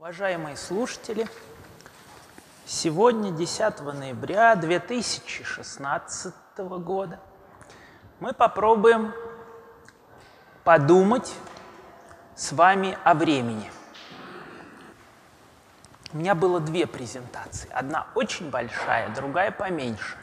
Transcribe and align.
Уважаемые 0.00 0.56
слушатели, 0.56 1.26
сегодня, 2.64 3.32
10 3.32 3.80
ноября 3.80 4.56
2016 4.56 6.34
года, 6.56 7.20
мы 8.18 8.32
попробуем 8.32 9.12
подумать 10.64 11.30
с 12.34 12.52
вами 12.52 12.96
о 13.04 13.12
времени. 13.12 13.70
У 16.14 16.16
меня 16.16 16.34
было 16.34 16.60
две 16.60 16.86
презентации. 16.86 17.68
Одна 17.70 18.06
очень 18.14 18.48
большая, 18.48 19.10
другая 19.10 19.50
поменьше. 19.50 20.16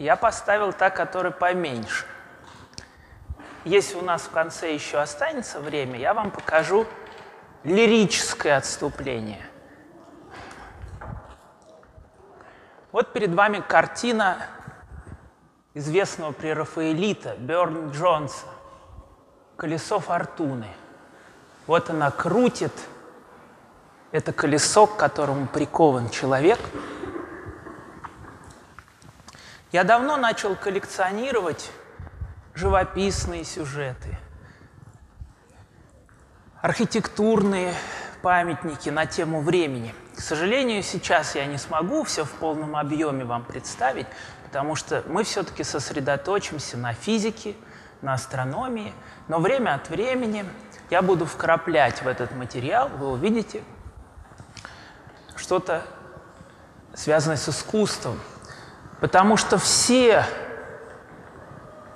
Я 0.00 0.16
поставил 0.16 0.72
та, 0.72 0.90
которая 0.90 1.30
поменьше. 1.30 2.04
Если 3.64 3.94
у 3.94 4.02
нас 4.02 4.22
в 4.22 4.30
конце 4.32 4.74
еще 4.74 4.98
останется 4.98 5.60
время, 5.60 6.00
я 6.00 6.14
вам 6.14 6.32
покажу 6.32 6.84
лирическое 7.66 8.56
отступление. 8.56 9.44
Вот 12.92 13.12
перед 13.12 13.34
вами 13.34 13.60
картина 13.60 14.38
известного 15.74 16.32
прерафаэлита 16.32 17.36
Берн 17.36 17.90
Джонса 17.90 18.46
«Колесо 19.56 19.98
фортуны». 19.98 20.68
Вот 21.66 21.90
она 21.90 22.10
крутит 22.12 22.72
это 24.12 24.32
колесо, 24.32 24.86
к 24.86 24.96
которому 24.96 25.48
прикован 25.48 26.08
человек. 26.10 26.60
Я 29.72 29.82
давно 29.82 30.16
начал 30.16 30.54
коллекционировать 30.54 31.70
живописные 32.54 33.44
сюжеты– 33.44 34.16
архитектурные 36.66 37.72
памятники 38.22 38.88
на 38.88 39.06
тему 39.06 39.40
времени. 39.40 39.94
К 40.16 40.20
сожалению, 40.20 40.82
сейчас 40.82 41.36
я 41.36 41.46
не 41.46 41.58
смогу 41.58 42.02
все 42.02 42.24
в 42.24 42.30
полном 42.32 42.74
объеме 42.74 43.24
вам 43.24 43.44
представить, 43.44 44.08
потому 44.44 44.74
что 44.74 45.04
мы 45.06 45.22
все-таки 45.22 45.62
сосредоточимся 45.62 46.76
на 46.76 46.92
физике, 46.92 47.54
на 48.02 48.14
астрономии, 48.14 48.92
но 49.28 49.38
время 49.38 49.76
от 49.76 49.90
времени 49.90 50.44
я 50.90 51.02
буду 51.02 51.24
вкраплять 51.24 52.02
в 52.02 52.08
этот 52.08 52.34
материал, 52.34 52.88
вы 52.88 53.12
увидите 53.12 53.62
что-то 55.36 55.84
связанное 56.94 57.36
с 57.36 57.48
искусством, 57.48 58.20
потому 59.00 59.36
что 59.36 59.56
все, 59.56 60.24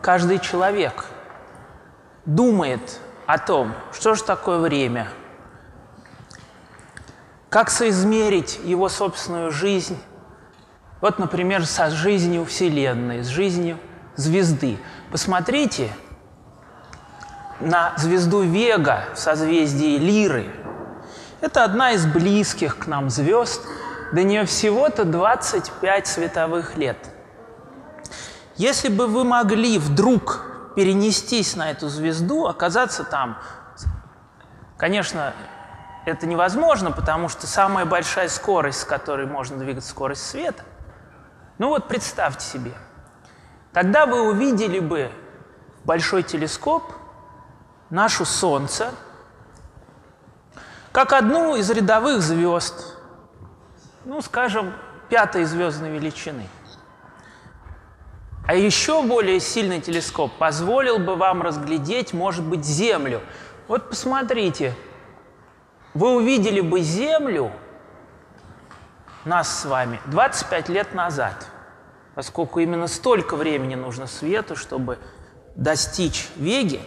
каждый 0.01 0.39
человек 0.39 1.07
думает 2.25 3.01
о 3.33 3.39
том, 3.39 3.75
что 3.93 4.15
же 4.15 4.25
такое 4.25 4.59
время, 4.59 5.07
как 7.49 7.71
соизмерить 7.71 8.59
его 8.65 8.89
собственную 8.89 9.53
жизнь, 9.53 9.97
вот, 11.01 11.21
например, 11.21 11.65
со 11.65 11.91
жизнью 11.91 12.45
Вселенной, 12.45 13.23
с 13.23 13.29
жизнью 13.29 13.79
звезды. 14.17 14.79
Посмотрите 15.13 15.93
на 17.61 17.93
звезду 17.97 18.43
Вега 18.43 19.05
в 19.15 19.19
созвездии 19.19 19.97
Лиры. 19.97 20.53
Это 21.41 21.63
одна 21.63 21.93
из 21.93 22.07
близких 22.07 22.79
к 22.79 22.89
нам 22.89 23.11
звезд. 23.11 23.63
До 24.13 24.25
нее 24.25 24.45
всего-то 24.45 25.05
25 25.05 26.07
световых 26.07 26.77
лет. 26.77 26.99
Если 28.57 28.89
бы 28.89 29.07
вы 29.07 29.23
могли 29.23 29.79
вдруг 29.79 30.50
перенестись 30.75 31.57
на 31.57 31.71
эту 31.71 31.89
звезду, 31.89 32.47
оказаться 32.47 33.05
там. 33.05 33.39
Конечно, 34.77 35.35
это 36.07 36.27
невозможно, 36.27 36.91
потому 36.91 37.29
что 37.29 37.47
самая 37.47 37.85
большая 37.85 38.29
скорость, 38.29 38.81
с 38.81 38.85
которой 38.85 39.27
можно 39.27 39.59
двигаться, 39.59 39.91
скорость 39.91 40.27
света. 40.27 40.63
Ну 41.59 41.69
вот 41.69 41.89
представьте 41.89 42.45
себе. 42.45 42.73
Тогда 43.73 44.07
вы 44.07 44.23
увидели 44.23 44.79
бы 44.79 45.11
большой 45.85 46.23
телескоп 46.23 46.85
нашу 47.91 48.25
Солнце 48.25 48.91
как 50.93 51.13
одну 51.13 51.55
из 51.55 51.71
рядовых 51.71 52.21
звезд, 52.21 52.97
ну, 54.05 54.21
скажем, 54.23 54.73
пятой 55.09 55.45
звездной 55.45 55.91
величины– 55.91 56.49
а 58.47 58.55
еще 58.55 59.03
более 59.03 59.41
сильный 59.41 59.81
телескоп 59.81 60.33
позволил 60.39 60.99
бы 60.99 61.17
вам 61.17 61.43
разглядеть, 61.43 62.13
может 62.13 62.45
быть, 62.45 62.65
Землю. 62.65 63.21
Вот 63.69 63.91
посмотрите, 63.91 64.75
вы 65.95 66.17
увидели 66.17 66.61
бы 66.61 66.81
Землю, 66.81 67.53
нас 69.25 69.61
с 69.61 69.65
вами, 69.65 70.01
25 70.07 70.69
лет 70.69 70.95
назад, 70.95 71.47
поскольку 72.15 72.61
именно 72.61 72.87
столько 72.87 73.37
времени 73.37 73.75
нужно 73.75 74.07
свету, 74.07 74.57
чтобы 74.57 74.99
достичь 75.57 76.29
Веги. 76.37 76.81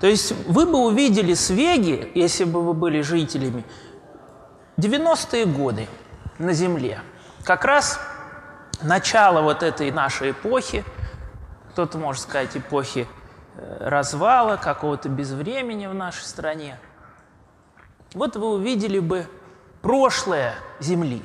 То 0.00 0.06
есть 0.06 0.32
вы 0.46 0.66
бы 0.66 0.78
увидели 0.78 1.34
с 1.34 1.50
Веги, 1.50 2.10
если 2.14 2.44
бы 2.44 2.62
вы 2.62 2.72
были 2.72 3.00
жителями, 3.02 3.64
90-е 4.78 5.46
годы 5.46 5.86
на 6.38 6.52
Земле. 6.52 7.00
Как 7.44 7.64
раз 7.64 8.00
начало 8.82 9.42
вот 9.42 9.62
этой 9.62 9.90
нашей 9.90 10.30
эпохи– 10.32 10.84
кто-то 11.76 11.98
может 11.98 12.22
сказать 12.22 12.56
эпохи 12.56 13.06
э, 13.56 13.76
развала, 13.80 14.56
какого-то 14.56 15.10
безвремени 15.10 15.86
в 15.86 15.92
нашей 15.92 16.22
стране. 16.22 16.78
Вот 18.14 18.34
вы 18.34 18.54
увидели 18.54 18.98
бы 18.98 19.26
прошлое 19.82 20.54
Земли. 20.80 21.22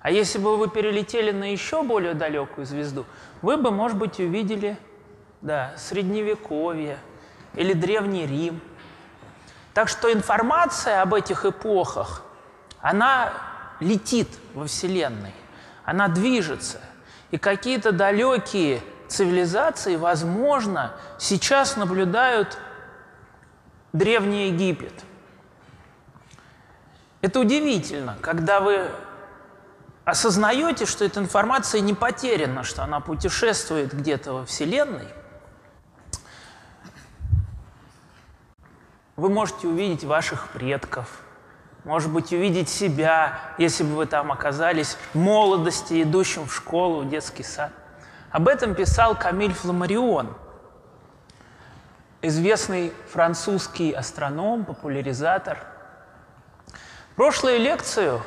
А 0.00 0.10
если 0.10 0.38
бы 0.38 0.56
вы 0.56 0.70
перелетели 0.70 1.32
на 1.32 1.52
еще 1.52 1.82
более 1.82 2.14
далекую 2.14 2.66
звезду, 2.66 3.04
вы 3.42 3.58
бы, 3.58 3.70
может 3.70 3.98
быть, 3.98 4.18
увидели 4.20 4.78
да, 5.42 5.74
Средневековье 5.76 6.96
или 7.52 7.74
Древний 7.74 8.24
Рим. 8.24 8.58
Так 9.74 9.90
что 9.90 10.10
информация 10.10 11.02
об 11.02 11.12
этих 11.12 11.44
эпохах, 11.44 12.22
она 12.80 13.34
летит 13.80 14.30
во 14.54 14.64
Вселенной, 14.64 15.34
она 15.84 16.08
движется. 16.08 16.80
И 17.30 17.38
какие-то 17.38 17.92
далекие 17.92 18.82
цивилизации, 19.08 19.96
возможно, 19.96 20.92
сейчас 21.18 21.76
наблюдают 21.76 22.58
Древний 23.92 24.48
Египет. 24.48 25.04
Это 27.20 27.40
удивительно, 27.40 28.16
когда 28.20 28.60
вы 28.60 28.90
осознаете, 30.04 30.86
что 30.86 31.04
эта 31.04 31.20
информация 31.20 31.80
не 31.80 31.94
потеряна, 31.94 32.64
что 32.64 32.82
она 32.82 33.00
путешествует 33.00 33.92
где-то 33.94 34.32
во 34.32 34.44
Вселенной, 34.44 35.08
вы 39.16 39.28
можете 39.28 39.68
увидеть 39.68 40.04
ваших 40.04 40.48
предков, 40.48 41.20
может 41.84 42.10
быть, 42.12 42.32
увидеть 42.32 42.68
себя, 42.68 43.38
если 43.58 43.82
бы 43.82 43.96
вы 43.96 44.06
там 44.06 44.30
оказались 44.30 44.96
в 45.12 45.18
молодости, 45.18 46.02
идущим 46.02 46.46
в 46.46 46.54
школу, 46.54 47.02
в 47.02 47.08
детский 47.08 47.42
сад. 47.42 47.72
Об 48.30 48.48
этом 48.48 48.74
писал 48.74 49.16
Камиль 49.16 49.52
Фламарион, 49.52 50.34
известный 52.22 52.92
французский 53.10 53.92
астроном, 53.92 54.64
популяризатор. 54.64 55.58
Прошлую 57.16 57.58
лекцию 57.58 58.22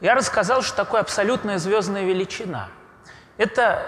я 0.00 0.14
рассказал, 0.14 0.62
что 0.62 0.76
такое 0.76 1.00
абсолютная 1.00 1.58
звездная 1.58 2.04
величина. 2.04 2.68
Это 3.36 3.86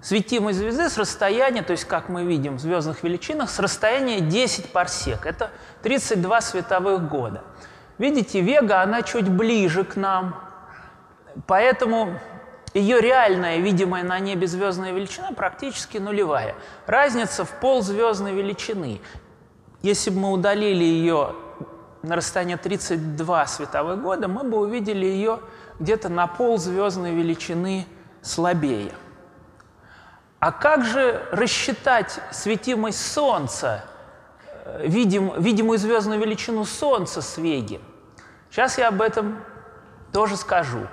светимой 0.00 0.52
звезды 0.52 0.88
с 0.88 0.96
расстояния, 0.96 1.62
то 1.62 1.72
есть, 1.72 1.84
как 1.84 2.08
мы 2.08 2.24
видим 2.24 2.56
в 2.56 2.60
звездных 2.60 3.02
величинах, 3.02 3.50
с 3.50 3.58
расстояния 3.58 4.20
10 4.20 4.72
парсек. 4.72 5.26
Это 5.26 5.50
32 5.82 6.40
световых 6.40 7.08
года. 7.08 7.42
Видите, 8.02 8.40
Вега, 8.40 8.82
она 8.82 9.02
чуть 9.02 9.28
ближе 9.28 9.84
к 9.84 9.94
нам, 9.94 10.34
поэтому 11.46 12.18
ее 12.74 13.00
реальная, 13.00 13.58
видимая 13.58 14.02
на 14.02 14.18
небе 14.18 14.48
звездная 14.48 14.90
величина 14.90 15.30
практически 15.30 15.98
нулевая. 15.98 16.56
Разница 16.86 17.44
в 17.44 17.50
ползвездной 17.60 18.32
величины. 18.32 19.00
Если 19.82 20.10
бы 20.10 20.18
мы 20.18 20.32
удалили 20.32 20.82
ее 20.82 21.36
на 22.02 22.16
расстояние 22.16 22.56
32 22.56 23.46
световых 23.46 24.02
года, 24.02 24.26
мы 24.26 24.42
бы 24.42 24.58
увидели 24.58 25.06
ее 25.06 25.38
где-то 25.78 26.08
на 26.08 26.26
ползвездной 26.26 27.14
величины 27.14 27.86
слабее. 28.20 28.90
А 30.40 30.50
как 30.50 30.84
же 30.84 31.24
рассчитать 31.30 32.18
светимость 32.32 33.12
Солнца, 33.12 33.84
э, 34.64 34.88
видим, 34.88 35.40
видимую 35.40 35.78
звездную 35.78 36.18
величину 36.18 36.64
Солнца 36.64 37.22
с 37.22 37.38
Веги? 37.38 37.80
Сейчас 38.52 38.76
я 38.76 38.88
об 38.88 39.00
этом 39.00 39.42
тоже 40.12 40.36
скажу. 40.36 40.86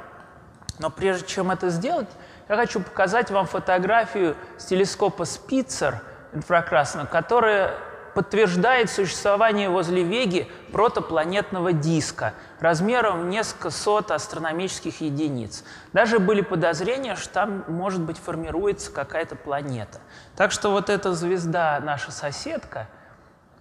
Но 0.79 0.89
прежде 0.89 1.27
чем 1.27 1.51
это 1.51 1.67
сделать, 1.69 2.07
я 2.47 2.55
хочу 2.55 2.79
показать 2.79 3.31
вам 3.31 3.47
фотографию 3.47 4.37
с 4.57 4.63
телескопа 4.63 5.25
Спицер 5.25 6.01
инфракрасного, 6.31 7.05
которая 7.05 7.73
подтверждает 8.15 8.89
существование 8.89 9.69
возле 9.69 10.03
Веги 10.03 10.49
протопланетного 10.71 11.73
диска 11.73 12.33
размером 12.61 13.29
несколько 13.29 13.71
сот 13.71 14.11
астрономических 14.11 15.01
единиц. 15.01 15.65
Даже 15.91 16.19
были 16.19 16.39
подозрения, 16.39 17.15
что 17.15 17.33
там, 17.33 17.65
может 17.67 17.99
быть, 17.99 18.17
формируется 18.17 18.89
какая-то 18.89 19.35
планета. 19.35 19.99
Так 20.37 20.53
что 20.53 20.71
вот 20.71 20.89
эта 20.89 21.13
звезда, 21.13 21.81
наша 21.83 22.13
соседка, 22.13 22.87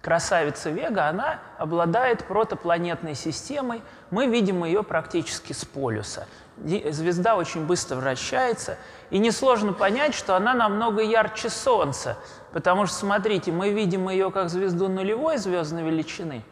красавица 0.01 0.69
Вега, 0.69 1.07
она 1.07 1.39
обладает 1.57 2.25
протопланетной 2.25 3.15
системой. 3.15 3.81
Мы 4.11 4.27
видим 4.27 4.63
ее 4.63 4.83
практически 4.83 5.53
с 5.53 5.65
полюса. 5.65 6.27
Звезда 6.57 7.35
очень 7.37 7.65
быстро 7.65 7.97
вращается, 7.97 8.77
и 9.11 9.17
несложно 9.17 9.71
понять, 9.71 10.13
что 10.13 10.35
она 10.35 10.53
намного 10.53 11.01
ярче 11.01 11.49
Солнца, 11.49 12.17
потому 12.51 12.85
что, 12.85 12.95
смотрите, 12.95 13.51
мы 13.51 13.71
видим 13.71 14.09
ее 14.09 14.29
как 14.29 14.49
звезду 14.49 14.89
нулевой 14.89 15.37
звездной 15.37 15.83
величины, 15.83 16.43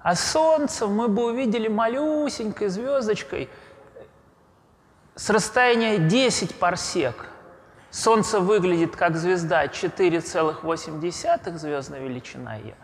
а 0.00 0.14
Солнце 0.14 0.86
мы 0.86 1.08
бы 1.08 1.24
увидели 1.24 1.68
малюсенькой 1.68 2.68
звездочкой 2.68 3.48
с 5.14 5.30
расстояния 5.30 5.98
10 5.98 6.54
парсек. 6.56 7.26
Солнце 7.96 8.40
выглядит 8.40 8.94
как 8.94 9.16
звезда 9.16 9.64
4,8 9.64 11.58
звездная 11.58 12.00
величина 12.00 12.56
ее. 12.56 12.74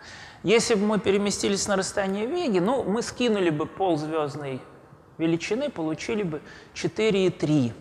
Если 0.43 0.75
бы 0.75 0.87
мы 0.87 0.99
переместились 0.99 1.69
на 1.69 1.77
расстояние 1.77 2.25
Веги, 2.27 2.61
ну, 2.61 2.83
мы 2.83 3.03
скинули 3.03 3.51
бы 3.51 3.67
ползвездной 3.67 4.63
величины, 5.19 5.69
получили 5.69 6.23
бы 6.23 6.41
4,3 6.75 7.73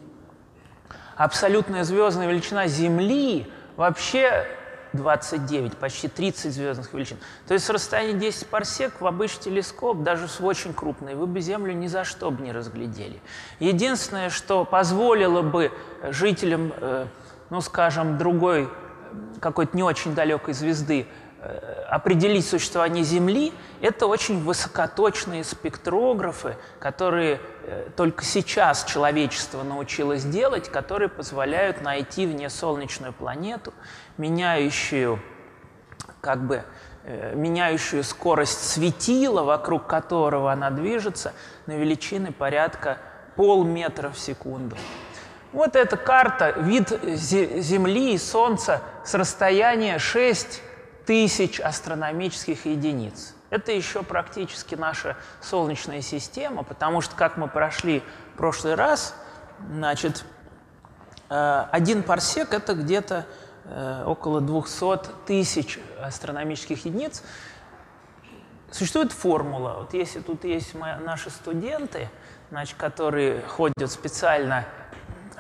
абсолютная 1.16 1.83
звездная 1.83 2.28
величина 2.28 2.68
Земли 2.68 3.48
вообще 3.78 4.48
29, 4.94 5.78
почти 5.78 6.07
30 6.07 6.54
звездных 6.54 6.94
величин. 6.94 7.18
То 7.48 7.54
есть 7.54 7.66
с 7.66 7.69
расстояния 7.69 8.13
10 8.13 8.48
парсек 8.48 9.00
в 9.00 9.07
обычный 9.07 9.44
телескоп, 9.44 10.04
даже 10.04 10.28
с 10.28 10.42
очень 10.42 10.74
крупный, 10.74 11.16
вы 11.16 11.28
бы 11.28 11.39
Землю 11.39 11.74
ни 11.74 11.88
за 11.88 12.04
что 12.04 12.30
бы 12.30 12.44
не 12.44 12.51
разглядели. 12.51 13.22
Единственное, 13.60 14.30
что 14.30 14.66
позволило 14.66 15.42
бы 15.42 15.72
жителям, 16.10 16.74
э, 16.75 17.06
ну 17.51 17.62
скажем, 17.62 18.18
другой 18.18 18.68
какой-то 19.39 19.77
не 19.77 19.83
очень 19.83 20.15
далекой 20.15 20.56
звезды 20.56 21.07
Э, 21.44 21.86
определить 21.89 22.48
существование 22.48 23.03
Земли, 23.03 23.51
это 23.81 24.06
очень 24.06 24.44
высокоточные 24.44 25.44
спектрографы, 25.44 26.56
которые 26.80 27.42
э, 27.63 27.89
только 27.98 28.24
сейчас 28.24 28.83
человечество 28.83 29.63
научилось 29.63 30.24
делать, 30.24 30.69
которые 30.69 31.09
позволяют 31.09 31.81
найти 31.81 32.27
внесолнечную 32.27 33.12
планету, 33.12 33.74
меняющую, 34.19 35.19
как 36.21 36.45
бы, 36.45 36.63
э, 37.06 37.33
меняющую 37.33 38.04
скорость 38.04 38.69
светила, 38.69 39.42
вокруг 39.42 39.88
которого 39.88 40.51
она 40.51 40.69
движется, 40.69 41.33
на 41.65 41.71
величины 41.71 42.31
порядка 42.31 43.00
полметра 43.36 44.12
в 44.12 44.19
секунду. 44.19 44.77
Вот 45.53 45.75
эта 45.75 45.98
карта, 45.98 46.51
вид 46.51 46.89
Земли 47.03 48.13
и 48.13 48.18
Солнца 48.18 48.81
с 49.03 49.13
расстояния 49.13 50.00
6 50.00 50.62
тысяч 51.06 51.59
астрономических 51.59 52.65
единиц. 52.65 53.36
Это 53.50 53.74
еще 53.74 54.01
практически 54.01 54.75
наша 54.75 55.18
Солнечная 55.42 56.01
система, 56.01 56.63
потому 56.63 57.01
что, 57.01 57.18
как 57.18 57.36
мы 57.36 57.50
прошли 57.50 58.01
в 58.33 58.38
прошлый 58.38 58.75
раз, 58.75 59.13
значит, 59.69 60.24
э, 61.30 61.65
один 61.69 62.04
парсек– 62.04 62.54
это 62.54 62.74
где-то 62.74 63.25
э, 63.65 64.04
около 64.06 64.39
200 64.39 65.25
тысяч 65.25 65.80
астрономических 66.01 66.86
единиц. 66.86 67.24
Существует 68.71 69.12
формула. 69.12 69.80
Вот 69.80 69.94
если 69.94 70.21
тут 70.21 70.45
есть 70.45 70.74
наши 70.74 71.30
студенты, 71.30 72.07
значит, 72.51 72.77
которые 72.77 73.42
ходят 73.42 73.92
специально, 73.92 74.65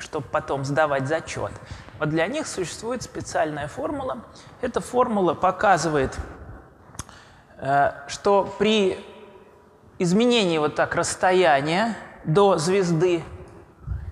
чтобы 0.01 0.27
потом 0.27 0.65
сдавать 0.65 1.07
зачет, 1.07 1.51
вот 1.99 2.09
для 2.09 2.27
них 2.27 2.47
существует 2.47 3.03
специальная 3.03 3.67
формула. 3.67 4.23
Эта 4.59 4.81
формула 4.81 5.33
показывает, 5.33 6.17
э, 7.57 7.91
что 8.07 8.53
при 8.57 8.99
изменении 9.99 10.57
вот 10.57 10.75
так 10.75 10.95
расстояния 10.95 11.95
до 12.23 12.57
звезды, 12.57 13.23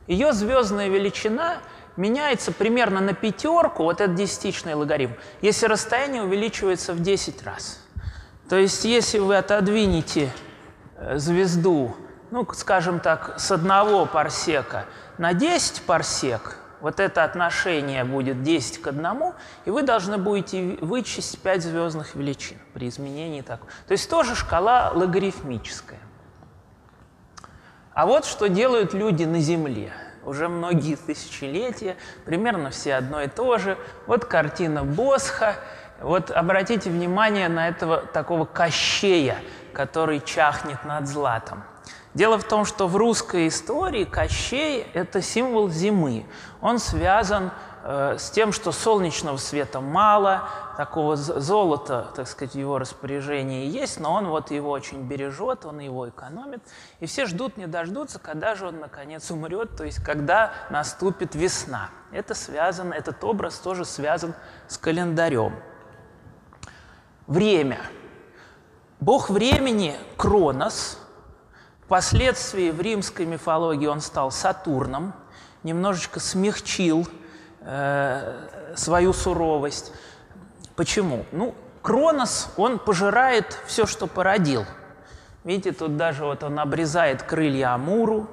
ее 0.07 0.33
звездная 0.33 0.88
величина 0.88 1.57
меняется 1.97 2.51
примерно 2.51 3.01
на 3.01 3.13
пятерку, 3.13 3.83
вот 3.83 4.01
это 4.01 4.13
десятичный 4.13 4.74
логарифм, 4.74 5.13
если 5.42 5.65
расстояние 5.65 6.24
увеличивается 6.24 6.94
в 6.94 7.01
10 7.01 7.44
раз. 7.44 7.81
То 8.47 8.56
есть 8.56 8.85
если 8.85 9.19
вы 9.19 9.35
отодвинете 9.38 10.31
э, 10.95 11.18
звезду, 11.18 11.95
ну, 12.31 12.47
скажем 12.53 13.00
так, 13.00 13.39
с 13.39 13.51
одного 13.51 14.06
парсека 14.06 14.85
на 15.19 15.33
10 15.33 15.81
парсек, 15.81 16.56
вот 16.80 17.01
это 17.01 17.25
отношение 17.25 18.06
будет 18.06 18.42
10 18.42 18.81
к 18.81 18.88
1, 18.88 19.06
и 19.66 19.69
вы 19.69 19.83
должны 19.83 20.18
будете 20.18 20.77
вычесть 20.80 21.42
5 21.42 21.62
звездных 21.62 22.16
величин 22.16 22.57
при 22.74 22.88
изменении 22.88 23.42
такого. 23.42 23.69
То 23.86 23.92
есть 23.92 24.10
тоже 24.10 24.33
шкала 24.33 24.92
логарифмическая. 24.95 26.00
А 27.94 28.06
вот 28.06 28.24
что 28.24 28.48
делают 28.48 28.94
люди 28.94 29.25
на 29.25 29.42
Земле. 29.42 29.92
Уже 30.24 30.48
многие 30.48 30.95
тысячелетия, 30.95 31.98
примерно 32.24 32.69
все 32.69 32.95
одно 32.95 33.21
и 33.21 33.27
то 33.27 33.57
же. 33.57 33.77
Вот 34.07 34.24
картина 34.24 34.86
Босха. 34.86 35.56
Вот 36.00 36.31
обратите 36.31 36.89
внимание 36.89 37.50
на 37.50 37.68
этого 37.68 37.98
такого 37.98 38.45
кощея, 38.45 39.36
который 39.74 40.21
чахнет 40.21 40.86
над 40.86 41.07
златом. 41.10 41.66
Дело 42.15 42.39
в 42.39 42.44
том, 42.44 42.65
что 42.65 42.88
в 42.88 42.95
русской 42.95 43.47
истории 43.47 44.03
Кощей– 44.03 44.81
это 44.94 45.21
символ 45.21 45.69
зимы. 45.69 46.25
Он 46.59 46.79
связан 46.79 47.51
э, 47.83 48.15
с 48.17 48.31
тем, 48.31 48.51
что 48.51 48.71
солнечного 48.71 49.38
света 49.38 49.79
мало, 49.79 50.50
такого 50.75 51.15
золота, 51.15 52.07
так 52.15 52.27
сказать, 52.27 52.53
в 52.53 52.57
его 52.57 52.79
распоряжении 52.79 53.67
есть, 53.67 54.00
но 54.00 54.13
он 54.13 54.25
вот 54.25 54.50
его 54.50 54.71
очень 54.71 55.03
бережет, 55.03 55.65
он 55.65 55.79
его 55.79 56.09
экономит. 56.09 56.63
И 57.00 57.06
все 57.06 57.27
ждут, 57.27 57.57
не 57.57 57.67
дождутся, 57.67 58.17
когда 58.17 58.56
же 58.56 58.65
он 58.65 58.79
наконец 58.79 59.29
умрет, 59.29 59.77
то 59.77 59.83
есть 59.83 60.03
когда 60.03 60.51
наступит 60.71 61.35
весна. 61.35 61.91
Это 62.11 62.33
связано, 62.33 62.95
этот 62.95 63.23
образ 63.23 63.59
тоже 63.59 63.85
связан 63.85 64.33
с 64.67 64.79
календарем. 64.79 65.53
Время. 67.28 67.81
Бог 68.99 69.30
времени– 69.30 69.95
Кронос– 70.18 70.97
Впоследствии 71.90 72.69
в 72.69 72.80
римской 72.81 73.26
мифологии 73.26 73.88
он 73.88 74.00
стал 74.00 74.30
Сатурном, 74.30 75.12
немножечко 75.64 76.19
смягчил 76.19 77.08
э, 77.62 78.76
свою 78.76 79.12
суровость. 79.12 79.92
Почему? 80.76 81.26
Ну, 81.31 81.56
Кронос, 81.81 82.54
он 82.58 82.78
пожирает 82.78 83.60
все, 83.66 83.88
что 83.88 84.06
породил. 84.06 84.66
Видите, 85.44 85.72
тут 85.72 85.98
даже 85.98 86.26
вот 86.26 86.44
он 86.44 86.60
обрезает 86.60 87.24
крылья 87.24 87.74
Амуру. 87.74 88.28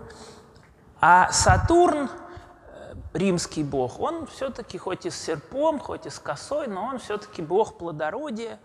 А 1.00 1.32
Сатурн, 1.32 2.10
э, 2.10 2.94
римский 3.14 3.64
бог, 3.64 3.98
он 4.00 4.26
все-таки 4.26 4.76
хоть 4.76 5.06
и 5.06 5.10
с 5.10 5.18
серпом, 5.18 5.78
хоть 5.78 6.04
и 6.04 6.10
с 6.10 6.18
косой, 6.18 6.66
но 6.66 6.84
он 6.84 6.98
все-таки 6.98 7.40
бог 7.40 7.78
плодородия, 7.78 8.60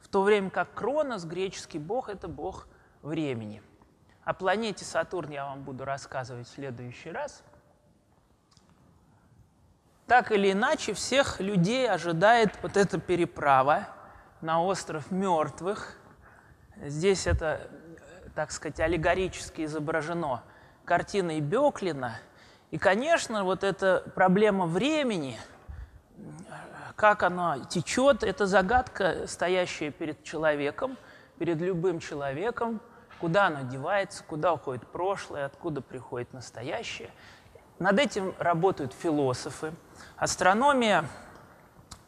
в 0.00 0.08
то 0.08 0.22
время 0.22 0.48
как 0.48 0.72
Кронос, 0.72 1.24
греческий 1.24 1.78
бог, 1.78 2.08
это 2.08 2.26
бог 2.26 2.68
времени. 3.02 3.60
О 4.30 4.32
планете 4.32 4.84
Сатурн 4.84 5.32
я 5.32 5.44
вам 5.44 5.62
буду 5.62 5.84
рассказывать 5.84 6.46
в 6.46 6.52
следующий 6.52 7.10
раз. 7.10 7.42
Так 10.06 10.30
или 10.30 10.52
иначе, 10.52 10.92
всех 10.92 11.40
людей 11.40 11.90
ожидает 11.90 12.52
вот 12.62 12.76
эта 12.76 13.00
переправа 13.00 13.88
на 14.40 14.62
остров 14.62 15.10
мертвых. 15.10 15.96
Здесь 16.76 17.26
это, 17.26 17.68
так 18.36 18.52
сказать, 18.52 18.78
аллегорически 18.78 19.64
изображено 19.64 20.44
картиной 20.84 21.40
Беклина. 21.40 22.14
И, 22.70 22.78
конечно, 22.78 23.42
вот 23.42 23.64
эта 23.64 24.04
проблема 24.14 24.66
времени, 24.66 25.40
как 26.94 27.24
оно 27.24 27.64
течет, 27.64 28.22
это 28.22 28.46
загадка, 28.46 29.26
стоящая 29.26 29.90
перед 29.90 30.22
человеком, 30.22 30.96
перед 31.36 31.60
любым 31.60 31.98
человеком– 31.98 32.80
куда 33.20 33.46
оно 33.46 33.62
девается, 33.62 34.24
куда 34.26 34.54
уходит 34.54 34.86
прошлое, 34.86 35.46
откуда 35.46 35.80
приходит 35.80 36.32
настоящее. 36.32 37.10
Над 37.78 37.98
этим 37.98 38.34
работают 38.38 38.92
философы. 38.92 39.72
Астрономия 40.16 41.04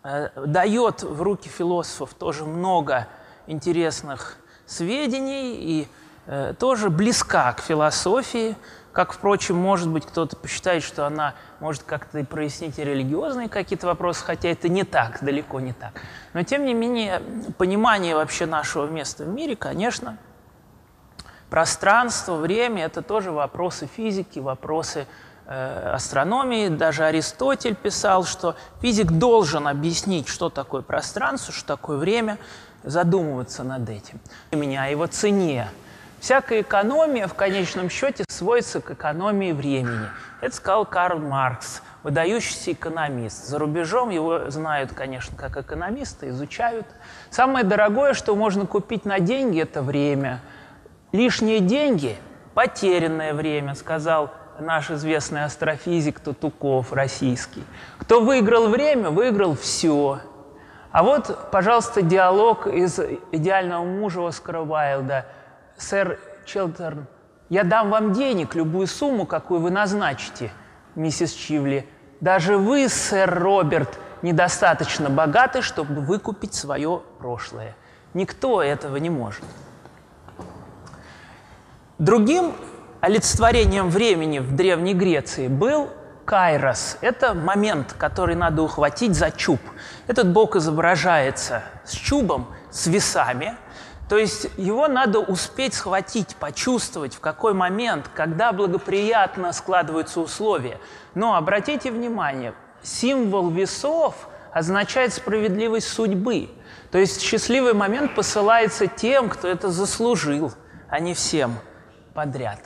э, 0.03 0.29
дает 0.47 1.03
в 1.03 1.23
руки 1.23 1.49
философов 1.49 2.15
тоже 2.15 2.45
много 2.45 3.09
интересных 3.47 4.39
сведений 4.67 5.55
и 5.55 5.89
э, 6.27 6.55
тоже 6.59 6.91
близка 6.91 7.53
к 7.53 7.61
философии, 7.61 8.57
как, 8.93 9.13
впрочем, 9.13 9.57
может 9.57 9.89
быть, 9.89 10.05
кто-то 10.05 10.37
посчитает, 10.37 10.83
что 10.83 11.07
она 11.07 11.35
может 11.61 11.83
как-то 11.83 12.19
и 12.19 12.25
прояснить 12.25 12.79
и 12.79 12.85
религиозные 12.85 13.49
какие-то 13.49 13.87
вопросы, 13.87 14.23
хотя 14.23 14.51
это 14.51 14.69
не 14.69 14.85
так, 14.85 15.25
далеко 15.25 15.61
не 15.61 15.73
так. 15.73 16.03
Но, 16.35 16.43
тем 16.43 16.67
не 16.67 16.75
менее, 16.75 17.23
понимание 17.57 18.15
вообще 18.15 18.45
нашего 18.45 18.87
места 18.87 19.25
в 19.25 19.29
мире, 19.29 19.57
конечно, 19.57 20.19
пространство, 21.53 22.37
время– 22.37 22.85
это 22.87 23.03
тоже 23.03 23.31
вопросы 23.31 23.87
физики, 23.87 24.39
вопросы 24.39 25.07
э, 25.45 25.93
астрономии. 25.93 26.69
Даже 26.69 27.05
Аристотель 27.05 27.75
писал, 27.75 28.25
что 28.25 28.57
физик 28.81 29.13
должен 29.13 29.69
объяснить, 29.69 30.29
что 30.29 30.49
такое 30.49 30.81
пространство, 30.81 31.53
что 31.53 31.67
такое 31.77 31.99
время, 31.99 32.39
задумываться 32.85 33.65
над 33.65 33.87
этим. 33.91 34.19
Меня, 34.53 34.85
о 34.85 34.89
его 34.89 35.07
цене, 35.07 35.69
Всякая 36.21 36.61
экономия 36.61 37.27
в 37.27 37.35
конечном 37.35 37.91
счете 37.91 38.25
сводится 38.29 38.81
к 38.81 38.93
экономии 38.93 39.51
времени. 39.51 40.07
Это 40.41 40.55
сказал 40.55 40.87
Карл 40.87 41.19
Маркс, 41.19 41.83
выдающийся 42.05 42.71
экономист. 42.73 43.45
За 43.45 43.59
рубежом 43.59 44.11
его 44.11 44.49
знают, 44.49 44.93
конечно, 44.95 45.37
как 45.37 45.57
экономиста, 45.57 46.29
изучают. 46.31 46.87
Самое 47.31 47.65
дорогое, 47.65 48.15
что 48.15 48.37
можно 48.37 48.67
купить 48.67 49.05
на 49.05 49.19
деньги, 49.19 49.61
это 49.61 49.83
время. 49.83 50.41
Лишние 51.13 51.61
деньги– 51.61 52.17
потерянное 52.55 53.35
время, 53.35 53.75
сказал 53.75 54.31
наш 54.59 54.91
известный 54.91 55.45
астрофизик 55.45 56.21
Татуков, 56.21 56.93
российский. 56.93 57.65
Кто 57.99 58.21
выиграл 58.21 58.69
время, 58.69 59.11
выиграл 59.11 59.55
все. 59.55 60.21
А 60.91 61.03
вот, 61.03 61.51
пожалуйста, 61.51 62.03
диалог 62.03 62.67
из 62.67 62.99
«Идеального 63.31 63.85
мужа» 63.85 64.27
Оскара 64.27 64.63
Уайлда– 64.63 65.27
сэр 65.77 66.19
Челтерн, 66.47 67.07
я 67.49 67.65
дам 67.65 67.91
вам 67.91 68.13
денег, 68.13 68.55
любую 68.55 68.87
сумму, 68.87 69.27
какую 69.27 69.61
вы 69.61 69.71
назначите, 69.71 70.51
миссис 70.95 71.33
Чивли. 71.33 71.87
Даже 72.21 72.57
вы, 72.57 72.89
сэр 72.89 73.39
Роберт, 73.39 73.99
недостаточно 74.23 75.11
богаты, 75.11 75.61
чтобы 75.61 76.01
выкупить 76.01 76.55
свое 76.55 77.03
прошлое. 77.19 77.75
Никто 78.15 78.63
этого 78.63 78.97
не 78.97 79.11
может. 79.11 79.45
Другим 82.03 82.53
олицетворением 83.01 83.89
времени 83.89 84.41
в 84.41 84.57
Древней 84.57 84.93
Греции 84.93 85.47
был 85.47 85.89
кайрос. 86.25 86.99
Это 87.01 87.33
момент, 87.33 87.95
который 87.97 88.35
надо 88.35 88.63
ухватить 88.63 89.15
за 89.15 89.31
чуб. 89.31 89.61
Этот 90.09 90.33
бог 90.33 90.57
изображается 90.57 91.63
с 91.85 91.93
чубом, 91.93 92.49
с 92.73 92.89
весами– 92.89 93.55
то 94.09 94.19
есть 94.19 94.49
его 94.59 94.89
надо 94.89 95.21
успеть 95.21 95.73
схватить, 95.73 96.37
почувствовать, 96.37 97.15
в 97.15 97.21
какой 97.21 97.55
момент, 97.55 98.11
когда 98.15 98.53
благоприятно 98.53 99.53
складываются 99.55 100.21
условия. 100.21 100.79
Но 101.15 101.35
обратите 101.35 101.91
внимание, 101.91 102.53
символ 102.83 103.49
весов 103.49 104.29
означает 104.53 105.15
справедливость 105.15 105.89
судьбы. 105.89 106.51
То 106.91 106.99
есть 106.99 107.23
счастливый 107.23 107.73
момент 107.73 108.15
посылается 108.15 108.87
тем, 108.87 109.31
кто 109.31 109.49
это 109.49 109.71
заслужил, 109.71 110.53
а 110.91 110.99
не 110.99 111.15
всем 111.15 111.57
подряд. 112.13 112.59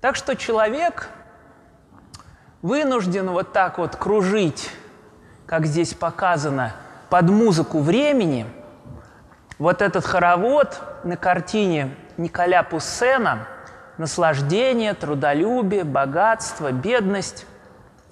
Так 0.00 0.16
что 0.16 0.36
человек 0.36 1.08
вынужден 2.62 3.30
вот 3.30 3.52
так 3.52 3.78
вот 3.78 3.96
кружить, 3.96 4.70
как 5.46 5.66
здесь 5.66 5.94
показано, 5.94 6.72
под 7.10 7.30
музыку 7.30 7.80
времени– 7.80 8.46
вот 9.58 9.80
этот 9.80 10.04
хоровод 10.04 10.80
на 11.04 11.16
картине 11.16 11.94
Николя 12.16 12.62
Пуссена 12.62 13.46
«Наслаждение, 13.98 14.92
трудолюбие, 14.92 15.84
богатство, 15.84 16.72
бедность» 16.72 17.46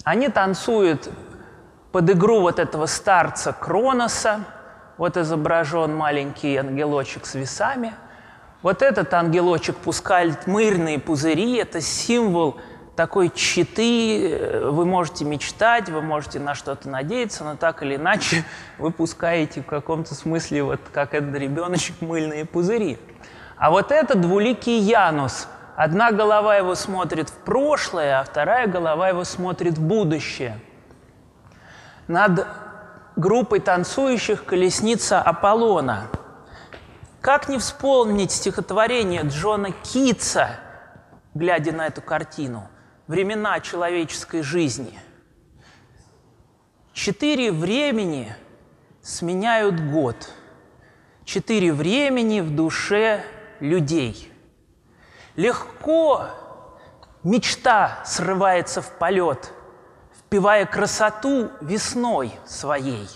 они 0.05 0.29
танцуют 0.29 1.11
под 1.93 2.11
игру 2.11 2.41
вот 2.41 2.59
этого 2.59 2.87
старца 2.87 3.53
Кроноса, 3.53 4.41
вот 4.99 5.17
изображен 5.17 5.95
маленький 5.95 6.57
ангелочек 6.57 7.25
с 7.25 7.35
весами. 7.35 7.95
Вот 8.65 8.83
этот 8.83 9.15
ангелочек 9.15 9.77
пускает 9.77 10.49
мырные 10.49 10.99
пузыри, 10.99 11.59
это 11.59 11.81
символ– 11.81 12.57
такой 12.97 13.31
читы, 13.31 14.31
э, 14.31 14.69
вы 14.69 14.87
можете 14.87 15.25
мечтать, 15.25 15.89
вы 15.89 16.01
можете 16.01 16.39
на 16.39 16.55
что-то 16.55 16.89
надеяться, 16.89 17.45
но 17.45 17.57
так 17.57 17.83
или 17.83 17.97
иначе 17.97 18.45
вы 18.79 18.91
пускаете 18.91 19.63
в 19.63 19.67
каком-то 19.67 20.15
смысле, 20.15 20.63
вот 20.63 20.81
как 20.93 21.15
этот 21.15 21.35
ребеночек, 21.35 22.01
мыльные 22.01 22.45
пузыри. 22.45 22.99
А 23.57 23.71
вот 23.71 23.93
это 23.93 24.17
двуликий 24.17 24.79
Янус. 24.79 25.49
Одна 25.77 26.13
голова 26.13 26.57
его 26.57 26.75
смотрит 26.75 27.31
в 27.31 27.35
прошлое, 27.35 28.21
а 28.21 28.25
вторая 28.25 28.69
голова 28.69 29.09
его 29.09 29.25
смотрит 29.25 29.77
в 29.77 29.83
будущее. 29.83 30.61
Над 32.07 32.47
группой 33.17 33.59
танцующих 33.61 34.45
колесница 34.45 35.21
Аполлона. 35.21 36.07
Как 37.25 37.49
не 37.49 37.57
вспомнить 37.57 38.33
стихотворение 38.33 39.23
Джона 39.23 39.73
Китса, 39.73 40.61
глядя 41.33 41.73
на 41.73 41.87
эту 41.87 42.03
картину? 42.03 42.69
времена 43.07 43.61
человеческой 43.61 44.43
жизни. 44.43 45.01
Четыре 46.93 47.51
времени 47.51 48.37
сменяют 49.01 49.81
год. 49.81 50.17
Четыре 51.25 51.73
времени 51.73 52.41
в 52.41 52.55
душе 52.55 53.25
людей. 53.59 54.31
Легко 55.35 56.27
мечта 57.23 58.03
срывается 58.05 58.83
в 58.83 58.99
полет, 58.99 59.51
впивая 60.19 60.67
красоту 60.67 61.51
весной 61.63 62.35
своей. 62.45 63.09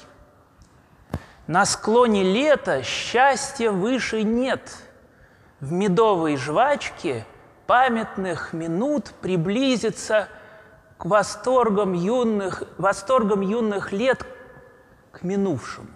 На 1.48 1.64
склоне 1.64 2.22
лета 2.22 2.84
счастья 2.84 3.72
выше 3.72 4.22
нет. 4.22 4.76
В 5.58 5.72
медовой 5.72 6.36
жвачке– 6.36 7.26
памятных 7.68 8.54
минут 8.54 9.12
приблизиться 9.20 10.28
к 10.96 11.04
восторгам 11.04 11.92
юных, 11.92 12.62
восторгам 12.78 13.42
юных 13.42 13.92
лет 13.92 14.24
к 15.12 15.22
минувшему. 15.22 15.88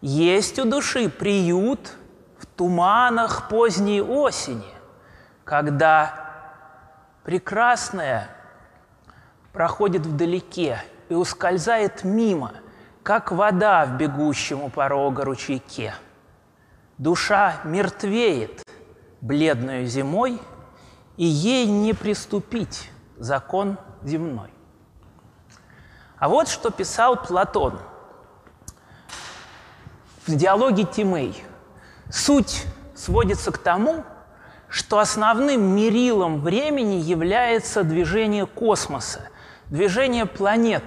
Есть 0.00 0.60
у 0.60 0.64
души 0.64 1.08
приют 1.08 1.94
в 2.38 2.46
туманах 2.46 3.48
поздней 3.48 4.00
осени, 4.00 4.72
когда 5.42 6.30
прекрасное 7.24 8.28
проходит 9.52 10.06
вдалеке 10.06 10.80
и 11.08 11.14
ускользает 11.14 12.04
мимо, 12.04 12.52
как 13.02 13.32
вода 13.32 13.84
в 13.86 13.96
бегущем 13.96 14.62
у 14.62 14.68
порога 14.68 15.24
ручейке. 15.24 15.94
Душа 16.98 17.56
мертвеет 17.64 18.62
бледную 19.20 19.86
зимой– 19.86 20.40
и 21.16 21.24
ей 21.24 21.66
не 21.66 21.92
приступить 21.92 22.90
закон 23.16 23.78
земной. 24.02 24.50
А 26.18 26.28
вот 26.28 26.48
что 26.48 26.70
писал 26.70 27.16
Платон 27.16 27.78
в 30.26 30.34
диалоге 30.34 30.84
Тимей. 30.84 31.44
Суть 32.10 32.64
сводится 32.94 33.50
к 33.50 33.58
тому, 33.58 34.04
что 34.68 34.98
основным 34.98 35.74
мерилом 35.74 36.40
времени 36.40 36.94
является 36.94 37.82
движение 37.82 38.46
космоса, 38.46 39.28
движение 39.66 40.26
планет. 40.26 40.84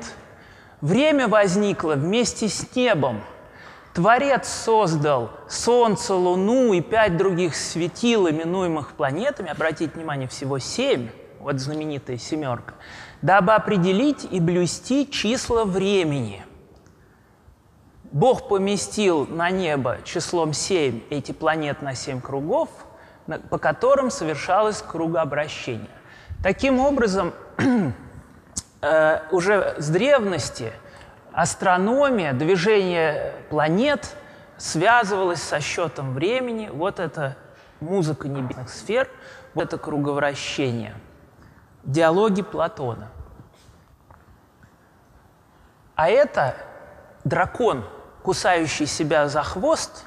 Время 0.85 1.27
возникло 1.27 1.95
вместе 1.95 2.47
с 2.47 2.75
небом– 2.75 3.23
Творец 3.95 4.49
создал 4.49 5.31
Солнце, 5.47 6.13
Луну 6.13 6.73
и 6.73 6.81
пять 6.81 7.15
других 7.15 7.55
светил, 7.55 8.29
именуемых 8.29 8.91
планетами, 8.91 9.49
обратите 9.49 9.93
внимание, 9.95 10.27
всего 10.27 10.59
семь, 10.59 11.09
вот 11.39 11.61
знаменитая 11.61 12.17
семерка, 12.17 12.73
дабы 13.21 13.53
определить 13.53 14.27
и 14.29 14.41
блюсти 14.41 15.09
числа 15.09 15.63
времени. 15.63 16.45
Бог 18.11 18.49
поместил 18.49 19.25
на 19.27 19.49
небо 19.49 19.99
числом 20.03 20.51
семь 20.51 20.99
эти 21.09 21.31
планет 21.31 21.81
на 21.81 21.95
семь 21.95 22.19
кругов, 22.19 22.67
по 23.49 23.57
которым 23.57 24.11
совершалось 24.11 24.81
кругообращение. 24.81 25.89
Таким 26.43 26.81
образом, 26.81 27.31
э, 28.85 29.19
уже 29.31 29.75
с 29.77 29.89
древности– 29.89 30.71
астрономия, 31.35 32.31
движение 32.31 33.33
планет 33.49 34.15
связывалось 34.57 35.43
со 35.43 35.59
счетом 35.59 36.13
времени. 36.13 36.69
Вот 36.71 36.99
это 36.99 37.35
музыка 37.81 38.29
небесных 38.29 38.69
сфер, 38.69 39.09
вот 39.53 39.65
это 39.65 39.77
круговращение. 39.77 40.95
Диалоги 41.83 42.41
Платона. 42.41 43.09
А 45.95 46.09
это 46.09 46.55
дракон, 47.25 47.85
кусающий 48.23 48.85
себя 48.85 49.27
за 49.27 49.43
хвост, 49.43 50.05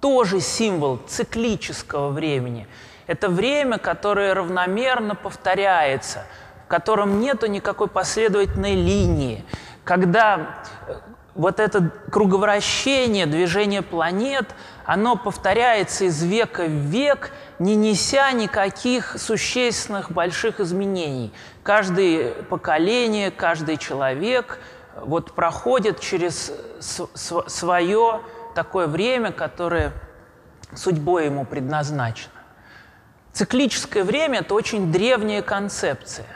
тоже 0.00 0.40
символ 0.40 0.98
циклического 1.06 2.10
времени. 2.10 2.68
Это 3.06 3.28
время, 3.28 3.78
которое 3.78 4.34
равномерно 4.34 5.14
повторяется, 5.14 6.24
котором 6.68 7.20
нету 7.20 7.46
никакой 7.46 7.88
последовательной 7.88 8.74
линии, 8.74 9.44
когда 9.84 10.56
э, 10.86 10.96
вот 11.34 11.60
это 11.60 11.90
круговращение, 12.10 13.26
движение 13.26 13.82
планет, 13.82 14.54
оно 14.84 15.16
повторяется 15.16 16.04
из 16.04 16.22
века 16.22 16.64
в 16.64 16.70
век, 16.70 17.30
не 17.58 17.76
неся 17.76 18.32
никаких 18.32 19.18
существенных 19.18 20.10
больших 20.10 20.60
изменений. 20.60 21.32
Каждое 21.62 22.32
поколение, 22.44 23.30
каждый 23.30 23.76
человек 23.76 24.58
вот 24.96 25.32
проходит 25.32 26.00
через 26.00 26.52
свое 26.80 28.20
такое 28.54 28.86
время, 28.86 29.32
которое 29.32 29.92
судьбой 30.74 31.26
ему 31.26 31.44
предназначено. 31.44 32.32
Циклическое 33.32 34.02
время– 34.02 34.38
это 34.40 34.54
очень 34.54 34.90
древняя 34.90 35.42
концепция. 35.42 36.26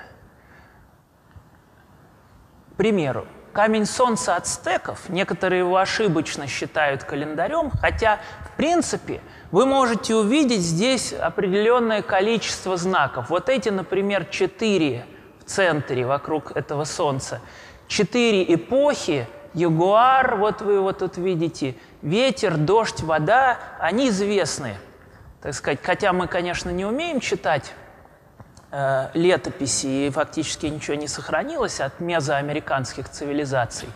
Примеру, 2.80 3.26
камень 3.52 3.84
солнца 3.84 4.36
ацтеков, 4.36 5.10
некоторые 5.10 5.58
его 5.58 5.76
ошибочно 5.76 6.46
считают 6.46 7.04
календарем, 7.04 7.70
хотя, 7.78 8.20
в 8.46 8.56
принципе, 8.56 9.20
вы 9.50 9.66
можете 9.66 10.14
увидеть 10.14 10.62
здесь 10.62 11.12
определенное 11.12 12.00
количество 12.00 12.78
знаков. 12.78 13.28
Вот 13.28 13.50
эти, 13.50 13.68
например, 13.68 14.24
четыре 14.24 15.04
в 15.40 15.44
центре 15.44 16.06
вокруг 16.06 16.56
этого 16.56 16.84
солнца. 16.84 17.42
Четыре 17.86 18.54
эпохи, 18.54 19.28
ягуар, 19.52 20.36
вот 20.36 20.62
вы 20.62 20.72
его 20.72 20.94
тут 20.94 21.18
видите, 21.18 21.74
ветер, 22.00 22.56
дождь, 22.56 23.02
вода, 23.02 23.58
они 23.78 24.08
известны. 24.08 24.76
Так 25.42 25.52
сказать, 25.52 25.80
хотя 25.82 26.14
мы, 26.14 26.28
конечно, 26.28 26.70
не 26.70 26.86
умеем 26.86 27.20
читать 27.20 27.74
э, 28.70 29.08
летописи, 29.14 30.06
и 30.06 30.10
фактически 30.10 30.66
ничего 30.66 30.96
не 30.96 31.08
сохранилось 31.08 31.80
от 31.80 32.00
мезоамериканских 32.00 33.08
цивилизаций. 33.08 33.88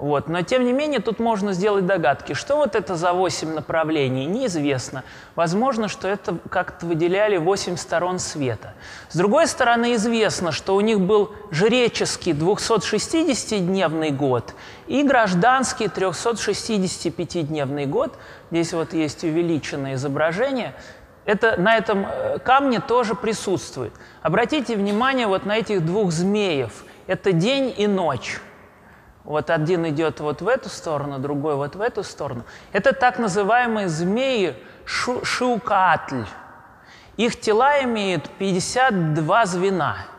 Вот. 0.00 0.28
Но, 0.28 0.40
тем 0.40 0.64
не 0.64 0.72
менее, 0.72 1.00
тут 1.00 1.18
можно 1.18 1.52
сделать 1.52 1.84
догадки. 1.84 2.32
Что 2.32 2.56
вот 2.56 2.74
это 2.74 2.96
за 2.96 3.12
восемь 3.12 3.52
направлений, 3.52 4.24
неизвестно. 4.24 5.04
Возможно, 5.36 5.88
что 5.88 6.08
это 6.08 6.38
как-то 6.48 6.86
выделяли 6.86 7.36
восемь 7.36 7.76
сторон 7.76 8.18
света. 8.18 8.72
С 9.10 9.16
другой 9.16 9.46
стороны, 9.46 9.94
известно, 9.96 10.52
что 10.52 10.74
у 10.74 10.80
них 10.80 11.00
был 11.00 11.32
жреческий 11.50 12.32
260-дневный 12.32 14.10
год 14.10 14.54
и 14.86 15.02
гражданский 15.02 15.84
365-дневный 15.84 17.84
год. 17.84 18.14
Здесь 18.50 18.72
вот 18.72 18.94
есть 18.94 19.22
увеличенное 19.22 19.94
изображение– 19.94 20.74
это, 21.24 21.60
на 21.60 21.76
этом 21.76 22.06
э, 22.06 22.38
камне 22.38 22.80
тоже 22.80 23.14
присутствует. 23.14 23.92
Обратите 24.22 24.76
внимание 24.76 25.26
вот 25.26 25.46
на 25.46 25.58
этих 25.58 25.84
двух 25.84 26.12
змеев. 26.12 26.84
Это 27.06 27.32
день 27.32 27.74
и 27.76 27.86
ночь. 27.86 28.40
Вот 29.24 29.50
один 29.50 29.86
идет 29.88 30.20
вот 30.20 30.42
в 30.42 30.48
эту 30.48 30.68
сторону, 30.68 31.18
другой 31.18 31.54
вот 31.56 31.76
в 31.76 31.80
эту 31.80 32.02
сторону. 32.02 32.44
Это 32.72 32.92
так 32.92 33.18
называемые 33.18 33.88
змеи 33.88 34.56
шу 34.84 35.24
шиукаатль. 35.24 36.24
Их 37.16 37.38
тела 37.38 37.82
имеют 37.82 38.28
52 38.30 39.46
звена– 39.46 39.96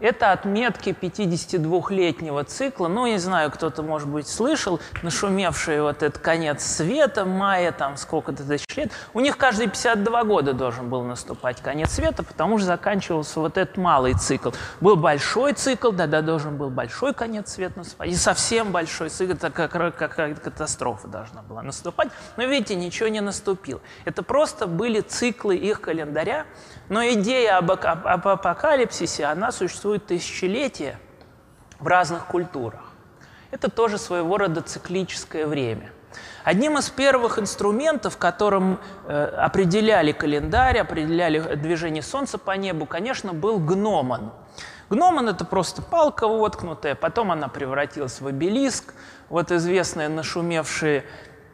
это 0.00 0.32
отметки 0.32 0.90
52-летнего 0.90 2.44
цикла. 2.44 2.88
Ну, 2.88 3.06
не 3.06 3.18
знаю, 3.18 3.50
кто-то, 3.50 3.82
может 3.82 4.08
быть, 4.08 4.28
слышал, 4.28 4.80
нашумевший 5.02 5.80
вот 5.82 6.02
этот 6.02 6.22
конец 6.22 6.62
света, 6.64 7.24
мая, 7.24 7.72
там 7.72 7.96
сколько-то 7.96 8.44
тысяч 8.44 8.76
лет. 8.76 8.92
У 9.14 9.20
них 9.20 9.36
каждые 9.36 9.68
52 9.68 10.24
года 10.24 10.52
должен 10.52 10.88
был 10.88 11.02
наступать 11.02 11.60
конец 11.60 11.92
света, 11.92 12.22
потому 12.22 12.58
что 12.58 12.66
заканчивался 12.66 13.40
вот 13.40 13.56
этот 13.56 13.76
малый 13.76 14.14
цикл. 14.14 14.50
Был 14.80 14.96
большой 14.96 15.52
цикл, 15.54 15.90
да-да, 15.90 16.22
должен 16.22 16.56
был 16.56 16.70
большой 16.70 17.14
конец 17.14 17.52
света 17.52 17.78
наступать, 17.78 18.10
и 18.10 18.14
совсем 18.14 18.72
большой 18.72 19.08
цикл, 19.08 19.32
это 19.32 19.50
как 19.50 19.72
какая-то 19.96 20.40
катастрофа 20.40 21.08
должна 21.08 21.42
была 21.42 21.62
наступать. 21.62 22.08
Но 22.36 22.44
видите, 22.44 22.74
ничего 22.74 23.08
не 23.08 23.20
наступило. 23.20 23.80
Это 24.04 24.22
просто 24.22 24.66
были 24.66 25.00
циклы 25.00 25.56
их 25.56 25.80
календаря, 25.80 26.46
но 26.88 27.02
идея 27.04 27.58
об, 27.58 27.70
об 27.70 28.28
апокалипсисе, 28.28 29.24
она 29.24 29.52
существует 29.52 29.87
тысячелетия 29.96 30.98
в 31.80 31.86
разных 31.86 32.26
культурах. 32.26 32.92
Это 33.50 33.70
тоже 33.70 33.96
своего 33.96 34.36
рода 34.36 34.60
циклическое 34.60 35.46
время. 35.46 35.90
Одним 36.44 36.78
из 36.78 36.88
первых 36.90 37.38
инструментов, 37.38 38.16
которым 38.16 38.78
э, 39.06 39.24
определяли 39.24 40.12
календарь, 40.12 40.78
определяли 40.78 41.54
движение 41.56 42.02
Солнца 42.02 42.38
по 42.38 42.52
небу, 42.52 42.86
конечно, 42.86 43.32
был 43.32 43.58
гномон. 43.58 44.32
Гномон– 44.90 45.28
это 45.30 45.44
просто 45.44 45.82
палка 45.82 46.26
воткнутая, 46.26 46.94
потом 46.94 47.32
она 47.32 47.48
превратилась 47.48 48.20
в 48.20 48.26
обелиск. 48.26 48.94
Вот 49.28 49.52
известные 49.52 50.08
нашумевшие 50.08 51.04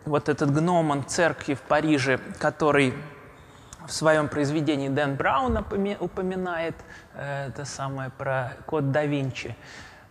вот 0.05 0.29
этот 0.29 0.53
гномон 0.53 1.05
церкви 1.05 1.55
в 1.55 1.61
Париже, 1.62 2.20
который 2.38 2.94
в 3.87 3.92
своем 3.92 4.29
произведении 4.29 4.88
Дэн 4.88 5.16
Браун 5.16 5.59
упоминает 6.01 6.75
это 7.16 7.64
самое 7.64 8.11
про 8.11 8.53
код 8.66 8.90
да 8.90 9.05
Винчи. 9.05 9.57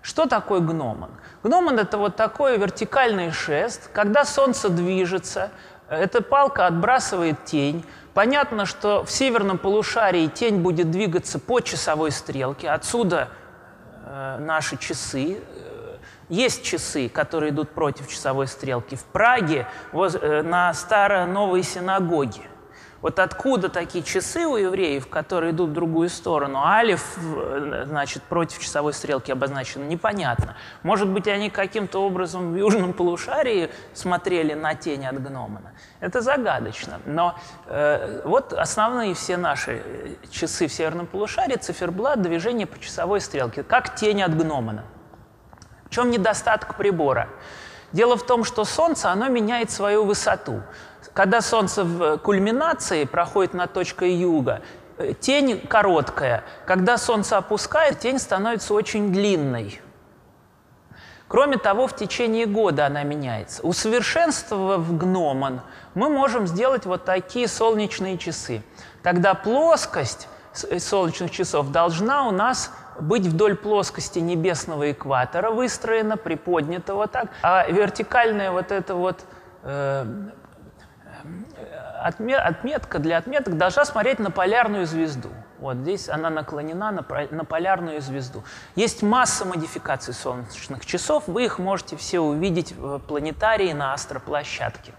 Что 0.01 0.25
такое 0.25 0.59
гномон? 0.59 1.11
Гномон– 1.43 1.79
это 1.79 1.97
вот 1.97 2.15
такой 2.15 2.57
вертикальный 2.57 3.31
шест. 3.31 3.89
Когда 3.93 4.25
Солнце 4.25 4.69
движется, 4.69 5.49
эта 5.89 6.21
палка 6.21 6.67
отбрасывает 6.67 7.45
тень. 7.45 7.85
Понятно, 8.13 8.65
что 8.65 9.05
в 9.05 9.11
северном 9.11 9.57
полушарии 9.57 10.27
тень 10.27 10.61
будет 10.61 10.91
двигаться 10.91 11.39
по 11.39 11.61
часовой 11.61 12.11
стрелке. 12.11 12.69
Отсюда 12.69 13.29
э, 14.05 14.37
наши 14.39 14.77
часы. 14.77 15.41
Есть 16.29 16.63
часы, 16.63 17.09
которые 17.09 17.51
идут 17.51 17.69
против 17.69 18.07
часовой 18.09 18.47
стрелки. 18.47 18.95
В 18.95 19.03
Праге 19.05 19.67
воз, 19.91 20.15
э, 20.15 20.41
на 20.41 20.73
старо-новой 20.73 21.63
синагоге 21.63 22.41
вот 23.03 23.19
откуда 23.19 23.67
такие 23.67 24.01
часы 24.01 24.45
у 24.45 24.55
евреев, 24.55 25.09
которые 25.09 25.51
идут 25.51 25.71
в 25.71 25.73
другую 25.73 26.07
сторону? 26.07 26.63
Алиф, 26.63 27.17
значит, 27.85 28.23
против 28.23 28.59
часовой 28.59 28.93
стрелки 28.93 29.29
обозначен, 29.29 29.89
непонятно. 29.89 30.55
Может 30.83 31.09
быть, 31.09 31.27
они 31.27 31.49
каким-то 31.49 32.01
образом 32.01 32.53
в 32.53 32.55
южном 32.55 32.93
полушарии 32.93 33.69
смотрели 33.93 34.53
на 34.53 34.75
тень 34.75 35.05
от 35.05 35.21
гномона. 35.21 35.73
Это 35.99 36.21
загадочно. 36.21 37.01
Но 37.05 37.37
э, 37.67 38.21
вот 38.23 38.53
основные 38.53 39.15
все 39.15 39.35
наши 39.35 39.83
часы 40.31 40.67
в 40.67 40.71
северном 40.71 41.05
полушарии, 41.05 41.57
циферблат, 41.57 42.21
движение 42.21 42.65
по 42.65 42.79
часовой 42.79 43.19
стрелке, 43.19 43.63
как 43.63 43.95
тень 43.95 44.23
от 44.23 44.33
гномона. 44.33 44.85
В 45.87 45.89
чем 45.89 46.09
недостаток 46.09 46.77
прибора? 46.77 47.27
Дело 47.91 48.15
в 48.15 48.25
том, 48.25 48.43
что 48.43 48.63
Солнце, 48.65 49.11
оно 49.11 49.27
меняет 49.27 49.71
свою 49.71 50.03
высоту. 50.05 50.63
Когда 51.13 51.41
Солнце 51.41 51.83
в 51.83 52.17
кульминации 52.17 53.03
проходит 53.05 53.53
над 53.53 53.73
точкой 53.73 54.13
юга, 54.13 54.61
э, 54.97 55.13
тень 55.19 55.59
короткая. 55.67 56.43
Когда 56.65 56.97
Солнце 56.97 57.37
опускает, 57.37 57.99
тень 57.99 58.19
становится 58.19 58.73
очень 58.73 59.11
длинной. 59.11 59.81
Кроме 61.27 61.57
того, 61.57 61.87
в 61.87 61.95
течение 61.95 62.45
года 62.45 62.85
она 62.85 63.03
меняется. 63.03 63.63
Усовершенствовав 63.63 64.97
гномон, 64.97 65.61
мы 65.95 66.09
можем 66.09 66.45
сделать 66.45 66.85
вот 66.85 67.05
такие 67.05 67.47
солнечные 67.47 68.17
часы. 68.17 68.61
Тогда 69.01 69.33
плоскость 69.33 70.27
э, 70.69 70.79
солнечных 70.79 71.31
часов 71.31 71.71
должна 71.71 72.27
у 72.27 72.31
нас 72.31 72.71
быть 72.99 73.25
вдоль 73.25 73.55
плоскости 73.55 74.19
небесного 74.19 74.91
экватора 74.91 75.49
выстроена, 75.49 76.17
приподнята 76.17 76.93
вот 76.93 77.11
так, 77.11 77.29
а 77.41 77.67
вертикальная 77.67 78.51
вот 78.51 78.71
эта 78.71 78.93
вот 78.93 79.25
э, 79.63 80.05
отметка 82.03 82.99
для 82.99 83.17
отметок 83.17 83.57
должна 83.57 83.85
смотреть 83.85 84.19
на 84.19 84.31
полярную 84.31 84.85
звезду. 84.85 85.29
Вот 85.59 85.77
здесь 85.77 86.09
она 86.09 86.29
наклонена 86.29 86.91
на, 86.91 87.05
на 87.31 87.45
полярную 87.45 88.01
звезду. 88.01 88.43
Есть 88.75 89.01
масса 89.01 89.45
модификаций 89.45 90.13
солнечных 90.13 90.85
часов, 90.85 91.23
вы 91.27 91.45
их 91.45 91.59
можете 91.59 91.95
все 91.95 92.19
увидеть 92.19 92.73
в 92.73 92.99
планетарии 92.99 93.71
на 93.71 93.93
астроплощадке. 93.93 94.93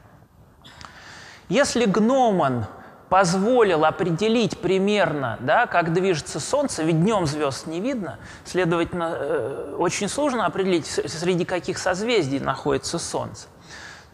Если 1.48 1.84
гномон 1.84 2.64
позволил 3.10 3.84
определить 3.84 4.58
примерно, 4.58 5.36
да, 5.40 5.66
как 5.66 5.92
движется 5.92 6.40
Солнце, 6.40 6.82
ведь 6.82 7.00
днем 7.00 7.26
звезд 7.26 7.66
не 7.66 7.80
видно, 7.80 8.18
следовательно, 8.44 9.16
э, 9.16 9.76
очень 9.78 10.08
сложно 10.08 10.46
определить, 10.46 10.86
среди 10.86 11.44
каких 11.44 11.78
созвездий 11.78 12.40
находится 12.40 12.98
Солнце. 12.98 13.48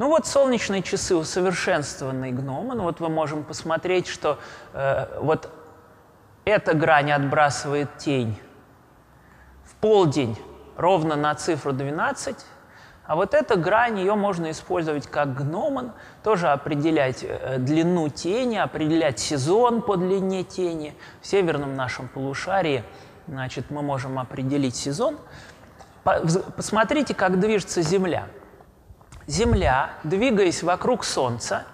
Ну 0.00 0.08
вот 0.08 0.26
солнечные 0.26 0.82
часы 0.82 1.14
усовершенствованный 1.14 2.32
гномон. 2.32 2.78
Ну 2.78 2.84
вот 2.84 3.00
мы 3.00 3.10
можем 3.10 3.44
посмотреть, 3.44 4.06
что 4.06 4.38
э, 4.72 5.18
вот 5.20 5.50
эта 6.46 6.72
грань 6.72 7.12
отбрасывает 7.12 7.98
тень 7.98 8.40
в 9.62 9.74
полдень 9.74 10.38
ровно 10.78 11.16
на 11.16 11.34
цифру 11.34 11.74
12, 11.74 12.34
А 13.04 13.14
вот 13.14 13.34
эта 13.34 13.56
грань, 13.56 13.98
ее 13.98 14.14
можно 14.14 14.50
использовать 14.52 15.06
как 15.06 15.34
гномон, 15.34 15.92
тоже 16.24 16.48
определять 16.48 17.22
э, 17.22 17.58
длину 17.58 18.08
тени, 18.08 18.56
определять 18.56 19.18
сезон 19.18 19.82
по 19.82 19.96
длине 19.96 20.44
тени. 20.44 20.94
В 21.20 21.26
северном 21.26 21.76
нашем 21.76 22.08
полушарии 22.08 22.84
значит, 23.26 23.66
мы 23.68 23.82
можем 23.82 24.18
определить 24.18 24.76
сезон. 24.76 25.18
Посмотрите, 26.56 27.14
как 27.14 27.38
движется 27.38 27.82
Земля. 27.82 28.28
Земля, 29.30 29.90
двигаясь 30.02 30.64
вокруг 30.64 31.04
Солнца, 31.04 31.64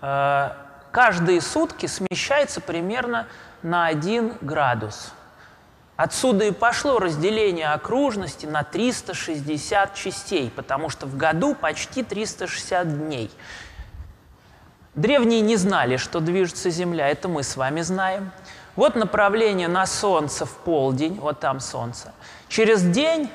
э, 0.00 0.50
каждые 0.92 1.40
сутки 1.40 1.86
смещается 1.86 2.60
примерно 2.60 3.26
на 3.64 3.86
1 3.86 4.34
градус. 4.40 5.12
Отсюда 5.96 6.44
и 6.44 6.52
пошло 6.52 7.00
разделение 7.00 7.72
окружности 7.72 8.46
на 8.46 8.62
360 8.62 9.94
частей, 9.96 10.52
потому 10.54 10.88
что 10.88 11.06
в 11.06 11.16
году 11.16 11.56
почти 11.56 12.04
360 12.04 13.06
дней. 13.06 13.28
Древние 14.94 15.40
не 15.40 15.56
знали, 15.56 15.96
что 15.96 16.20
движется 16.20 16.70
Земля, 16.70 17.08
это 17.08 17.26
мы 17.26 17.42
с 17.42 17.56
вами 17.56 17.80
знаем. 17.80 18.30
Вот 18.76 18.94
направление 18.94 19.66
на 19.66 19.84
Солнце 19.84 20.46
в 20.46 20.52
полдень, 20.52 21.18
вот 21.18 21.40
там 21.40 21.58
Солнце. 21.58 22.12
Через 22.48 22.82
день 22.82 23.32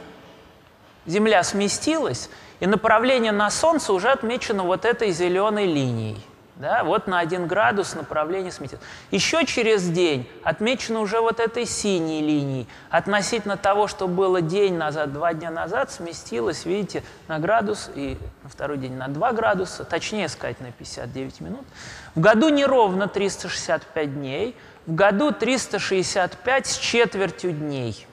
Земля 1.05 1.43
сместилась, 1.43 2.29
и 2.59 2.67
направление 2.67 3.31
на 3.31 3.49
Солнце 3.49 3.93
уже 3.93 4.09
отмечено 4.09 4.63
вот 4.63 4.85
этой 4.85 5.11
зеленой 5.11 5.65
линией– 5.65 6.17
да, 6.55 6.83
вот 6.83 7.07
на 7.07 7.17
1 7.17 7.47
градус 7.47 7.95
направление 7.95 8.51
сметет. 8.51 8.79
Еще 9.09 9.45
через 9.45 9.89
день 9.89 10.29
отмечено 10.43 10.99
уже 10.99 11.19
вот 11.19 11.39
этой 11.39 11.65
синей 11.65 12.21
линией. 12.21 12.67
Относительно 12.91 13.57
того, 13.57 13.87
что 13.87 14.07
было 14.07 14.39
день 14.39 14.75
назад, 14.75 15.11
два 15.13 15.33
дня 15.33 15.49
назад, 15.49 15.91
сместилось, 15.91 16.65
видите, 16.65 17.03
на 17.27 17.39
градус 17.39 17.89
и 17.95 18.19
на 18.43 18.49
второй 18.49 18.77
день 18.77 18.93
на 18.93 19.07
2 19.07 19.31
градуса, 19.31 19.83
точнее 19.83 20.29
сказать, 20.29 20.61
на 20.61 20.71
59 20.71 21.41
минут. 21.41 21.65
В 22.13 22.19
году 22.19 22.49
неровно 22.49 23.07
365 23.07 24.13
дней, 24.13 24.55
в 24.85 24.93
году 24.93 25.31
365 25.31 26.67
с 26.67 26.77
четвертью 26.77 27.51
дней. 27.51 28.05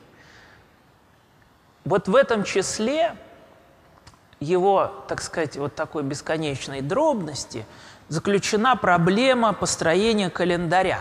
Вот 1.85 2.09
в 2.09 2.16
этом 2.16 2.44
числе 2.44 3.14
его, 4.40 5.05
так 5.07 5.22
сказать, 5.22 5.57
вот 5.57 5.74
такой 5.74 6.03
бесконечной 6.03 6.81
дробности– 6.81 7.64
заключена 8.11 8.74
проблема 8.76 9.55
построения 9.55 10.29
календаря. 10.31 11.00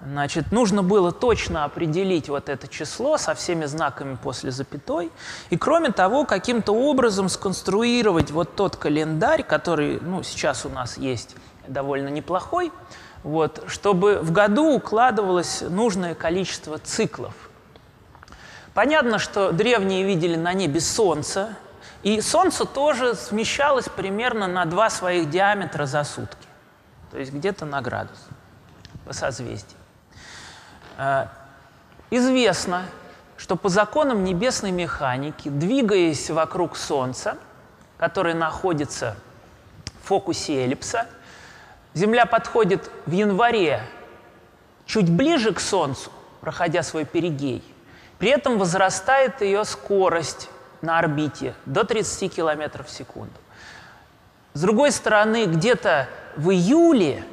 Значит, 0.00 0.50
нужно 0.50 0.82
было 0.82 1.12
точно 1.12 1.64
определить 1.64 2.28
вот 2.28 2.48
это 2.48 2.66
число 2.66 3.18
со 3.18 3.34
всеми 3.34 3.66
знаками 3.66 4.16
после 4.20 4.50
запятой. 4.50 5.12
И 5.50 5.58
кроме 5.58 5.90
того, 5.90 6.24
каким-то 6.24 6.72
образом 6.72 7.28
сконструировать 7.28 8.30
вот 8.30 8.56
тот 8.56 8.76
календарь, 8.76 9.42
который 9.42 10.00
ну, 10.00 10.22
сейчас 10.22 10.64
у 10.64 10.68
нас 10.70 10.96
есть 10.96 11.36
довольно 11.68 12.08
неплохой, 12.08 12.72
вот, 13.22 13.64
чтобы 13.66 14.18
в 14.20 14.32
году 14.32 14.74
укладывалось 14.74 15.62
нужное 15.68 16.14
количество 16.14 16.78
циклов. 16.78 17.34
Понятно, 18.74 19.18
что 19.18 19.52
древние 19.52 20.04
видели 20.04 20.34
на 20.34 20.52
небе 20.52 20.80
Солнце, 20.80 21.56
и 22.02 22.20
Солнце 22.20 22.64
тоже 22.64 23.14
смещалось 23.14 23.88
примерно 23.88 24.46
на 24.46 24.64
два 24.64 24.90
своих 24.90 25.30
диаметра 25.30 25.86
за 25.86 26.04
сутки, 26.04 26.48
то 27.10 27.18
есть 27.18 27.32
где-то 27.32 27.64
на 27.64 27.80
градус 27.80 28.18
по 29.06 29.12
созвездию. 29.12 29.78
Э, 30.98 31.26
известно, 32.10 32.84
что 33.36 33.56
по 33.56 33.68
законам 33.68 34.24
небесной 34.24 34.70
механики, 34.70 35.48
двигаясь 35.48 36.30
вокруг 36.30 36.76
Солнца, 36.76 37.38
которое 37.98 38.34
находится 38.34 39.16
в 40.02 40.08
фокусе 40.08 40.64
эллипса, 40.64 41.06
Земля 41.94 42.24
подходит 42.24 42.90
в 43.04 43.12
январе 43.12 43.82
чуть 44.86 45.10
ближе 45.10 45.52
к 45.52 45.60
Солнцу, 45.60 46.10
проходя 46.40 46.82
свой 46.82 47.04
перигей, 47.04 47.62
при 48.18 48.30
этом 48.30 48.58
возрастает 48.58 49.42
ее 49.42 49.64
скорость 49.64 50.48
на 50.82 50.98
орбите 50.98 51.54
до 51.64 51.84
30 51.84 52.34
км 52.34 52.84
в 52.84 52.90
секунду. 52.90 53.32
С 54.54 54.60
другой 54.60 54.92
стороны, 54.92 55.46
где-то 55.46 56.08
в 56.36 56.50
июле 56.50 57.24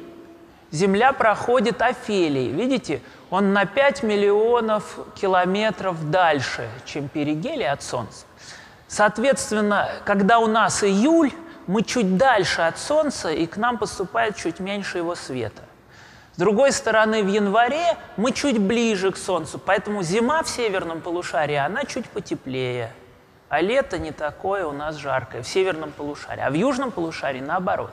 Земля 0.72 1.12
проходит 1.12 1.82
Офелий. 1.82 2.48
Видите, 2.52 3.02
он 3.28 3.52
на 3.52 3.66
5 3.66 4.04
миллионов 4.04 4.98
километров 5.20 6.10
дальше, 6.10 6.68
чем 6.84 7.08
перигелий 7.08 7.68
от 7.68 7.82
Солнца. 7.82 8.24
Соответственно, 8.86 9.88
когда 10.04 10.38
у 10.38 10.46
нас 10.46 10.84
июль, 10.84 11.32
мы 11.66 11.82
чуть 11.82 12.16
дальше 12.16 12.62
от 12.62 12.78
Солнца, 12.78 13.30
и 13.30 13.46
к 13.46 13.56
нам 13.56 13.78
поступает 13.78 14.36
чуть 14.36 14.60
меньше 14.60 14.98
его 14.98 15.14
света. 15.14 15.62
С 16.34 16.38
другой 16.38 16.72
стороны, 16.72 17.22
в 17.22 17.28
январе 17.28 17.96
мы 18.16 18.32
чуть 18.32 18.58
ближе 18.58 19.10
к 19.10 19.16
Солнцу, 19.16 19.58
поэтому 19.58 20.02
зима 20.02 20.42
в 20.42 20.48
северном 20.48 21.00
полушарии, 21.00 21.56
она 21.56 21.84
чуть 21.84 22.08
потеплее– 22.08 22.92
а 23.50 23.60
лето 23.60 23.98
не 23.98 24.12
такое 24.12 24.64
у 24.64 24.72
нас 24.72 24.94
жаркое 24.96 25.42
в 25.42 25.48
северном 25.48 25.90
полушарии, 25.90 26.40
а 26.40 26.50
в 26.50 26.54
южном 26.54 26.92
полушарии 26.92 27.40
наоборот. 27.40 27.90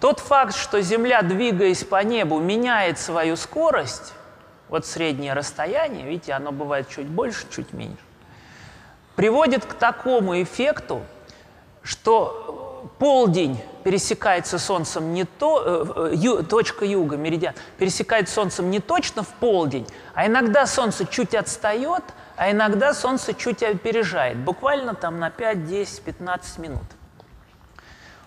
Тот 0.00 0.20
факт, 0.20 0.54
что 0.54 0.82
Земля, 0.82 1.22
двигаясь 1.22 1.82
по 1.82 2.04
небу, 2.04 2.38
меняет 2.38 2.98
свою 2.98 3.36
скорость, 3.36 4.12
вот 4.68 4.84
среднее 4.84 5.32
расстояние, 5.32 6.06
видите, 6.06 6.34
оно 6.34 6.52
бывает 6.52 6.88
чуть 6.90 7.06
больше, 7.06 7.46
чуть 7.50 7.72
меньше, 7.72 8.02
приводит 9.16 9.64
к 9.64 9.72
такому 9.72 10.40
эффекту, 10.42 11.02
что 11.82 12.92
полдень 12.98 13.58
пересекается 13.82 14.58
Солнцем 14.58 15.14
не 15.14 15.24
то, 15.24 16.10
э, 16.10 16.12
ю, 16.14 16.42
точка 16.42 16.84
юга, 16.84 17.16
меридиан, 17.16 17.54
пересекает 17.78 18.28
Солнцем 18.28 18.70
не 18.70 18.80
точно 18.80 19.22
в 19.22 19.28
полдень, 19.28 19.86
а 20.12 20.26
иногда 20.26 20.66
Солнце 20.66 21.06
чуть 21.06 21.34
отстает– 21.34 22.04
а 22.40 22.50
иногда 22.52 22.94
Солнце 22.94 23.34
чуть 23.34 23.62
опережает, 23.62 24.38
буквально 24.38 24.94
там 24.94 25.18
на 25.18 25.28
5, 25.28 25.66
10, 25.66 26.00
15 26.00 26.56
минут. 26.56 26.82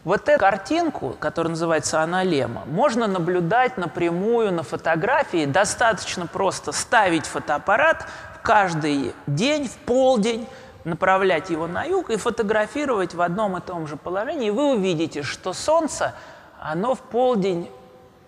Вот 0.04 0.30
эту 0.30 0.40
картинку, 0.40 1.16
которая 1.20 1.50
называется 1.50 2.00
аналема, 2.00 2.62
можно 2.68 3.08
наблюдать 3.08 3.76
напрямую 3.78 4.54
на 4.54 4.62
фотографии. 4.62 5.48
Достаточно 5.48 6.28
просто 6.28 6.74
ставить 6.74 7.26
фотоаппарат 7.26 8.06
каждый 8.44 9.16
день, 9.26 9.68
в 9.68 9.78
полдень, 9.78 10.48
направлять 10.84 11.50
его 11.50 11.66
на 11.66 11.84
юг 11.84 12.12
и 12.12 12.18
фотографировать 12.18 13.16
в 13.16 13.22
одном 13.22 13.58
и 13.58 13.62
том 13.62 13.88
же 13.88 13.98
положении. 13.98 14.50
И 14.50 14.52
вы 14.52 14.76
увидите, 14.76 15.24
что 15.24 15.54
Солнце, 15.54 16.14
оно 16.62 16.94
в 16.94 17.02
полдень 17.02 17.68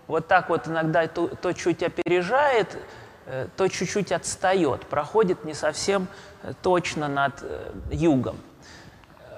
вот 0.07 0.25
так 0.25 0.49
вот 0.49 0.67
иногда 0.67 1.05
то, 1.05 1.27
то 1.27 1.53
чуть 1.53 1.83
опережает, 1.83 2.75
то 3.57 3.67
чуть-чуть 3.67 4.11
отстает, 4.11 4.85
проходит 4.85 5.45
не 5.45 5.53
совсем 5.53 6.07
э, 6.43 6.53
точно 6.61 7.07
над 7.07 7.41
э, 7.41 7.71
югом. 7.91 8.37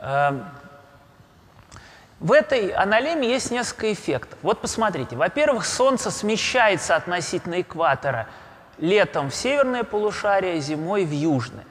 Эм, 0.01 0.45
в 2.19 2.31
этой 2.31 2.69
аналеме 2.71 3.29
есть 3.29 3.51
несколько 3.51 3.93
эффектов. 3.93 4.39
Вот 4.41 4.59
посмотрите. 4.59 5.15
Во-первых, 5.15 5.65
Солнце 5.65 6.11
смещается 6.11 6.95
относительно 6.95 7.61
экватора 7.61 8.27
летом 8.77 9.29
в 9.29 9.35
северное 9.35 9.83
полушарие, 9.83 10.59
зимой 10.59 11.05
в 11.05 11.11
южное. 11.11 11.65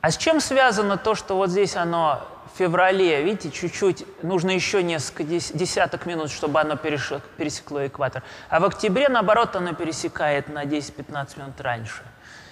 А 0.00 0.10
с 0.10 0.16
чем 0.16 0.40
связано 0.40 0.96
то, 0.96 1.14
что 1.14 1.36
вот 1.36 1.50
здесь 1.50 1.76
оно 1.76 2.26
феврале, 2.56 3.22
видите, 3.22 3.50
чуть-чуть, 3.50 4.06
нужно 4.22 4.50
еще 4.50 4.82
несколько 4.82 5.24
десяток 5.24 6.06
минут, 6.06 6.30
чтобы 6.30 6.60
оно 6.60 6.76
пересекло 6.76 7.86
экватор. 7.86 8.22
А 8.48 8.60
в 8.60 8.64
октябре, 8.64 9.08
наоборот, 9.08 9.56
оно 9.56 9.74
пересекает 9.74 10.48
на 10.48 10.64
10-15 10.64 11.38
минут 11.38 11.60
раньше. 11.60 12.02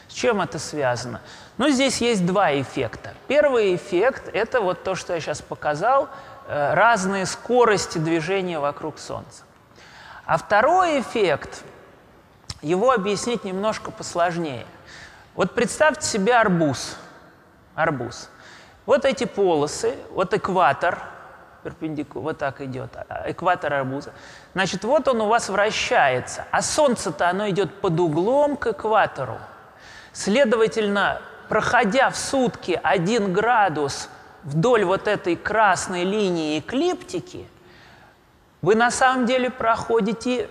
С 0.09 0.15
чем 0.15 0.43
это 0.43 0.59
связано? 0.59 1.21
Ну, 1.57 1.71
здесь 1.71 2.01
есть 2.01 2.27
два 2.27 2.53
эффекта. 2.61 3.15
Первый 3.29 3.75
эффект– 3.75 4.29
это 4.33 4.61
вот 4.61 4.85
то, 4.85 4.95
что 4.95 5.15
я 5.15 5.21
сейчас 5.21 5.41
показал, 5.41 6.11
э, 6.49 6.75
разные 6.75 7.25
скорости 7.25 7.99
движения 7.99 8.59
вокруг 8.59 8.99
Солнца. 8.99 9.45
А 10.27 10.37
второй 10.37 11.01
эффект, 11.01 11.63
его 12.61 12.91
объяснить 12.91 13.45
немножко 13.45 13.91
посложнее. 13.91 14.67
Вот 15.35 15.55
представьте 15.55 16.07
себе 16.07 16.35
арбуз. 16.35 16.97
Арбуз. 17.75 18.29
Вот 18.87 19.05
эти 19.05 19.25
полосы, 19.25 19.97
вот 20.11 20.35
экватор, 20.35 20.99
вот 22.15 22.39
так 22.39 22.61
идет, 22.61 22.91
а, 22.97 23.31
экватор 23.31 23.73
арбуза. 23.73 24.13
Значит, 24.53 24.83
вот 24.85 25.07
он 25.07 25.21
у 25.21 25.29
вас 25.29 25.49
вращается, 25.49 26.45
а 26.51 26.63
Солнце-то 26.63 27.29
оно 27.29 27.49
идет 27.51 27.81
под 27.81 28.01
углом 28.01 28.57
к 28.57 28.69
экватору. 28.69 29.39
Следовательно, 30.13 31.23
проходя 31.49 32.11
в 32.11 32.17
сутки 32.17 32.79
1 32.83 33.33
градус 33.33 34.09
вдоль 34.43 34.85
вот 34.85 35.07
этой 35.07 35.37
красной 35.37 36.03
линии 36.05 36.59
эклиптики, 36.59 37.47
вы 38.61 38.75
на 38.75 38.91
самом 38.91 39.27
деле 39.27 39.51
проходите 39.51 40.49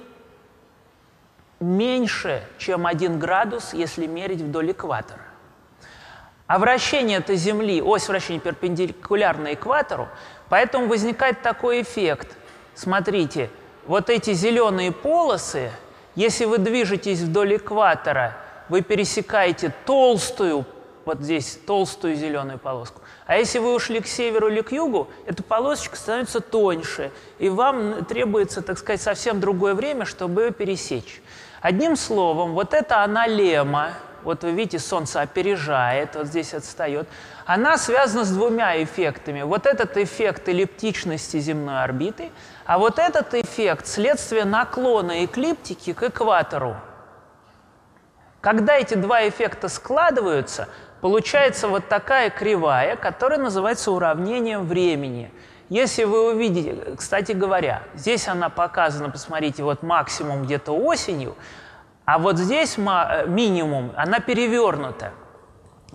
меньше, 1.60 2.44
чем 2.58 2.88
1 2.88 3.20
градус, 3.20 3.74
если 3.74 4.08
мерить 4.08 4.42
вдоль 4.42 4.72
экватора. 4.72 5.31
А 6.52 6.60
вращение 6.60 7.20
этой 7.20 7.38
Земли, 7.38 7.82
ось 7.82 8.10
вращения 8.10 8.42
перпендикулярна 8.42 9.54
экватору, 9.54 10.10
поэтому 10.50 10.88
возникает 10.88 11.42
такой 11.42 11.82
эффект. 11.82 12.36
Смотрите, 12.76 13.50
вот 13.88 14.10
эти 14.10 14.34
зеленые 14.34 14.92
полосы, 14.92 15.72
если 16.14 16.44
вы 16.44 16.58
движетесь 16.58 17.22
вдоль 17.22 17.56
экватора, 17.56 18.36
вы 18.68 18.82
пересекаете 18.82 19.74
толстую, 19.86 20.66
вот 21.06 21.22
здесь 21.22 21.58
толстую 21.66 22.16
зеленую 22.16 22.60
полоску. 22.60 23.00
А 23.28 23.38
если 23.38 23.60
вы 23.60 23.74
ушли 23.74 24.02
к 24.02 24.08
северу 24.08 24.50
или 24.50 24.60
к 24.60 24.74
югу, 24.74 25.08
эта 25.26 25.44
полосочка 25.44 25.96
становится 25.96 26.42
тоньше, 26.42 27.12
и 27.40 27.48
вам 27.48 28.04
требуется, 28.04 28.62
так 28.62 28.78
сказать, 28.78 29.02
совсем 29.02 29.40
другое 29.40 29.74
время, 29.74 30.04
чтобы 30.04 30.42
ее 30.42 30.52
пересечь. 30.52 31.22
Одним 31.62 31.96
словом, 31.96 32.56
вот 32.56 32.74
эта 32.74 33.04
аналема, 33.04 33.94
вот 34.24 34.44
вы 34.44 34.52
видите, 34.52 34.80
Солнце 34.80 35.22
опережает, 35.22 36.16
вот 36.16 36.28
здесь 36.28 36.54
отстает, 36.54 37.08
она 37.46 37.78
связана 37.78 38.24
с 38.24 38.32
двумя 38.32 38.82
эффектами. 38.84 39.42
Вот 39.42 39.66
этот 39.66 39.98
эффект 39.98 40.48
эллиптичности 40.48 41.40
земной 41.40 41.84
орбиты, 41.84 42.32
а 42.66 42.78
вот 42.78 43.00
этот 43.00 43.34
эффект– 43.34 43.88
следствие 43.88 44.46
наклона 44.46 45.26
эклиптики 45.26 45.94
к 45.94 46.04
экватору. 46.04 46.76
Когда 48.42 48.76
эти 48.76 48.96
два 48.96 49.28
эффекта 49.28 49.70
складываются, 49.70 50.68
получается 51.00 51.68
вот 51.68 51.88
такая 51.88 52.30
кривая, 52.30 52.96
которая 52.96 53.40
называется 53.40 53.92
уравнением 53.92 54.66
времени. 54.66 55.32
Если 55.70 56.04
вы 56.04 56.34
увидите, 56.34 56.96
кстати 56.98 57.32
говоря, 57.32 57.84
здесь 57.94 58.28
она 58.28 58.50
показана, 58.50 59.10
посмотрите, 59.10 59.64
вот 59.64 59.84
максимум 59.84 60.44
где-то 60.44 60.74
осенью, 60.74 61.36
а 62.14 62.18
вот 62.18 62.38
здесь 62.38 62.78
э, 62.78 63.26
минимум, 63.28 63.94
она 63.96 64.20
перевернута, 64.20 65.14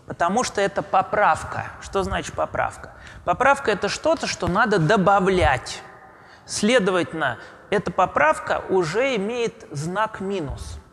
потому 0.07 0.44
что 0.44 0.62
это 0.62 0.81
поправка. 0.81 1.66
Что 1.83 2.02
значит 2.05 2.35
поправка? 2.35 2.94
Поправка– 3.26 3.70
это 3.72 3.90
что-то, 3.90 4.26
что 4.26 4.48
надо 4.48 4.79
добавлять. 4.79 5.83
Следовательно, 6.46 7.38
эта 7.68 7.90
поправка 7.90 8.62
уже 8.70 9.16
имеет 9.16 9.66
знак 9.70 10.20
минус– 10.20 10.81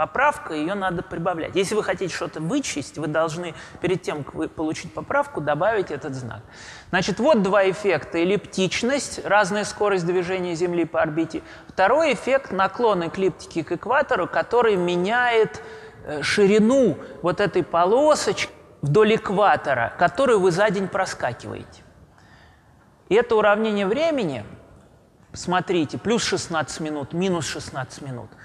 Поправка, 0.00 0.54
ее 0.54 0.72
надо 0.72 1.02
прибавлять. 1.02 1.54
Если 1.54 1.74
вы 1.74 1.84
хотите 1.84 2.14
что-то 2.14 2.40
вычесть, 2.40 2.96
вы 2.96 3.06
должны 3.06 3.54
перед 3.82 4.00
тем, 4.00 4.24
как 4.24 4.34
вы 4.34 4.48
получить 4.48 4.94
поправку, 4.94 5.42
добавить 5.42 5.90
этот 5.90 6.14
знак. 6.14 6.40
Значит, 6.88 7.18
вот 7.18 7.42
два 7.42 7.68
эффекта. 7.68 8.16
Эллиптичность, 8.16 9.20
разная 9.26 9.64
скорость 9.64 10.06
движения 10.06 10.54
Земли 10.54 10.86
по 10.86 11.02
орбите. 11.02 11.42
Второй 11.68 12.14
эффект– 12.14 12.50
наклон 12.50 13.08
эклиптики 13.08 13.62
к 13.62 13.72
экватору, 13.72 14.26
который 14.26 14.76
меняет 14.76 15.60
э, 16.06 16.22
ширину 16.22 16.96
вот 17.20 17.38
этой 17.38 17.62
полосочки 17.62 18.50
вдоль 18.80 19.16
экватора, 19.16 19.92
которую 19.98 20.40
вы 20.40 20.50
за 20.50 20.70
день 20.70 20.88
проскакиваете. 20.88 21.82
И 23.10 23.16
это 23.16 23.36
уравнение 23.36 23.86
времени, 23.86 24.46
смотрите, 25.34 25.98
плюс 25.98 26.24
16 26.24 26.80
минут, 26.80 27.12
минус 27.12 27.46
16 27.46 28.00
минут– 28.00 28.30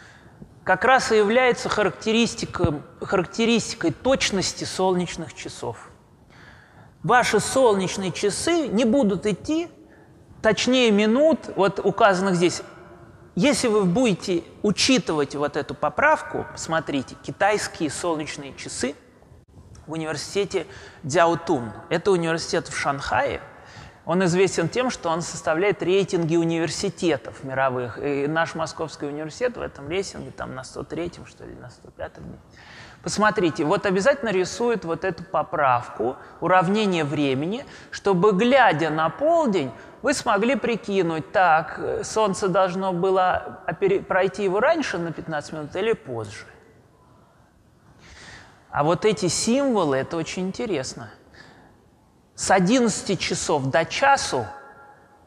как 0.65 0.83
раз 0.83 1.11
и 1.11 1.17
является 1.17 1.69
характеристикой, 1.69 2.81
характеристикой 2.99 3.91
точности 3.91 4.63
солнечных 4.63 5.33
часов. 5.35 5.77
Ваши 7.03 7.39
солнечные 7.39 8.11
часы 8.11 8.67
не 8.67 8.83
будут 8.83 9.27
идти 9.27 9.69
точнее 10.41 10.89
минут, 10.89 11.51
вот 11.55 11.79
указанных 11.83 12.35
здесь. 12.35 12.63
Если 13.35 13.67
вы 13.67 13.83
будете 13.83 14.43
учитывать 14.63 15.35
вот 15.35 15.55
эту 15.55 15.75
поправку, 15.75 16.47
смотрите, 16.55 17.15
китайские 17.21 17.91
солнечные 17.91 18.55
часы 18.55 18.95
в 19.85 19.91
университете 19.91 20.65
Дяотун. 21.03 21.73
Это 21.89 22.11
университет 22.11 22.67
в 22.67 22.75
Шанхае– 22.75 23.39
он 24.05 24.23
известен 24.25 24.69
тем, 24.69 24.89
что 24.89 25.09
он 25.09 25.21
составляет 25.21 25.81
рейтинги 25.81 26.35
университетов 26.35 27.43
мировых. 27.43 27.97
И 28.01 28.27
наш 28.27 28.53
Московский 28.53 29.07
университет 29.07 29.57
в 29.57 29.61
этом 29.61 29.89
рейтинге 29.89 30.31
там 30.31 30.53
на 30.53 30.61
103-м, 30.61 31.25
что 31.25 31.43
ли, 31.43 31.55
на 31.55 31.67
105-м. 31.67 32.23
Посмотрите, 33.01 33.65
вот 33.65 33.85
обязательно 33.85 34.29
рисует 34.29 34.85
вот 34.85 35.03
эту 35.03 35.23
поправку, 35.23 36.17
уравнение 36.39 37.03
времени, 37.03 37.65
чтобы, 37.91 38.31
глядя 38.31 38.89
на 38.89 39.09
полдень, 39.09 39.71
вы 40.01 40.13
смогли 40.13 40.55
прикинуть, 40.55 41.31
так, 41.31 41.79
солнце 42.03 42.47
должно 42.47 42.93
было 42.93 43.59
пройти 44.07 44.43
его 44.43 44.59
раньше 44.59 44.97
на 44.97 45.11
15 45.11 45.53
минут 45.53 45.75
или 45.75 45.93
позже. 45.93 46.45
А 48.69 48.83
вот 48.83 49.05
эти 49.05 49.27
символы, 49.27 49.97
это 49.97 50.17
очень 50.17 50.47
интересно– 50.47 51.09
с 52.35 52.51
11 52.51 53.19
часов 53.19 53.67
до 53.69 53.85
часу, 53.85 54.45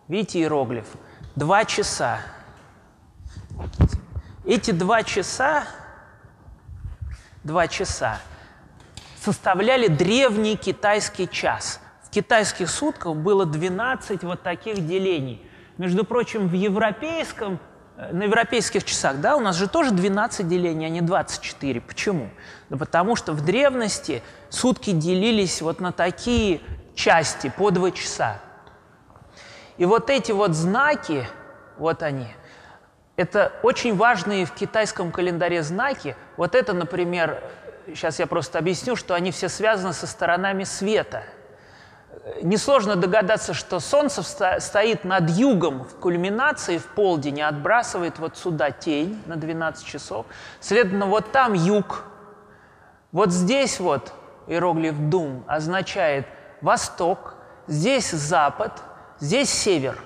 видите 0.09 0.40
иероглиф, 0.40 0.87
2 1.37 1.64
часа. 1.64 2.21
Эти 4.44 4.71
два 4.71 5.03
часа, 5.03 5.64
два 7.44 7.68
часа 7.68 8.18
составляли 9.21 9.88
древний 9.88 10.57
китайский 10.57 11.29
час. 11.29 11.81
В 12.03 12.11
китайских 12.11 12.71
сутках 12.71 13.14
было 13.14 13.44
12 13.44 14.23
вот 14.23 14.42
таких 14.42 14.87
делений. 14.87 15.42
Между 15.77 16.05
прочим, 16.05 16.49
в 16.49 16.55
европейском, 16.55 17.61
э, 17.99 18.11
на 18.12 18.23
европейских 18.23 18.85
часах, 18.85 19.21
да, 19.21 19.37
у 19.37 19.40
нас 19.40 19.57
же 19.57 19.68
тоже 19.68 19.90
12 19.90 20.49
делений, 20.49 20.87
а 20.87 20.88
не 20.88 21.03
24. 21.03 21.83
Почему? 21.83 22.31
Да 22.71 22.79
потому 22.79 23.16
что 23.16 23.35
в 23.35 23.44
древности 23.44 24.23
сутки 24.49 24.92
делились 24.92 25.61
вот 25.61 25.81
на 25.81 25.92
такие 25.92 26.62
части 26.99 27.51
по 27.57 27.71
два 27.71 27.93
часа. 27.93 28.39
И 29.79 29.87
вот 29.87 30.11
эти 30.11 30.33
вот 30.33 30.55
знаки, 30.55 31.27
вот 31.79 32.03
они, 32.03 32.27
это 33.17 33.53
очень 33.63 33.97
важные 33.97 34.45
в 34.45 34.53
китайском 34.53 35.13
календаре 35.13 35.63
знаки. 35.63 36.17
Вот 36.37 36.57
это, 36.57 36.73
например, 36.73 37.43
сейчас 37.87 38.19
я 38.19 38.27
просто 38.27 38.59
объясню, 38.59 38.97
что 38.97 39.15
они 39.15 39.31
все 39.31 39.49
связаны 39.49 39.93
со 39.93 40.09
сторонами 40.09 40.65
света. 40.65 41.23
Несложно 42.43 42.97
догадаться, 42.97 43.55
что 43.55 43.79
Солнце 43.79 44.23
стоит 44.61 45.05
над 45.05 45.31
югом 45.31 45.85
в 45.85 45.95
кульминации 46.01 46.79
в 46.79 46.87
полдень 46.87 47.39
и 47.39 47.43
отбрасывает 47.43 48.19
вот 48.19 48.37
сюда 48.37 48.73
тень 48.73 49.23
на 49.27 49.37
12 49.37 49.87
часов. 49.87 50.27
Следовательно, 50.59 51.07
вот 51.07 51.31
там 51.31 51.53
юг. 51.55 52.05
Вот 53.13 53.31
здесь 53.31 53.79
вот 53.79 54.13
иероглиф 54.49 54.97
«дум» 54.99 55.45
означает– 55.47 56.27
восток, 56.61 57.35
здесь 57.66 58.11
запад, 58.11 58.83
здесь 59.21 59.51
север. 59.51 59.99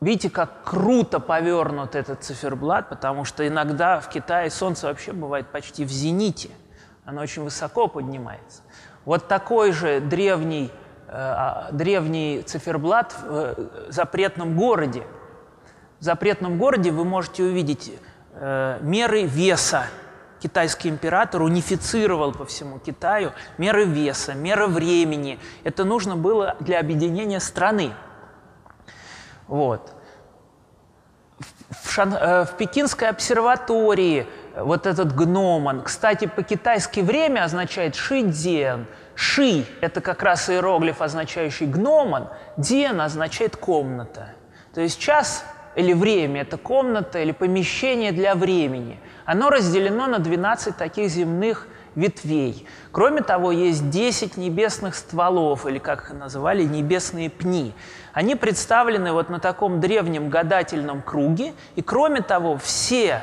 Видите, 0.00 0.28
как 0.28 0.64
круто 0.64 1.18
повернут 1.18 1.94
этот 1.94 2.22
циферблат, 2.22 2.90
потому 2.90 3.24
что 3.24 3.46
иногда 3.48 4.00
в 4.00 4.08
Китае 4.10 4.50
солнце 4.50 4.86
вообще 4.86 5.12
бывает 5.12 5.48
почти 5.48 5.84
в 5.84 5.88
зените. 5.88 6.50
Оно 7.06 7.22
очень 7.22 7.42
высоко 7.42 7.88
поднимается. 7.88 8.62
Вот 9.06 9.28
такой 9.28 9.72
же 9.72 10.00
древний, 10.00 10.70
э, 11.08 11.10
а, 11.12 11.68
древний 11.72 12.42
циферблат 12.42 13.14
в 13.22 13.24
э, 13.26 13.54
запретном 13.88 14.56
городе. 14.56 15.06
В 16.00 16.04
запретном 16.04 16.58
городе 16.58 16.90
вы 16.90 17.04
можете 17.04 17.42
увидеть 17.42 17.92
э, 18.32 18.78
меры 18.82 19.22
веса 19.22 19.86
китайский 20.44 20.90
император 20.90 21.40
унифицировал 21.40 22.32
по 22.32 22.44
всему 22.44 22.78
Китаю 22.78 23.32
меры 23.56 23.86
веса, 23.86 24.34
меры 24.34 24.66
времени. 24.66 25.38
Это 25.64 25.84
нужно 25.84 26.16
было 26.16 26.54
для 26.60 26.80
объединения 26.80 27.40
страны. 27.40 27.92
Вот. 29.46 29.90
В, 31.70 31.90
Шан... 31.90 32.12
Э, 32.12 32.44
в 32.44 32.58
Пекинской 32.58 33.08
обсерватории 33.08 34.26
вот 34.54 34.86
этот 34.86 35.16
гномон, 35.16 35.80
кстати, 35.82 36.26
по-китайски 36.26 37.00
время 37.00 37.44
означает 37.44 37.94
шидзен. 37.94 38.86
Ши– 39.14 39.64
это 39.80 40.02
как 40.02 40.22
раз 40.22 40.50
иероглиф, 40.50 41.00
означающий 41.00 41.66
гномон, 41.66 42.28
ден 42.58 43.00
означает 43.00 43.56
комната. 43.56 44.34
То 44.74 44.82
есть 44.82 45.00
час 45.00 45.42
или 45.74 45.94
время– 45.94 46.42
это 46.42 46.58
комната 46.58 47.18
или 47.20 47.32
помещение 47.32 48.12
для 48.12 48.34
времени– 48.34 49.00
оно 49.24 49.50
разделено 49.50 50.06
на 50.06 50.18
12 50.18 50.76
таких 50.76 51.08
земных 51.10 51.66
ветвей. 51.94 52.66
Кроме 52.92 53.22
того, 53.22 53.52
есть 53.52 53.90
10 53.90 54.36
небесных 54.36 54.94
стволов, 54.94 55.66
или 55.66 55.78
как 55.78 56.04
их 56.04 56.12
называли, 56.12 56.64
небесные 56.64 57.30
пни. 57.30 57.74
Они 58.12 58.34
представлены 58.34 59.12
вот 59.12 59.30
на 59.30 59.40
таком 59.40 59.80
древнем 59.80 60.28
гадательном 60.28 61.02
круге, 61.02 61.54
и 61.76 61.82
кроме 61.82 62.20
того, 62.20 62.58
все 62.58 63.22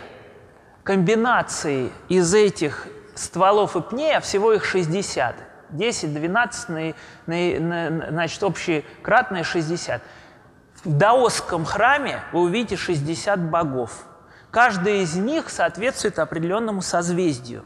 комбинации 0.83 1.91
из 2.09 2.33
этих 2.33 2.87
стволов 3.13 3.75
и 3.75 3.81
пней, 3.81 4.17
а 4.17 4.21
всего 4.21 4.53
их 4.53 4.65
60, 4.65 5.35
10, 5.69 6.13
12, 6.13 6.69
на, 6.69 6.93
на, 7.27 7.59
на, 7.59 8.07
значит, 8.09 8.41
общекратное 8.41 9.43
60. 9.43 10.01
В 10.83 10.97
даосском 10.97 11.65
храме 11.65 12.21
вы 12.31 12.41
увидите 12.41 12.75
60 12.75 13.39
богов– 13.39 14.05
Каждый 14.51 15.03
из 15.03 15.15
них 15.15 15.49
соответствует 15.49 16.19
определенному 16.19 16.81
созвездию. 16.81 17.63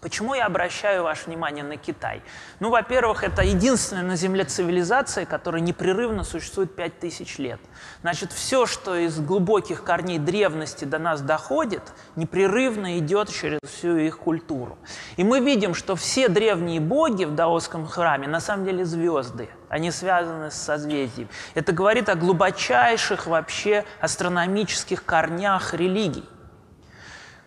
Почему 0.00 0.34
я 0.34 0.46
обращаю 0.46 1.04
ваше 1.04 1.26
внимание 1.26 1.62
на 1.62 1.76
Китай? 1.76 2.22
Ну, 2.58 2.70
во-первых, 2.70 3.22
это 3.22 3.42
единственная 3.42 4.02
на 4.02 4.16
Земле 4.16 4.44
цивилизация, 4.44 5.26
которая 5.26 5.60
непрерывно 5.60 6.24
существует 6.24 6.74
5000 6.74 7.38
лет. 7.38 7.60
Значит, 8.00 8.32
все, 8.32 8.66
что 8.66 8.96
из 8.96 9.20
глубоких 9.20 9.84
корней 9.84 10.18
древности 10.18 10.84
до 10.84 10.98
нас 10.98 11.20
доходит, 11.20 11.82
непрерывно 12.16 12.98
идет 12.98 13.28
через 13.28 13.60
всю 13.62 13.96
их 13.96 14.18
культуру. 14.18 14.78
И 15.16 15.22
мы 15.22 15.38
видим, 15.38 15.74
что 15.74 15.94
все 15.96 16.28
древние 16.28 16.80
боги 16.80 17.24
в 17.24 17.34
даосском 17.34 17.86
храме 17.86 18.26
на 18.26 18.40
самом 18.40 18.64
деле 18.64 18.84
звезды. 18.84 19.50
Они 19.70 19.92
связаны 19.92 20.50
с 20.50 20.54
созвездием. 20.54 21.28
Это 21.54 21.72
говорит 21.72 22.08
о 22.08 22.16
глубочайших 22.16 23.26
вообще 23.26 23.84
астрономических 24.00 25.04
корнях 25.04 25.74
религий. 25.74 26.28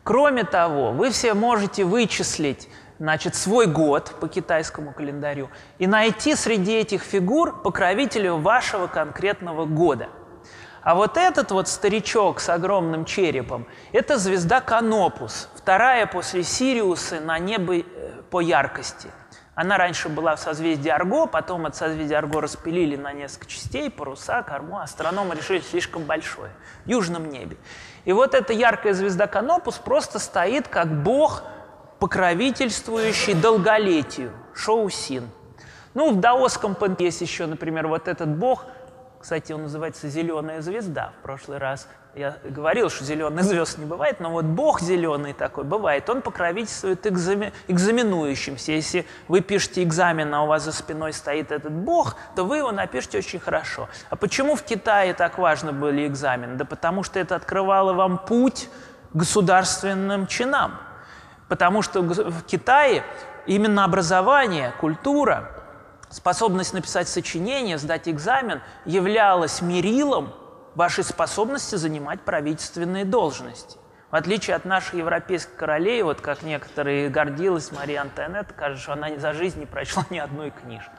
Кроме 0.03 0.45
того, 0.45 0.93
вы 0.93 1.11
все 1.11 1.33
можете 1.33 1.83
вычислить 1.83 2.69
значит, 2.97 3.35
свой 3.35 3.67
год 3.67 4.15
по 4.21 4.29
китайскому 4.29 4.93
календарю 4.93 5.49
и 5.79 5.85
найти 5.85 6.35
среди 6.35 6.73
этих 6.77 7.01
фигур 7.01 7.61
покровителя 7.61 8.31
вашего 8.33 8.87
конкретного 8.87 9.65
года. 9.65 10.07
А 10.81 10.95
вот 10.95 11.17
этот 11.17 11.51
вот 11.51 11.67
старичок 11.67 12.39
с 12.39 12.47
огромным 12.47 13.03
черепом– 13.03 13.67
это 13.91 14.17
звезда 14.17 14.61
Канопус, 14.61 15.49
вторая 15.55 16.05
после 16.07 16.43
Сириуса 16.43 17.19
на 17.19 17.37
небе 17.39 17.81
э, 17.81 18.21
по 18.29 18.39
яркости. 18.39 19.09
Она 19.55 19.77
раньше 19.77 20.09
была 20.09 20.35
в 20.35 20.39
созвездии 20.39 20.89
Арго, 20.89 21.27
потом 21.27 21.67
от 21.67 21.75
созвездия 21.75 22.17
Арго 22.17 22.41
распилили 22.41 22.95
на 22.95 23.13
несколько 23.13 23.45
частей, 23.45 23.91
паруса, 23.91 24.41
корму. 24.41 24.79
Астрономы 24.79 25.35
решили 25.35 25.59
слишком 25.59 26.03
большое, 26.03 26.49
в 26.85 26.89
южном 26.89 27.29
небе. 27.29 27.57
И 28.05 28.13
вот 28.13 28.33
эта 28.33 28.51
яркая 28.51 28.93
звезда 28.93 29.27
Канопус 29.27 29.77
просто 29.77 30.17
стоит 30.17 30.67
как 30.67 31.03
бог, 31.03 31.43
покровительствующий 31.99 33.35
долголетию, 33.35 34.33
Шоусин. 34.55 35.29
Ну, 35.93 36.11
в 36.11 36.19
даосском 36.19 36.75
есть 36.97 37.21
еще, 37.21 37.45
например, 37.45 37.87
вот 37.87 38.07
этот 38.07 38.29
бог, 38.29 38.65
кстати, 39.23 39.53
он 39.53 39.61
называется 39.63 40.09
«Зеленая 40.09 40.61
звезда». 40.61 41.13
В 41.19 41.23
прошлый 41.23 41.57
раз 41.57 41.87
я 42.13 42.35
говорил, 42.43 42.89
что 42.89 43.05
зеленых 43.05 43.45
звезд 43.45 43.77
не 43.77 43.85
бывает, 43.85 44.19
но 44.19 44.29
вот 44.29 44.43
Бог 44.43 44.81
зеленый 44.81 45.31
такой 45.31 45.63
бывает, 45.63 46.09
он 46.09 46.21
покровительствует 46.21 47.07
экзамен, 47.07 47.53
экзаменующимся. 47.69 48.73
Если 48.73 49.05
вы 49.29 49.39
пишете 49.39 49.81
экзамен, 49.81 50.33
а 50.33 50.43
у 50.43 50.47
вас 50.47 50.63
за 50.63 50.73
спиной 50.73 51.13
стоит 51.13 51.53
этот 51.53 51.71
Бог, 51.71 52.17
то 52.35 52.43
вы 52.43 52.57
его 52.57 52.73
напишете 52.73 53.19
очень 53.19 53.39
хорошо. 53.39 53.87
А 54.09 54.17
почему 54.17 54.57
в 54.57 54.63
Китае 54.63 55.13
так 55.13 55.37
важно 55.37 55.71
были 55.71 56.05
экзамены? 56.05 56.55
Да 56.55 56.65
потому 56.65 57.03
что 57.03 57.17
это 57.17 57.37
открывало 57.37 57.93
вам 57.93 58.17
путь 58.17 58.67
к 59.13 59.15
государственным 59.15 60.27
чинам. 60.27 60.73
Потому 61.47 61.81
что 61.81 62.01
в 62.01 62.43
Китае 62.43 63.05
именно 63.45 63.85
образование, 63.85 64.73
культура, 64.81 65.52
способность 66.13 66.73
написать 66.73 67.09
сочинение, 67.09 67.77
сдать 67.77 68.07
экзамен 68.07 68.61
являлась 68.85 69.61
мерилом 69.61 70.33
вашей 70.75 71.03
способности 71.03 71.75
занимать 71.75 72.21
правительственные 72.21 73.03
должности. 73.03 73.77
В 74.11 74.15
отличие 74.15 74.55
от 74.55 74.63
нашей 74.63 74.99
европейской 74.99 75.55
королей, 75.55 76.03
вот 76.03 76.21
как 76.21 76.43
некоторые 76.43 77.09
гордилась 77.09 77.71
Мария 77.71 78.01
Антуанетта, 78.01 78.53
кажется, 78.53 78.83
что 78.83 78.93
она 78.93 79.17
за 79.17 79.33
жизнь 79.33 79.59
не 79.59 79.65
прочла 79.65 80.05
ни 80.11 80.19
одной 80.19 80.51
книжки. 80.51 80.91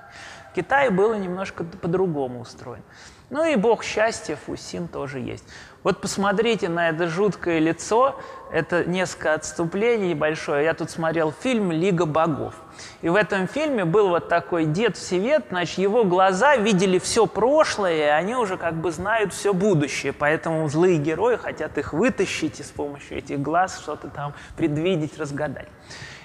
В 0.50 0.54
Китае 0.54 0.90
было 0.90 1.14
немножко 1.14 1.62
по-другому 1.62 2.40
устроено. 2.40 2.84
Ну 3.30 3.44
и 3.44 3.54
бог 3.54 3.84
счастья, 3.84 4.36
Фусин 4.46 4.88
тоже 4.88 5.20
есть. 5.20 5.44
Вот 5.84 6.00
посмотрите 6.00 6.70
на 6.70 6.88
это 6.88 7.08
жуткое 7.08 7.58
лицо, 7.58 8.18
это 8.50 8.86
несколько 8.86 9.34
отступлений 9.34 10.08
небольшое. 10.08 10.64
Я 10.64 10.72
тут 10.72 10.88
смотрел 10.88 11.30
фильм 11.30 11.70
«Лига 11.70 12.06
богов». 12.06 12.54
И 13.02 13.10
в 13.10 13.14
этом 13.14 13.46
фильме 13.46 13.84
был 13.84 14.08
вот 14.08 14.30
такой 14.30 14.64
дед 14.64 14.96
Всевет, 14.96 15.44
значит, 15.50 15.76
его 15.76 16.04
глаза 16.04 16.56
видели 16.56 16.98
все 16.98 17.26
прошлое, 17.26 17.96
и 17.96 18.08
они 18.08 18.34
уже 18.34 18.56
как 18.56 18.76
бы 18.76 18.90
знают 18.92 19.34
все 19.34 19.52
будущее. 19.52 20.14
Поэтому 20.14 20.66
злые 20.70 20.96
герои 20.96 21.36
хотят 21.36 21.76
их 21.76 21.92
вытащить 21.92 22.60
и 22.60 22.62
с 22.62 22.70
помощью 22.70 23.18
этих 23.18 23.42
глаз 23.42 23.78
что-то 23.78 24.08
там 24.08 24.32
предвидеть, 24.56 25.18
разгадать. 25.18 25.68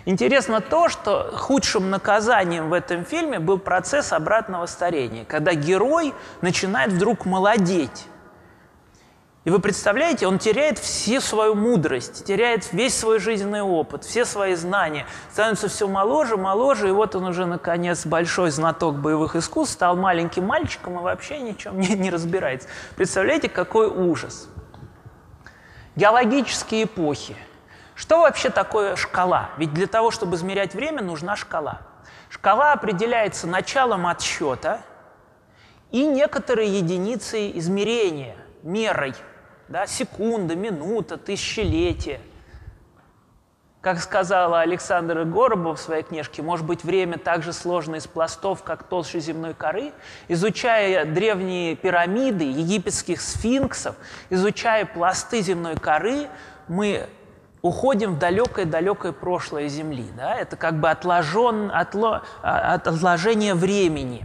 Интересно 0.06 0.62
то, 0.62 0.88
что 0.88 1.34
худшим 1.36 1.90
наказанием 1.90 2.70
в 2.70 2.74
этом 2.74 3.04
фильме 3.04 3.40
был 3.40 3.60
процесс 3.60 4.14
обратного 4.14 4.68
старения, 4.68 5.26
когда 5.26 5.54
герой 5.54 6.14
начинает 6.40 6.94
вдруг 6.94 7.26
молодеть. 7.26 8.08
И 9.46 9.52
вы 9.52 9.60
представляете, 9.60 10.28
он 10.28 10.38
теряет 10.38 10.80
всю 10.80 11.22
свою 11.22 11.56
мудрость, 11.56 12.26
теряет 12.26 12.74
весь 12.74 12.98
свой 12.98 13.20
жизненный 13.20 13.62
опыт, 13.62 14.04
все 14.04 14.26
свои 14.26 14.54
знания, 14.56 15.06
становится 15.32 15.70
все 15.70 15.88
моложе, 15.88 16.36
моложе, 16.36 16.90
и 16.90 16.92
вот 16.92 17.16
он 17.16 17.24
уже, 17.24 17.46
наконец, 17.46 18.06
большой 18.06 18.52
знаток 18.52 18.96
боевых 18.96 19.38
искусств, 19.38 19.76
стал 19.76 19.96
маленьким 19.96 20.46
мальчиком 20.46 21.00
и 21.00 21.02
вообще 21.02 21.40
ничем 21.40 21.80
не, 21.80 21.96
не 21.96 22.10
разбирается. 22.10 22.68
Представляете, 22.98 23.48
какой 23.48 23.88
ужас. 23.88 24.50
Геологические 25.96 26.84
эпохи. 26.84 27.36
Что 27.96 28.20
вообще 28.20 28.50
такое 28.50 28.98
шкала? 28.98 29.52
Ведь 29.58 29.74
для 29.74 29.88
того, 29.88 30.12
чтобы 30.12 30.36
измерять 30.36 30.74
время, 30.74 31.02
нужна 31.02 31.38
шкала. 31.38 31.80
Шкала 32.30 32.74
определяется 32.74 33.48
началом 33.48 34.06
отсчета 34.06 34.82
и 35.92 36.06
некоторой 36.06 36.68
единицей 36.68 37.58
измерения, 37.58 38.36
мерой– 38.64 39.16
да, 39.70 39.86
секунда, 39.88 40.56
минута, 40.56 41.18
тысячелетие. 41.18 42.20
Как 43.82 44.02
сказала 44.02 44.60
Александра 44.60 45.24
Горобова 45.24 45.76
в 45.76 45.80
своей 45.80 46.04
книжке, 46.04 46.42
может 46.42 46.66
быть, 46.66 46.84
время 46.84 47.18
так 47.18 47.44
же 47.44 47.54
сложно 47.54 47.96
из 47.96 48.08
пластов, 48.08 48.64
как 48.64 48.84
толще 48.84 49.22
земной 49.22 49.54
коры. 49.54 49.94
Изучая 50.28 51.06
древние 51.06 51.78
пирамиды, 51.78 52.44
египетских 52.44 53.22
сфинксов, 53.22 53.96
изучая 54.30 54.86
пласты 54.86 55.42
земной 55.42 55.78
коры, 55.78 56.28
мы 56.68 57.08
уходим 57.62 58.16
в 58.16 58.20
далекое-далекое 58.20 59.14
прошлое 59.14 59.70
Земли. 59.70 60.08
Да? 60.18 60.36
Это 60.36 60.58
как 60.58 60.80
бы 60.80 60.90
отложен, 60.90 61.72
отло, 61.74 62.24
а, 62.42 62.74
отложение 62.74 63.54
времени, 63.54 64.24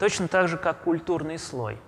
точно 0.00 0.26
так 0.26 0.48
же, 0.48 0.56
как 0.56 0.82
культурный 0.82 1.38
слой. 1.38 1.78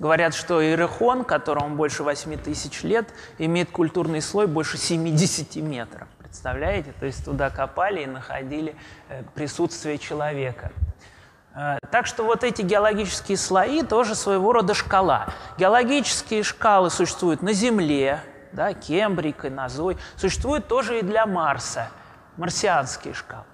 Говорят, 0.00 0.34
что 0.34 0.64
Иерихон, 0.64 1.24
которому 1.24 1.76
больше 1.76 2.02
8 2.02 2.38
тысяч 2.38 2.82
лет, 2.84 3.12
имеет 3.36 3.70
культурный 3.70 4.22
слой 4.22 4.46
больше 4.46 4.78
70 4.78 5.56
метров. 5.56 6.08
Представляете? 6.18 6.94
То 6.98 7.04
есть 7.04 7.22
туда 7.22 7.50
копали 7.50 8.04
и 8.04 8.06
находили 8.06 8.74
э, 9.10 9.22
присутствие 9.34 9.98
человека. 9.98 10.72
Э, 11.54 11.76
так 11.90 12.06
что 12.06 12.24
вот 12.24 12.44
эти 12.44 12.62
геологические 12.62 13.36
слои 13.36 13.82
тоже 13.82 14.14
своего 14.14 14.54
рода 14.54 14.72
шкала. 14.72 15.26
Геологические 15.58 16.44
шкалы 16.44 16.88
существуют 16.88 17.42
на 17.42 17.52
Земле, 17.52 18.20
да, 18.52 18.72
Кембрий, 18.72 19.32
Кайнозой, 19.32 19.98
существуют 20.16 20.66
тоже 20.66 21.00
и 21.00 21.02
для 21.02 21.26
Марса, 21.26 21.90
марсианские 22.38 23.12
шкалы. 23.12 23.44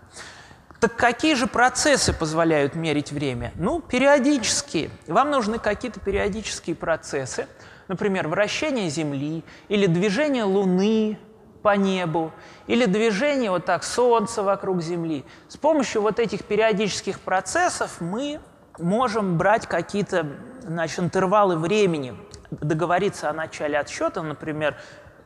Так 0.87 0.95
какие 0.95 1.35
же 1.35 1.49
процессы 1.49 2.13
позволяют 2.13 2.77
мерить 2.77 3.11
время? 3.11 3.51
Ну, 3.57 3.81
периодические. 3.81 4.91
Вам 5.09 5.33
нужны 5.33 5.59
какие-то 5.59 5.99
периодические 5.99 6.77
процессы, 6.77 7.49
например, 7.89 8.29
вращение 8.29 8.89
Земли 8.89 9.43
или 9.67 9.87
движение 9.87 10.45
Луны 10.45 11.19
по 11.63 11.77
небу, 11.77 12.31
или 12.69 12.85
движение 12.85 13.51
вот 13.51 13.65
так 13.65 13.83
Солнца 13.83 14.45
вокруг 14.45 14.81
Земли. 14.81 15.25
С 15.49 15.57
помощью 15.57 16.03
вот 16.03 16.21
этих 16.21 16.45
периодических 16.45 17.19
процессов 17.19 17.97
мы 17.99 18.39
можем 18.79 19.39
брать 19.39 19.67
какие-то 19.67 20.25
значит, 20.63 21.01
интервалы 21.01 21.57
времени, 21.57 22.15
договориться 22.53 23.29
о 23.29 23.33
начале 23.33 23.77
отсчета, 23.77 24.23
например, 24.23 24.77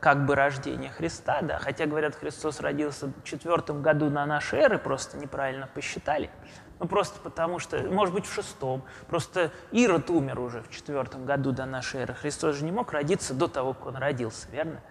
как 0.01 0.25
бы 0.25 0.33
рождения 0.35 0.89
Христа, 0.89 1.41
да, 1.43 1.59
хотя, 1.59 1.85
говорят, 1.85 2.15
Христос 2.15 2.59
родился 2.59 3.07
в 3.07 3.23
четвертом 3.23 3.83
году 3.83 4.09
на 4.09 4.25
нашей 4.25 4.59
эры, 4.59 4.79
просто 4.79 5.15
неправильно 5.17 5.69
посчитали. 5.73 6.31
Ну, 6.79 6.87
просто 6.87 7.19
потому 7.19 7.59
что, 7.59 7.77
может 7.83 8.15
быть, 8.15 8.25
в 8.25 8.33
шестом. 8.33 8.81
Просто 9.07 9.51
Ирод 9.71 10.09
умер 10.09 10.39
уже 10.39 10.63
в 10.63 10.71
четвертом 10.71 11.25
году 11.25 11.51
до 11.51 11.65
нашей 11.65 12.01
эры. 12.01 12.15
Христос 12.15 12.55
же 12.55 12.65
не 12.65 12.71
мог 12.71 12.91
родиться 12.91 13.35
до 13.35 13.47
того, 13.47 13.73
как 13.73 13.85
он 13.85 13.97
родился, 13.97 14.47
верно? 14.51 14.81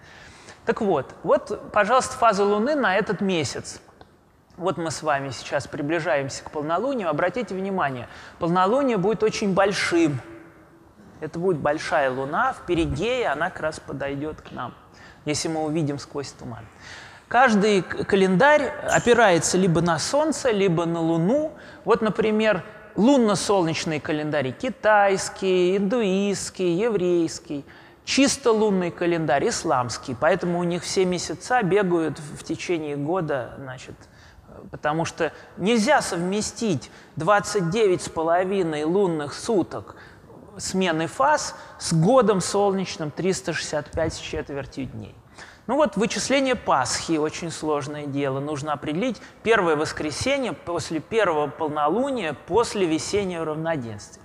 Так 0.65 0.81
вот, 0.81 1.13
вот, 1.25 1.73
пожалуйста, 1.73 2.17
фаза 2.17 2.45
Луны 2.45 2.77
на 2.77 2.95
этот 2.95 3.21
месяц. 3.21 3.83
Вот 4.57 4.77
мы 4.77 4.93
с 4.93 5.03
вами 5.03 5.31
сейчас 5.31 5.67
приближаемся 5.67 6.45
к 6.45 6.53
полнолунию. 6.53 7.09
Обратите 7.09 7.57
внимание, 7.57 8.07
полнолуние 8.39 8.97
будет 8.97 9.25
очень 9.25 9.55
большим. 9.55 10.21
Это 11.19 11.39
будет 11.41 11.59
большая 11.59 12.11
луна 12.11 12.53
в 12.53 12.65
Перигее, 12.65 13.29
она 13.29 13.51
как 13.51 13.61
раз 13.61 13.81
подойдет 13.81 14.41
к 14.41 14.53
нам 14.53 14.73
если 15.25 15.49
мы 15.49 15.65
увидим 15.65 15.99
сквозь 15.99 16.31
туман. 16.33 16.65
Каждый 17.29 17.83
календарь 17.83 18.73
опирается 18.91 19.57
либо 19.57 19.81
на 19.81 19.99
Солнце, 19.99 20.51
либо 20.51 20.85
на 20.85 21.01
Луну. 21.01 21.53
Вот, 21.85 22.03
например, 22.03 22.65
лунно-солнечный 22.97 24.01
календарь 24.01 24.53
китайский, 24.53 25.77
индуистский, 25.77 26.73
еврейский. 26.75 27.65
чисто 28.05 28.51
лунный 28.51 28.91
календарь, 28.91 29.49
исламский, 29.49 30.17
поэтому 30.19 30.59
у 30.59 30.65
них 30.65 30.83
все 30.83 31.05
месяца 31.05 31.63
бегают 31.63 32.19
в 32.19 32.43
течение 32.43 32.97
года, 32.97 33.55
значит, 33.59 33.95
потому 34.71 35.05
что 35.05 35.33
нельзя 35.57 36.03
совместить 36.03 36.91
29 37.17 38.03
с 38.03 38.09
половиной 38.09 38.83
лунных 38.83 39.35
суток 39.35 39.95
смены 40.61 41.07
фаз 41.07 41.57
с 41.79 41.93
годом 41.93 42.41
солнечным 42.41 43.11
365 43.11 44.15
с 44.15 44.19
четвертью 44.19 44.87
дней. 44.87 45.15
Ну 45.67 45.77
вот 45.77 45.97
вычисление 45.97 46.57
Пасхи 46.57 47.13
очень 47.17 47.51
сложное 47.51 48.07
дело. 48.07 48.41
Нужно 48.41 48.73
определить 48.73 49.23
первое 49.43 49.77
воскресенье 49.77 50.53
после 50.53 51.01
первого 51.01 51.47
полнолуния 51.47 52.35
после 52.47 52.87
весеннего 52.87 53.45
равноденствия. 53.45 54.25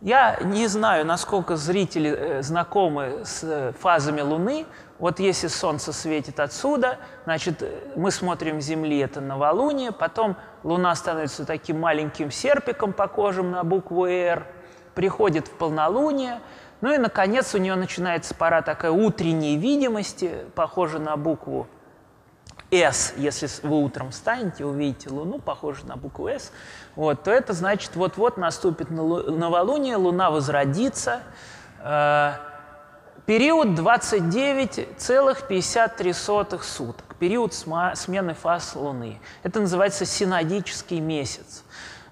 Я 0.00 0.38
не 0.42 0.66
знаю, 0.66 1.04
насколько 1.04 1.56
зрители 1.56 2.10
э, 2.10 2.42
знакомы 2.42 3.20
с 3.24 3.42
э, 3.42 3.72
фазами 3.78 4.22
Луны. 4.22 4.64
Вот 4.98 5.20
если 5.20 5.48
Солнце 5.48 5.92
светит 5.92 6.40
отсюда, 6.40 6.96
значит, 7.24 7.62
э, 7.62 7.92
мы 7.96 8.10
смотрим 8.10 8.62
Земли, 8.62 8.98
это 8.98 9.20
новолуние, 9.20 9.92
потом 9.92 10.36
Луна 10.62 10.94
становится 10.94 11.44
таким 11.44 11.80
маленьким 11.80 12.30
серпиком, 12.30 12.94
похожим 12.94 13.50
на 13.50 13.62
букву 13.62 14.06
«Р», 14.06 14.46
приходит 14.94 15.48
в 15.48 15.52
полнолуние, 15.52 16.40
ну 16.80 16.92
и, 16.92 16.98
наконец, 16.98 17.54
у 17.54 17.58
нее 17.58 17.74
начинается 17.74 18.34
пора 18.34 18.62
такая 18.62 18.90
утренней 18.90 19.56
видимости, 19.56 20.46
похожая 20.54 21.00
на 21.00 21.16
букву 21.16 21.66
S, 22.70 23.14
если 23.16 23.48
вы 23.66 23.82
утром 23.82 24.12
встанете, 24.12 24.64
увидите 24.64 25.10
Луну, 25.10 25.40
похожую 25.40 25.88
на 25.88 25.96
букву 25.96 26.28
S, 26.28 26.52
вот, 26.94 27.24
то 27.24 27.30
это 27.30 27.52
значит, 27.52 27.96
вот-вот 27.96 28.36
наступит 28.36 28.90
новолуние, 28.90 29.96
Луна 29.96 30.30
возродится. 30.30 31.22
Э, 31.80 32.34
период 33.26 33.68
29,53 33.68 36.62
суток, 36.62 37.16
период 37.16 37.52
смены 37.54 38.34
фаз 38.34 38.76
Луны. 38.76 39.20
Это 39.42 39.60
называется 39.60 40.06
синодический 40.06 41.00
месяц. 41.00 41.64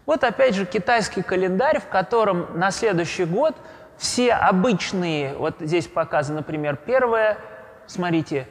Вот 0.09 0.25
опять 0.25 0.55
же 0.55 0.65
китайский 0.65 1.21
календарь, 1.21 1.81
в 1.81 1.89
котором 1.89 2.59
на 2.59 2.71
следующий 2.71 3.27
год– 3.27 3.55
все 3.99 4.33
обычные, 4.33 5.35
вот 5.35 5.57
здесь 5.61 5.87
показано, 5.87 6.39
например, 6.39 6.77
первое, 6.77 7.37
смотрите, 7.87 8.49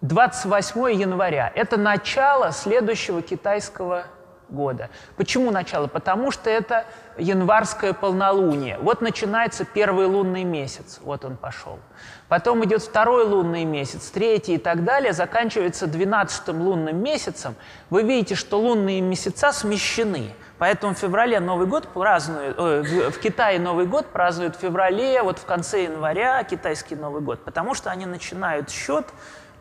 28 0.00 0.92
января. 0.92 1.52
Это 1.54 1.76
начало 1.76 2.52
следующего 2.52 3.20
китайского 3.20 4.04
года. 4.48 4.88
Почему 5.16 5.50
начало? 5.50 5.88
Потому 5.88 6.30
что 6.30 6.48
это 6.48 6.86
январское 7.18 7.92
полнолуние. 7.92 8.78
Вот 8.78 9.02
начинается 9.02 9.66
первый 9.66 10.06
лунный 10.06 10.44
месяц, 10.44 11.00
вот 11.02 11.26
он 11.26 11.36
пошел. 11.36 11.80
Потом 12.28 12.64
идет 12.64 12.80
второй 12.80 13.24
лунный 13.24 13.66
месяц, 13.66 14.10
третий 14.10 14.54
и 14.54 14.58
так 14.58 14.84
далее, 14.84 15.12
заканчивается 15.12 15.86
двенадцатым 15.86 16.62
лунным 16.62 16.96
месяцем. 17.02 17.56
Вы 17.90 18.04
видите, 18.04 18.36
что 18.36 18.58
лунные 18.58 19.02
месяца 19.02 19.52
смещены. 19.52 20.32
Поэтому 20.62 20.94
в 20.94 20.96
феврале 20.98 21.40
Новый 21.40 21.66
год 21.66 21.88
празднуют, 21.88 22.56
в 22.56 23.18
Китае 23.18 23.58
Новый 23.58 23.84
год 23.84 24.06
празднуют 24.06 24.54
в 24.54 24.60
феврале, 24.60 25.20
вот 25.20 25.40
в 25.40 25.44
конце 25.44 25.82
января 25.82 26.44
китайский 26.44 26.94
Новый 26.94 27.20
год, 27.20 27.44
потому 27.44 27.74
что 27.74 27.90
они 27.90 28.06
начинают 28.06 28.70
счет 28.70 29.06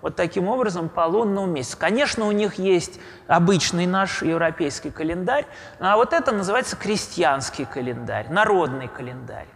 вот 0.03 0.15
таким 0.15 0.47
образом 0.47 0.89
по 0.89 1.01
лунному 1.07 1.47
месяцу. 1.47 1.77
Конечно, 1.79 2.27
у 2.27 2.31
них 2.31 2.59
есть 2.59 2.99
обычный 3.25 3.87
наш 3.87 4.21
европейский 4.21 4.91
календарь, 4.91 5.47
а 5.79 5.95
вот 5.95 6.13
это 6.13 6.31
называется 6.31 6.75
крестьянский 6.75 7.65
календарь, 7.65 8.29
народный 8.29 8.87
календарь. 8.87 9.47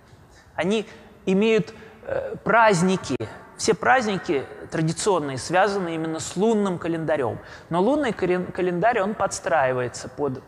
Они 0.56 0.88
имеют 1.28 1.76
э, 2.08 2.38
праздники, 2.44 3.16
все 3.56 3.76
праздники 3.76 4.46
традиционные 4.72 5.38
связаны 5.38 5.94
именно 5.94 6.20
с 6.20 6.36
лунным 6.36 6.80
календарем. 6.80 7.38
Но 7.70 7.82
лунный 7.82 8.14
календарь, 8.14 9.00
он 9.00 9.14
подстраивается 9.14 10.10
под 10.10 10.42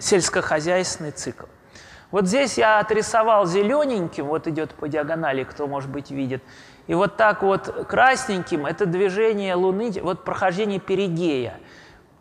сельскохозяйственный 0.00 1.10
цикл. 1.10 1.46
Вот 2.10 2.26
здесь 2.26 2.58
я 2.58 2.78
отрисовал 2.78 3.46
зелененьким, 3.46 4.26
вот 4.26 4.46
идет 4.46 4.72
по 4.74 4.88
диагонали, 4.88 5.42
кто, 5.44 5.66
может 5.66 5.90
быть, 5.90 6.10
видит. 6.10 6.42
И 6.86 6.94
вот 6.94 7.16
так 7.16 7.42
вот 7.42 7.86
красненьким– 7.88 8.66
это 8.66 8.86
движение 8.86 9.54
Луны, 9.54 9.90
вот 10.00 10.22
прохождение 10.22 10.78
перигея. 10.78 11.58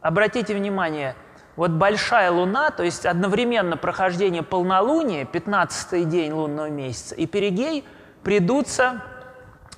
Обратите 0.02 0.56
внимание, 0.56 1.16
вот 1.56 1.72
большая 1.72 2.32
Луна, 2.32 2.72
то 2.72 2.82
есть 2.82 3.06
одновременно 3.06 3.78
прохождение 3.78 4.42
полнолуния, 4.42 5.26
15 5.26 6.10
день 6.10 6.32
лунного 6.32 6.70
месяца, 6.70 7.14
и 7.14 7.28
перигей 7.28 7.86
придутся 8.24 9.04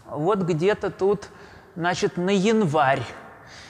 вот 0.06 0.40
где-то 0.40 0.92
тут, 0.92 1.28
значит, 1.76 2.16
на 2.16 2.30
январь. 2.30 3.04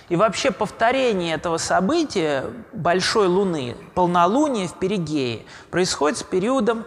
И 0.10 0.16
вообще 0.16 0.51
повторение 0.51 1.36
этого 1.36 1.58
события 1.58 2.45
большой 2.74 3.28
Луны, 3.28 3.76
полнолуния 3.95 4.68
в 4.68 4.78
Перигее, 4.78 5.45
происходит 5.72 6.20
с 6.20 6.24
периодом 6.24 6.86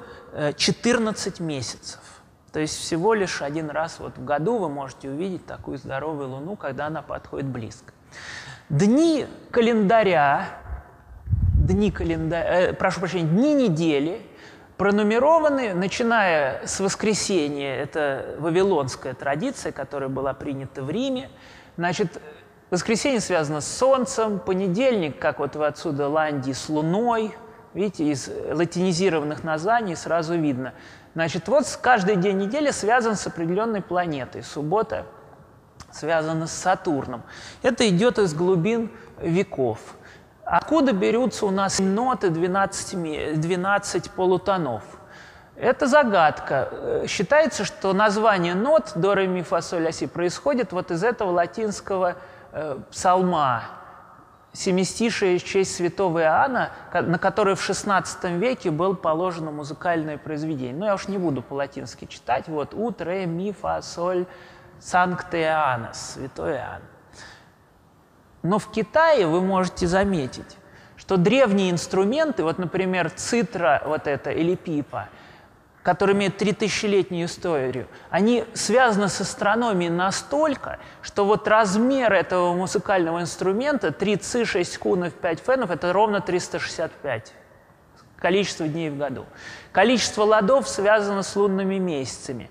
14 0.57 1.41
э, 1.41 1.43
месяцев. 1.43 2.01
То 2.53 2.61
есть 2.61 2.79
всего 2.79 3.15
лишь 3.15 3.43
один 3.43 3.71
раз 3.71 3.99
вот 3.99 4.17
в 4.17 4.25
году 4.25 4.59
вы 4.59 4.69
можете 4.69 5.11
увидеть 5.11 5.45
такую 5.47 5.79
здоровую 5.79 6.29
Луну, 6.29 6.57
когда 6.57 6.87
она 6.87 7.03
подходит 7.03 7.47
близко. 7.47 7.93
Дни 8.69 9.27
календаря, 9.51 10.49
дни 11.55 11.91
календаря, 11.91 12.61
э, 12.61 12.73
прошу 12.73 13.01
прощения, 13.01 13.29
дни 13.29 13.55
недели 13.55 14.23
пронумерованы, 14.77 15.75
начиная 15.75 16.65
с 16.65 16.79
воскресенья, 16.79 17.75
это 17.75 18.37
вавилонская 18.39 19.13
традиция, 19.13 19.73
которая 19.73 20.09
была 20.09 20.35
принята 20.35 20.83
в 20.83 20.91
Риме. 20.91 21.31
Значит, 21.77 22.21
Воскресенье 22.71 23.21
связано 23.21 23.63
с 23.63 23.67
Солнцем, 23.67 24.39
понедельник, 24.39 25.19
как 25.19 25.39
вот 25.39 25.57
вы 25.57 25.67
отсюда 25.67 26.09
Ландии, 26.09 26.53
с 26.53 26.69
Луной. 26.69 27.35
Видите, 27.73 28.05
из 28.05 28.29
латинизированных 28.29 29.43
названий 29.43 29.97
сразу 29.97 30.35
видно. 30.35 30.75
Значит, 31.15 31.49
вот 31.49 31.65
каждый 31.81 32.17
день 32.17 32.37
недели 32.37 32.71
связан 32.71 33.17
с 33.17 33.27
определенной 33.27 33.81
планетой. 33.81 34.43
Суббота 34.43 35.07
связана 35.93 36.47
с 36.47 36.53
Сатурном. 36.53 37.23
Это 37.63 37.89
идет 37.89 38.19
из 38.19 38.35
глубин 38.35 38.91
веков. 39.19 39.79
Откуда 40.45 40.93
берутся 40.93 41.47
у 41.47 41.51
нас 41.51 41.79
ноты 41.79 42.29
12, 42.29 43.41
12 43.41 44.11
полутонов? 44.11 44.83
Это 45.57 45.87
загадка. 45.87 47.03
Считается, 47.09 47.65
что 47.65 47.93
название 47.93 48.55
нот 48.55 48.93
до, 48.95 49.15
ре, 49.15 49.27
ми, 49.27 49.43
фа, 49.43 49.61
соль, 49.63 49.83
ля, 49.83 49.93
си 49.93 50.07
происходит 50.07 50.73
вот 50.73 50.91
из 50.91 51.03
этого 51.03 51.31
латинского 51.31 52.17
э, 52.53 52.79
псалма, 52.91 53.63
семистишие 54.53 55.39
в 55.39 55.45
честь 55.45 55.77
святого 55.77 56.21
Иоанна, 56.21 56.71
на 56.93 57.19
который 57.19 57.55
в 57.55 57.71
XVI 57.71 58.39
веке 58.39 58.71
был 58.71 58.97
положено 58.97 59.51
музыкальное 59.51 60.19
произведение. 60.19 60.75
Ну, 60.75 60.87
я 60.87 60.95
уж 60.95 61.09
не 61.09 61.19
буду 61.19 61.43
по-латински 61.43 62.07
читать. 62.07 62.49
Вот 62.49 62.75
«Ут, 62.75 63.01
ре, 63.01 63.27
ми, 63.27 63.53
фа, 63.53 63.83
соль, 63.83 64.27
санкте 64.81 65.43
Иоаннос», 65.43 66.15
святой 66.15 66.55
Иоанн. 66.55 66.83
Но 68.43 68.59
в 68.59 68.71
Китае 68.71 69.27
вы 69.27 69.41
можете 69.41 69.87
заметить, 69.87 70.57
что 70.97 71.17
древние 71.17 71.71
инструменты, 71.71 72.43
вот, 72.43 72.59
например, 72.59 73.11
цитра 73.11 73.83
вот 73.85 74.07
это 74.07 74.31
или 74.31 74.55
пипа– 74.55 75.09
которые 75.89 76.15
имеют 76.15 76.43
3000-летнюю 76.43 77.25
историю, 77.25 77.87
они 78.11 78.45
связаны 78.53 79.09
с 79.09 79.23
астрономией 79.23 79.91
настолько, 79.91 80.81
что 81.01 81.25
вот 81.25 81.49
размер 81.49 82.13
этого 82.13 82.53
музыкального 82.53 83.23
инструмента 83.23 83.91
3 83.91 84.17
ци, 84.19 84.45
6 84.45 84.77
кунов, 84.77 85.15
5 85.15 85.41
фенов– 85.41 85.71
это 85.73 85.95
ровно 85.95 86.21
365 86.21 87.33
количество 88.19 88.69
дней 88.69 88.91
в 88.91 88.99
году. 88.99 89.25
Количество 89.73 90.25
ладов 90.25 90.69
связано 90.69 91.23
с 91.23 91.35
лунными 91.35 91.79
месяцами. 91.79 92.51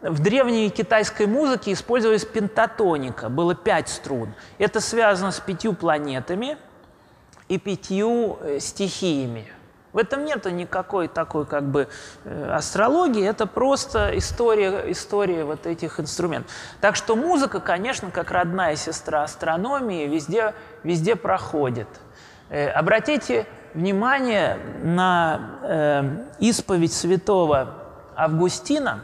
В 0.00 0.22
древней 0.22 0.70
китайской 0.70 1.26
музыке 1.26 1.74
использовалась 1.74 2.24
пентатоника, 2.24 3.28
было 3.28 3.54
пять 3.54 3.90
струн. 3.90 4.32
Это 4.56 4.80
связано 4.80 5.30
с 5.30 5.40
пятью 5.40 5.74
планетами 5.74 6.56
и 7.48 7.58
пятью 7.58 8.38
э, 8.40 8.60
стихиями– 8.60 9.52
в 9.92 9.98
этом 9.98 10.24
нет 10.24 10.44
никакой 10.44 11.08
такой 11.08 11.46
как 11.46 11.64
бы 11.64 11.88
э, 12.24 12.50
астрологии, 12.50 13.26
это 13.26 13.46
просто 13.46 14.16
история, 14.18 14.90
история 14.90 15.44
вот 15.44 15.66
этих 15.66 15.98
инструментов. 15.98 16.52
Так 16.80 16.94
что 16.94 17.16
музыка, 17.16 17.60
конечно, 17.60 18.10
как 18.10 18.30
родная 18.30 18.76
сестра 18.76 19.22
астрономии, 19.22 20.06
везде, 20.06 20.54
везде 20.82 21.16
проходит. 21.16 21.88
Э, 22.50 22.68
обратите 22.68 23.46
внимание 23.74 24.58
на 24.82 25.58
э, 25.62 26.24
исповедь 26.40 26.92
святого 26.92 27.74
Августина, 28.16 29.00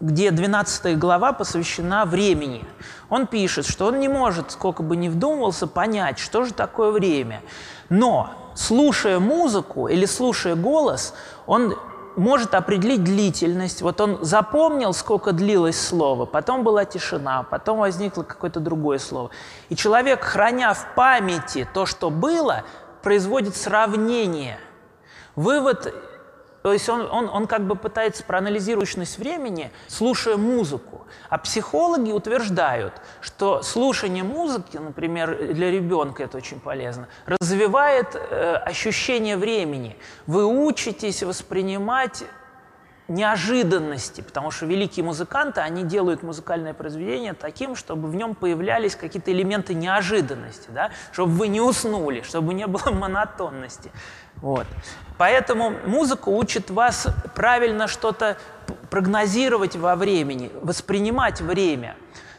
где 0.00 0.30
12 0.30 0.96
глава 0.98 1.32
посвящена 1.32 2.04
времени. 2.04 2.64
Он 3.08 3.26
пишет, 3.26 3.66
что 3.66 3.86
он 3.86 3.98
не 3.98 4.08
может, 4.08 4.52
сколько 4.52 4.82
бы 4.82 4.96
ни 4.96 5.08
вдумывался, 5.08 5.66
понять, 5.66 6.18
что 6.18 6.44
же 6.44 6.54
такое 6.54 6.92
время. 6.92 7.40
Но 7.88 8.47
слушая 8.58 9.20
музыку 9.20 9.86
или 9.86 10.04
слушая 10.04 10.56
голос, 10.56 11.14
он 11.46 11.76
может 12.16 12.54
определить 12.54 13.04
длительность. 13.04 13.82
Вот 13.82 14.00
он 14.00 14.18
запомнил, 14.22 14.92
сколько 14.92 15.30
длилось 15.30 15.80
слово, 15.80 16.26
потом 16.26 16.64
была 16.64 16.84
тишина, 16.84 17.44
потом 17.44 17.78
возникло 17.78 18.24
какое-то 18.24 18.58
другое 18.58 18.98
слово. 18.98 19.30
И 19.68 19.76
человек, 19.76 20.24
храня 20.24 20.74
в 20.74 20.94
памяти 20.96 21.68
то, 21.72 21.86
что 21.86 22.10
было, 22.10 22.64
производит 23.02 23.54
сравнение. 23.54 24.58
Вывод 25.36 25.94
то 26.62 26.72
есть 26.72 26.88
он, 26.88 27.08
он, 27.10 27.28
он 27.28 27.46
как 27.46 27.66
бы 27.66 27.76
пытается 27.76 28.24
проанализировать 28.24 28.88
сущность 28.88 29.18
времени, 29.18 29.70
слушая 29.86 30.36
музыку. 30.36 31.06
А 31.28 31.38
психологи 31.38 32.10
утверждают, 32.10 32.94
что 33.20 33.62
слушание 33.62 34.24
музыки, 34.24 34.76
например, 34.76 35.52
для 35.54 35.70
ребенка 35.70 36.24
это 36.24 36.36
очень 36.36 36.60
полезно, 36.60 37.08
развивает 37.26 38.14
э, 38.14 38.56
ощущение 38.56 39.36
времени. 39.36 39.96
Вы 40.26 40.46
учитесь 40.46 41.22
воспринимать 41.22 42.24
неожиданности, 43.08 44.20
потому 44.20 44.50
что 44.50 44.66
великие 44.66 45.04
музыканты, 45.04 45.62
они 45.62 45.82
делают 45.82 46.22
музыкальное 46.22 46.74
произведение 46.74 47.32
таким, 47.32 47.74
чтобы 47.74 48.08
в 48.08 48.14
нем 48.14 48.34
появлялись 48.34 48.94
какие-то 48.94 49.32
элементы 49.32 49.72
неожиданности, 49.72 50.68
да? 50.70 50.90
чтобы 51.12 51.32
вы 51.32 51.48
не 51.48 51.60
уснули, 51.60 52.20
чтобы 52.20 52.52
не 52.52 52.66
было 52.66 52.90
монотонности. 52.92 53.90
Вот. 54.40 54.66
Поэтому 55.16 55.72
музыка 55.84 56.28
учит 56.28 56.70
вас 56.70 57.08
правильно 57.34 57.88
что-то 57.88 58.36
прогнозировать 58.90 59.76
во 59.76 59.96
времени, 59.96 60.50
воспринимать 60.62 61.40
время. 61.40 61.96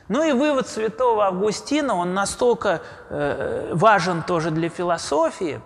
Ну 0.07 0.23
и 0.23 0.31
вывод 0.31 0.67
святого 0.67 1.25
Августина, 1.25 1.95
он 1.95 2.13
настолько 2.13 2.81
э, 3.09 3.71
важен 3.73 4.23
тоже 4.23 4.49
для 4.49 4.69
философии, 4.69 5.61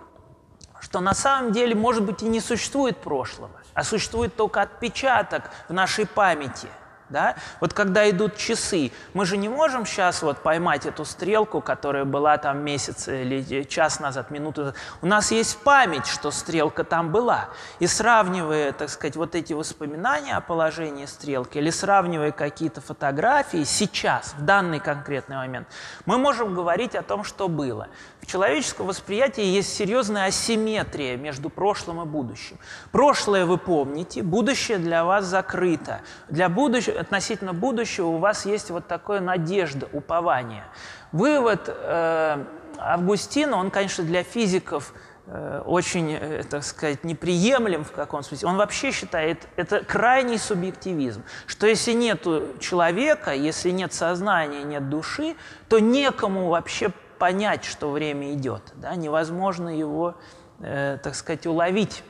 что 0.80 1.00
на 1.00 1.14
самом 1.14 1.52
деле, 1.52 1.74
может 1.74 2.02
быть, 2.02 2.22
и 2.22 2.26
не 2.26 2.40
существует 2.40 2.98
прошлого, 2.98 3.50
а 3.72 3.84
существует 3.84 4.36
только 4.36 4.60
отпечаток 4.60 5.44
в 5.68 5.72
нашей 5.72 6.06
памяти– 6.06 6.68
да? 7.14 7.36
Вот 7.60 7.72
когда 7.72 8.10
идут 8.10 8.36
часы, 8.36 8.90
мы 9.14 9.24
же 9.24 9.36
не 9.36 9.48
можем 9.48 9.86
сейчас 9.86 10.22
вот 10.22 10.38
поймать 10.38 10.84
эту 10.84 11.04
стрелку, 11.04 11.60
которая 11.60 12.04
была 12.04 12.36
там 12.38 12.58
месяц 12.58 13.08
или 13.08 13.62
час 13.62 14.00
назад, 14.00 14.30
минуту 14.30 14.64
назад. 14.64 14.76
У 15.00 15.06
нас 15.06 15.30
есть 15.30 15.58
память, 15.58 16.06
что 16.06 16.30
стрелка 16.32 16.82
там 16.82 17.12
была. 17.12 17.48
И 17.78 17.86
сравнивая, 17.86 18.72
так 18.72 18.90
сказать, 18.90 19.16
вот 19.16 19.34
эти 19.34 19.52
воспоминания 19.52 20.36
о 20.36 20.40
положении 20.40 21.06
стрелки 21.06 21.58
или 21.58 21.70
сравнивая 21.70 22.32
какие-то 22.32 22.80
фотографии 22.80 23.62
сейчас, 23.64 24.34
в 24.36 24.42
данный 24.44 24.80
конкретный 24.80 25.36
момент, 25.36 25.68
мы 26.06 26.18
можем 26.18 26.52
говорить 26.52 26.96
о 26.96 27.02
том, 27.02 27.22
что 27.22 27.48
было. 27.48 27.86
В 28.20 28.26
человеческом 28.26 28.86
восприятии 28.86 29.44
есть 29.44 29.72
серьезная 29.76 30.26
асимметрия 30.26 31.16
между 31.16 31.50
прошлым 31.50 32.02
и 32.02 32.04
будущим. 32.06 32.58
Прошлое 32.90 33.44
вы 33.44 33.58
помните, 33.58 34.22
будущее 34.22 34.78
для 34.78 35.04
вас 35.04 35.26
закрыто. 35.26 36.00
Для 36.28 36.48
будущего, 36.48 37.03
относительно 37.04 37.52
будущего 37.52 38.06
у 38.06 38.18
вас 38.18 38.46
есть 38.46 38.70
вот 38.70 38.86
такое 38.86 39.20
надежда, 39.20 39.88
упование. 39.92 40.64
Вывод 41.12 41.68
э, 41.68 42.44
Августина, 42.78 43.56
он, 43.56 43.70
конечно, 43.70 44.04
для 44.04 44.22
физиков 44.22 44.94
э, 45.26 45.62
очень, 45.64 46.12
э, 46.12 46.42
так 46.44 46.64
сказать, 46.64 47.04
неприемлем 47.04 47.84
в 47.84 47.92
каком 47.92 48.22
смысле. 48.22 48.48
Он 48.48 48.56
вообще 48.56 48.90
считает, 48.90 49.46
это 49.56 49.84
крайний 49.84 50.38
субъективизм, 50.38 51.22
что 51.46 51.66
если 51.66 51.92
нет 51.92 52.26
человека, 52.58 53.32
если 53.32 53.70
нет 53.70 53.92
сознания, 53.92 54.64
нет 54.64 54.88
души, 54.88 55.36
то 55.68 55.78
некому 55.78 56.48
вообще 56.48 56.90
понять, 57.18 57.64
что 57.64 57.90
время 57.90 58.32
идет. 58.32 58.72
Да? 58.76 58.94
Невозможно 58.96 59.68
его, 59.68 60.14
э, 60.60 60.98
так 61.02 61.14
сказать, 61.14 61.46
уловить. 61.46 62.02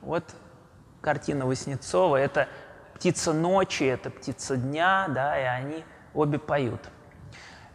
Вот 0.00 0.24
картина 1.02 1.44
Васнецова. 1.46 2.16
Это 2.16 2.48
птица 2.94 3.34
ночи, 3.34 3.84
это 3.84 4.08
птица 4.08 4.56
дня, 4.56 5.06
да, 5.08 5.38
и 5.38 5.44
они 5.44 5.84
обе 6.14 6.38
поют. 6.38 6.80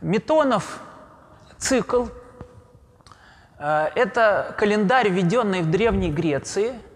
Метонов 0.02 0.80
цикл 1.58 2.08
э,– 3.60 3.90
это 3.96 4.56
календарь, 4.58 5.10
введенный 5.10 5.62
в 5.62 5.70
Древней 5.70 6.12
Греции– 6.12 6.74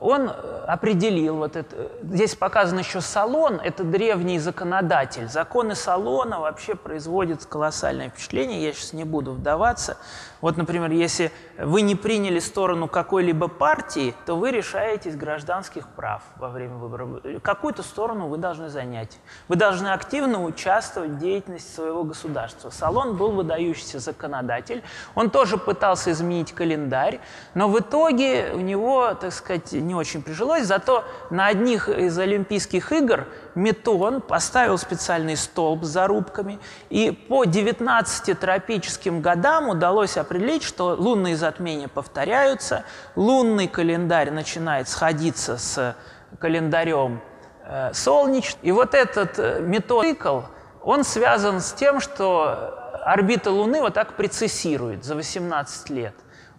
он 0.00 0.32
определил, 0.66 1.36
вот 1.36 1.56
это, 1.56 1.90
здесь 2.02 2.34
показан 2.34 2.78
еще 2.78 3.02
Салон, 3.02 3.60
это 3.62 3.84
древний 3.84 4.38
законодатель. 4.38 5.28
Законы 5.28 5.74
Салона 5.74 6.40
вообще 6.40 6.74
производят 6.74 7.44
колоссальное 7.44 8.08
впечатление, 8.08 8.64
я 8.64 8.72
сейчас 8.72 8.94
не 8.94 9.04
буду 9.04 9.32
вдаваться. 9.32 9.98
Вот, 10.44 10.58
например, 10.58 10.90
если 10.90 11.32
вы 11.58 11.80
не 11.80 11.94
приняли 11.94 12.38
сторону 12.38 12.86
какой-либо 12.86 13.48
партии, 13.48 14.14
то 14.26 14.36
вы 14.36 14.50
решаетесь 14.50 15.16
гражданских 15.16 15.88
прав 15.88 16.22
во 16.36 16.50
время 16.50 16.74
выборов. 16.74 17.22
Какую-то 17.40 17.82
сторону 17.82 18.28
вы 18.28 18.36
должны 18.36 18.68
занять. 18.68 19.18
Вы 19.48 19.56
должны 19.56 19.88
активно 19.88 20.44
участвовать 20.44 21.12
в 21.12 21.18
деятельности 21.18 21.74
своего 21.74 22.04
государства. 22.04 22.68
Салон 22.68 23.16
был 23.16 23.30
выдающийся 23.30 24.00
законодатель. 24.00 24.82
Он 25.14 25.30
тоже 25.30 25.56
пытался 25.56 26.10
изменить 26.10 26.52
календарь, 26.52 27.20
но 27.54 27.70
в 27.70 27.80
итоге 27.80 28.50
у 28.52 28.60
него, 28.60 29.14
так 29.14 29.32
сказать, 29.32 29.72
не 29.72 29.94
очень 29.94 30.20
прижилось. 30.20 30.66
Зато 30.66 31.04
на 31.30 31.46
одних 31.46 31.88
из 31.88 32.18
Олимпийских 32.18 32.92
игр 32.92 33.26
Метон 33.54 34.20
поставил 34.20 34.78
специальный 34.78 35.36
столб 35.36 35.84
с 35.84 35.88
зарубками, 35.88 36.58
и 36.90 37.10
по 37.10 37.44
19 37.44 38.38
тропическим 38.38 39.20
годам 39.20 39.68
удалось 39.68 40.16
определить, 40.16 40.62
что 40.62 40.94
лунные 40.94 41.36
затмения 41.36 41.88
повторяются, 41.88 42.84
лунный 43.16 43.68
календарь 43.68 44.30
начинает 44.30 44.88
сходиться 44.88 45.56
с 45.56 45.96
календарем 46.38 47.20
э, 47.64 47.92
солнечным. 47.92 48.60
И 48.62 48.72
вот 48.72 48.94
этот 48.94 49.38
э, 49.38 49.60
метод-цикл, 49.60 50.40
он 50.82 51.04
связан 51.04 51.60
с 51.60 51.72
тем, 51.72 52.00
что 52.00 52.80
орбита 53.04 53.50
Луны 53.50 53.80
вот 53.80 53.94
так 53.94 54.16
прецессирует 54.16 55.04
за 55.04 55.14
18 55.14 55.90
лет. 55.90 56.14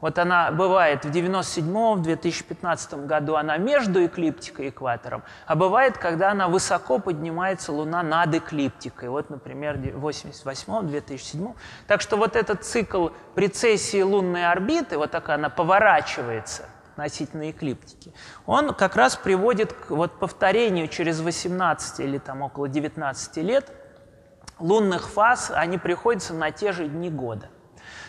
Вот 0.05 0.19
она 0.19 0.51
бывает 0.51 1.03
в 1.03 1.09
97-м, 1.09 1.97
в 1.97 2.03
2015 2.03 3.07
году 3.07 3.37
она 3.37 3.57
между 3.57 4.05
эклиптикой 4.05 4.67
и 4.67 4.69
экватором, 4.69 5.23
а 5.47 5.55
бывает, 5.55 5.97
когда 5.97 6.29
она 6.29 6.47
высоко 6.47 6.99
поднимается 6.99 7.71
Луна 7.71 8.03
над 8.03 8.35
эклиптикой. 8.35 9.09
Вот, 9.09 9.31
например, 9.31 9.77
в 9.77 10.07
88-м, 10.07 10.89
2007 10.89 11.53
Так 11.87 12.01
что 12.01 12.17
вот 12.17 12.35
этот 12.35 12.63
цикл 12.63 13.07
прецессии 13.33 14.03
лунной 14.03 14.45
орбиты, 14.45 14.99
вот 14.99 15.09
так 15.09 15.29
она 15.29 15.49
поворачивается 15.49 16.69
относительно 16.91 17.49
эклиптики, 17.49 18.13
он 18.45 18.75
как 18.75 18.95
раз 18.95 19.15
приводит 19.15 19.73
к 19.73 19.89
вот 19.89 20.19
повторению 20.19 20.87
через 20.87 21.19
18 21.19 22.01
или 22.01 22.19
там 22.19 22.43
около 22.43 22.67
19 22.67 23.37
лет 23.37 23.71
лунных 24.59 25.09
фаз, 25.09 25.51
они 25.51 25.79
приходятся 25.79 26.35
на 26.35 26.51
те 26.51 26.73
же 26.73 26.87
дни 26.87 27.09
года. 27.09 27.49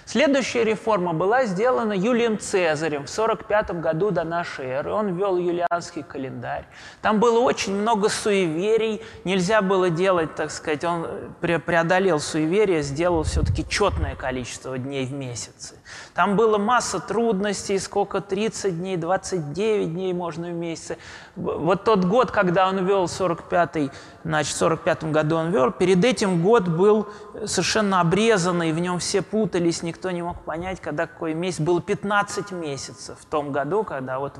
Следующая 0.08 0.62
реформа 0.62 1.14
была 1.14 1.46
сделана 1.46 1.92
Юлием 1.92 2.38
Цезарем 2.38 3.06
в 3.06 3.10
45 3.10 3.80
году 3.80 4.12
до 4.12 4.22
нашей 4.22 4.66
эры. 4.66 4.92
Он 4.92 5.16
ввел 5.16 5.36
юлианский 5.36 6.04
календарь. 6.04 6.64
Там 7.02 7.18
было 7.18 7.40
очень 7.40 7.74
много 7.74 8.08
суеверий. 8.08 9.02
Нельзя 9.24 9.62
было 9.62 9.90
делать, 9.90 10.36
так 10.36 10.52
сказать, 10.52 10.84
он 10.84 11.08
преодолел 11.40 12.20
суеверие, 12.20 12.82
сделал 12.82 13.24
все-таки 13.24 13.68
четное 13.68 14.14
количество 14.14 14.78
дней 14.78 15.06
в 15.06 15.12
месяце. 15.12 15.74
Там 16.14 16.36
было 16.36 16.56
масса 16.56 17.00
трудностей, 17.00 17.76
сколько 17.80 18.20
30 18.20 18.78
дней, 18.78 18.96
29 18.96 19.92
дней 19.92 20.12
можно 20.12 20.46
в 20.46 20.52
месяце. 20.52 20.98
Вот 21.34 21.82
тот 21.82 22.04
год, 22.04 22.30
когда 22.30 22.68
он 22.68 22.86
ввел 22.86 23.06
45-й, 23.06 23.90
значит, 24.22 24.54
в 24.54 24.58
45 24.58 25.10
году 25.10 25.36
он 25.36 25.50
ввел, 25.50 25.72
перед 25.72 26.04
этим 26.04 26.44
год 26.44 26.68
был 26.68 27.08
совершенно 27.44 28.00
обрезанный, 28.00 28.72
в 28.72 28.78
нем 28.78 29.00
все 29.00 29.20
путались, 29.20 29.82
не 30.10 30.22
мог 30.22 30.42
понять, 30.42 30.80
когда 30.80 31.06
какой 31.06 31.34
месяц. 31.34 31.60
Было 31.60 31.80
15 31.80 32.52
месяцев 32.52 33.18
в 33.20 33.24
том 33.24 33.52
году, 33.52 33.84
когда 33.84 34.18
вот 34.18 34.34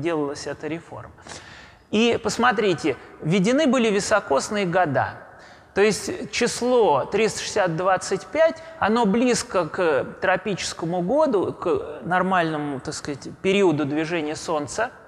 делалась 0.00 0.46
эта 0.46 0.66
реформа. 0.66 1.12
И 1.90 2.18
посмотрите, 2.22 2.96
введены 3.20 3.66
были 3.66 3.90
високосные 3.90 4.66
года. 4.66 5.14
То 5.74 5.80
есть 5.80 6.30
число 6.30 7.08
360-25, 7.12 8.56
оно 8.78 9.06
близко 9.06 9.68
к 9.68 10.04
тропическому 10.20 11.00
году, 11.00 11.52
к 11.52 12.00
нормальному, 12.02 12.80
так 12.80 12.94
сказать, 12.94 13.28
периоду 13.42 13.84
движения 13.84 14.36
Солнца– 14.36 14.90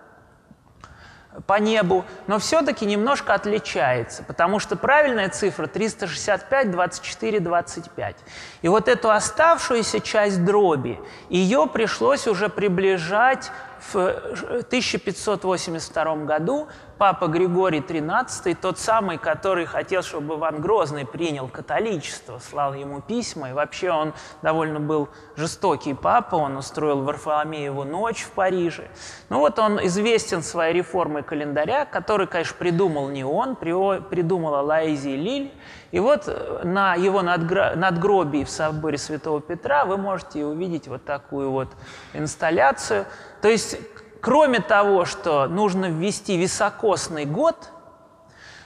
по 1.46 1.58
небу, 1.58 2.04
но 2.26 2.38
все-таки 2.38 2.84
немножко 2.84 3.34
отличается, 3.34 4.22
потому 4.22 4.58
что 4.58 4.76
правильная 4.76 5.28
цифра 5.28 5.66
365, 5.66 6.70
24, 6.70 7.40
25. 7.40 8.16
И 8.62 8.68
вот 8.68 8.88
эту 8.88 9.10
оставшуюся 9.10 10.00
часть 10.00 10.44
дроби, 10.44 11.00
ее 11.30 11.66
пришлось 11.72 12.26
уже 12.26 12.48
приближать 12.48 13.50
в 13.90 14.06
1582 14.06 16.16
году 16.24 16.68
папа 16.98 17.26
Григорий 17.26 17.80
XIII, 17.80 18.54
тот 18.54 18.78
самый, 18.78 19.18
который 19.18 19.66
хотел, 19.66 20.02
чтобы 20.02 20.36
Иван 20.36 20.60
Грозный 20.60 21.04
принял 21.04 21.48
католичество, 21.48 22.38
слал 22.38 22.74
ему 22.74 23.00
письма, 23.00 23.50
и 23.50 23.52
вообще 23.52 23.90
он 23.90 24.14
довольно 24.40 24.78
был 24.78 25.08
жестокий 25.34 25.94
папа, 25.94 26.36
он 26.36 26.56
устроил 26.56 27.02
Варфоломееву 27.02 27.82
ночь 27.84 28.22
в 28.22 28.30
Париже. 28.30 28.88
Ну 29.30 29.40
вот 29.40 29.58
он 29.58 29.84
известен 29.86 30.42
своей 30.42 30.74
реформой 30.74 31.24
календаря, 31.24 31.84
который, 31.84 32.28
конечно, 32.28 32.54
придумал 32.56 33.08
не 33.08 33.24
он, 33.24 33.56
придумала 33.56 34.60
Лаизия 34.60 35.16
Лиль, 35.16 35.52
и 35.92 36.00
вот 36.00 36.26
на 36.64 36.94
его 36.94 37.22
надгробии 37.22 38.44
в 38.44 38.50
соборе 38.50 38.98
Святого 38.98 39.40
Петра 39.40 39.84
вы 39.84 39.98
можете 39.98 40.44
увидеть 40.44 40.88
вот 40.88 41.04
такую 41.04 41.50
вот 41.50 41.68
инсталляцию. 42.14 43.04
То 43.40 43.48
есть 43.48 43.78
кроме 44.22 44.60
того, 44.60 45.04
что 45.04 45.46
нужно 45.48 45.90
ввести 45.90 46.38
високосный 46.38 47.26
год, 47.26 47.68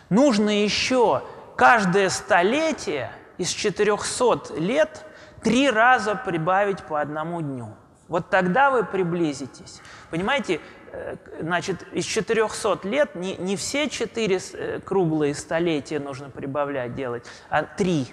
нужно 0.08 0.50
еще 0.50 1.22
каждое 1.56 2.10
столетие 2.10 3.10
из 3.38 3.50
400 3.50 4.54
лет 4.58 5.04
три 5.42 5.68
раза 5.68 6.14
прибавить 6.14 6.82
по 6.84 7.00
одному 7.00 7.42
дню. 7.42 7.74
Вот 8.06 8.30
тогда 8.30 8.70
вы 8.70 8.84
приблизитесь. 8.84 9.80
Понимаете, 10.10 10.54
э, 10.54 10.85
значит, 11.40 11.86
из 11.92 12.04
400 12.04 12.80
лет 12.84 13.14
не, 13.14 13.36
не 13.36 13.56
все 13.56 13.88
четыре 13.88 14.40
э, 14.52 14.80
круглые 14.84 15.34
столетия 15.34 15.98
нужно 15.98 16.30
прибавлять 16.30 16.94
делать, 16.94 17.24
а 17.48 17.62
три. 17.62 18.06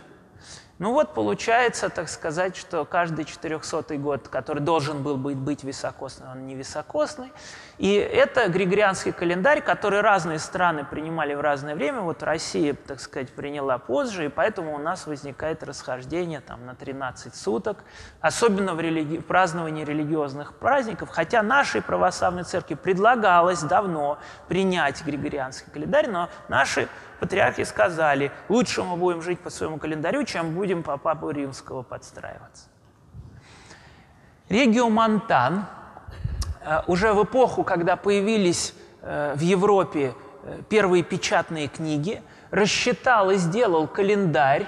Ну 0.83 0.91
вот 0.91 1.13
получается, 1.13 1.87
так 1.87 2.09
сказать, 2.09 2.57
что 2.57 2.83
каждый 2.83 3.23
400 3.23 3.95
год, 3.95 4.27
который 4.27 4.59
должен 4.59 5.01
был 5.01 5.15
быть, 5.15 5.37
быть 5.37 5.63
високосный, 5.63 6.27
он 6.29 6.45
не 6.45 6.55
високосный. 6.55 7.31
И 7.77 7.93
это 7.93 8.49
григорианский 8.49 9.13
календарь, 9.13 9.61
который 9.61 10.01
разные 10.01 10.39
страны 10.39 10.83
принимали 10.83 11.35
в 11.35 11.39
разное 11.39 11.75
время. 11.75 12.01
Вот 12.01 12.21
Россия, 12.21 12.73
так 12.73 12.99
сказать, 12.99 13.29
приняла 13.29 13.77
позже, 13.77 14.25
и 14.25 14.27
поэтому 14.27 14.75
у 14.75 14.77
нас 14.77 15.07
возникает 15.07 15.63
расхождение 15.63 16.41
там, 16.41 16.65
на 16.65 16.75
13 16.75 17.33
суток, 17.33 17.77
особенно 18.19 18.75
в 18.75 18.81
религи... 18.81 19.19
праздновании 19.19 19.85
религиозных 19.85 20.53
праздников. 20.53 21.07
Хотя 21.09 21.43
нашей 21.43 21.81
православной 21.81 22.43
церкви 22.43 22.73
предлагалось 22.73 23.61
давно 23.61 24.17
принять 24.49 25.01
григорианский 25.05 25.71
календарь, 25.71 26.09
но 26.09 26.29
наши 26.49 26.89
патриархи 27.23 27.63
сказали, 27.63 28.33
лучше 28.49 28.83
мы 28.83 28.97
будем 28.97 29.21
жить 29.21 29.39
по 29.39 29.49
своему 29.49 29.77
календарю, 29.77 30.25
чем 30.25 30.53
будем 30.53 30.83
по 30.83 30.97
папу 30.97 31.29
римского 31.29 31.81
подстраиваться. 31.81 32.67
Регио 34.49 34.89
Монтан 34.89 35.65
э, 36.65 36.81
уже 36.87 37.13
в 37.13 37.23
эпоху, 37.23 37.63
когда 37.63 37.95
появились 37.95 38.75
э, 39.01 39.35
в 39.37 39.39
Европе 39.39 40.13
э, 40.43 40.63
первые 40.67 41.01
печатные 41.01 41.69
книги, 41.69 42.21
рассчитал 42.51 43.31
и 43.31 43.37
сделал 43.37 43.87
календарь, 43.87 44.67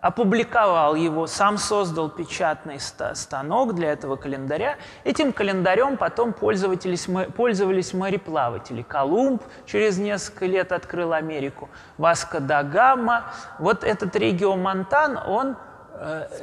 опубликовал 0.00 0.94
его, 0.94 1.26
сам 1.26 1.58
создал 1.58 2.08
печатный 2.08 2.78
станок 2.80 3.74
для 3.74 3.92
этого 3.92 4.16
календаря. 4.16 4.76
Этим 5.04 5.32
календарем 5.32 5.96
потом 5.96 6.32
пользовались, 6.32 7.08
пользовались 7.34 7.92
мореплаватели. 7.94 8.82
Колумб 8.82 9.42
через 9.66 9.98
несколько 9.98 10.46
лет 10.46 10.72
открыл 10.72 11.12
Америку, 11.12 11.68
Васко 11.96 12.40
да 12.40 12.62
Гамма. 12.62 13.24
Вот 13.58 13.84
этот 13.84 14.14
регион 14.16 14.62
Монтан, 14.62 15.18
он 15.26 15.56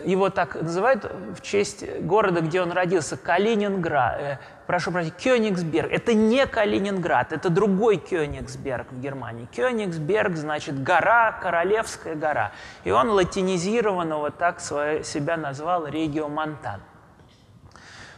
его 0.03 0.29
так 0.29 0.55
называют 0.55 1.05
в 1.05 1.41
честь 1.41 1.85
города, 2.01 2.41
где 2.41 2.61
он 2.61 2.71
родился, 2.71 3.15
Калининград, 3.15 4.19
э, 4.19 4.39
прошу 4.67 4.91
прощения, 4.91 5.15
Кёнигсберг. 5.17 5.91
Это 5.91 6.13
не 6.13 6.45
Калининград, 6.45 7.31
это 7.31 7.49
другой 7.49 7.97
Кёнигсберг 7.97 8.91
в 8.91 8.99
Германии. 8.99 9.47
Кёнигсберг 9.55 10.35
значит 10.35 10.83
гора, 10.83 11.31
королевская 11.31 12.15
гора. 12.15 12.51
И 12.83 12.91
он 12.91 13.09
латинизированно 13.09 14.17
вот 14.17 14.37
так 14.37 14.59
свое, 14.59 15.03
себя 15.03 15.37
назвал 15.37 15.87
Регио 15.87 16.27
Монтан. 16.27 16.81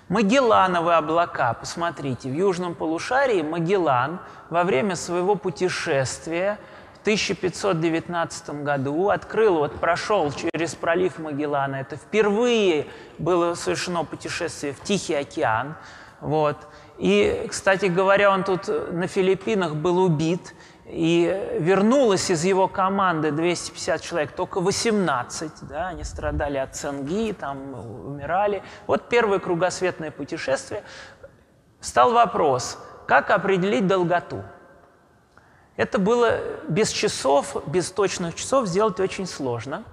Магеллановые 0.09 0.97
облака, 0.97 1.53
посмотрите, 1.53 2.29
в 2.29 2.33
южном 2.33 2.73
полушарии 2.73 3.41
Магеллан 3.41 4.19
во 4.49 4.63
время 4.63 4.95
своего 4.95 5.35
путешествия– 5.35 6.57
1519 7.07 8.49
году 8.63 9.11
открыл, 9.11 9.59
вот 9.59 9.79
прошел 9.79 10.29
через 10.33 10.75
пролив 10.75 11.19
Магеллана. 11.19 11.77
Это 11.77 11.95
впервые 11.95 12.87
было 13.17 13.53
совершено 13.53 14.03
путешествие 14.03 14.73
в 14.73 14.81
Тихий 14.81 15.13
океан. 15.13 15.77
Вот. 16.19 16.57
И, 16.97 17.47
кстати 17.49 17.85
говоря, 17.85 18.29
он 18.29 18.43
тут 18.43 18.67
на 18.67 19.07
Филиппинах 19.07 19.75
был 19.75 19.99
убит, 19.99 20.53
и 20.85 21.57
вернулось 21.59 22.29
из 22.29 22.43
его 22.43 22.67
команды 22.67 23.31
250 23.31 24.01
человек, 24.01 24.33
только 24.33 24.59
18, 24.59 25.51
да, 25.61 25.87
они 25.87 26.03
страдали 26.03 26.57
от 26.57 26.75
цинги, 26.75 27.31
там 27.31 27.73
умирали. 28.05 28.63
Вот 28.85 29.07
первое 29.07 29.39
кругосветное 29.39 30.11
путешествие. 30.11 30.83
Стал 31.79 32.11
вопрос, 32.11 32.77
как 33.07 33.29
определить 33.29 33.87
долготу– 33.87 34.43
это 35.78 35.99
было 35.99 36.39
без 36.67 36.89
часов, 36.89 37.55
без 37.67 37.91
точных 37.91 38.36
часов 38.36 38.67
сделать 38.67 38.99
очень 38.99 39.28
сложно. 39.28 39.84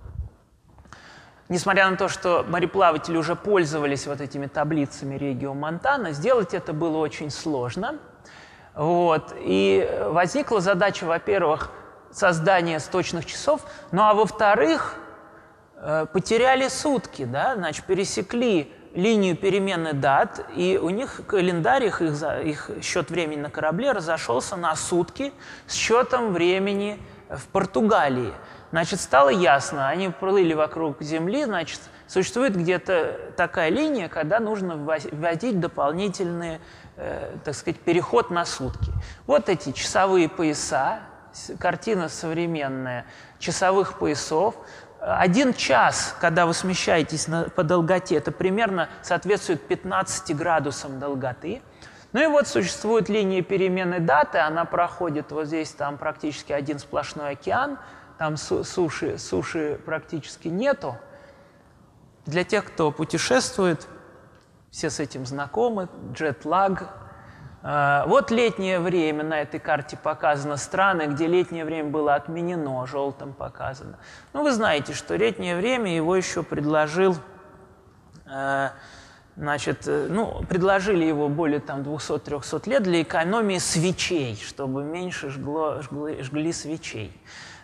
Несмотря 1.51 1.91
на 1.91 1.97
то, 1.99 2.09
что 2.09 2.45
мореплаватели 2.49 3.19
уже 3.19 3.37
пользовались 3.37 4.07
вот 4.07 4.23
этими 4.23 4.47
таблицами 4.47 5.17
Регио 5.17 5.53
Монтана, 5.53 6.13
сделать 6.13 6.55
это 6.55 6.73
было 6.73 6.97
очень 6.97 7.31
сложно. 7.31 7.99
Вот. 8.75 9.35
И 9.37 9.87
возникла 10.07 10.61
задача, 10.61 11.05
во-первых, 11.05 11.71
создания 12.11 12.81
точных 12.81 13.27
часов, 13.27 13.61
ну 13.93 14.03
а 14.03 14.15
во-вторых, 14.15 14.97
э, 15.77 16.07
потеряли 16.13 16.69
сутки, 16.69 17.25
да, 17.25 17.57
значит, 17.57 17.85
пересекли 17.85 18.73
линию 18.95 19.37
перемены 19.37 19.93
дат, 19.93 20.47
и 20.55 20.79
у 20.81 20.89
них 20.91 21.23
календарь, 21.27 21.85
их, 21.87 22.01
их 22.01 22.71
счет 22.83 23.11
времени 23.11 23.41
на 23.41 23.51
корабле 23.51 23.93
разошелся 23.93 24.57
на 24.57 24.75
сутки 24.77 25.33
с 25.67 25.75
счетом 25.75 26.33
времени 26.33 26.99
в 27.29 27.47
Португалии. 27.49 28.33
Значит, 28.71 29.01
стало 29.01 29.29
ясно, 29.29 29.89
они 29.89 30.09
плыли 30.09 30.55
вокруг 30.55 31.03
Земли, 31.03 31.45
значит, 31.45 31.81
существует 32.07 32.57
где-то 32.57 33.33
такая 33.37 33.69
линия, 33.69 34.09
когда 34.09 34.41
нужно 34.41 34.77
вводить 34.77 35.61
дополнительный, 35.61 36.61
э, 36.97 37.37
так 37.45 37.55
сказать, 37.55 37.81
переход 37.81 38.31
на 38.31 38.45
сутки. 38.45 38.93
Вот 39.27 39.49
эти 39.49 39.73
часовые 39.73 40.29
пояса, 40.29 41.01
картина 41.59 42.09
современная 42.09 43.07
часовых 43.39 43.99
поясов, 43.99 44.55
один 45.07 45.53
час, 45.53 46.17
когда 46.19 46.47
вы 46.47 46.55
смещаетесь 46.55 47.29
на, 47.29 47.45
по 47.45 47.63
долготе, 47.63 48.17
это 48.17 48.33
примерно 48.33 48.89
соответствует 49.03 49.67
15 49.67 50.35
градусам 50.35 50.99
долготы. 50.99 51.61
Ну 52.13 52.23
и 52.23 52.27
вот 52.27 52.49
существует 52.49 53.09
линия 53.09 53.43
перемены 53.43 54.01
даты, 54.01 54.39
она 54.39 54.65
проходит 54.65 55.31
вот 55.31 55.47
здесь, 55.47 55.71
там 55.73 55.99
практически 55.99 56.53
один 56.53 56.79
сплошной 56.79 57.33
океан, 57.33 57.79
там 58.19 58.37
суши, 58.37 59.19
суши 59.19 59.79
практически 59.85 60.49
нету. 60.49 60.97
Для 62.25 62.45
тех, 62.45 62.65
кто 62.65 62.91
путешествует, 62.91 63.87
все 64.71 64.89
с 64.89 65.01
этим 65.01 65.27
знакомы, 65.27 65.89
джет-лаг, 66.13 66.89
вот 67.65 68.31
летнее 68.31 68.79
время 68.79 69.25
на 69.25 69.41
этой 69.41 69.59
карте 69.59 69.97
показано, 69.97 70.59
страны, 70.59 71.07
где 71.07 71.27
летнее 71.27 71.65
время 71.65 71.89
было 71.89 72.15
отменено, 72.15 72.87
желтым 72.87 73.33
показано. 73.33 73.99
Ну, 74.35 74.43
вы 74.43 74.53
знаете, 74.53 74.93
что 74.93 75.17
летнее 75.17 75.57
время 75.57 75.97
его 75.97 76.15
еще 76.15 76.43
предложил, 76.43 77.17
а, 78.27 78.73
значит, 79.37 79.87
э, 79.87 80.09
ну, 80.11 80.45
предложили 80.49 81.05
его 81.05 81.29
более 81.29 81.61
там 81.61 81.83
200-300 81.83 82.69
лет 82.69 82.83
для 82.83 83.03
экономии 83.03 83.59
свечей, 83.59 84.37
чтобы 84.37 84.83
меньше 84.83 85.31
жгло, 85.31 85.83
жгли, 85.83 86.23
жгли 86.23 86.53
свечей. 86.53 87.21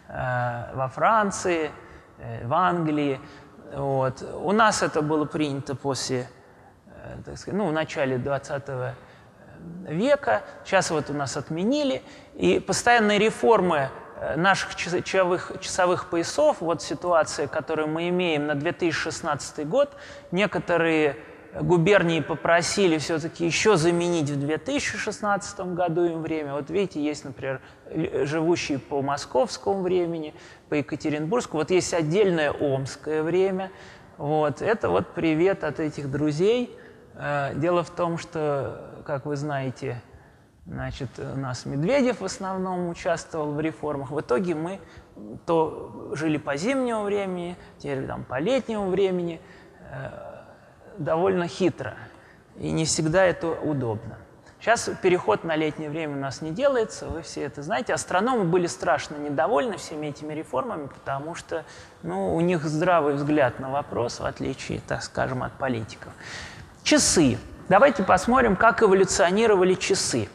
А, 0.08 0.70
во 0.74 0.88
Франции, 0.88 1.70
э, 2.18 2.46
в 2.46 2.54
Англии. 2.54 3.20
Вот. 3.74 4.22
У 4.22 4.52
нас 4.52 4.82
это 4.82 5.02
было 5.02 5.24
принято 5.24 5.74
после, 5.74 6.28
э, 6.86 7.16
так 7.24 7.38
сказать, 7.38 7.58
ну, 7.58 7.68
в 7.68 7.72
начале 7.72 8.18
20 8.18 8.68
века 8.68 8.94
века, 9.88 10.42
сейчас 10.64 10.90
вот 10.90 11.10
у 11.10 11.14
нас 11.14 11.36
отменили, 11.36 12.02
и 12.34 12.60
постоянные 12.60 13.18
реформы 13.18 13.90
э, 14.16 14.36
наших 14.36 14.74
часовых, 14.74 15.52
часовых 15.60 16.10
поясов, 16.10 16.58
вот 16.60 16.82
ситуация, 16.82 17.48
которую 17.48 17.88
мы 17.88 18.08
имеем 18.08 18.46
на 18.46 18.54
2016 18.54 19.66
год, 19.68 19.90
некоторые 20.30 21.16
губернии 21.60 22.20
попросили 22.20 22.98
все-таки 22.98 23.44
еще 23.44 23.76
заменить 23.76 24.30
в 24.30 24.38
2016 24.38 25.60
году 25.74 26.04
им 26.04 26.22
время. 26.22 26.54
Вот 26.54 26.70
видите, 26.70 27.02
есть, 27.02 27.24
например, 27.24 27.60
живущие 28.24 28.78
по 28.78 29.02
московскому 29.02 29.82
времени, 29.82 30.32
по 30.68 30.74
Екатеринбургскому. 30.74 31.62
Вот 31.62 31.72
есть 31.72 31.92
отдельное 31.92 32.52
омское 32.52 33.24
время. 33.24 33.72
Вот. 34.16 34.62
Это 34.62 34.90
вот 34.90 35.08
привет 35.08 35.64
от 35.64 35.80
этих 35.80 36.08
друзей– 36.08 36.76
Э, 37.20 37.52
дело 37.54 37.82
в 37.82 37.90
том, 37.90 38.16
что, 38.16 38.89
как 39.10 39.26
вы 39.26 39.34
знаете, 39.34 40.00
значит, 40.66 41.08
у 41.18 41.36
нас 41.36 41.66
Медведев 41.66 42.20
в 42.20 42.24
основном 42.24 42.90
участвовал 42.90 43.50
в 43.50 43.58
реформах. 43.58 44.12
В 44.12 44.20
итоге 44.20 44.54
мы 44.54 44.78
то 45.46 46.12
жили 46.14 46.38
по 46.38 46.56
зимнему 46.56 47.02
времени, 47.02 47.56
теперь 47.78 48.06
там 48.06 48.22
по 48.22 48.38
летнему 48.38 48.88
времени, 48.88 49.40
э, 49.90 50.10
довольно 50.96 51.48
хитро. 51.48 51.94
И 52.56 52.70
не 52.70 52.84
всегда 52.84 53.24
это 53.24 53.48
удобно. 53.48 54.16
Сейчас 54.60 54.88
переход 55.02 55.42
на 55.42 55.56
летнее 55.56 55.90
время 55.90 56.16
у 56.16 56.20
нас 56.20 56.40
не 56.40 56.52
делается, 56.52 57.06
вы 57.08 57.22
все 57.22 57.42
это 57.42 57.62
знаете. 57.62 57.92
Астрономы 57.92 58.44
были 58.44 58.68
страшно 58.68 59.16
недовольны 59.16 59.76
всеми 59.76 60.06
этими 60.06 60.34
реформами, 60.34 60.86
потому 60.86 61.34
что 61.34 61.64
ну, 62.04 62.36
у 62.36 62.40
них 62.40 62.62
здравый 62.62 63.14
взгляд 63.14 63.58
на 63.58 63.70
вопрос, 63.70 64.20
в 64.20 64.24
отличие, 64.24 64.80
так 64.86 65.02
скажем, 65.02 65.42
от 65.42 65.52
политиков. 65.54 66.12
Часы. 66.84 67.38
Давайте 67.70 68.02
посмотрим, 68.02 68.56
как 68.56 68.82
эволюционировали 68.82 69.74
часы. 69.74 70.28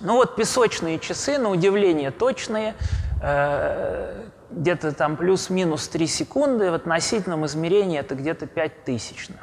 Ну 0.00 0.14
вот 0.14 0.36
песочные 0.36 0.98
часы, 0.98 1.36
на 1.36 1.50
удивление 1.50 2.10
точные, 2.10 2.74
э, 3.22 4.24
где-то 4.50 4.92
там 4.92 5.18
плюс-минус 5.18 5.86
3 5.88 6.06
секунды, 6.06 6.70
в 6.70 6.74
относительном 6.74 7.44
измерении 7.44 7.98
это 7.98 8.14
где-то 8.14 8.46
5 8.46 8.84
тысячных. 8.84 9.36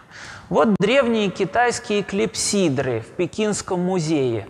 Вот 0.50 0.70
древние 0.80 1.30
китайские 1.30 2.02
клипсидры 2.02 3.02
в 3.02 3.10
Пекинском 3.10 3.80
музее. 3.80 4.48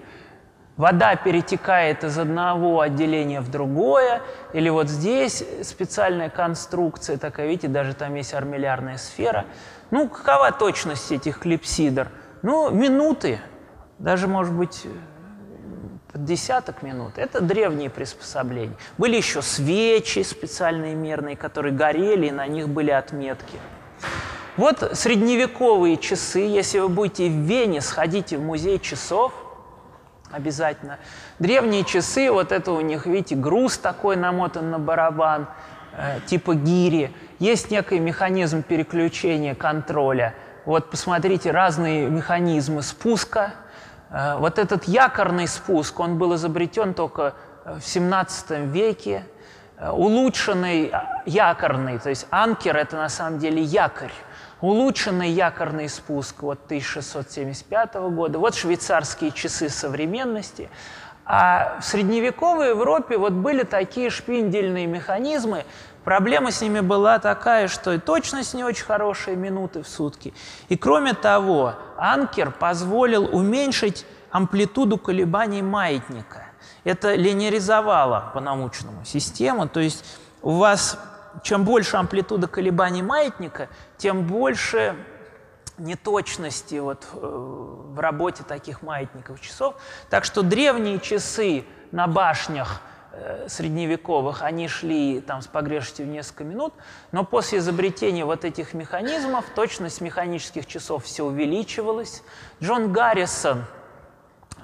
Вода 0.78 1.18
перетекает 1.18 2.06
из 2.06 2.18
одного 2.18 2.80
отделения 2.80 3.42
в 3.42 3.52
другое, 3.52 4.22
или 4.54 4.70
вот 4.70 4.88
здесь 4.88 5.44
специальная 5.64 6.30
конструкция 6.30 7.18
такая, 7.18 7.48
видите, 7.48 7.68
даже 7.68 7.94
там 7.94 8.16
есть 8.16 8.34
армиллярная 8.34 8.96
сфера. 8.96 9.48
Ну, 9.92 10.08
какова 10.08 10.54
точность 10.54 11.12
этих 11.12 11.40
клипсидр? 11.40 12.08
Ну, 12.44 12.70
минуты, 12.70 13.40
даже, 14.00 14.28
может 14.28 14.54
быть, 14.54 14.86
десяток 16.14 16.84
минут. 16.84 17.14
Это 17.18 17.42
древние 17.42 17.90
приспособления. 17.90 18.76
Были 18.98 19.16
еще 19.16 19.42
свечи 19.42 20.22
специальные 20.24 20.94
мерные, 20.94 21.36
которые 21.36 21.74
горели, 21.74 22.28
и 22.28 22.32
на 22.32 22.46
них 22.46 22.68
были 22.70 22.92
отметки. 22.92 23.58
Вот 24.58 24.92
средневековые 24.94 25.98
часы. 25.98 26.42
Если 26.42 26.80
вы 26.80 26.90
будете 26.90 27.28
в 27.28 27.32
Вене, 27.32 27.82
сходите 27.82 28.38
в 28.38 28.42
музей 28.42 28.78
часов 28.78 29.34
обязательно. 30.30 31.00
Древние 31.40 31.84
часы, 31.86 32.30
вот 32.30 32.52
это 32.52 32.72
у 32.74 32.82
них, 32.82 33.06
видите, 33.06 33.36
груз 33.36 33.78
такой 33.78 34.16
намотан 34.16 34.70
на 34.70 34.80
барабан, 34.80 35.48
э, 35.94 36.20
типа 36.26 36.56
гири. 36.56 37.12
Есть 37.40 37.72
некий 37.72 38.00
механизм 38.00 38.64
переключения 38.64 39.56
контроля. 39.56 40.36
Вот 40.66 40.90
посмотрите, 40.90 41.52
разные 41.52 42.10
механизмы 42.10 42.82
спуска. 42.82 43.54
Э, 44.10 44.38
вот 44.38 44.60
этот 44.60 44.86
якорный 44.86 45.48
спуск, 45.48 46.00
он 46.00 46.18
был 46.18 46.36
изобретен 46.36 46.94
только 46.94 47.34
в 47.66 47.82
17 47.82 48.52
веке. 48.72 49.26
Э, 49.78 49.92
улучшенный 49.92 50.92
якорный, 51.26 52.00
то 52.00 52.10
есть 52.10 52.28
анкер– 52.30 52.78
это 52.78 52.96
на 52.96 53.10
самом 53.10 53.40
деле 53.40 53.62
якорь 53.62 54.14
улучшенный 54.64 55.30
якорный 55.30 55.90
спуск 55.90 56.42
вот 56.42 56.58
1675 56.66 57.96
года, 57.96 58.40
вот 58.40 58.56
швейцарские 58.56 59.32
часы 59.32 59.68
современности. 59.68 60.70
А 61.26 61.80
в 61.82 61.84
средневековой 61.84 62.70
Европе 62.70 63.18
вот 63.18 63.34
были 63.34 63.64
такие 63.64 64.10
шпиндельные 64.10 64.88
механизмы, 64.88 65.66
Проблема 66.04 66.52
с 66.52 66.62
ними 66.62 66.82
была 66.82 67.20
такая, 67.20 67.68
что 67.68 67.94
и 67.94 67.98
точность 67.98 68.54
не 68.54 68.64
очень 68.64 68.86
хорошая, 68.86 69.36
минуты 69.36 69.84
в 69.84 69.88
сутки. 69.88 70.34
И 70.68 70.78
кроме 70.78 71.14
того, 71.14 71.76
анкер 71.98 72.52
позволил 72.52 73.26
уменьшить 73.34 74.06
амплитуду 74.32 74.98
колебаний 74.98 75.62
маятника. 75.62 76.48
Это 76.84 77.16
линеризовало 77.16 78.32
по-научному 78.34 79.06
систему, 79.06 79.70
то 79.70 79.80
есть 79.80 80.04
у 80.42 80.52
вас 80.52 80.98
чем 81.42 81.64
больше 81.66 81.98
амплитуда 81.98 82.48
колебаний 82.48 83.02
маятника, 83.02 83.70
тем 83.98 84.28
больше 84.28 84.96
неточности 85.78 86.76
вот 86.76 87.08
э, 87.14 87.18
в 87.18 88.00
работе 88.00 88.44
таких 88.44 88.84
маятников 88.84 89.42
часов. 89.42 89.76
Так 90.10 90.26
что 90.26 90.44
древние 90.44 91.00
часы 91.00 91.66
на 91.92 92.08
башнях 92.08 92.82
средневековых, 93.48 94.42
они 94.42 94.68
шли 94.68 95.22
там 95.22 95.42
с 95.42 95.48
погрешностью 95.48 96.06
в 96.06 96.10
несколько 96.10 96.44
минут, 96.44 96.74
но 97.12 97.24
после 97.24 97.60
изобретения 97.60 98.26
вот 98.26 98.46
этих 98.46 98.74
механизмов 98.74 99.46
точность 99.56 100.02
механических 100.02 100.66
часов 100.66 101.06
все 101.06 101.24
увеличивалась. 101.24 102.24
Джон 102.62 102.92
Гаррисон– 102.92 103.66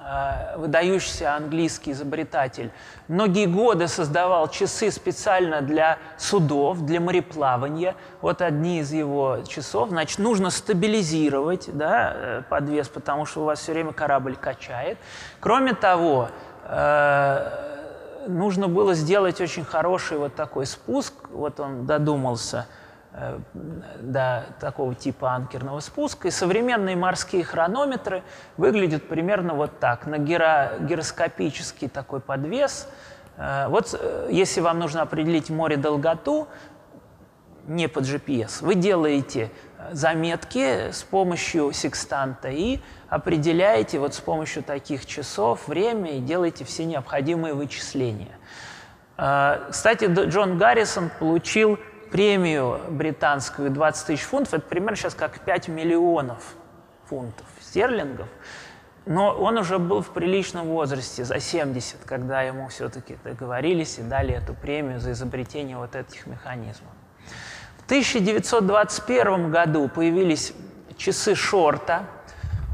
Э, 0.02 0.56
выдающийся 0.56 1.34
английский 1.34 1.92
изобретатель, 1.92 2.72
многие 3.06 3.44
годы 3.44 3.86
создавал 3.86 4.48
часы 4.48 4.90
специально 4.90 5.60
для 5.60 5.98
судов, 6.16 6.86
для 6.86 7.00
мореплавания. 7.00 7.94
Вот 8.22 8.40
одни 8.40 8.80
из 8.80 8.92
его 8.92 9.40
часов. 9.46 9.90
Значит, 9.90 10.18
нужно 10.18 10.48
стабилизировать 10.48 11.68
да, 11.76 12.12
э, 12.14 12.42
подвес, 12.48 12.88
потому 12.88 13.26
что 13.26 13.42
у 13.42 13.44
вас 13.44 13.60
все 13.60 13.72
время 13.72 13.92
корабль 13.92 14.36
качает. 14.36 14.96
Кроме 15.38 15.74
того, 15.74 16.30
э, 16.64 17.69
нужно 18.38 18.68
было 18.68 18.94
сделать 18.94 19.40
очень 19.40 19.64
хороший 19.64 20.18
вот 20.18 20.34
такой 20.34 20.66
спуск. 20.66 21.14
Вот 21.30 21.60
он 21.60 21.86
додумался– 21.86 22.66
Э, 23.12 23.40
до 24.00 24.44
такого 24.60 24.94
типа 24.94 25.32
анкерного 25.32 25.80
спуска. 25.80 26.28
И 26.28 26.30
современные 26.30 26.94
морские 26.94 27.42
хронометры 27.42 28.22
выглядят 28.56 29.08
примерно 29.08 29.54
вот 29.54 29.80
так. 29.80 30.06
На 30.06 30.18
гиро, 30.18 30.74
гироскопический 30.80 31.88
такой 31.88 32.20
подвес. 32.20 32.88
Э, 33.36 33.66
вот 33.68 33.98
э, 33.98 34.28
если 34.30 34.60
вам 34.60 34.78
нужно 34.78 35.02
определить 35.02 35.50
море 35.50 35.76
долготу, 35.76 36.46
не 37.66 37.88
под 37.88 38.04
GPS, 38.04 38.64
вы 38.64 38.76
делаете 38.76 39.50
заметки 39.92 40.90
с 40.90 41.02
помощью 41.02 41.72
секстанта 41.72 42.48
и 42.48 42.80
определяете 43.08 43.98
вот 43.98 44.14
с 44.14 44.20
помощью 44.20 44.62
таких 44.62 45.06
часов 45.06 45.68
время 45.68 46.16
и 46.16 46.20
делаете 46.20 46.64
все 46.64 46.84
необходимые 46.84 47.54
вычисления. 47.54 48.36
Кстати, 49.16 50.06
Джон 50.06 50.58
Гаррисон 50.58 51.10
получил 51.18 51.78
премию 52.10 52.80
британскую 52.88 53.70
20 53.70 54.06
тысяч 54.06 54.22
фунтов, 54.22 54.54
это 54.54 54.66
примерно 54.66 54.96
сейчас 54.96 55.14
как 55.14 55.40
5 55.40 55.68
миллионов 55.68 56.54
фунтов 57.06 57.46
стерлингов. 57.60 58.28
Но 59.06 59.34
он 59.34 59.56
уже 59.58 59.78
был 59.78 60.02
в 60.02 60.10
приличном 60.10 60.68
возрасте, 60.68 61.24
за 61.24 61.40
70, 61.40 62.04
когда 62.04 62.42
ему 62.42 62.68
все-таки 62.68 63.16
договорились 63.24 63.98
и 63.98 64.02
дали 64.02 64.34
эту 64.34 64.54
премию 64.54 65.00
за 65.00 65.12
изобретение 65.12 65.76
вот 65.78 65.96
этих 65.96 66.26
механизмов. 66.26 66.92
В 67.90 67.92
1921 67.92 69.50
году 69.50 69.88
появились 69.88 70.52
часы 70.96 71.34
шорта. 71.34 72.04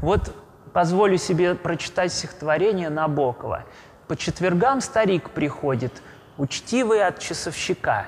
Вот 0.03 0.31
позволю 0.73 1.17
себе 1.17 1.55
прочитать 1.55 2.13
стихотворение 2.13 2.91
Набокова. 2.91 3.63
«По 4.07 4.15
четвергам 4.15 4.79
старик 4.79 5.31
приходит, 5.31 6.03
учтивый 6.37 7.03
от 7.03 7.17
часовщика, 7.17 8.05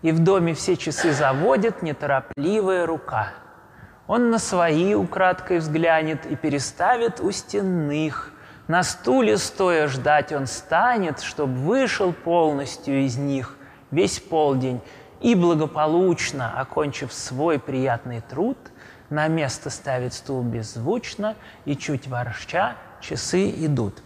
и 0.00 0.10
в 0.10 0.20
доме 0.20 0.54
все 0.54 0.78
часы 0.78 1.12
заводит 1.12 1.82
неторопливая 1.82 2.86
рука. 2.86 3.34
Он 4.06 4.30
на 4.30 4.38
свои 4.38 4.94
украдкой 4.94 5.58
взглянет 5.58 6.24
и 6.24 6.34
переставит 6.34 7.20
у 7.20 7.30
стенных. 7.30 8.32
На 8.68 8.84
стуле 8.84 9.36
стоя 9.36 9.86
ждать 9.86 10.32
он 10.32 10.46
станет, 10.46 11.20
чтоб 11.20 11.50
вышел 11.50 12.14
полностью 12.14 13.04
из 13.04 13.18
них 13.18 13.58
весь 13.90 14.18
полдень 14.18 14.80
и 15.22 15.34
благополучно, 15.34 16.60
окончив 16.60 17.12
свой 17.12 17.58
приятный 17.58 18.20
труд, 18.20 18.58
на 19.08 19.28
место 19.28 19.70
ставит 19.70 20.14
стул 20.14 20.42
беззвучно 20.42 21.36
и 21.64 21.76
чуть 21.76 22.08
ворча 22.08 22.76
часы 23.00 23.50
идут. 23.50 24.02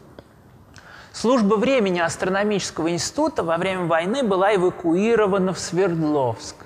Служба 1.13 1.55
времени 1.55 1.99
астрономического 2.01 2.91
института 2.91 3.43
во 3.43 3.57
время 3.57 3.87
войны 3.87 4.23
была 4.23 4.55
эвакуирована 4.55 5.55
в 5.55 5.59
Свердловск. 5.59 6.57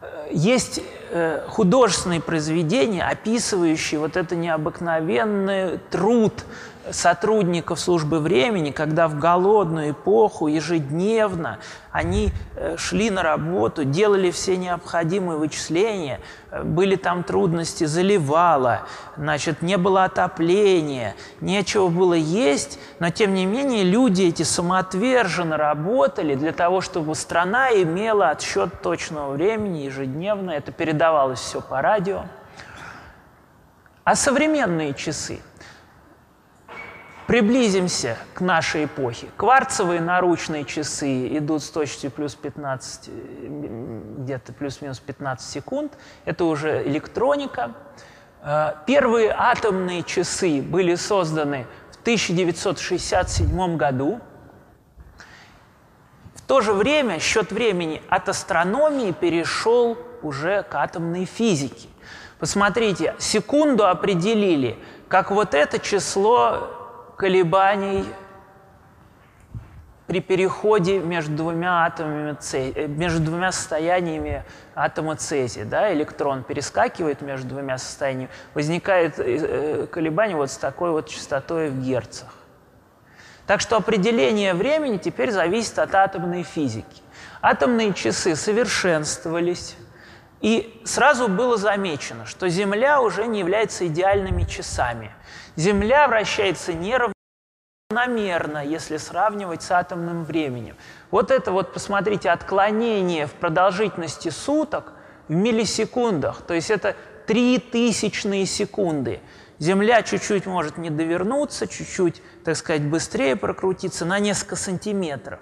Э, 0.00 0.28
есть 0.30 0.80
э, 1.10 1.44
художественные 1.48 2.22
произведения, 2.22 3.02
описывающие 3.02 4.00
вот 4.00 4.16
это 4.16 4.36
необыкновенный 4.36 5.78
труд 5.90 6.32
сотрудников 6.90 7.80
службы 7.80 8.20
времени, 8.20 8.70
когда 8.70 9.08
в 9.08 9.18
голодную 9.18 9.92
эпоху 9.92 10.48
ежедневно 10.48 11.58
они 11.90 12.32
э, 12.56 12.76
шли 12.76 13.10
на 13.10 13.22
работу, 13.22 13.84
делали 13.84 14.30
все 14.30 14.56
необходимые 14.56 15.38
вычисления, 15.38 16.20
э, 16.50 16.62
были 16.62 16.96
там 16.96 17.22
трудности, 17.22 17.84
заливало, 17.84 18.82
значит, 19.16 19.62
не 19.62 19.76
было 19.78 20.04
отопления, 20.04 21.14
нечего 21.40 21.88
было 21.88 22.14
есть, 22.14 22.78
но 22.98 23.10
тем 23.10 23.34
не 23.34 23.46
менее 23.46 23.84
люди 23.84 24.22
эти 24.24 24.42
самоотверженно 24.42 25.56
работали 25.56 26.34
для 26.34 26.52
того, 26.52 26.80
чтобы 26.80 27.14
страна 27.14 27.70
имела 27.70 28.30
отсчет 28.30 28.82
точного 28.82 29.32
времени 29.32 29.78
ежедневно, 29.80 30.50
это 30.50 30.72
передавалось 30.72 31.40
все 31.40 31.60
по 31.60 31.80
радио. 31.80 32.24
А 34.04 34.16
современные 34.16 34.92
часы– 34.92 35.40
Приблизимся 37.26 38.18
к 38.34 38.42
нашей 38.42 38.84
эпохе. 38.84 39.28
Кварцевые 39.38 40.02
наручные 40.02 40.66
часы 40.66 41.38
идут 41.38 41.62
с 41.62 41.70
точностью 41.70 42.10
плюс 42.10 42.34
15, 42.34 43.10
где-то 44.18 44.52
плюс-минус 44.52 45.00
15 45.00 45.50
секунд. 45.50 45.92
Это 46.26 46.44
уже 46.44 46.86
электроника. 46.86 47.72
Э, 48.42 48.74
первые 48.86 49.34
атомные 49.34 50.02
часы 50.02 50.60
были 50.60 50.96
созданы 50.96 51.66
в 51.92 52.00
1967 52.02 53.76
году. 53.78 54.20
В 56.34 56.42
то 56.42 56.60
же 56.60 56.74
время 56.74 57.20
счет 57.20 57.52
времени 57.52 58.02
от 58.10 58.28
астрономии 58.28 59.12
перешел 59.12 59.96
уже 60.20 60.62
к 60.62 60.74
атомной 60.74 61.24
физике. 61.24 61.88
Посмотрите, 62.38 63.14
секунду 63.18 63.86
определили 63.86 64.78
как 65.08 65.30
вот 65.30 65.54
это 65.54 65.78
число 65.78 66.83
колебаний 67.16 68.04
при 70.06 70.20
переходе 70.20 70.98
между 70.98 71.34
двумя 71.34 71.86
атомами 71.86 72.36
э, 72.52 72.86
между 72.86 73.20
двумя 73.20 73.52
состояниями 73.52 74.44
атома 74.74 75.16
цезия. 75.16 75.64
Да, 75.64 75.92
электрон 75.94 76.42
перескакивает 76.42 77.22
между 77.22 77.48
двумя 77.48 77.78
состояниями, 77.78 78.30
возникает 78.52 79.18
э, 79.18 79.24
э, 79.26 79.86
колебание 79.86 80.36
вот 80.36 80.50
с 80.50 80.58
такой 80.58 80.90
вот 80.90 81.08
частотой 81.08 81.70
в 81.70 81.82
герцах. 81.82 82.28
Так 83.46 83.60
что 83.60 83.76
определение 83.76 84.54
времени 84.54 84.98
теперь 84.98 85.30
зависит 85.30 85.78
от 85.78 85.94
атомной 85.94 86.42
физики. 86.42 87.02
Атомные 87.40 87.92
часы 87.92 88.36
совершенствовались, 88.36 89.76
и 90.40 90.82
сразу 90.84 91.28
было 91.28 91.56
замечено, 91.56 92.26
что 92.26 92.48
Земля 92.48 93.00
уже 93.00 93.26
не 93.26 93.38
является 93.38 93.86
идеальными 93.86 94.44
часами– 94.44 95.10
Земля 95.56 96.08
вращается 96.08 96.72
неравномерно, 96.72 98.64
если 98.64 98.96
сравнивать 98.96 99.62
с 99.62 99.70
атомным 99.70 100.24
временем. 100.24 100.76
Вот 101.10 101.30
это 101.30 101.52
вот, 101.52 101.72
посмотрите, 101.72 102.30
отклонение 102.30 103.26
в 103.26 103.32
продолжительности 103.32 104.30
суток 104.30 104.92
в 105.28 105.32
миллисекундах, 105.32 106.42
то 106.42 106.54
есть 106.54 106.70
это 106.70 106.96
три 107.26 107.58
тысячные 107.58 108.46
секунды. 108.46 109.20
Земля 109.60 110.02
чуть-чуть 110.02 110.46
может 110.46 110.76
не 110.76 110.90
довернуться, 110.90 111.68
чуть-чуть, 111.68 112.20
так 112.44 112.56
сказать, 112.56 112.84
быстрее 112.84 113.36
прокрутиться 113.36 114.04
на 114.04 114.18
несколько 114.18 114.56
сантиметров. 114.56 115.40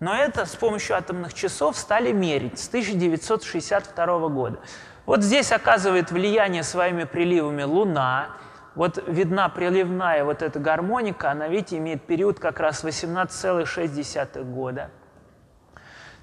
Но 0.00 0.12
это 0.16 0.46
с 0.46 0.56
помощью 0.56 0.96
атомных 0.96 1.32
часов 1.32 1.78
стали 1.78 2.10
мерить 2.10 2.58
с 2.58 2.66
1962 2.66 4.28
года. 4.28 4.58
Вот 5.06 5.22
здесь 5.22 5.52
оказывает 5.52 6.10
влияние 6.10 6.64
своими 6.64 7.04
приливами 7.04 7.62
Луна, 7.62 8.36
вот 8.74 9.02
видна 9.06 9.48
приливная 9.48 10.24
вот 10.24 10.42
эта 10.42 10.58
гармоника, 10.58 11.30
она, 11.30 11.48
видите, 11.48 11.78
имеет 11.78 12.02
период 12.06 12.38
как 12.38 12.60
раз 12.60 12.84
18,6 12.84 14.44
года. 14.44 14.90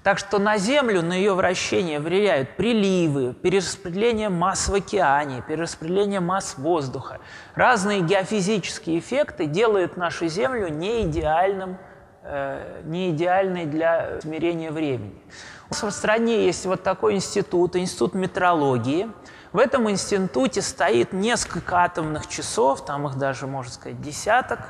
Так 0.02 0.18
что 0.18 0.38
на 0.38 0.56
Землю, 0.56 1.02
на 1.02 1.12
ее 1.12 1.34
вращение 1.34 2.00
влияют 2.00 2.56
приливы, 2.56 3.34
перераспределение 3.34 4.30
масс 4.30 4.68
в 4.68 4.74
океане, 4.74 5.44
перераспределение 5.46 6.20
масс 6.20 6.56
воздуха. 6.56 7.18
Разные 7.54 8.00
геофизические 8.00 8.98
эффекты 8.98 9.44
делают 9.44 9.98
нашу 9.98 10.26
Землю 10.26 10.68
не, 10.68 11.02
идеальным, 11.02 11.76
э, 12.22 12.80
не 12.84 13.10
идеальной 13.10 13.66
для 13.66 14.18
измерения 14.18 14.72
времени. 14.72 15.20
У 15.68 15.74
нас 15.74 15.82
в 15.82 15.90
стране 15.90 16.46
есть 16.46 16.64
вот 16.64 16.82
такой 16.82 17.14
институт, 17.14 17.76
институт 17.76 18.14
метрологии– 18.14 19.06
в 19.52 19.58
этом 19.58 19.90
институте 19.90 20.62
стоит 20.62 21.12
несколько 21.12 21.78
атомных 21.78 22.28
часов, 22.28 22.84
там 22.84 23.06
их 23.08 23.16
даже, 23.16 23.46
можно 23.46 23.72
сказать, 23.72 24.00
десяток, 24.00 24.60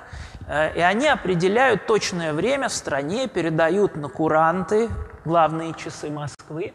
э, 0.47 0.77
и 0.77 0.81
они 0.81 1.07
определяют 1.07 1.87
точное 1.87 2.33
время 2.33 2.69
в 2.69 2.73
стране, 2.73 3.29
передают 3.29 3.97
на 3.97 4.09
куранты, 4.09 4.89
главные 5.25 5.75
часы 5.75 6.11
Москвы. 6.11 6.73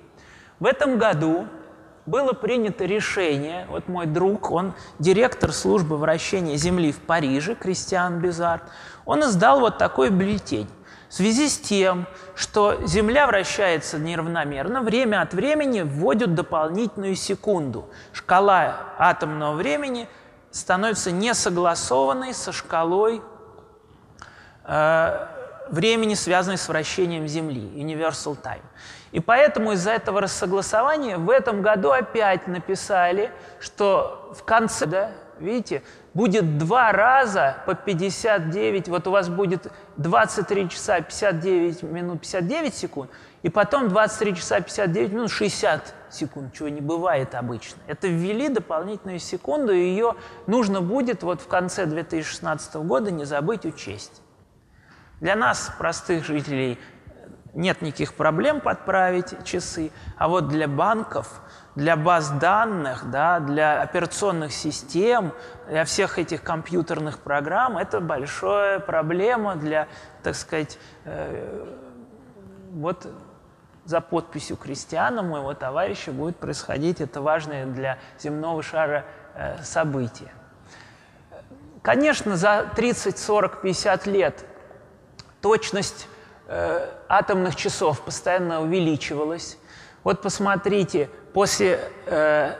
В 0.59 0.65
этом 0.65 0.97
году 0.97 1.47
было 2.05 2.33
принято 2.33 2.85
решение, 2.85 3.65
вот 3.69 3.87
мой 3.87 4.05
друг, 4.05 4.51
он 4.51 4.73
директор 4.99 5.51
службы 5.51 5.97
вращения 5.97 6.55
Земли 6.55 6.91
в 6.91 6.99
Париже, 6.99 7.55
Кристиан 7.55 8.19
Безарт, 8.19 8.63
он 9.05 9.21
издал 9.21 9.59
вот 9.59 9.79
такой 9.79 10.11
бюллетень. 10.11 10.69
В 11.09 11.13
связи 11.13 11.47
с 11.47 11.59
тем, 11.59 12.07
что 12.35 12.85
Земля 12.85 13.27
вращается 13.27 13.99
неравномерно, 13.99 14.81
время 14.81 15.21
от 15.21 15.33
времени 15.33 15.81
вводят 15.81 16.33
дополнительную 16.33 17.15
секунду. 17.15 17.89
Шкала 18.11 18.93
атомного 18.97 19.53
времени 19.53 20.09
становится 20.51 21.11
несогласованной 21.11 22.33
со 22.33 22.51
шкалой 22.51 23.21
э, 24.63 25.27
времени, 25.69 26.15
связанной 26.15 26.57
с 26.57 26.67
вращением 26.67 27.27
Земли, 27.27 27.61
Universal 27.75 28.37
Time. 28.41 28.63
И 29.11 29.19
поэтому 29.19 29.73
из-за 29.73 29.91
этого 29.91 30.21
рассогласования 30.21 31.17
в 31.17 31.29
этом 31.29 31.61
году 31.61 31.91
опять 31.91 32.47
написали, 32.47 33.31
что 33.59 34.33
в 34.37 34.43
конце, 34.43 34.85
да, 34.85 35.11
видите, 35.39 35.83
будет 36.13 36.57
два 36.57 36.91
раза 36.91 37.57
по 37.65 37.75
59, 37.75 38.87
вот 38.87 39.07
у 39.07 39.11
вас 39.11 39.29
будет 39.29 39.71
23 39.97 40.69
часа 40.69 41.01
59 41.01 41.83
минут 41.83 42.21
59 42.21 42.73
секунд, 42.73 43.09
и 43.43 43.49
потом 43.49 43.89
23 43.89 44.35
часа 44.35 44.59
59 44.59 45.11
минут 45.11 45.31
60 45.31 45.93
секунд, 46.09 46.53
чего 46.53 46.69
не 46.69 46.81
бывает 46.81 47.35
обычно. 47.35 47.81
Это 47.87 48.07
ввели 48.07 48.49
дополнительную 48.49 49.19
секунду, 49.19 49.73
и 49.73 49.79
ее 49.79 50.15
нужно 50.47 50.81
будет 50.81 51.23
вот 51.23 51.41
в 51.41 51.47
конце 51.47 51.85
2016 51.85 52.75
года 52.75 53.11
не 53.11 53.25
забыть 53.25 53.65
учесть. 53.65 54.21
Для 55.21 55.35
нас, 55.35 55.71
простых 55.77 56.25
жителей, 56.25 56.79
нет 57.53 57.81
никаких 57.81 58.13
проблем 58.15 58.59
подправить 58.59 59.43
часы, 59.45 59.91
а 60.17 60.27
вот 60.27 60.49
для 60.49 60.67
банков, 60.67 61.41
для 61.75 61.97
баз 61.97 62.29
данных, 62.29 63.09
да, 63.09 63.39
для 63.39 63.81
операционных 63.81 64.53
систем, 64.53 65.33
для 65.67 65.83
всех 65.83 66.17
этих 66.19 66.41
компьютерных 66.41 67.19
программ 67.19 67.77
это 67.77 67.99
большая 67.99 68.79
проблема 68.79 69.55
для, 69.55 69.87
так 70.23 70.35
сказать, 70.35 70.77
э, 71.03 71.65
вот 72.71 73.07
за 73.83 74.01
подписью 74.01 74.57
крестьяна 74.57 75.21
моего 75.21 75.53
товарища 75.53 76.11
будет 76.11 76.37
происходить 76.37 77.01
это 77.01 77.21
важное 77.21 77.65
для 77.65 77.99
земного 78.19 78.63
шара 78.63 79.05
э, 79.35 79.61
событие. 79.63 80.31
Конечно, 81.81 82.35
за 82.35 82.65
30, 82.75 83.17
40, 83.17 83.61
50 83.61 84.07
лет 84.07 84.45
точность 85.41 86.07
э, 86.47 86.89
атомных 87.07 87.55
часов 87.55 88.01
постоянно 88.01 88.61
увеличивалась. 88.61 89.59
Вот 90.05 90.21
посмотрите, 90.21 91.09
после, 91.33 91.79
э, 92.05 92.53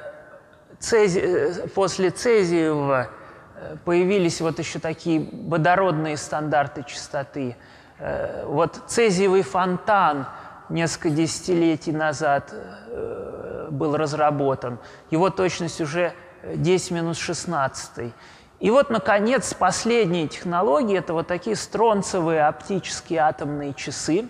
цези, 0.79 1.19
э, 1.19 1.67
после 1.67 2.09
цезиевого 2.09 3.09
э, 3.55 3.75
появились 3.85 4.41
вот 4.41 4.57
еще 4.57 4.79
такие 4.79 5.29
водородные 5.31 6.17
стандарты 6.17 6.83
частоты. 6.87 7.55
Э, 7.99 8.45
вот 8.47 8.81
цезиевый 8.87 9.43
фонтан 9.43 10.25
несколько 10.69 11.11
десятилетий 11.11 11.91
назад 11.91 12.51
э, 12.51 13.67
был 13.69 13.95
разработан. 13.95 14.79
Его 15.11 15.29
точность 15.29 15.81
уже 15.81 16.13
10 16.43 16.89
минус 16.89 17.19
16. 17.19 18.11
И 18.59 18.71
вот, 18.71 18.89
наконец, 18.89 19.53
последние 19.53 20.27
технологии– 20.27 20.97
это 20.97 21.13
вот 21.13 21.27
такие 21.27 21.55
стронцевые 21.55 22.47
оптические 22.47 23.19
атомные 23.19 23.75
часы. 23.75 24.29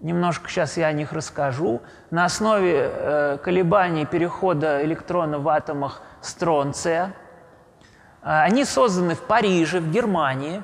Немножко 0.00 0.48
сейчас 0.48 0.78
я 0.78 0.86
о 0.86 0.92
них 0.92 1.12
расскажу. 1.12 1.82
На 2.10 2.24
основе 2.24 2.90
э, 2.90 3.38
колебаний 3.42 4.06
перехода 4.06 4.82
электрона 4.82 5.38
в 5.38 5.46
атомах 5.48 6.00
стронция. 6.22 7.12
Э, 8.22 8.44
они 8.44 8.64
созданы 8.64 9.14
в 9.14 9.20
Париже, 9.20 9.78
в 9.80 9.90
Германии. 9.90 10.62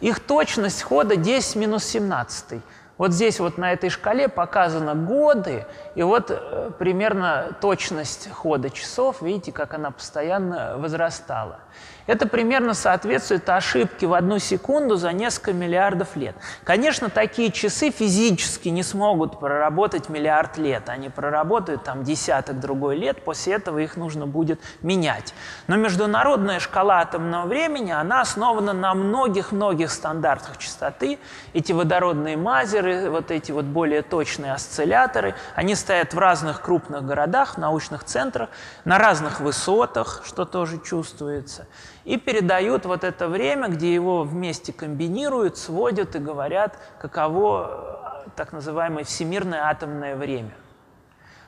Их 0.00 0.18
точность 0.18 0.82
хода 0.82 1.14
10 1.14 1.54
минус 1.54 1.84
17. 1.84 2.60
Вот 2.98 3.12
здесь 3.12 3.38
вот 3.38 3.58
на 3.58 3.72
этой 3.72 3.90
шкале 3.90 4.28
показаны 4.28 4.94
годы, 4.94 5.64
и 5.94 6.02
вот 6.02 6.30
э, 6.30 6.70
примерно 6.76 7.56
точность 7.60 8.28
хода 8.32 8.70
часов, 8.70 9.22
видите, 9.22 9.52
как 9.52 9.72
она 9.72 9.92
постоянно 9.92 10.78
возрастала. 10.78 11.60
Это 12.06 12.28
примерно 12.28 12.74
соответствует 12.74 13.48
ошибке 13.48 14.06
в 14.06 14.12
одну 14.12 14.38
секунду 14.38 14.96
за 14.96 15.12
несколько 15.12 15.54
миллиардов 15.54 16.16
лет. 16.16 16.36
Конечно, 16.62 17.08
такие 17.08 17.50
часы 17.50 17.90
физически 17.90 18.68
не 18.68 18.82
смогут 18.82 19.40
проработать 19.40 20.10
миллиард 20.10 20.58
лет. 20.58 20.90
Они 20.90 21.08
проработают 21.08 21.84
там 21.84 22.04
десяток 22.04 22.60
другой 22.60 22.96
лет, 22.96 23.24
после 23.24 23.54
этого 23.54 23.78
их 23.78 23.96
нужно 23.96 24.26
будет 24.26 24.60
менять. 24.82 25.34
Но 25.66 25.76
международная 25.76 26.60
шкала 26.60 27.00
атомного 27.00 27.46
времени, 27.46 27.90
она 27.90 28.20
основана 28.20 28.74
на 28.74 28.92
многих-многих 28.94 29.90
стандартах 29.90 30.58
частоты. 30.58 31.18
Эти 31.54 31.72
водородные 31.72 32.36
мазеры, 32.36 33.08
вот 33.08 33.30
эти 33.30 33.50
вот 33.50 33.64
более 33.64 34.02
точные 34.02 34.52
осцилляторы, 34.52 35.34
они 35.54 35.74
стоят 35.74 36.12
в 36.12 36.18
разных 36.18 36.60
крупных 36.60 37.04
городах, 37.06 37.56
научных 37.56 38.04
центрах, 38.04 38.50
на 38.84 38.98
разных 38.98 39.40
высотах, 39.40 40.22
что 40.26 40.44
тоже 40.44 40.78
чувствуется, 40.78 41.66
и 42.04 42.18
передают 42.18 42.84
вот 42.84 43.02
это 43.02 43.28
время, 43.28 43.68
где 43.68 43.92
его 43.92 44.24
вместе 44.24 44.72
комбинируют, 44.72 45.56
сводят 45.56 46.14
и 46.16 46.18
говорят, 46.18 46.78
каково 47.00 48.24
э, 48.26 48.28
так 48.36 48.52
называемое 48.52 49.04
всемирное 49.04 49.64
атомное 49.64 50.14
время. 50.14 50.52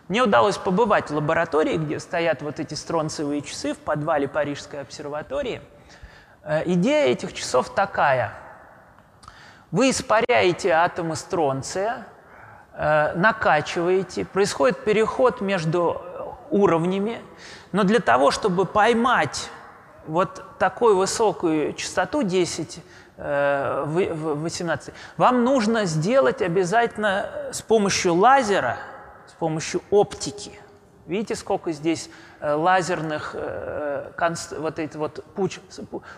Мне 0.09 0.23
удалось 0.23 0.57
побывать 0.57 1.11
в 1.11 1.15
лаборатории, 1.15 1.77
где 1.77 1.99
стоят 1.99 2.41
вот 2.41 2.59
эти 2.61 2.75
стронцевые 2.75 3.43
часы 3.43 3.75
в 3.75 3.79
подвале 3.79 4.29
Парижской 4.29 4.81
обсерватории. 4.81 5.61
Э, 6.43 6.63
идея 6.65 7.09
этих 7.09 7.35
часов 7.35 7.75
такая. 7.75 8.33
Вы 9.71 9.91
испаряете 9.91 10.71
атомы 10.71 11.17
стронция, 11.17 12.07
э, 12.73 13.13
накачиваете, 13.15 14.25
происходит 14.25 14.85
переход 14.85 15.43
между 15.43 16.01
уровнями, 16.51 17.21
но 17.73 17.83
для 17.83 17.99
того, 17.99 18.31
чтобы 18.31 18.65
поймать 18.65 19.51
вот 20.07 20.43
такую 20.59 20.97
высокую 20.97 21.73
частоту 21.75 22.23
10 22.23 22.81
18, 23.19 24.89
э, 24.89 24.93
вам 25.17 25.43
нужно 25.45 25.87
сделать 25.87 26.43
обязательно 26.43 27.31
с 27.51 27.63
помощью 27.63 28.15
лазера– 28.15 28.79
помощью 29.39 29.83
оптики. 29.91 30.59
Видите, 31.07 31.37
сколько 31.37 31.71
здесь 31.71 32.11
э, 32.41 32.53
лазерных, 32.53 33.31
э, 33.35 34.11
вот 34.59 34.79
этот 34.79 34.97
вот 34.97 35.25
пуч, 35.37 35.61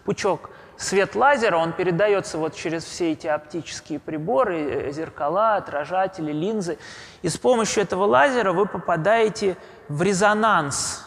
пучок 0.04 0.50
свет 0.78 1.14
лазера, 1.14 1.58
он 1.58 1.72
передается 1.72 2.38
вот 2.38 2.54
через 2.54 2.84
все 2.84 3.12
эти 3.12 3.26
оптические 3.26 3.98
приборы, 3.98 4.90
зеркала, 4.92 5.56
отражатели, 5.56 6.32
линзы. 6.32 6.78
И 7.20 7.28
с 7.28 7.36
помощью 7.36 7.82
этого 7.82 8.04
лазера 8.04 8.52
вы 8.52 8.64
попадаете 8.64 9.58
в 9.88 10.00
резонанс. 10.00 11.04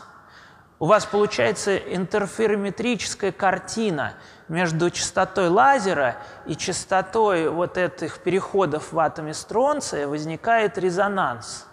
У 0.81 0.87
вас 0.87 1.05
получается 1.05 1.77
интерферометрическая 1.77 3.31
картина 3.31 4.15
между 4.47 4.89
частотой 4.89 5.47
лазера 5.47 6.15
и 6.47 6.55
частотой 6.55 7.49
вот 7.49 7.77
этих 7.77 8.17
переходов 8.17 8.91
в 8.91 8.97
атоме 8.97 9.35
стронция 9.35 10.07
возникает 10.07 10.79
резонанс. 10.79 11.67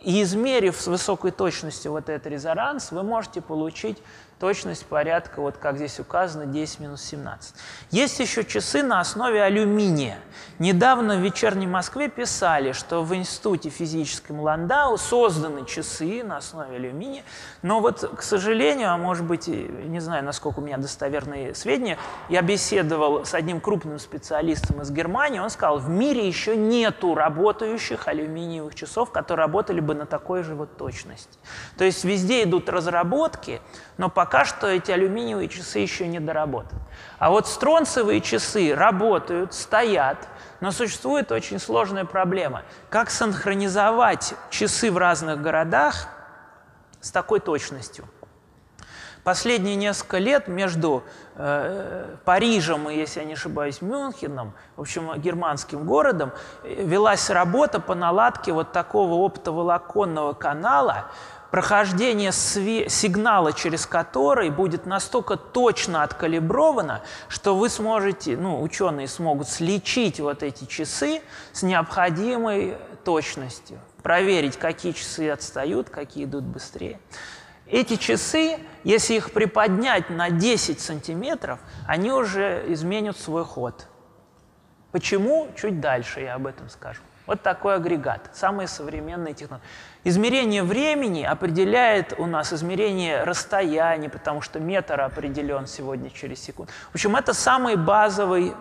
И 0.00 0.20
измерив 0.20 0.74
с 0.80 0.88
высокой 0.88 1.30
точностью 1.30 1.92
вот 1.92 2.08
этот 2.08 2.26
резонанс, 2.26 2.90
вы 2.90 3.04
можете 3.04 3.40
получить 3.40 4.02
точность 4.40 4.86
порядка, 4.86 5.42
вот 5.42 5.58
как 5.58 5.76
здесь 5.76 6.00
указано, 6.00 6.46
10 6.46 6.80
минус 6.80 7.02
17. 7.02 7.54
Есть 7.90 8.18
еще 8.18 8.42
часы 8.42 8.82
на 8.82 8.98
основе 8.98 9.42
алюминия. 9.42 10.18
Недавно 10.58 11.16
в 11.16 11.20
«Вечерней 11.20 11.66
Москве» 11.66 12.08
писали, 12.08 12.72
что 12.72 13.02
в 13.02 13.14
Институте 13.14 13.68
физическом 13.68 14.40
Ландау 14.40 14.96
созданы 14.96 15.66
часы 15.66 16.24
на 16.24 16.38
основе 16.38 16.76
алюминия, 16.76 17.22
но 17.60 17.80
вот, 17.80 18.00
к 18.16 18.22
сожалению, 18.22 18.90
а 18.90 18.96
может 18.96 19.26
быть, 19.26 19.46
не 19.46 20.00
знаю, 20.00 20.24
насколько 20.24 20.60
у 20.60 20.62
меня 20.62 20.78
достоверные 20.78 21.54
сведения, 21.54 21.98
я 22.30 22.40
беседовал 22.40 23.26
с 23.26 23.34
одним 23.34 23.60
крупным 23.60 23.98
специалистом 23.98 24.80
из 24.80 24.90
Германии, 24.90 25.38
он 25.38 25.50
сказал, 25.50 25.78
в 25.78 25.90
мире 25.90 26.26
еще 26.26 26.56
нету 26.56 27.14
работающих 27.14 28.08
алюминиевых 28.08 28.74
часов, 28.74 29.10
которые 29.12 29.44
работали 29.44 29.80
бы 29.80 29.94
на 29.94 30.06
такой 30.06 30.42
же 30.44 30.54
вот 30.54 30.78
точности. 30.78 31.38
То 31.76 31.84
есть 31.84 32.04
везде 32.04 32.44
идут 32.44 32.70
разработки, 32.70 33.60
но 33.98 34.08
пока 34.08 34.29
что 34.44 34.68
эти 34.68 34.90
алюминиевые 34.90 35.48
часы 35.48 35.80
еще 35.80 36.06
не 36.06 36.20
доработаны. 36.20 36.80
А 37.18 37.30
вот 37.30 37.48
стронцевые 37.48 38.20
часы 38.20 38.74
работают, 38.74 39.52
стоят, 39.52 40.28
но 40.60 40.70
существует 40.70 41.32
очень 41.32 41.58
сложная 41.58 42.04
проблема. 42.04 42.62
Как 42.88 43.10
синхронизовать 43.10 44.34
часы 44.50 44.90
в 44.90 44.98
разных 44.98 45.42
городах 45.42 46.06
с 47.00 47.10
такой 47.10 47.40
точностью? 47.40 48.06
Последние 49.22 49.76
несколько 49.76 50.16
лет 50.16 50.48
между 50.48 51.04
э, 51.34 52.16
Парижем 52.24 52.88
и, 52.88 52.96
если 52.96 53.20
я 53.20 53.26
не 53.26 53.34
ошибаюсь, 53.34 53.82
Мюнхеном, 53.82 54.54
в 54.76 54.80
общем, 54.80 55.12
германским 55.20 55.84
городом, 55.84 56.32
э, 56.64 56.82
велась 56.84 57.28
работа 57.28 57.80
по 57.80 57.94
наладке 57.94 58.52
вот 58.52 58.72
такого 58.72 59.22
оптоволоконного 59.22 60.32
канала, 60.32 61.10
прохождение 61.50 62.32
сигнала, 62.32 63.52
через 63.52 63.86
который 63.86 64.50
будет 64.50 64.86
настолько 64.86 65.36
точно 65.36 66.02
откалибровано, 66.02 67.02
что 67.28 67.56
вы 67.56 67.68
сможете, 67.68 68.36
ну, 68.36 68.62
ученые 68.62 69.08
смогут 69.08 69.48
сличить 69.48 70.20
вот 70.20 70.42
эти 70.42 70.64
часы 70.64 71.22
с 71.52 71.62
необходимой 71.62 72.76
точностью, 73.04 73.78
проверить, 74.02 74.56
какие 74.58 74.92
часы 74.92 75.30
отстают, 75.30 75.90
какие 75.90 76.24
идут 76.24 76.44
быстрее. 76.44 77.00
Эти 77.66 77.96
часы, 77.96 78.58
если 78.82 79.14
их 79.14 79.32
приподнять 79.32 80.10
на 80.10 80.30
10 80.30 80.80
сантиметров, 80.80 81.60
они 81.86 82.10
уже 82.10 82.64
изменят 82.68 83.16
свой 83.16 83.44
ход. 83.44 83.86
Почему? 84.90 85.48
Чуть 85.56 85.80
дальше 85.80 86.20
я 86.20 86.34
об 86.34 86.48
этом 86.48 86.68
скажу. 86.68 87.00
Вот 87.30 87.42
такой 87.42 87.76
агрегат, 87.76 88.28
самые 88.32 88.66
современные 88.66 89.34
технологии. 89.34 89.64
Измерение 90.02 90.64
времени 90.64 91.22
определяет 91.22 92.12
у 92.18 92.26
нас 92.26 92.52
измерение 92.52 93.22
расстояния, 93.22 94.08
потому 94.08 94.40
что 94.40 94.58
метр 94.58 95.00
определен 95.00 95.68
сегодня 95.68 96.10
через 96.10 96.42
секунду. 96.42 96.72
В 96.90 96.96
общем, 96.96 97.14
это 97.14 97.32
самый 97.32 97.76
базовый 97.76 98.52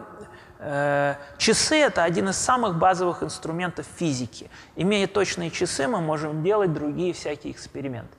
э, 0.60 1.16
Часы– 1.40 1.78
это 1.78 2.04
один 2.04 2.30
из 2.30 2.38
самых 2.38 2.78
базовых 2.78 3.24
инструментов 3.24 3.88
физики. 3.98 4.52
Имея 4.76 5.08
точные 5.08 5.50
часы, 5.50 5.88
мы 5.88 6.00
можем 6.00 6.44
делать 6.44 6.72
другие 6.72 7.14
всякие 7.14 7.54
эксперименты. 7.54 8.16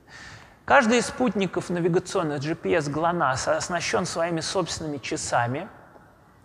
Каждый 0.65 0.99
из 0.99 1.07
спутников 1.07 1.71
навигационных 1.71 2.41
GPS 2.41 2.93
GLONASS 2.93 3.57
оснащен 3.57 4.05
своими 4.05 4.41
собственными 4.41 4.99
часами– 4.99 5.69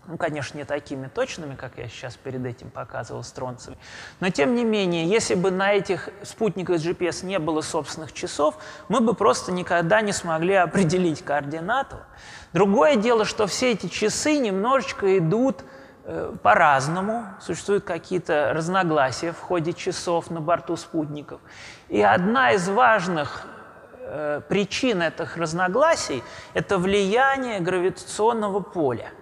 ну, 0.07 0.17
конечно, 0.17 0.57
не 0.57 0.65
такими 0.65 1.07
точными, 1.07 1.55
как 1.55 1.77
я 1.77 1.87
сейчас 1.87 2.15
перед 2.15 2.45
этим 2.45 2.69
показывал 2.69 3.23
стронцевый. 3.23 3.77
Но, 4.19 4.29
тем 4.29 4.53
не 4.53 4.63
менее, 4.63 5.05
если 5.05 5.35
бы 5.35 5.51
на 5.51 5.73
этих 5.73 6.09
спутниках 6.23 6.77
GPS 6.77 7.25
не 7.25 7.39
было 7.39 7.61
собственных 7.61 8.13
часов, 8.13 8.55
мы 8.87 8.99
бы 8.99 9.15
просто 9.15 9.51
никогда 9.51 10.01
не 10.01 10.11
смогли 10.11 10.53
определить 10.53 11.23
координату. 11.23 11.97
Другое 12.53 12.95
дело, 12.95 13.25
что 13.25 13.47
все 13.47 13.71
эти 13.71 13.87
часы 13.87 14.37
немножечко 14.37 15.17
идут 15.17 15.63
э, 16.03 16.33
по-разному. 16.41 17.25
Существуют 17.41 17.83
какие-то 17.83 18.51
разногласия 18.53 19.31
в 19.31 19.39
ходе 19.39 19.73
часов 19.73 20.29
на 20.29 20.39
борту 20.39 20.77
спутников. 20.77 21.41
И 21.89 22.01
одна 22.01 22.51
из 22.51 22.69
важных 22.69 23.47
э, 24.01 24.41
причин 24.47 25.01
этих 25.01 25.35
разногласий– 25.35 26.23
это 26.53 26.77
влияние 26.77 27.59
гравитационного 27.59 28.59
поля– 28.59 29.09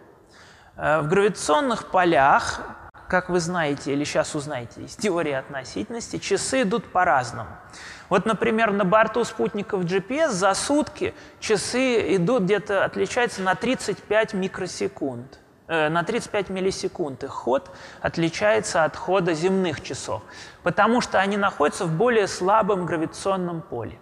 в 0.76 1.07
гравитационных 1.07 1.88
полях, 1.91 2.61
как 3.07 3.30
вы 3.30 3.39
знаете 3.39 3.93
или 3.93 4.03
сейчас 4.03 4.34
узнаете 4.34 4.82
из 4.82 4.95
теории 4.95 5.34
относительности, 5.34 6.17
часы 6.17 6.63
идут 6.63 6.91
по-разному. 6.91 7.49
Вот, 8.09 8.26
например, 8.26 8.71
на 8.71 8.86
борту 8.86 9.24
спутников 9.24 9.84
GPS 9.84 10.30
за 10.30 10.53
сутки 10.53 11.13
часы 11.39 12.15
идут 12.15 12.43
где-то, 12.43 12.86
отличаются 12.86 13.41
на 13.41 13.55
35 13.55 14.34
микросекунд. 14.34 15.39
Э, 15.67 15.89
на 15.89 16.03
35 16.03 16.49
миллисекунд 16.49 17.24
их 17.24 17.32
ход 17.32 17.71
отличается 18.01 18.84
от 18.84 18.95
хода 18.95 19.34
земных 19.34 19.82
часов, 19.82 20.21
потому 20.61 20.99
что 20.99 21.19
они 21.19 21.38
находятся 21.38 21.86
в 21.86 21.91
более 21.91 22.28
слабом 22.28 22.86
гравитационном 22.86 23.61
поле. 23.61 23.97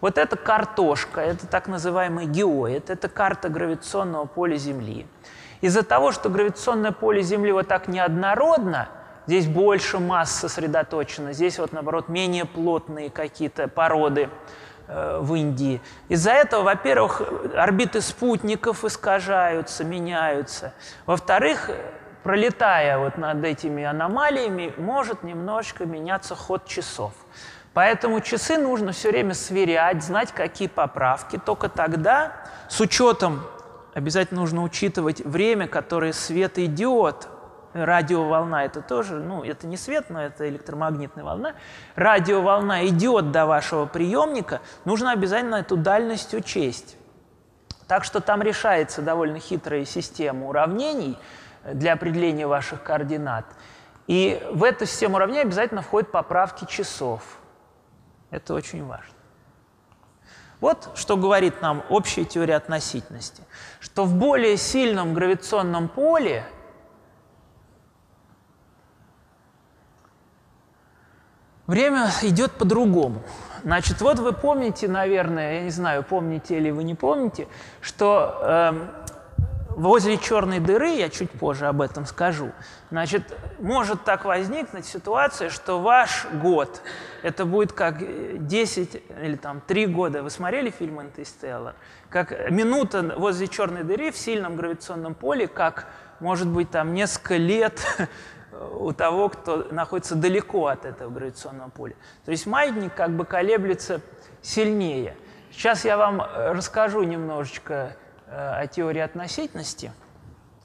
Вот 0.00 0.18
эта 0.18 0.36
картошка, 0.36 1.20
это 1.20 1.46
так 1.46 1.68
называемый 1.68 2.26
геоид, 2.26 2.90
это 2.90 3.08
карта 3.08 3.48
гравитационного 3.48 4.26
поля 4.26 4.56
Земли. 4.56 5.06
Из-за 5.60 5.82
того, 5.82 6.12
что 6.12 6.28
гравитационное 6.28 6.92
поле 6.92 7.22
Земли 7.22 7.52
вот 7.52 7.68
так 7.68 7.88
неоднородно, 7.88 8.88
здесь 9.26 9.46
больше 9.46 9.98
масс 9.98 10.30
сосредоточено, 10.30 11.32
здесь 11.32 11.58
вот 11.58 11.72
наоборот 11.72 12.08
менее 12.08 12.44
плотные 12.44 13.10
какие-то 13.10 13.68
породы 13.68 14.28
э, 14.86 15.18
в 15.20 15.34
Индии. 15.34 15.80
Из-за 16.08 16.32
этого, 16.32 16.62
во-первых, 16.62 17.22
орбиты 17.56 18.00
спутников 18.00 18.84
искажаются, 18.84 19.84
меняются. 19.84 20.74
Во-вторых, 21.06 21.70
пролетая 22.22 22.98
вот 22.98 23.18
над 23.18 23.44
этими 23.44 23.84
аномалиями, 23.84 24.74
может 24.76 25.22
немножечко 25.22 25.86
меняться 25.86 26.34
ход 26.34 26.66
часов. 26.66 27.12
Поэтому 27.74 28.20
часы 28.20 28.56
нужно 28.56 28.92
все 28.92 29.10
время 29.10 29.34
сверять, 29.34 30.02
знать, 30.02 30.32
какие 30.32 30.68
поправки. 30.68 31.40
Только 31.44 31.68
тогда, 31.68 32.32
с 32.68 32.80
учетом 32.80 33.42
обязательно 33.94 34.40
нужно 34.40 34.62
учитывать 34.62 35.20
время, 35.20 35.66
которое 35.66 36.12
свет 36.12 36.58
идет. 36.58 37.28
Радиоволна 37.72 38.64
это 38.64 38.82
тоже, 38.82 39.16
ну, 39.16 39.42
это 39.42 39.66
не 39.66 39.76
свет, 39.76 40.08
но 40.08 40.22
это 40.22 40.48
электромагнитная 40.48 41.24
волна. 41.24 41.54
Радиоволна 41.96 42.86
идет 42.86 43.32
до 43.32 43.46
вашего 43.46 43.86
приемника, 43.86 44.60
нужно 44.84 45.10
обязательно 45.10 45.56
эту 45.56 45.76
дальность 45.76 46.34
учесть. 46.34 46.96
Так 47.88 48.04
что 48.04 48.20
там 48.20 48.42
решается 48.42 49.02
довольно 49.02 49.38
хитрая 49.38 49.84
система 49.84 50.46
уравнений 50.48 51.18
для 51.64 51.94
определения 51.94 52.46
ваших 52.46 52.82
координат. 52.82 53.44
И 54.06 54.40
в 54.52 54.62
эту 54.62 54.86
систему 54.86 55.16
уравнений 55.16 55.42
обязательно 55.42 55.82
входят 55.82 56.10
поправки 56.10 56.66
часов. 56.66 57.22
Это 58.30 58.54
очень 58.54 58.84
важно. 58.84 59.13
Вот 60.64 60.88
что 60.94 61.18
говорит 61.18 61.60
нам 61.60 61.84
общая 61.90 62.24
теория 62.24 62.56
относительности, 62.56 63.42
что 63.80 64.06
в 64.06 64.14
более 64.14 64.56
сильном 64.56 65.12
гравитационном 65.12 65.88
поле 65.88 66.42
время 71.66 72.08
идет 72.22 72.52
по-другому. 72.52 73.22
Значит, 73.62 74.00
вот 74.00 74.18
вы 74.20 74.32
помните, 74.32 74.88
наверное, 74.88 75.56
я 75.56 75.62
не 75.64 75.70
знаю, 75.70 76.02
помните 76.02 76.56
или 76.56 76.70
вы 76.70 76.84
не 76.84 76.94
помните, 76.94 77.46
что 77.82 78.38
э, 78.40 79.03
возле 79.76 80.18
черной 80.18 80.60
дыры, 80.60 80.90
я 80.90 81.08
чуть 81.08 81.30
позже 81.30 81.66
об 81.66 81.80
этом 81.80 82.06
скажу, 82.06 82.52
значит, 82.90 83.22
может 83.58 84.04
так 84.04 84.24
возникнуть 84.24 84.86
ситуация, 84.86 85.50
что 85.50 85.80
ваш 85.80 86.26
год, 86.32 86.82
это 87.22 87.44
будет 87.44 87.72
как 87.72 87.98
10 88.46 89.02
или 89.22 89.36
там 89.36 89.60
3 89.60 89.86
года, 89.86 90.22
вы 90.22 90.30
смотрели 90.30 90.70
фильм 90.70 91.00
«Интерстеллар», 91.00 91.74
как 92.08 92.50
минута 92.50 93.14
возле 93.16 93.48
черной 93.48 93.82
дыры 93.82 94.10
в 94.10 94.16
сильном 94.16 94.56
гравитационном 94.56 95.14
поле, 95.14 95.48
как, 95.48 95.86
может 96.20 96.48
быть, 96.48 96.70
там 96.70 96.94
несколько 96.94 97.36
лет 97.36 97.80
у 98.78 98.92
того, 98.92 99.28
кто 99.28 99.66
находится 99.70 100.14
далеко 100.14 100.68
от 100.68 100.84
этого 100.84 101.10
гравитационного 101.10 101.70
поля. 101.70 101.94
То 102.24 102.30
есть 102.30 102.46
маятник 102.46 102.94
как 102.94 103.10
бы 103.10 103.24
колеблется 103.24 104.00
сильнее. 104.42 105.16
Сейчас 105.50 105.84
я 105.84 105.96
вам 105.96 106.20
расскажу 106.20 107.02
немножечко 107.02 107.96
Э, 107.96 108.03
о 108.34 108.66
теории 108.66 109.00
относительности. 109.00 109.92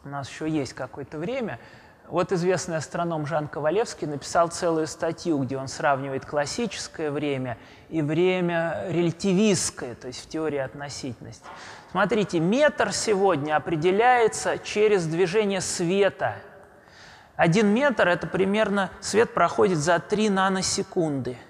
У 0.03 0.09
нас 0.09 0.29
еще 0.29 0.49
есть 0.49 0.73
какое-то 0.73 1.17
время. 1.17 1.59
Вот 2.07 2.31
известный 2.31 2.77
астроном 2.77 3.27
Жан 3.27 3.47
Ковалевский 3.47 4.07
написал 4.07 4.47
целую 4.47 4.87
статью, 4.87 5.37
где 5.39 5.57
он 5.57 5.67
сравнивает 5.67 6.25
классическое 6.25 7.11
время 7.11 7.57
и 7.89 8.01
время 8.01 8.85
релятивистское, 8.89 9.93
то 9.93 10.07
есть 10.07 10.25
в 10.25 10.27
теории 10.27 10.57
относительности. 10.57 11.45
Смотрите, 11.91 12.39
метр 12.39 12.91
сегодня 12.91 13.55
определяется 13.55 14.57
через 14.57 15.05
движение 15.05 15.61
света. 15.61 16.35
Один 17.35 17.67
метр– 17.67 18.07
это 18.09 18.25
примерно 18.25 18.89
свет 19.01 19.33
проходит 19.33 19.77
за 19.77 19.99
3 19.99 20.29
наносекунды– 20.29 21.37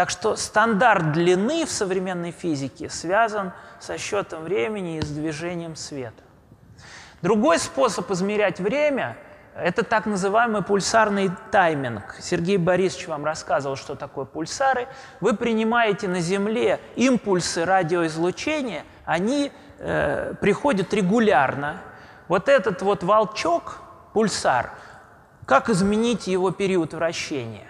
так 0.00 0.08
что 0.08 0.34
стандарт 0.34 1.12
длины 1.12 1.66
в 1.66 1.70
современной 1.70 2.30
физике 2.30 2.88
связан 2.88 3.52
со 3.80 3.98
счетом 3.98 4.44
времени 4.44 4.96
и 4.96 5.02
с 5.02 5.10
движением 5.10 5.76
света. 5.76 6.22
Другой 7.20 7.58
способ 7.58 8.10
измерять 8.10 8.60
время– 8.60 9.18
это 9.54 9.82
так 9.82 10.06
называемый 10.06 10.62
пульсарный 10.62 11.30
тайминг. 11.50 12.16
Сергей 12.18 12.56
Борисович 12.56 13.08
вам 13.08 13.26
рассказывал, 13.26 13.76
что 13.76 13.94
такое 13.94 14.24
пульсары. 14.24 14.88
Вы 15.20 15.36
принимаете 15.36 16.08
на 16.08 16.20
Земле 16.20 16.80
импульсы 16.96 17.66
радиоизлучения, 17.66 18.84
они 19.04 19.52
э, 19.80 20.32
приходят 20.40 20.94
регулярно. 20.94 21.76
Вот 22.26 22.48
этот 22.48 22.80
вот 22.80 23.02
волчок, 23.02 23.82
пульсар, 24.14 24.70
как 25.44 25.68
изменить 25.68 26.26
его 26.26 26.52
период 26.52 26.94
вращения? 26.94 27.69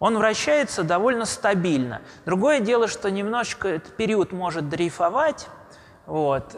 Он 0.00 0.18
вращается 0.18 0.82
довольно 0.82 1.26
стабильно. 1.26 2.00
Другое 2.24 2.58
дело, 2.58 2.88
что 2.88 3.10
немножечко 3.10 3.68
этот 3.68 3.96
период 3.96 4.32
может 4.32 4.68
дрейфовать, 4.68 5.46
вот, 6.06 6.56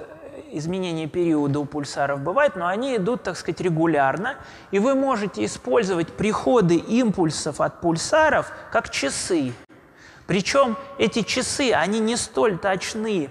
изменение 0.53 1.09
периода 1.09 1.59
у 1.59 1.65
пульсаров 1.67 2.21
бывает, 2.21 2.57
но 2.57 2.69
они 2.69 2.97
идут, 2.97 3.25
так 3.25 3.37
сказать, 3.37 3.61
регулярно, 3.61 4.37
и 4.71 4.79
вы 4.79 4.95
можете 4.95 5.45
использовать 5.45 6.13
приходы 6.13 6.77
импульсов 6.77 7.61
от 7.61 7.81
пульсаров 7.81 8.51
как 8.71 8.89
часы. 8.89 9.53
Причем 10.27 10.79
эти 10.99 11.23
часы, 11.23 11.73
они 11.73 11.99
не 11.99 12.17
столь 12.17 12.59
точны. 12.59 13.29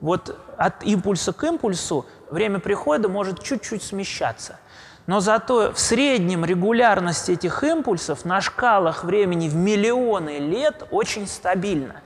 Вот 0.00 0.38
от 0.58 0.84
импульса 0.84 1.32
к 1.32 1.42
импульсу 1.42 2.04
время 2.30 2.58
прихода 2.58 3.08
может 3.08 3.42
чуть-чуть 3.42 3.82
смещаться. 3.82 4.58
Но 5.06 5.20
зато 5.20 5.72
в 5.72 5.78
среднем 5.78 6.44
регулярность 6.44 7.28
этих 7.28 7.62
импульсов 7.62 8.24
на 8.24 8.40
шкалах 8.40 9.04
времени 9.04 9.48
в 9.48 9.54
миллионы 9.54 10.38
лет 10.38 10.86
очень 10.90 11.26
стабильна. 11.26 12.00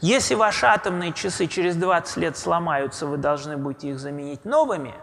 Если 0.00 0.34
ваши 0.34 0.66
атомные 0.66 1.12
часы 1.12 1.46
через 1.46 1.76
20 1.76 2.16
лет 2.18 2.36
сломаются, 2.36 3.06
вы 3.06 3.16
должны 3.16 3.56
будете 3.56 3.88
их 3.90 3.98
заменить 3.98 4.44
новыми, 4.44 4.94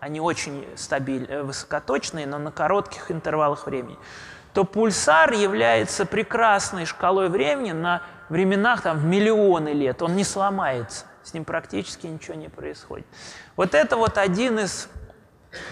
они 0.00 0.20
очень 0.20 0.66
стабильные, 0.76 1.38
э, 1.38 1.42
высокоточные, 1.42 2.26
но 2.26 2.38
на 2.38 2.50
коротких 2.50 3.10
интервалах 3.10 3.66
времени, 3.66 3.98
то 4.52 4.64
пульсар 4.64 5.32
является 5.32 6.06
прекрасной 6.06 6.86
шкалой 6.86 7.28
времени 7.28 7.72
на 7.72 8.02
временах 8.28 8.82
там, 8.82 8.98
в 8.98 9.04
миллионы 9.04 9.70
лет. 9.70 10.02
Он 10.02 10.16
не 10.16 10.24
сломается, 10.24 11.04
с 11.22 11.34
ним 11.34 11.44
практически 11.44 12.06
ничего 12.06 12.34
не 12.34 12.48
происходит. 12.48 13.06
Вот 13.56 13.74
это 13.74 13.96
вот 13.96 14.16
один 14.16 14.58
из 14.58 14.88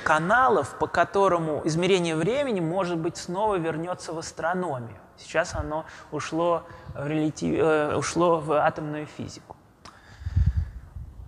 каналов, 0.05 0.77
по 0.79 0.87
которому 0.87 1.63
измерение 1.65 2.17
времени, 2.17 2.61
может 2.61 2.99
быть, 2.99 3.17
снова 3.17 3.57
вернется 3.57 4.13
в 4.13 4.19
астрономию. 4.19 4.99
Сейчас 5.17 5.55
оно 5.55 5.85
ушло 6.11 6.65
в, 6.95 7.07
релятив... 7.07 7.59
э, 7.59 7.97
ушло 7.97 8.41
в 8.41 8.53
атомную 8.53 9.07
физику. 9.07 9.57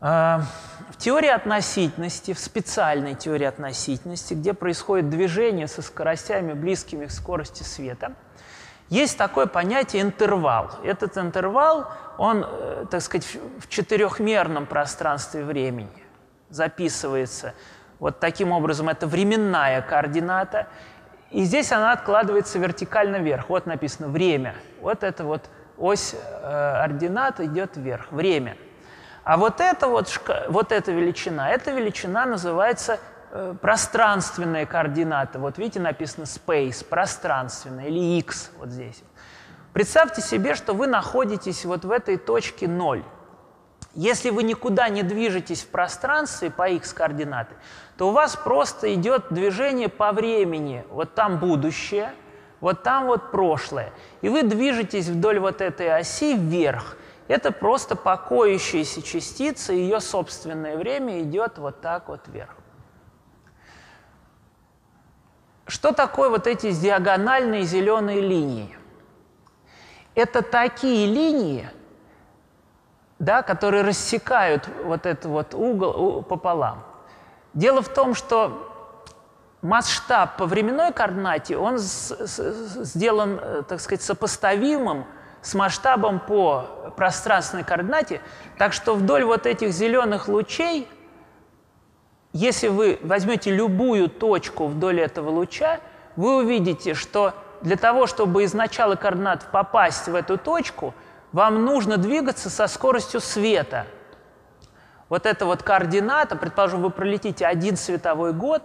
Э, 0.01 0.41
в 0.91 0.97
теории 0.99 1.29
относительности, 1.29 2.33
в 2.33 2.39
специальной 2.39 3.15
теории 3.15 3.47
относительности, 3.47 4.35
где 4.35 4.55
происходит 4.55 5.09
движение 5.09 5.69
со 5.69 5.83
скоростями, 5.83 6.53
близкими 6.53 7.07
к 7.07 7.11
скорости 7.11 7.63
света, 7.63 8.13
есть 8.89 9.19
такое 9.19 9.47
понятие 9.47 10.03
интервал. 10.03 10.71
Этот 10.85 11.19
интервал, 11.19 11.89
он, 12.19 12.45
э, 12.47 12.87
так 12.91 13.03
сказать, 13.03 13.27
в 13.59 13.69
четырехмерном 13.69 14.67
пространстве 14.67 15.45
времени 15.45 16.05
записывается 16.51 17.55
вот 17.99 18.21
таким 18.21 18.53
образом 18.53 18.89
это 18.89 19.07
временная 19.07 19.83
координата. 19.83 20.67
И 21.31 21.45
здесь 21.45 21.73
она 21.73 21.93
откладывается 21.93 22.59
вертикально 22.59 23.17
вверх. 23.17 23.49
Вот 23.49 23.67
написано 23.67 24.09
время. 24.09 24.55
Вот 24.81 25.03
это 25.03 25.25
вот 25.25 25.51
ось 25.77 26.15
э, 26.15 26.81
ординат 26.83 27.41
идет 27.41 27.77
вверх. 27.77 28.13
Время. 28.13 28.57
А 29.25 29.37
вот 29.37 29.61
эта 29.61 29.89
вот, 29.89 30.09
вот 30.49 30.71
эта 30.71 30.93
величина, 30.93 31.51
эта 31.51 31.73
величина 31.73 32.27
называется 32.27 33.01
э, 33.33 33.55
пространственная 33.61 34.67
координата. 34.67 35.39
Вот 35.41 35.59
видите, 35.59 35.81
написано 35.81 36.25
space, 36.25 36.85
пространственная, 36.85 37.87
или 37.87 38.19
x 38.19 38.53
вот 38.59 38.69
здесь. 38.69 39.03
Представьте 39.73 40.23
себе, 40.23 40.55
что 40.55 40.75
вы 40.75 40.87
находитесь 40.87 41.65
вот 41.65 41.85
в 41.85 41.91
этой 41.91 42.19
точке 42.19 42.69
0. 42.69 43.03
Если 43.97 44.29
вы 44.29 44.43
никуда 44.43 44.91
не 44.91 45.03
движетесь 45.03 45.63
в 45.63 45.69
пространстве 45.69 46.51
по 46.51 46.69
x 46.69 46.93
координаты, 46.93 47.55
то 47.97 48.11
у 48.11 48.13
вас 48.13 48.37
просто 48.37 48.93
идет 48.93 49.29
движение 49.31 49.89
по 49.89 50.13
времени. 50.13 50.85
Вот 50.91 51.15
там 51.15 51.39
будущее, 51.39 52.13
вот 52.61 52.83
там 52.83 53.07
вот 53.07 53.31
прошлое. 53.31 53.95
И 54.21 54.29
вы 54.29 54.43
движетесь 54.43 55.09
вдоль 55.09 55.39
вот 55.39 55.63
этой 55.63 55.91
оси 55.91 56.37
вверх. 56.37 56.99
Это 57.27 57.51
просто 57.53 57.97
покоящаяся 57.97 59.01
частица, 59.01 59.73
ее 59.73 60.01
собственное 60.01 60.77
время 60.77 61.23
идет 61.23 61.57
вот 61.57 61.81
так 61.81 62.09
вот 62.09 62.21
вверх. 62.27 62.55
Что 65.67 65.93
такое 65.93 66.29
вот 66.29 66.47
эти 66.47 66.71
диагональные 66.71 67.63
зеленые 67.63 68.21
линии? 68.21 68.77
Это 70.15 70.43
такие 70.43 71.07
линии, 71.07 71.71
да, 73.19 73.43
которые 73.43 73.83
рассекают 73.83 74.69
вот 74.85 75.07
этот 75.07 75.27
вот 75.27 75.55
угол 75.55 76.23
пополам. 76.23 76.85
Дело 77.55 77.81
в 77.83 77.89
том, 77.89 78.15
что 78.15 78.73
масштаб 79.63 80.37
по 80.37 80.45
временной 80.47 80.93
координате, 80.93 81.57
он 81.57 81.79
сделан, 81.79 83.39
э, 83.41 83.63
так 83.67 83.81
сказать, 83.81 84.03
сопоставимым 84.03 85.07
с 85.41 85.55
масштабом 85.55 86.21
по 86.21 86.93
пространственной 86.97 87.65
координате, 87.65 88.21
так 88.59 88.73
что 88.73 88.95
вдоль 88.95 89.25
вот 89.25 89.47
этих 89.47 89.71
зеленых 89.71 90.29
лучей, 90.29 90.89
если 92.33 92.69
вы 92.69 92.99
возьмете 93.03 93.51
любую 93.51 94.11
точку 94.11 94.67
вдоль 94.67 95.01
этого 95.01 95.31
луча, 95.31 95.81
вы 96.17 96.37
увидите, 96.37 96.93
что 96.93 97.33
для 97.63 97.77
того, 97.77 98.07
чтобы 98.07 98.43
из 98.43 98.53
начала 98.53 98.97
координат 98.97 99.51
попасть 99.51 100.09
в 100.09 100.15
эту 100.15 100.37
точку– 100.37 100.93
вам 101.37 101.67
нужно 101.67 101.99
двигаться 101.99 102.49
со 102.49 102.67
скоростью 102.67 103.21
света. 103.21 103.85
Вот 105.11 105.27
эта 105.27 105.45
вот 105.45 105.63
координата, 105.63 106.35
предположим, 106.35 106.81
вы 106.81 106.89
пролетите 106.89 107.45
один 107.45 107.77
световой 107.77 108.33
год, 108.33 108.63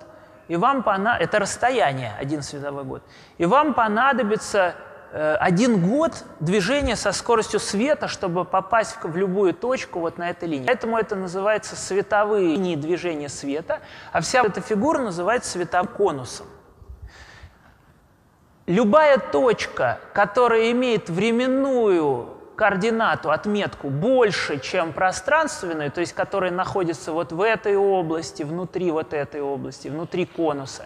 и 0.48 0.56
вам 0.56 0.81
понадобится, 0.81 1.23
это 1.26 1.39
расстояние, 1.39 2.14
один 2.18 2.41
световой 2.41 2.85
год, 2.85 3.03
и 3.38 3.45
вам 3.45 3.73
понадобится 3.73 4.76
э, 5.11 5.35
один 5.35 5.85
год 5.85 6.23
движения 6.39 6.95
со 6.95 7.11
скоростью 7.11 7.60
света, 7.60 8.07
чтобы 8.07 8.45
попасть 8.45 8.95
в, 8.95 9.06
в 9.06 9.18
любую 9.18 9.53
точку 9.53 9.99
вот 9.99 10.18
на 10.18 10.30
этой 10.30 10.48
линии. 10.48 10.68
Поэтому 10.68 10.98
это 10.98 11.18
называется 11.18 11.76
световые 11.76 12.56
линии 12.56 12.77
движения 12.77 13.27
света, 13.27 13.81
а 14.14 14.22
вся 14.22 14.45
эта 14.45 14.61
фигура 14.61 14.99
называется 14.99 15.52
световым 15.52 15.88
конусом. 15.88 16.48
любая 18.65 19.18
точка, 19.18 19.99
которая 20.14 20.72
имеет 20.72 21.10
временную 21.10 22.38
координату, 22.56 23.32
отметку 23.32 23.90
больше, 23.90 24.60
чем 24.60 24.94
пространственную, 24.94 25.91
то 25.91 26.02
есть 26.02 26.14
которая 26.14 26.52
находится 26.52 27.11
вот 27.11 27.32
в 27.32 27.41
этой 27.41 27.76
области, 27.76 28.44
внутри 28.44 28.91
вот 28.91 29.14
этой 29.14 29.41
области, 29.41 29.88
внутри 29.88 30.26
конуса, 30.26 30.86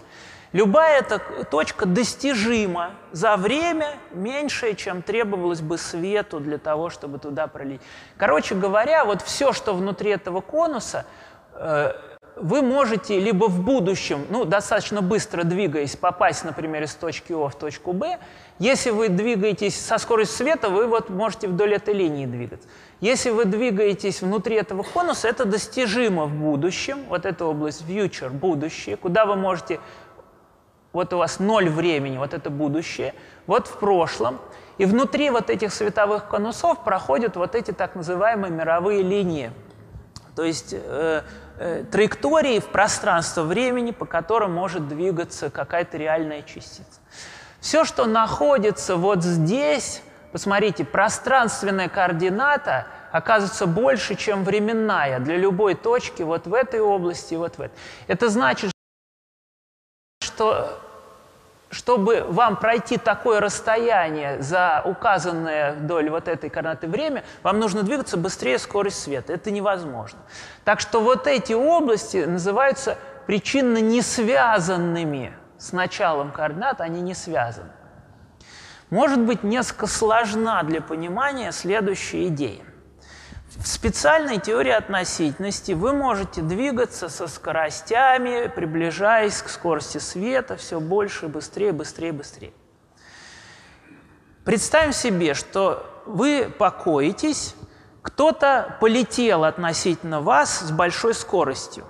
любая 0.54 1.00
эта 1.00 1.20
точка 1.52 1.86
достижима 1.86 2.92
за 3.12 3.36
время 3.36 3.98
меньшее, 4.14 4.76
чем 4.76 5.02
требовалось 5.02 5.62
бы 5.62 5.78
свету 5.78 6.40
для 6.40 6.58
того, 6.58 6.90
чтобы 6.90 7.20
туда 7.20 7.48
пролить. 7.48 7.82
Короче 8.18 8.56
говоря, 8.56 9.04
вот 9.04 9.22
все, 9.22 9.52
что 9.52 9.74
внутри 9.74 10.12
этого 10.12 10.42
конуса, 10.42 11.06
э, 11.54 11.92
вы 12.36 12.62
можете 12.62 13.20
либо 13.20 13.46
в 13.46 13.62
будущем, 13.62 14.26
ну, 14.30 14.46
достаточно 14.46 15.02
быстро 15.02 15.44
двигаясь, 15.44 15.96
попасть, 15.96 16.44
например, 16.44 16.84
из 16.84 16.94
точки 16.94 17.34
О 17.34 17.50
в 17.50 17.56
точку 17.56 17.94
Б. 17.94 18.20
Если 18.58 18.90
вы 18.90 19.10
двигаетесь 19.10 19.78
со 19.78 19.98
скоростью 19.98 20.38
света, 20.38 20.70
вы 20.70 20.88
вот 20.88 21.10
можете 21.10 21.48
вдоль 21.48 21.74
этой 21.74 21.94
линии 21.94 22.26
двигаться. 22.26 22.68
Если 23.02 23.30
вы 23.30 23.46
двигаетесь 23.46 24.22
внутри 24.22 24.56
этого 24.56 24.84
конуса, 24.84 25.28
это 25.28 25.44
достижимо 25.44 26.26
в 26.26 26.34
будущем. 26.34 27.04
Вот 27.10 27.26
эта 27.26 27.46
область 27.46 27.84
future, 27.84 28.30
будущее, 28.30 28.96
куда 28.96 29.26
вы 29.26 29.36
можете... 29.36 29.80
Вот 30.94 31.12
у 31.12 31.18
вас 31.18 31.40
ноль 31.40 31.68
времени, 31.68 32.18
вот 32.18 32.34
это 32.34 32.50
будущее. 32.50 33.14
Вот 33.48 33.68
в 33.68 33.80
прошлом. 33.80 34.40
И 34.78 34.86
внутри 34.86 35.30
вот 35.30 35.50
этих 35.50 35.74
световых 35.74 36.30
конусов 36.30 36.86
проходят 36.86 37.36
вот 37.36 37.56
эти 37.56 37.72
так 37.72 37.96
называемые 37.96 38.52
мировые 38.52 39.02
линии. 39.02 39.52
То 40.38 40.44
есть 40.44 40.74
э, 40.74 41.22
э, 41.60 41.84
траектории 41.92 42.60
в 42.60 42.68
пространство-времени, 42.68 43.92
по 43.92 44.06
которым 44.06 44.54
может 44.54 44.88
двигаться 44.88 45.50
какая-то 45.50 45.98
реальная 45.98 46.42
частица. 46.42 47.02
Все, 47.66 47.84
что 47.84 48.06
находится 48.06 48.96
вот 48.96 49.24
здесь, 49.24 50.04
посмотрите, 50.32 50.86
пространственная 50.86 51.90
координата 51.90 52.86
оказывается 53.12 53.66
больше, 53.66 54.14
чем 54.14 54.44
временная 54.44 55.20
для 55.20 55.36
любой 55.36 55.74
точки 55.74 56.22
вот 56.22 56.46
в 56.46 56.54
этой 56.54 56.80
области, 56.80 57.34
вот 57.34 57.58
в 57.58 57.62
этой. 57.62 57.74
Это 58.06 58.30
значит, 58.30 58.70
что 60.20 60.80
чтобы 61.72 62.24
вам 62.30 62.58
пройти 62.58 63.00
такое 63.00 63.40
расстояние 63.40 64.44
за 64.44 64.84
указанное 64.86 65.74
вдоль 65.74 66.12
вот 66.12 66.28
этой 66.28 66.52
координаты 66.52 66.88
время, 66.88 67.24
вам 67.42 67.58
нужно 67.58 67.82
двигаться 67.82 68.16
быстрее 68.16 68.60
скорости 68.60 69.00
света. 69.00 69.34
Это 69.34 69.50
невозможно. 69.50 70.20
Так 70.66 70.80
что 70.82 71.02
вот 71.02 71.26
эти 71.26 71.54
области 71.54 72.26
называются 72.26 72.96
причинно 73.26 73.80
не 73.80 74.04
связанными 74.04 75.34
с 75.66 75.72
началом 75.72 76.32
координат, 76.32 76.82
они 76.82 77.02
не 77.02 77.14
связаны. 77.14 77.72
Может 78.90 79.20
быть 79.20 79.44
несколько 79.44 79.88
сложна 79.88 80.62
для 80.64 80.82
понимания 80.82 81.52
следующая 81.52 82.28
идея– 82.28 82.64
в 83.58 83.68
специальной 83.68 84.38
теории 84.40 84.72
относительности 84.72 85.72
вы 85.72 85.94
можете 85.94 86.42
двигаться 86.42 87.08
со 87.08 87.28
скоростями, 87.28 88.52
приближаясь 88.54 89.42
к 89.42 89.48
скорости 89.50 89.98
света 89.98 90.58
все 90.58 90.82
больше, 90.82 91.30
быстрее, 91.30 91.72
быстрее, 91.72 92.12
быстрее. 92.12 92.52
Представим 94.44 94.92
себе, 94.92 95.34
что 95.34 95.86
вы 96.06 96.54
покоитесь, 96.58 97.56
кто-то 98.02 98.78
полетел 98.82 99.46
относительно 99.46 100.20
вас 100.22 100.60
с 100.60 100.72
большой 100.72 101.14
скоростью. 101.14 101.86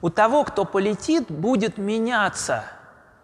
У 0.00 0.10
того, 0.10 0.44
кто 0.44 0.64
полетит, 0.64 1.30
будет 1.30 1.78
меняться 1.78 2.64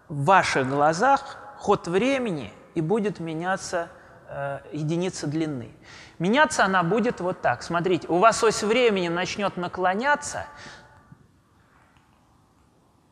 в 0.09 0.25
ваших 0.25 0.69
глазах 0.69 1.37
ход 1.57 1.87
времени 1.87 2.51
и 2.75 2.81
будет 2.81 3.19
меняться 3.19 3.89
э, 4.27 4.59
единица 4.71 5.27
длины. 5.27 5.71
Меняться 6.19 6.65
она 6.65 6.83
будет 6.83 7.19
вот 7.19 7.41
так. 7.41 7.63
Смотрите, 7.63 8.07
у 8.07 8.17
вас 8.17 8.43
ось 8.43 8.63
времени 8.63 9.07
начнет 9.07 9.57
наклоняться, 9.57 10.45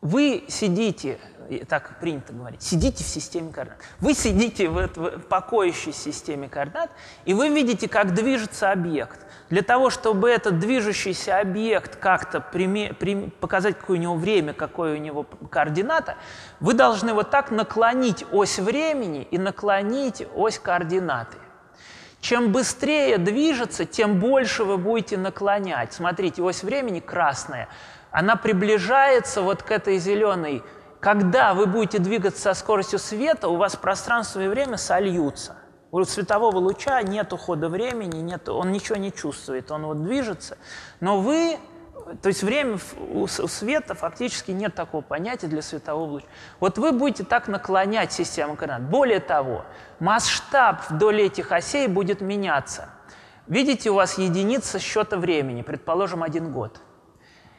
вы 0.02 0.44
сидите, 0.48 1.20
так 1.68 2.00
принято 2.00 2.32
говорить, 2.32 2.60
сидите 2.60 3.04
в 3.04 3.06
системе 3.06 3.52
координат. 3.52 3.80
Вы 4.00 4.14
сидите 4.14 4.68
в, 4.68 4.88
в 4.88 5.20
покоящей 5.28 5.92
системе 5.92 6.48
координат, 6.48 6.90
и 7.24 7.34
вы 7.34 7.48
видите, 7.48 7.88
как 7.88 8.12
движется 8.12 8.72
объект. 8.72 9.20
Для 9.52 9.60
того, 9.60 9.90
чтобы 9.90 10.30
этот 10.30 10.60
движущийся 10.60 11.38
объект 11.38 11.96
как-то 11.96 12.40
показать, 13.38 13.76
какое 13.78 13.98
у 13.98 14.00
него 14.00 14.14
время, 14.14 14.54
какое 14.54 14.94
у 14.94 14.98
него 14.98 15.26
координата, 15.50 16.16
вы 16.58 16.72
должны 16.72 17.12
вот 17.12 17.28
так 17.28 17.50
наклонить 17.50 18.24
ось 18.32 18.58
времени 18.58 19.28
и 19.30 19.36
наклонить 19.36 20.26
ось 20.34 20.58
координаты. 20.58 21.36
Чем 22.22 22.50
быстрее 22.50 23.18
движется, 23.18 23.84
тем 23.84 24.20
больше 24.20 24.64
вы 24.64 24.78
будете 24.78 25.18
наклонять. 25.18 25.92
Смотрите, 25.92 26.40
ось 26.40 26.62
времени 26.62 27.00
красная, 27.00 27.68
она 28.10 28.36
приближается 28.36 29.42
вот 29.42 29.62
к 29.62 29.70
этой 29.70 29.98
зеленой. 29.98 30.62
Когда 30.98 31.52
вы 31.52 31.66
будете 31.66 31.98
двигаться 31.98 32.40
со 32.40 32.54
скоростью 32.54 32.98
света, 32.98 33.48
у 33.48 33.56
вас 33.56 33.76
пространство 33.76 34.40
и 34.40 34.48
время 34.48 34.78
сольются. 34.78 35.56
У 35.92 36.02
светового 36.04 36.56
луча 36.56 37.02
нет 37.02 37.34
ухода 37.34 37.68
времени, 37.68 38.22
нет, 38.22 38.48
он 38.48 38.72
ничего 38.72 38.96
не 38.96 39.12
чувствует, 39.12 39.70
он 39.70 39.84
вот 39.84 40.02
движется, 40.02 40.56
но 41.00 41.20
вы 41.20 41.58
то 42.22 42.28
есть 42.28 42.42
время 42.42 42.78
у 43.12 43.26
света 43.26 43.94
фактически 43.94 44.50
нет 44.52 44.74
такого 44.74 45.02
понятия 45.02 45.46
для 45.46 45.60
светового 45.60 46.04
луча. 46.04 46.26
Вот 46.60 46.78
вы 46.78 46.92
будете 46.92 47.24
так 47.24 47.46
наклонять 47.46 48.10
систему 48.10 48.56
координат. 48.56 48.88
Более 48.88 49.20
того, 49.20 49.64
масштаб 50.00 50.80
вдоль 50.90 51.22
этих 51.22 51.52
осей 51.52 51.86
будет 51.86 52.22
меняться. 52.22 52.88
Видите, 53.46 53.90
у 53.90 53.94
вас 53.94 54.18
единица 54.18 54.78
счета 54.78 55.18
времени, 55.18 55.60
предположим, 55.60 56.22
один 56.22 56.52
год. 56.52 56.80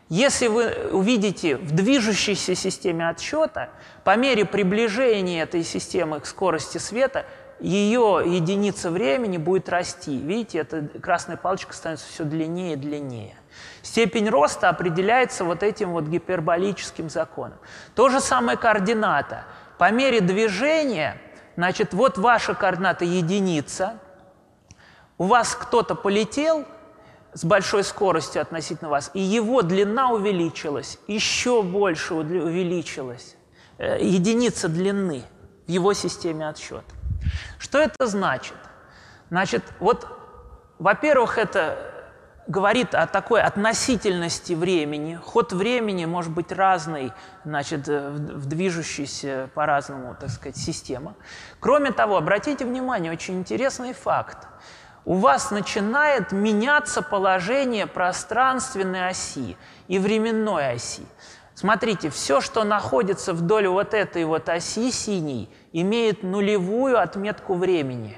Если 0.09 0.47
вы 0.47 0.89
увидите 0.91 1.55
в 1.55 1.71
движущейся 1.71 2.55
системе 2.55 3.09
отсчета, 3.09 3.69
по 4.03 4.15
мере 4.17 4.45
приближения 4.45 5.43
этой 5.43 5.63
системы 5.63 6.19
к 6.19 6.25
скорости 6.25 6.77
света, 6.77 7.25
ее 7.59 8.21
единица 8.25 8.91
времени 8.91 9.37
будет 9.37 9.69
расти. 9.69 10.17
Видите, 10.17 10.59
эта 10.59 10.87
красная 10.99 11.37
палочка 11.37 11.73
становится 11.73 12.07
все 12.07 12.23
длиннее 12.23 12.73
и 12.73 12.75
длиннее. 12.75 13.35
Степень 13.81 14.29
роста 14.29 14.69
определяется 14.69 15.43
вот 15.43 15.63
этим 15.63 15.91
вот 15.91 16.05
гиперболическим 16.05 17.09
законом. 17.09 17.57
То 17.95 18.09
же 18.09 18.19
самое 18.19 18.57
координата. 18.57 19.45
По 19.77 19.91
мере 19.91 20.21
движения, 20.21 21.17
значит, 21.55 21.93
вот 21.93 22.17
ваша 22.17 22.55
координата 22.55 23.05
единица, 23.05 23.99
у 25.17 25.25
вас 25.25 25.55
кто-то 25.55 25.95
полетел 25.95 26.65
с 27.33 27.43
большой 27.45 27.83
скоростью 27.83 28.41
относительно 28.41 28.89
вас, 28.89 29.11
и 29.13 29.19
его 29.19 29.61
длина 29.61 30.11
увеличилась, 30.11 30.99
еще 31.07 31.63
больше 31.63 32.13
увеличилась, 32.13 33.35
э, 33.77 34.03
единица 34.03 34.67
длины 34.69 35.23
в 35.67 35.69
его 35.69 35.93
системе 35.93 36.47
отсчета. 36.49 36.83
Что 37.59 37.79
это 37.79 38.05
значит? 38.07 38.57
Значит, 39.29 39.63
вот, 39.79 40.07
во-первых, 40.79 41.37
это 41.37 41.77
говорит 42.47 42.93
о 42.93 43.07
такой 43.07 43.41
относительности 43.41 44.53
времени. 44.53 45.15
Ход 45.15 45.53
времени 45.53 46.05
может 46.05 46.31
быть 46.31 46.51
разный, 46.51 47.13
значит, 47.45 47.87
в 47.87 48.45
движущейся 48.45 49.49
по-разному, 49.53 50.15
так 50.19 50.29
сказать, 50.29 50.57
система. 50.57 51.15
Кроме 51.59 51.91
того, 51.91 52.17
обратите 52.17 52.65
внимание, 52.65 53.11
очень 53.11 53.39
интересный 53.39 53.93
факт. 53.93 54.47
У 55.05 55.15
вас 55.15 55.51
начинает 55.51 56.31
меняться 56.31 57.01
положение 57.01 57.87
пространственной 57.87 59.09
оси 59.09 59.57
и 59.87 59.99
временной 59.99 60.73
оси. 60.73 61.05
Смотрите, 61.55 62.09
все, 62.09 62.41
что 62.41 62.63
находится 62.63 63.33
вдоль 63.33 63.67
вот 63.67 63.93
этой 63.93 64.25
вот 64.25 64.49
оси 64.49 64.91
синей, 64.91 65.49
имеет 65.71 66.23
нулевую 66.23 66.99
отметку 66.99 67.53
времени. 67.53 68.17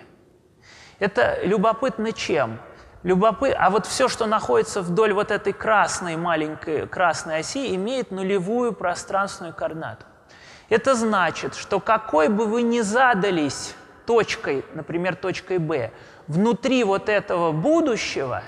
Это 1.00 1.40
любопытно 1.44 2.14
чем? 2.14 2.60
Любопы... 3.04 3.52
А 3.52 3.70
вот 3.70 3.86
все, 3.86 4.08
что 4.08 4.26
находится 4.26 4.82
вдоль 4.82 5.14
вот 5.14 5.32
этой 5.32 5.54
красной 5.54 6.16
маленькой 6.16 6.88
красной 6.88 7.40
оси, 7.40 7.76
имеет 7.76 8.10
нулевую 8.10 8.72
пространственную 8.74 9.54
координату. 9.54 10.06
Это 10.70 10.96
значит, 10.96 11.56
что 11.56 11.80
какой 11.80 12.30
бы 12.30 12.46
вы 12.46 12.64
ни 12.64 12.80
задались 12.82 13.76
точкой, 14.08 14.66
например, 14.74 15.16
точкой 15.16 15.58
B, 15.60 15.92
внутри 16.28 16.84
вот 16.84 17.10
этого 17.10 17.52
будущего, 17.52 18.44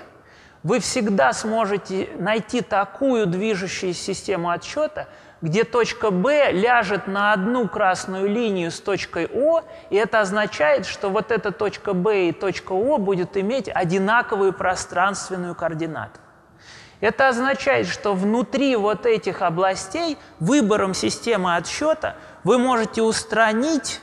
вы 0.68 0.82
всегда 0.82 1.32
сможете 1.32 2.10
найти 2.20 2.60
такую 2.60 3.26
движущуюся 3.26 4.04
систему 4.04 4.50
отсчета, 4.50 5.08
где 5.42 5.64
точка 5.64 6.12
B 6.12 6.52
ляжет 6.52 7.08
на 7.08 7.32
одну 7.32 7.70
красную 7.70 8.28
линию 8.28 8.70
с 8.70 8.82
точкой 8.82 9.30
О, 9.34 9.62
и 9.90 9.96
это 9.96 10.20
означает, 10.20 10.86
что 10.86 11.10
вот 11.10 11.32
эта 11.32 11.54
точка 11.54 11.94
B 11.94 12.28
и 12.28 12.32
точка 12.34 12.74
О 12.74 12.98
будет 12.98 13.38
иметь 13.38 13.70
одинаковую 13.74 14.52
пространственную 14.52 15.56
координату. 15.56 16.20
Это 17.00 17.30
означает, 17.30 17.88
что 17.88 18.14
внутри 18.14 18.76
вот 18.76 19.06
этих 19.06 19.42
областей 19.42 20.18
выбором 20.42 20.94
системы 20.94 21.56
отсчета 21.56 22.18
вы 22.44 22.58
можете 22.58 23.04
устранить 23.04 24.02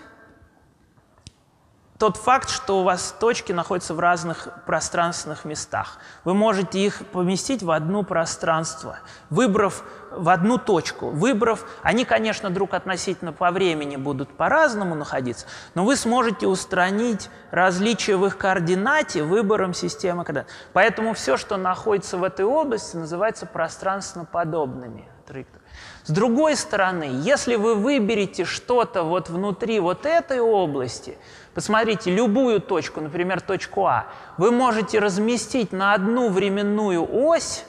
тот 2.04 2.18
факт, 2.18 2.50
что 2.50 2.80
у 2.80 2.82
вас 2.82 3.16
точки 3.18 3.52
находятся 3.52 3.94
в 3.94 3.98
разных 3.98 4.48
пространственных 4.66 5.46
местах. 5.46 5.96
Вы 6.24 6.34
можете 6.34 6.78
их 6.78 7.06
поместить 7.06 7.62
в 7.62 7.70
одно 7.70 8.02
пространство, 8.02 8.98
выбрав 9.30 9.82
в 10.10 10.28
одну 10.28 10.58
точку, 10.58 11.08
выбрав, 11.08 11.64
они, 11.82 12.04
конечно, 12.04 12.50
друг 12.50 12.74
относительно 12.74 13.32
по 13.32 13.50
времени 13.50 13.96
будут 13.96 14.36
по-разному 14.36 14.94
находиться, 14.94 15.46
но 15.74 15.82
вы 15.86 15.96
сможете 15.96 16.46
устранить 16.46 17.30
различия 17.50 18.16
в 18.16 18.26
их 18.26 18.36
координате 18.36 19.22
выбором 19.22 19.72
системы 19.72 20.24
координат. 20.24 20.48
Поэтому 20.74 21.14
все, 21.14 21.38
что 21.38 21.56
находится 21.56 22.18
в 22.18 22.22
этой 22.24 22.44
области, 22.44 22.96
называется 22.96 23.46
пространственно 23.46 24.26
подобными 24.26 25.08
траекториями. 25.26 25.64
С 26.04 26.10
другой 26.10 26.56
стороны, 26.56 27.08
если 27.22 27.56
вы 27.56 27.74
выберете 27.74 28.44
что-то 28.44 29.02
вот 29.02 29.28
внутри 29.28 29.80
вот 29.80 30.06
этой 30.06 30.38
области, 30.38 31.16
посмотрите, 31.54 32.10
любую 32.10 32.60
точку, 32.60 33.00
например, 33.00 33.40
точку 33.40 33.86
А, 33.86 34.06
вы 34.36 34.50
можете 34.50 34.98
разместить 34.98 35.72
на 35.72 35.94
одну 35.94 36.28
временную 36.28 37.06
ось 37.10 37.64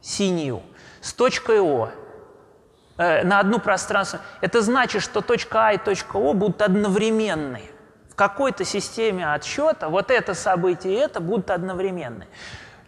синюю 0.00 0.62
с 1.00 1.12
точкой 1.12 1.60
О 1.60 1.90
э, 2.96 3.24
на 3.24 3.40
одну 3.40 3.58
пространство. 3.58 4.20
Это 4.40 4.62
значит, 4.62 5.02
что 5.02 5.20
точка 5.20 5.68
А 5.68 5.72
и 5.72 5.78
точка 5.78 6.16
О 6.16 6.32
будут 6.32 6.62
одновременны. 6.62 7.62
В 8.10 8.14
какой-то 8.14 8.64
системе 8.64 9.32
отсчета 9.32 9.88
вот 9.88 10.10
это 10.10 10.34
событие 10.34 10.94
и 10.94 10.96
это 10.96 11.20
будут 11.20 11.50
одновременны. 11.50 12.26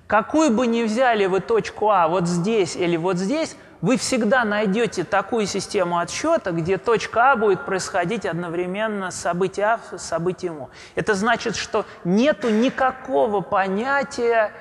Какую 0.07 0.51
бы 0.51 0.66
ни 0.66 0.82
взяли 0.82 1.27
вы 1.27 1.40
точку 1.40 1.90
А 1.90 2.09
вот 2.09 2.27
здесь 2.27 2.74
или 2.74 2.97
вот 2.97 3.16
здесь, 3.16 3.57
вы 3.81 3.97
всегда 3.97 4.44
найдете 4.44 5.05
такую 5.05 5.47
систему 5.47 5.98
отсчета, 5.98 6.52
где 6.52 6.77
точка 6.78 7.32
А 7.32 7.36
будет 7.36 7.65
происходить 7.65 8.27
одновременно 8.27 9.11
с 9.11 9.16
событием 9.16 9.81
А 9.93 9.98
с 9.98 10.02
событием 10.02 10.62
О. 10.62 10.70
Это 10.94 11.15
значит, 11.15 11.57
что 11.57 11.86
нету 12.05 12.51
никакого 12.51 13.40
понятия, 13.40 14.52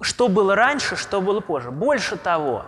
что 0.00 0.28
было 0.28 0.54
раньше, 0.54 0.96
что 0.96 1.20
было 1.20 1.40
позже. 1.40 1.70
Больше 1.70 2.16
того, 2.16 2.66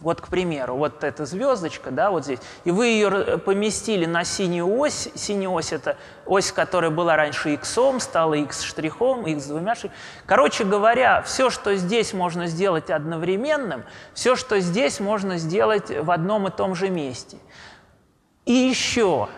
вот, 0.00 0.20
к 0.20 0.28
примеру, 0.28 0.76
вот 0.76 1.04
эта 1.04 1.26
звездочка, 1.26 1.90
да, 1.90 2.10
вот 2.10 2.24
здесь, 2.24 2.38
и 2.64 2.70
вы 2.70 2.86
ее 2.86 3.38
поместили 3.38 4.06
на 4.06 4.24
синюю 4.24 4.78
ось. 4.78 5.10
Синяя 5.14 5.50
ось– 5.50 5.72
это 5.74 5.96
ось, 6.24 6.52
которая 6.52 6.90
была 6.90 7.16
раньше 7.16 7.50
x, 7.54 7.78
стала 7.98 8.34
x 8.34 8.62
штрихом, 8.62 9.26
x 9.26 9.44
двумя 9.46 9.74
штрихами. 9.74 10.00
Короче 10.26 10.64
говоря, 10.64 11.22
все, 11.22 11.50
что 11.50 11.74
здесь 11.76 12.14
можно 12.14 12.46
сделать 12.46 12.90
одновременным, 12.90 13.84
все, 14.14 14.36
что 14.36 14.58
здесь 14.60 15.00
можно 15.00 15.36
сделать 15.36 15.90
в 15.90 16.10
одном 16.10 16.48
и 16.48 16.50
том 16.50 16.74
же 16.74 16.88
месте. 16.88 17.36
И 18.46 18.52
еще, 18.52 19.28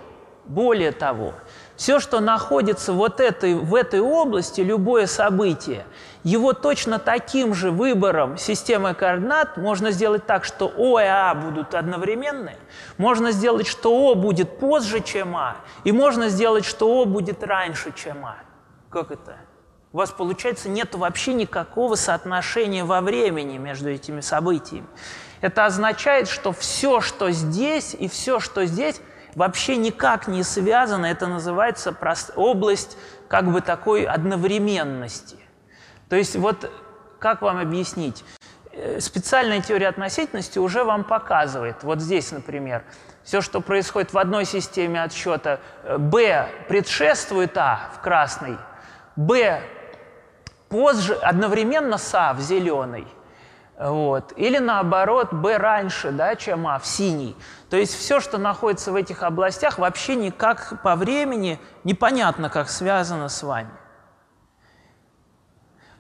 более 0.44 0.93
того, 0.93 1.34
все, 1.74 1.98
что 1.98 2.20
находится 2.20 2.93
вот 2.93 3.18
этой, 3.18 3.55
в 3.55 3.74
этой 3.74 4.01
области, 4.01 4.60
любое 4.60 5.06
событие– 5.06 5.84
его 6.24 6.53
точно 6.53 6.99
таким 6.99 7.55
же 7.55 7.70
выбором 7.70 8.39
системы 8.39 8.94
координат 8.94 9.57
можно 9.57 9.90
сделать 9.90 10.24
так, 10.24 10.44
что 10.44 10.73
О 10.77 11.01
и 11.01 11.05
А 11.05 11.35
будут 11.35 11.74
одновременны, 11.74 12.57
можно 12.97 13.32
сделать, 13.32 13.66
что 13.66 13.93
О 13.93 14.15
будет 14.15 14.59
позже, 14.59 15.01
чем 15.01 15.36
А, 15.36 15.57
и 15.85 15.93
можно 15.93 16.28
сделать, 16.28 16.65
что 16.65 16.89
О 16.89 17.05
будет 17.05 17.43
раньше, 17.43 17.93
чем 17.93 18.24
А. 18.24 18.36
Как 18.89 19.11
это? 19.11 19.36
У 19.93 19.99
вас, 19.99 20.11
получается, 20.11 20.69
нет 20.69 20.94
вообще 20.94 21.35
никакого 21.35 21.97
соотношения 21.97 22.85
во 22.85 23.01
времени 23.01 23.59
между 23.59 23.90
этими 23.90 24.20
событиями. 24.20 24.86
Это 25.43 25.66
означает, 25.66 26.28
что 26.28 26.53
все, 26.53 27.01
что 27.01 27.31
здесь 27.31 27.94
и 27.99 28.09
все, 28.09 28.39
что 28.39 28.65
здесь, 28.65 29.01
вообще 29.35 29.77
никак 29.77 30.28
не 30.28 30.44
связано. 30.44 31.07
Это 31.07 31.27
называется 31.27 31.94
область 32.36 32.97
как 33.28 33.51
бы 33.53 33.61
такой 33.61 34.05
одновременности. 34.05 35.41
То 36.12 36.16
есть 36.16 36.36
вот 36.36 36.70
как 37.18 37.40
вам 37.40 37.56
объяснить? 37.56 38.22
Э, 38.72 39.01
специальная 39.01 39.62
теория 39.62 39.89
относительности 39.89 40.59
уже 40.59 40.84
вам 40.84 41.05
показывает, 41.05 41.82
вот 41.82 42.02
здесь, 42.02 42.32
например, 42.32 42.84
все, 43.24 43.40
что 43.40 43.62
происходит 43.62 44.12
в 44.12 44.18
одной 44.18 44.44
системе 44.44 45.02
отсчета, 45.02 45.60
B 45.97 46.22
э, 46.22 46.47
предшествует 46.68 47.56
А 47.56 47.89
в 47.97 48.02
красной, 48.02 48.59
B 49.16 49.62
позже, 50.68 51.14
одновременно 51.14 51.97
с 51.97 52.14
А 52.14 52.34
в 52.34 52.40
зеленой, 52.40 53.06
вот. 53.78 54.34
Или 54.36 54.59
наоборот, 54.59 55.32
B 55.32 55.56
раньше, 55.56 56.10
да, 56.10 56.36
чем 56.36 56.66
А 56.66 56.78
в 56.78 56.86
синий. 56.86 57.34
То 57.70 57.78
есть 57.78 57.94
все, 57.94 58.20
что 58.20 58.36
находится 58.36 58.93
в 58.93 58.97
этих 58.97 59.22
областях, 59.22 59.78
вообще 59.78 60.16
никак 60.16 60.82
по 60.82 60.94
времени 60.94 61.59
непонятно, 61.84 62.51
как 62.51 62.68
связано 62.68 63.30
с 63.30 63.43
вами. 63.43 63.70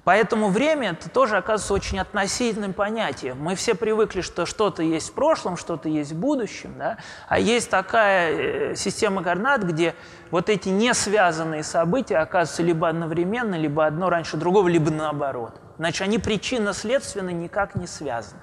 Поэтому 0.04 0.48
время 0.48 0.90
это 0.90 1.08
тоже 1.08 1.36
оказывается 1.36 1.74
очень 1.74 2.00
относительным 2.00 2.72
понятием. 2.72 3.38
Мы 3.40 3.54
все 3.54 3.76
привыкли, 3.76 4.20
что 4.20 4.46
что-то 4.46 4.82
есть 4.82 5.10
в 5.10 5.12
прошлом, 5.12 5.56
что-то 5.56 5.88
есть 5.88 6.12
в 6.12 6.18
будущем, 6.18 6.74
да? 6.76 6.98
а 7.28 7.38
есть 7.38 7.70
такая 7.70 8.72
э, 8.72 8.74
система 8.74 9.22
координат, 9.22 9.62
где 9.62 9.94
вот 10.32 10.48
эти 10.48 10.70
не 10.70 10.92
связанные 10.92 11.62
события 11.62 12.16
оказываются 12.16 12.64
либо 12.64 12.88
одновременно, 12.88 13.54
либо 13.54 13.86
одно 13.86 14.10
раньше 14.10 14.36
другого, 14.36 14.66
либо 14.66 14.90
наоборот. 14.90 15.60
Значит, 15.78 16.02
они 16.02 16.18
причинно-следственно 16.18 17.30
никак 17.30 17.76
не 17.76 17.86
связаны. 17.86 18.40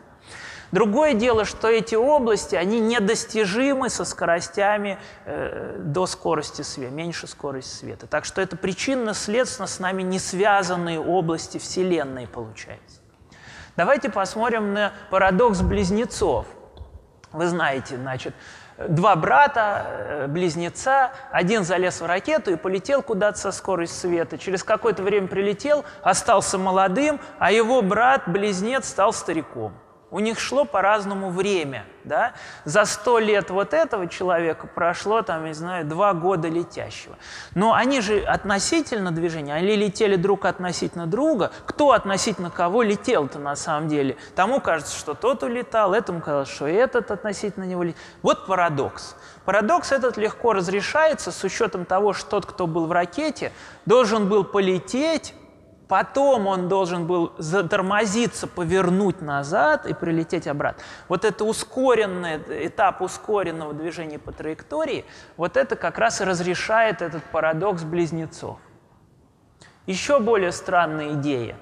Другое 0.72 1.14
дело, 1.14 1.46
что 1.46 1.68
эти 1.68 1.96
области, 1.96 2.56
они 2.56 2.80
недостижимы 2.80 3.90
со 3.90 4.06
скоростями 4.06 5.00
э, 5.26 5.78
до 5.80 6.06
скорости 6.06 6.62
света, 6.62 6.94
меньше 6.94 7.28
скорости 7.28 7.76
света. 7.76 8.06
Так 8.06 8.26
что 8.26 8.42
это 8.42 8.56
причинно-следственно 8.56 9.68
с 9.68 9.80
нами 9.80 10.04
не 10.04 10.20
связанные 10.20 11.00
области 11.00 11.58
Вселенной 11.58 12.28
получается. 12.28 13.00
Давайте 13.76 14.10
посмотрим 14.10 14.74
на 14.74 14.94
парадокс 15.10 15.62
близнецов. 15.62 16.46
Вы 17.32 17.48
знаете, 17.48 17.96
значит, 17.96 18.36
два 18.78 19.16
брата, 19.16 19.86
э, 19.88 20.28
близнеца, 20.28 21.12
один 21.32 21.64
залез 21.64 22.00
в 22.00 22.06
ракету 22.06 22.52
и 22.52 22.56
полетел 22.56 23.02
куда-то 23.02 23.40
со 23.40 23.52
скоростью 23.52 24.10
света. 24.10 24.38
Через 24.38 24.64
какое-то 24.64 25.02
время 25.02 25.28
прилетел, 25.28 25.84
остался 26.04 26.58
молодым, 26.58 27.20
а 27.40 27.52
его 27.52 27.82
брат-близнец 27.82 28.88
стал 28.88 29.14
стариком. 29.14 29.74
У 30.12 30.20
них 30.20 30.40
шло 30.40 30.66
по-разному 30.66 31.30
время. 31.30 31.86
Да? 32.04 32.34
За 32.66 32.86
сто 32.86 33.20
лет 33.20 33.52
вот 33.52 33.74
этого 33.74 34.08
человека 34.08 34.66
прошло, 34.66 35.22
там, 35.22 35.46
не 35.46 35.54
знаю, 35.54 35.86
два 35.86 36.14
года 36.14 36.48
летящего. 36.48 37.16
Но 37.54 37.74
они 37.74 38.02
же 38.02 38.20
относительно 38.22 39.12
движения, 39.12 39.54
они 39.54 39.76
летели 39.76 40.16
друг 40.16 40.46
относительно 40.46 41.06
друга. 41.06 41.52
Кто 41.68 41.92
относительно 41.92 42.50
кого 42.50 42.82
летел-то 42.82 43.38
на 43.38 43.56
самом 43.56 43.88
деле? 43.90 44.18
Тому 44.36 44.60
кажется, 44.60 44.98
что 44.98 45.14
тот 45.14 45.44
улетал, 45.44 45.94
этому 45.94 46.22
казалось, 46.22 46.50
что 46.50 46.68
этот 46.68 47.12
относительно 47.12 47.66
него 47.66 47.84
летел. 47.84 48.00
Вот 48.24 48.48
парадокс. 48.48 49.16
Парадокс 49.46 49.92
этот 49.92 50.18
легко 50.18 50.54
разрешается 50.54 51.32
с 51.32 51.44
учетом 51.44 51.86
того, 51.86 52.14
что 52.14 52.30
тот, 52.30 52.46
кто 52.48 52.66
был 52.66 52.88
в 52.88 52.92
ракете, 52.92 53.52
должен 53.86 54.28
был 54.30 54.44
полететь 54.44 55.36
Потом 55.90 56.46
он 56.46 56.70
должен 56.70 57.08
был 57.08 57.34
затормозиться, 57.40 58.46
повернуть 58.46 59.24
назад 59.24 59.88
и 59.88 59.96
прилететь 59.96 60.46
обратно. 60.46 60.84
Вот 61.08 61.26
это 61.26 61.44
ускоренный 61.44 62.38
этап 62.68 63.02
ускоренного 63.02 63.74
движения 63.74 64.20
по 64.20 64.32
траектории, 64.32 65.04
вот 65.36 65.58
это 65.58 65.76
как 65.76 65.98
раз 65.98 66.22
и 66.22 66.26
разрешает 66.26 67.02
этот 67.02 67.24
парадокс 67.24 67.82
близнецов. 67.82 68.60
Еще 69.88 70.20
более 70.20 70.52
странная 70.52 71.14
идея. 71.14 71.58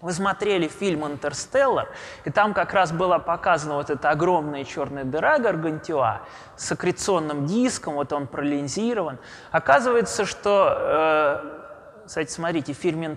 Вы 0.00 0.12
смотрели 0.12 0.66
фильм 0.66 1.06
«Интерстеллар», 1.06 1.90
и 2.24 2.30
там 2.30 2.54
как 2.54 2.72
раз 2.72 2.90
была 2.90 3.18
показана 3.18 3.74
вот 3.74 3.90
эта 3.90 4.08
огромная 4.08 4.64
черная 4.64 5.04
дыра 5.04 5.38
Гаргантюа 5.38 6.22
с 6.56 6.72
аккреционным 6.72 7.44
диском, 7.44 7.94
вот 7.94 8.14
он 8.14 8.26
пролинзирован. 8.26 9.18
Оказывается, 9.50 10.24
что 10.24 10.74
э, 10.76 11.61
кстати, 12.06 12.30
смотрите, 12.30 12.72
в 12.72 12.76
фильме 12.76 13.08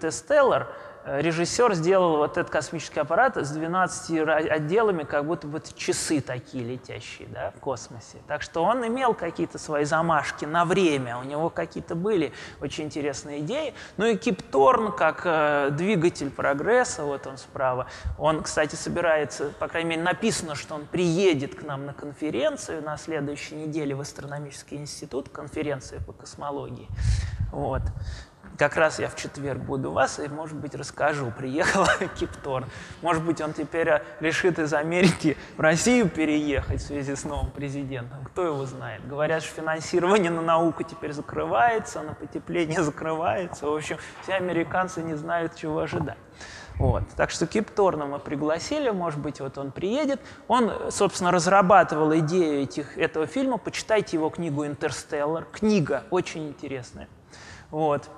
э, 1.06 1.22
режиссер 1.22 1.74
сделал 1.76 2.18
вот 2.18 2.38
этот 2.38 2.52
космический 2.52 3.00
аппарат 3.00 3.38
с 3.38 3.52
12 3.52 4.28
отделами, 4.50 5.04
как 5.04 5.26
будто 5.26 5.48
бы 5.48 5.62
часы 5.76 6.22
такие 6.22 6.64
летящие 6.64 7.28
да, 7.28 7.52
в 7.52 7.60
космосе. 7.60 8.18
Так 8.28 8.42
что 8.42 8.64
он 8.64 8.86
имел 8.86 9.14
какие-то 9.14 9.58
свои 9.58 9.86
замашки 9.86 10.46
на 10.46 10.66
время, 10.66 11.18
у 11.18 11.24
него 11.24 11.50
какие-то 11.50 11.96
были 11.96 12.34
очень 12.62 12.86
интересные 12.86 13.40
идеи. 13.40 13.74
Ну 13.98 14.06
и 14.06 14.18
Кип 14.18 14.42
Торн, 14.52 14.92
как 14.92 15.22
э, 15.26 15.70
двигатель 15.72 16.30
прогресса, 16.30 17.04
вот 17.04 17.28
он 17.28 17.38
справа, 17.38 17.88
он, 18.18 18.44
кстати, 18.44 18.76
собирается, 18.76 19.52
по 19.60 19.68
крайней 19.68 19.92
мере, 19.92 20.02
написано, 20.02 20.56
что 20.56 20.76
он 20.76 20.86
приедет 20.86 21.56
к 21.56 21.64
нам 21.64 21.86
на 21.86 21.94
конференцию 21.94 22.84
на 22.84 22.98
следующей 22.98 23.56
неделе 23.56 23.96
в 23.96 24.02
Астрономический 24.02 24.78
институт, 24.78 25.30
конференция 25.30 26.00
по 26.02 26.14
космологии. 26.14 26.88
Вот. 27.52 27.82
Как 28.58 28.78
раз 28.78 29.00
я 29.00 29.10
в 29.10 29.16
четверг 29.16 29.62
буду 29.62 29.90
у 29.90 29.94
вас 29.94 30.20
и, 30.20 30.28
может 30.28 30.58
быть, 30.58 30.76
расскажу. 30.76 31.32
Приехал 31.38 31.86
Кипторн. 32.18 32.68
Может 33.02 33.24
быть, 33.24 33.42
он 33.42 33.54
теперь 33.54 33.88
э, 33.90 34.04
решит 34.20 34.60
из 34.60 34.74
Америки 34.74 35.38
в 35.58 35.62
Россию 35.62 36.10
переехать 36.10 36.82
в 36.82 36.86
связи 36.86 37.16
с 37.16 37.24
новым 37.24 37.52
президентом. 37.52 38.24
Кто 38.26 38.46
его 38.46 38.66
знает? 38.66 39.08
Говорят, 39.08 39.44
что 39.44 39.62
финансирование 39.62 40.32
на 40.32 40.42
науку 40.42 40.84
теперь 40.84 41.12
закрывается, 41.12 42.02
на 42.02 42.14
потепление 42.14 42.82
закрывается. 42.84 43.68
В 43.68 43.76
общем, 43.76 43.98
все 44.24 44.34
американцы 44.34 45.02
не 45.02 45.16
знают, 45.16 45.56
чего 45.56 45.80
ожидать. 45.80 46.18
Вот. 46.78 47.04
Так 47.16 47.32
что 47.32 47.48
Кипторна 47.48 48.06
мы 48.06 48.20
пригласили, 48.20 48.90
может 48.90 49.20
быть, 49.20 49.40
вот 49.40 49.58
он 49.58 49.72
приедет. 49.72 50.20
Он, 50.48 50.92
собственно, 50.92 51.32
разрабатывал 51.32 52.14
идею 52.20 52.64
этих, 52.64 52.98
этого 52.98 53.28
фильма. 53.28 53.58
Почитайте 53.58 54.18
его 54.18 54.30
книгу 54.30 54.66
«Интерстеллар». 54.66 55.46
Книга 55.46 56.04
очень 56.10 56.50
интересная. 56.50 57.08
Вот. 57.72 58.10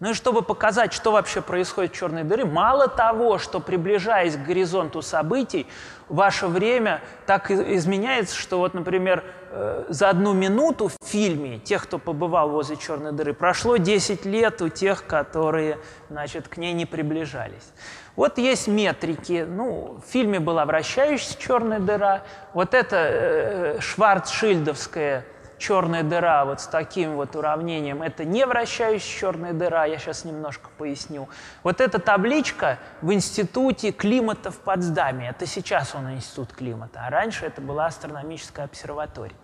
Ну 0.00 0.10
и 0.10 0.14
чтобы 0.14 0.40
показать, 0.40 0.94
что 0.94 1.12
вообще 1.12 1.42
происходит 1.42 1.92
в 1.92 1.96
черной 1.96 2.24
дыре, 2.24 2.46
мало 2.46 2.88
того, 2.88 3.36
что 3.36 3.60
приближаясь 3.60 4.34
к 4.34 4.42
горизонту 4.42 5.02
событий, 5.02 5.66
ваше 6.08 6.46
время 6.46 7.02
так 7.26 7.50
изменяется, 7.50 8.34
что 8.34 8.58
вот, 8.58 8.72
например, 8.72 9.22
э, 9.50 9.84
за 9.90 10.08
одну 10.08 10.32
минуту 10.32 10.88
в 10.88 10.96
фильме 11.04 11.58
тех, 11.58 11.82
кто 11.84 11.98
побывал 11.98 12.48
возле 12.48 12.78
черной 12.78 13.12
дыры, 13.12 13.34
прошло 13.34 13.76
10 13.76 14.24
лет 14.24 14.62
у 14.62 14.70
тех, 14.70 15.06
которые, 15.06 15.78
значит, 16.08 16.48
к 16.48 16.56
ней 16.56 16.72
не 16.72 16.86
приближались. 16.86 17.72
Вот 18.16 18.38
есть 18.38 18.68
метрики. 18.68 19.46
Ну, 19.46 20.00
в 20.04 20.10
фильме 20.10 20.40
была 20.40 20.64
вращающаяся 20.64 21.38
черная 21.38 21.78
дыра. 21.78 22.22
Вот 22.54 22.72
это 22.72 22.96
э, 22.96 23.80
Шварцшильдовская 23.80 25.26
черная 25.60 26.02
дыра 26.02 26.44
вот 26.44 26.60
с 26.60 26.66
таким 26.66 27.14
вот 27.14 27.36
уравнением, 27.36 28.02
это 28.02 28.24
не 28.24 28.44
вращающая 28.46 29.20
черная 29.20 29.52
дыра, 29.52 29.84
я 29.84 29.98
сейчас 29.98 30.24
немножко 30.24 30.70
поясню. 30.78 31.28
Вот 31.62 31.80
эта 31.80 32.00
табличка 32.00 32.78
в 33.02 33.12
Институте 33.12 33.92
климата 33.92 34.50
в 34.50 34.58
Потсдаме, 34.58 35.28
это 35.28 35.46
сейчас 35.46 35.94
он 35.94 36.10
Институт 36.10 36.52
климата, 36.52 37.02
а 37.06 37.10
раньше 37.10 37.46
это 37.46 37.60
была 37.60 37.86
астрономическая 37.86 38.64
обсерватория. 38.64 39.36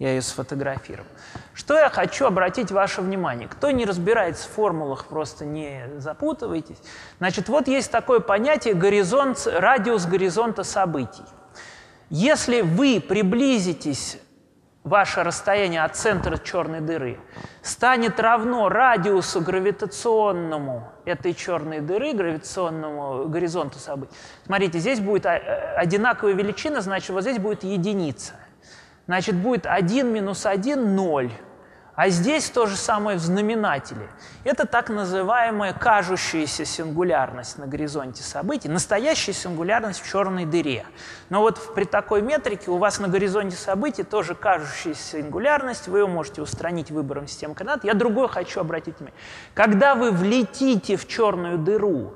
Я 0.00 0.10
ее 0.10 0.22
сфотографировал. 0.22 1.06
Что 1.54 1.78
я 1.78 1.88
хочу 1.88 2.26
обратить 2.26 2.72
ваше 2.72 3.00
внимание. 3.00 3.46
Кто 3.46 3.70
не 3.70 3.84
разбирается 3.84 4.48
в 4.48 4.50
формулах, 4.50 5.06
просто 5.06 5.44
не 5.44 5.88
запутывайтесь. 5.98 6.78
Значит, 7.18 7.48
вот 7.48 7.68
есть 7.68 7.92
такое 7.92 8.18
понятие 8.18 8.74
горизонт, 8.74 9.46
радиус 9.46 10.06
горизонта 10.06 10.64
событий. 10.64 11.22
Если 12.10 12.62
вы 12.62 13.00
приблизитесь 13.00 14.18
ваше 14.84 15.22
расстояние 15.22 15.82
от 15.82 15.96
центра 15.96 16.36
черной 16.36 16.80
дыры 16.80 17.18
станет 17.62 18.20
равно 18.20 18.68
радиусу 18.68 19.40
гравитационному 19.40 20.92
этой 21.06 21.32
черной 21.32 21.80
дыры, 21.80 22.12
гравитационному 22.12 23.26
горизонту 23.28 23.78
событий. 23.78 24.12
Смотрите, 24.44 24.78
здесь 24.78 25.00
будет 25.00 25.24
а, 25.24 25.36
э, 25.36 25.76
одинаковая 25.76 26.34
величина, 26.34 26.82
значит, 26.82 27.10
вот 27.10 27.22
здесь 27.22 27.38
будет 27.38 27.64
единица. 27.64 28.34
Значит, 29.06 29.34
будет 29.34 29.66
1 29.66 30.06
минус 30.06 30.46
1– 30.46 30.94
0. 30.96 31.32
А 31.96 32.08
здесь 32.08 32.50
то 32.50 32.66
же 32.66 32.76
самое 32.76 33.16
в 33.16 33.20
знаменателе. 33.20 34.08
Это 34.42 34.66
так 34.66 34.88
называемая 34.88 35.72
кажущаяся 35.72 36.64
сингулярность 36.64 37.56
на 37.56 37.68
горизонте 37.68 38.24
событий, 38.24 38.68
настоящая 38.68 39.32
сингулярность 39.32 40.00
в 40.00 40.10
черной 40.10 40.44
дыре. 40.44 40.86
Но 41.28 41.40
вот 41.40 41.74
при 41.74 41.84
такой 41.84 42.20
метрике 42.20 42.72
у 42.72 42.78
вас 42.78 42.98
на 42.98 43.06
горизонте 43.06 43.56
событий 43.56 44.02
тоже 44.02 44.34
кажущаяся 44.34 45.18
сингулярность, 45.18 45.86
вы 45.86 46.00
ее 46.00 46.06
можете 46.08 46.42
устранить 46.42 46.90
выбором 46.90 47.28
системы 47.28 47.54
координат. 47.54 47.84
Я 47.84 47.94
другое 47.94 48.26
хочу 48.26 48.60
обратить 48.60 48.98
внимание. 48.98 49.20
Когда 49.54 49.94
вы 49.94 50.10
влетите 50.10 50.96
в 50.96 51.06
черную 51.06 51.58
дыру, 51.58 52.14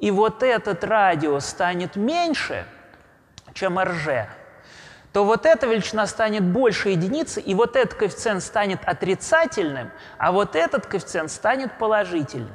и 0.00 0.10
вот 0.10 0.42
этот 0.42 0.84
радиус 0.84 1.44
станет 1.44 1.96
меньше, 1.96 2.64
чем 3.52 3.78
РЖ, 3.78 4.28
то 5.18 5.24
вот 5.24 5.46
эта 5.46 5.66
величина 5.66 6.06
станет 6.06 6.44
больше 6.44 6.90
единицы, 6.90 7.40
и 7.40 7.52
вот 7.52 7.74
этот 7.74 7.94
коэффициент 7.94 8.40
станет 8.40 8.78
отрицательным, 8.84 9.90
а 10.16 10.30
вот 10.30 10.54
этот 10.54 10.86
коэффициент 10.86 11.32
станет 11.32 11.76
положительным. 11.76 12.54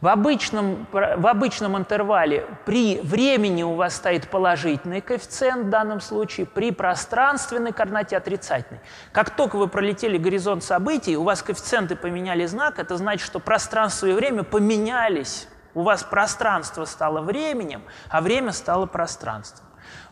В 0.00 0.08
обычном, 0.08 0.86
в 0.90 1.26
обычном 1.26 1.76
интервале 1.76 2.46
при 2.64 2.98
времени 3.02 3.62
у 3.62 3.74
вас 3.74 3.94
стоит 3.94 4.30
положительный 4.30 5.02
коэффициент 5.02 5.66
в 5.66 5.68
данном 5.68 6.00
случае, 6.00 6.46
при 6.46 6.70
пространственной 6.70 7.74
координате 7.74 8.16
отрицательный. 8.16 8.80
Как 9.12 9.36
только 9.36 9.56
вы 9.56 9.68
пролетели 9.68 10.16
горизонт 10.16 10.64
событий, 10.64 11.14
у 11.14 11.24
вас 11.24 11.42
коэффициенты 11.42 11.94
поменяли 11.94 12.46
знак, 12.46 12.78
это 12.78 12.96
значит, 12.96 13.26
что 13.26 13.38
пространство 13.38 14.06
и 14.06 14.12
время 14.12 14.44
поменялись. 14.44 15.46
У 15.74 15.82
вас 15.82 16.04
пространство 16.04 16.86
стало 16.86 17.20
временем, 17.20 17.82
а 18.08 18.22
время 18.22 18.52
стало 18.52 18.86
пространством. 18.86 19.67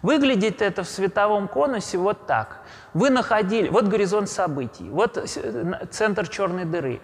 Выглядит 0.07 0.63
это 0.63 0.85
в 0.85 0.89
световом 0.89 1.49
конусе 1.49 1.99
вот 1.99 2.29
так. 2.29 2.61
Вы 2.95 3.11
находили, 3.11 3.69
вот 3.69 3.89
горизонт 3.89 4.29
событий, 4.29 4.89
вот 4.89 5.19
центр 5.91 6.29
черной 6.29 6.65
дыры. 6.65 7.01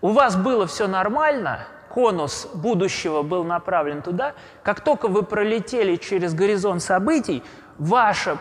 У 0.00 0.10
вас 0.10 0.36
было 0.36 0.68
все 0.68 0.86
нормально, 0.86 1.66
конус 1.90 2.48
будущего 2.54 3.22
был 3.22 3.42
направлен 3.42 4.00
туда. 4.00 4.34
Как 4.62 4.80
только 4.80 5.08
вы 5.08 5.24
пролетели 5.24 5.96
через 5.96 6.34
горизонт 6.34 6.84
событий, 6.84 7.42
ваше 7.78 8.38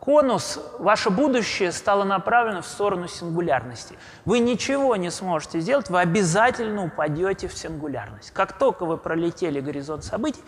конус, 0.00 0.60
ваше 0.78 1.10
будущее 1.10 1.72
стало 1.72 2.04
направлено 2.04 2.62
в 2.62 2.66
сторону 2.66 3.08
сингулярности. 3.08 3.96
Вы 4.24 4.38
ничего 4.38 4.96
не 4.96 5.10
сможете 5.10 5.60
сделать, 5.60 5.88
вы 5.88 6.00
обязательно 6.00 6.84
упадете 6.84 7.48
в 7.48 7.54
сингулярность. 7.54 8.30
Как 8.32 8.58
только 8.58 8.84
вы 8.86 8.96
пролетели 8.96 9.60
горизонт 9.60 10.04
событий, 10.04 10.42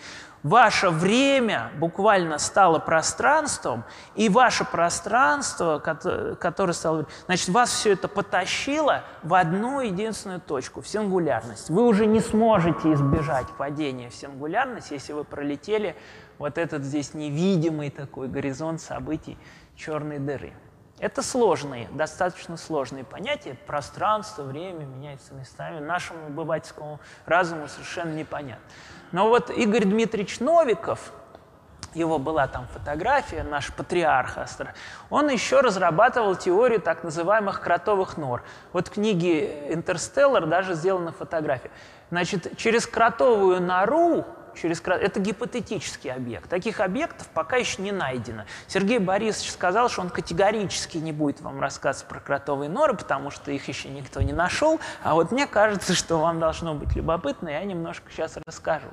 ваше 0.48 0.90
время 0.90 1.70
буквально 1.78 2.38
стало 2.38 2.78
пространством, 2.78 3.84
и 4.14 4.28
ваше 4.28 4.64
пространство, 4.64 5.78
которое 5.78 6.72
стало... 6.72 7.06
Значит, 7.26 7.48
вас 7.48 7.70
все 7.70 7.92
это 7.92 8.08
потащило 8.08 9.02
в 9.22 9.34
одну 9.34 9.80
единственную 9.80 10.40
точку, 10.40 10.80
в 10.80 10.88
сингулярность. 10.88 11.70
Вы 11.70 11.86
уже 11.86 12.06
не 12.06 12.20
сможете 12.20 12.92
избежать 12.92 13.46
падения 13.58 14.10
в 14.10 14.14
сингулярность, 14.14 14.90
если 14.90 15.12
вы 15.12 15.24
пролетели 15.24 15.96
вот 16.38 16.58
этот 16.58 16.84
здесь 16.84 17.14
невидимый 17.14 17.90
такой 17.90 18.28
горизонт 18.28 18.80
событий 18.80 19.38
черной 19.74 20.18
дыры. 20.18 20.52
Это 20.98 21.22
сложные, 21.22 21.88
достаточно 21.92 22.56
сложные 22.56 23.04
понятия. 23.04 23.54
Пространство, 23.66 24.44
время 24.44 24.86
меняется 24.86 25.34
местами. 25.34 25.78
Нашему 25.78 26.28
обывательскому 26.28 27.00
разуму 27.26 27.68
совершенно 27.68 28.14
непонятно. 28.14 28.64
Но 29.12 29.28
вот 29.28 29.50
Игорь 29.50 29.84
Дмитриевич 29.84 30.40
Новиков, 30.40 31.12
его 31.94 32.18
была 32.18 32.46
там 32.46 32.66
фотография, 32.72 33.42
наш 33.42 33.72
патриарх 33.72 34.36
Астра, 34.38 34.74
он 35.10 35.28
еще 35.28 35.60
разрабатывал 35.60 36.36
теорию 36.36 36.80
так 36.80 37.04
называемых 37.04 37.60
кротовых 37.60 38.16
нор. 38.16 38.42
Вот 38.72 38.88
в 38.88 38.90
книге 38.92 39.72
«Интерстеллар» 39.72 40.46
даже 40.46 40.74
сделана 40.74 41.12
фотография. 41.12 41.70
Значит, 42.10 42.56
через 42.56 42.86
кротовую 42.86 43.62
нору 43.62 44.24
через 44.56 44.80
Это 44.80 45.20
гипотетический 45.20 46.12
объект. 46.12 46.48
Таких 46.48 46.80
объектов 46.80 47.28
пока 47.28 47.56
еще 47.56 47.82
не 47.82 47.92
найдено. 47.92 48.44
Сергей 48.66 48.98
Борисович 48.98 49.52
сказал, 49.52 49.88
что 49.88 50.02
он 50.02 50.10
категорически 50.10 50.98
не 50.98 51.12
будет 51.12 51.40
вам 51.40 51.60
рассказывать 51.60 52.08
про 52.08 52.20
кротовые 52.20 52.68
норы, 52.68 52.94
потому 52.94 53.30
что 53.30 53.50
их 53.50 53.68
еще 53.68 53.88
никто 53.88 54.20
не 54.22 54.32
нашел. 54.32 54.80
А 55.02 55.14
вот 55.14 55.32
мне 55.32 55.46
кажется, 55.46 55.94
что 55.94 56.18
вам 56.18 56.40
должно 56.40 56.74
быть 56.74 56.94
любопытно, 56.96 57.48
я 57.48 57.64
немножко 57.64 58.10
сейчас 58.10 58.36
расскажу. 58.46 58.88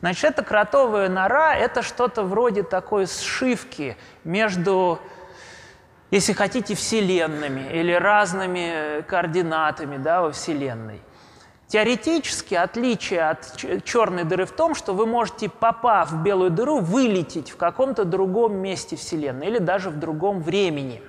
Значит, 0.00 0.24
эта 0.24 0.42
кротовая 0.42 1.08
нора– 1.08 1.56
это 1.56 1.82
что-то 1.82 2.22
вроде 2.22 2.62
такой 2.62 3.06
сшивки 3.06 3.96
между 4.24 5.00
если 6.10 6.34
хотите, 6.34 6.76
вселенными 6.76 7.68
или 7.72 7.92
разными 7.92 9.02
координатами 9.02 9.96
да, 9.96 10.22
во 10.22 10.30
Вселенной. 10.30 11.00
Теоретически 11.68 12.54
отличие 12.54 13.28
от 13.28 13.56
черной 13.84 14.22
дыры 14.22 14.46
в 14.46 14.52
том, 14.52 14.76
что 14.76 14.94
вы 14.94 15.04
можете, 15.04 15.48
попав 15.48 16.12
в 16.12 16.22
белую 16.22 16.50
дыру, 16.50 16.78
вылететь 16.78 17.50
в 17.50 17.56
каком-то 17.56 18.04
другом 18.04 18.56
месте 18.56 18.94
Вселенной 18.94 19.48
или 19.48 19.58
даже 19.58 19.90
в 19.90 19.98
другом 19.98 20.42
времени. 20.42 21.02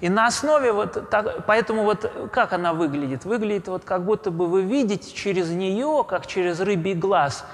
И 0.00 0.10
на 0.10 0.26
основе 0.26 0.72
вот 0.72 1.08
так, 1.10 1.46
поэтому 1.46 1.84
вот 1.84 2.12
как 2.32 2.52
она 2.52 2.74
выглядит? 2.74 3.24
Выглядит 3.24 3.68
вот 3.68 3.84
как 3.84 4.04
будто 4.04 4.30
бы 4.30 4.46
вы 4.46 4.62
видите 4.62 5.12
через 5.12 5.50
нее, 5.50 6.04
как 6.06 6.26
через 6.26 6.60
рыбий 6.60 6.94
глаз, 6.94 7.44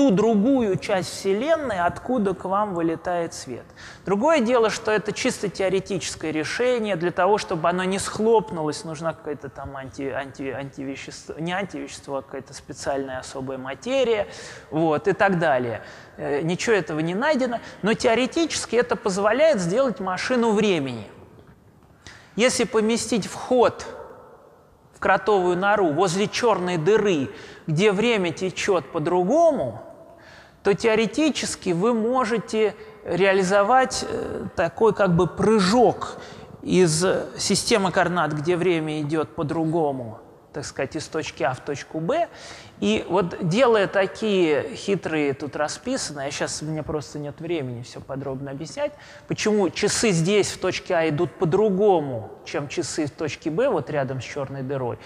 ту 0.00 0.10
другую 0.10 0.78
часть 0.78 1.10
Вселенной, 1.10 1.80
откуда 1.80 2.32
к 2.32 2.46
вам 2.46 2.72
вылетает 2.72 3.34
свет. 3.34 3.66
Другое 4.06 4.40
дело, 4.40 4.70
что 4.70 4.90
это 4.90 5.12
чисто 5.12 5.50
теоретическое 5.50 6.32
решение. 6.32 6.96
Для 6.96 7.10
того, 7.10 7.36
чтобы 7.36 7.68
оно 7.68 7.84
не 7.84 7.98
схлопнулось, 7.98 8.84
нужна 8.84 9.12
какая-то 9.12 9.50
там 9.50 9.76
анти, 9.76 10.08
анти, 10.08 10.44
антивещество, 10.44 11.34
не 11.38 11.52
антивещество, 11.52 12.16
а 12.16 12.22
какая-то 12.22 12.54
специальная 12.54 13.18
особая 13.18 13.58
материя, 13.58 14.28
вот, 14.70 15.06
и 15.06 15.12
так 15.12 15.38
далее. 15.38 15.82
Э, 16.16 16.40
ничего 16.40 16.76
этого 16.76 17.00
не 17.00 17.14
найдено, 17.14 17.60
но 17.82 17.92
теоретически 17.92 18.76
это 18.76 18.96
позволяет 18.96 19.60
сделать 19.60 20.00
машину 20.00 20.52
времени. 20.52 21.08
Если 22.36 22.64
поместить 22.64 23.26
вход 23.26 23.84
кротовую 24.98 25.58
нору 25.58 25.92
возле 25.92 26.26
черной 26.26 26.76
дыры, 26.76 27.28
где 27.66 27.92
время 27.92 28.32
течет 28.32 28.86
по-другому, 28.92 29.82
то 30.62 30.74
теоретически 30.74 31.70
вы 31.70 31.94
можете 31.94 32.74
реализовать 33.04 34.04
э, 34.08 34.44
такой 34.56 34.94
как 34.94 35.16
бы 35.16 35.26
прыжок 35.26 36.18
из 36.62 37.04
системы 37.38 37.90
координат, 37.90 38.32
где 38.32 38.56
время 38.56 39.00
идет 39.00 39.30
по-другому, 39.34 40.20
так 40.52 40.64
сказать, 40.64 40.96
из 40.96 41.06
точки 41.06 41.42
А 41.42 41.54
в 41.54 41.60
точку 41.60 42.00
Б. 42.00 42.28
И 42.80 43.04
вот 43.08 43.36
делая 43.46 43.86
такие 43.86 44.74
хитрые 44.74 45.34
тут 45.34 45.54
расписаны, 45.56 46.26
а 46.26 46.30
сейчас 46.30 46.62
у 46.62 46.64
меня 46.64 46.82
просто 46.82 47.18
нет 47.18 47.40
времени 47.40 47.82
все 47.82 48.00
подробно 48.00 48.50
объяснять, 48.50 48.92
почему 49.28 49.68
часы 49.70 50.10
здесь 50.10 50.50
в 50.50 50.60
точке 50.60 50.94
А 50.94 51.08
идут 51.08 51.32
по-другому, 51.32 52.30
чем 52.44 52.68
часы 52.68 53.06
в 53.06 53.10
точке 53.10 53.50
Б, 53.50 53.68
вот 53.68 53.90
рядом 53.90 54.20
с 54.20 54.24
черной 54.24 54.62
дырой, 54.62 54.98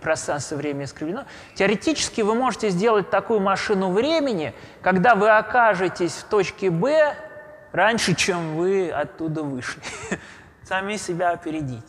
пространство 0.00 0.56
время 0.56 0.84
искривлено. 0.84 1.24
Теоретически 1.54 2.20
вы 2.20 2.34
можете 2.34 2.70
сделать 2.70 3.10
такую 3.10 3.40
машину 3.40 3.90
времени, 3.90 4.54
когда 4.82 5.14
вы 5.14 5.30
окажетесь 5.30 6.12
в 6.12 6.24
точке 6.24 6.70
Б 6.70 7.14
раньше, 7.72 8.14
чем 8.14 8.56
вы 8.56 8.90
оттуда 8.90 9.42
вышли. 9.42 9.82
Сами 10.64 10.96
себя 10.96 11.30
опередите. 11.30 11.82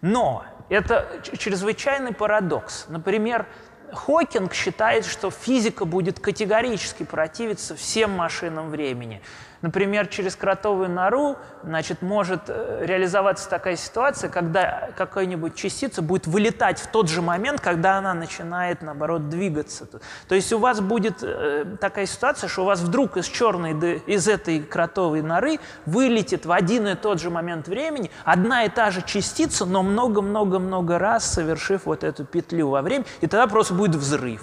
Но 0.00 0.44
это 0.74 1.08
чрезвычайный 1.38 2.12
парадокс. 2.12 2.86
Например, 2.88 3.46
Хокинг 3.92 4.52
считает, 4.54 5.04
что 5.04 5.30
физика 5.30 5.84
будет 5.84 6.18
категорически 6.18 7.04
противиться 7.04 7.76
всем 7.76 8.10
машинам 8.10 8.70
времени. 8.70 9.22
Например, 9.64 10.06
через 10.08 10.36
кротовую 10.36 10.90
нору 10.90 11.38
значит, 11.62 12.02
может 12.02 12.42
э, 12.48 12.84
реализоваться 12.84 13.48
такая 13.48 13.76
ситуация, 13.76 14.28
когда 14.28 14.90
какая-нибудь 14.94 15.54
частица 15.54 16.02
будет 16.02 16.26
вылетать 16.26 16.78
в 16.78 16.88
тот 16.88 17.08
же 17.08 17.22
момент, 17.22 17.62
когда 17.62 17.96
она 17.96 18.12
начинает, 18.12 18.82
наоборот, 18.82 19.30
двигаться. 19.30 19.86
То 20.28 20.34
есть 20.34 20.52
у 20.52 20.58
вас 20.58 20.82
будет 20.82 21.22
э, 21.22 21.64
такая 21.80 22.04
ситуация, 22.04 22.46
что 22.46 22.60
у 22.60 22.64
вас 22.66 22.80
вдруг 22.82 23.16
из 23.16 23.24
черной, 23.24 23.72
из 24.00 24.28
этой 24.28 24.60
кротовой 24.60 25.22
норы 25.22 25.58
вылетит 25.86 26.44
в 26.44 26.52
один 26.52 26.86
и 26.86 26.94
тот 26.94 27.18
же 27.18 27.30
момент 27.30 27.66
времени 27.66 28.10
одна 28.22 28.64
и 28.64 28.68
та 28.68 28.90
же 28.90 29.00
частица, 29.00 29.64
но 29.64 29.82
много-много-много 29.82 30.98
раз 30.98 31.24
совершив 31.32 31.86
вот 31.86 32.04
эту 32.04 32.26
петлю 32.26 32.68
во 32.68 32.82
время, 32.82 33.06
и 33.22 33.26
тогда 33.26 33.46
просто 33.46 33.72
будет 33.72 33.94
взрыв 33.94 34.42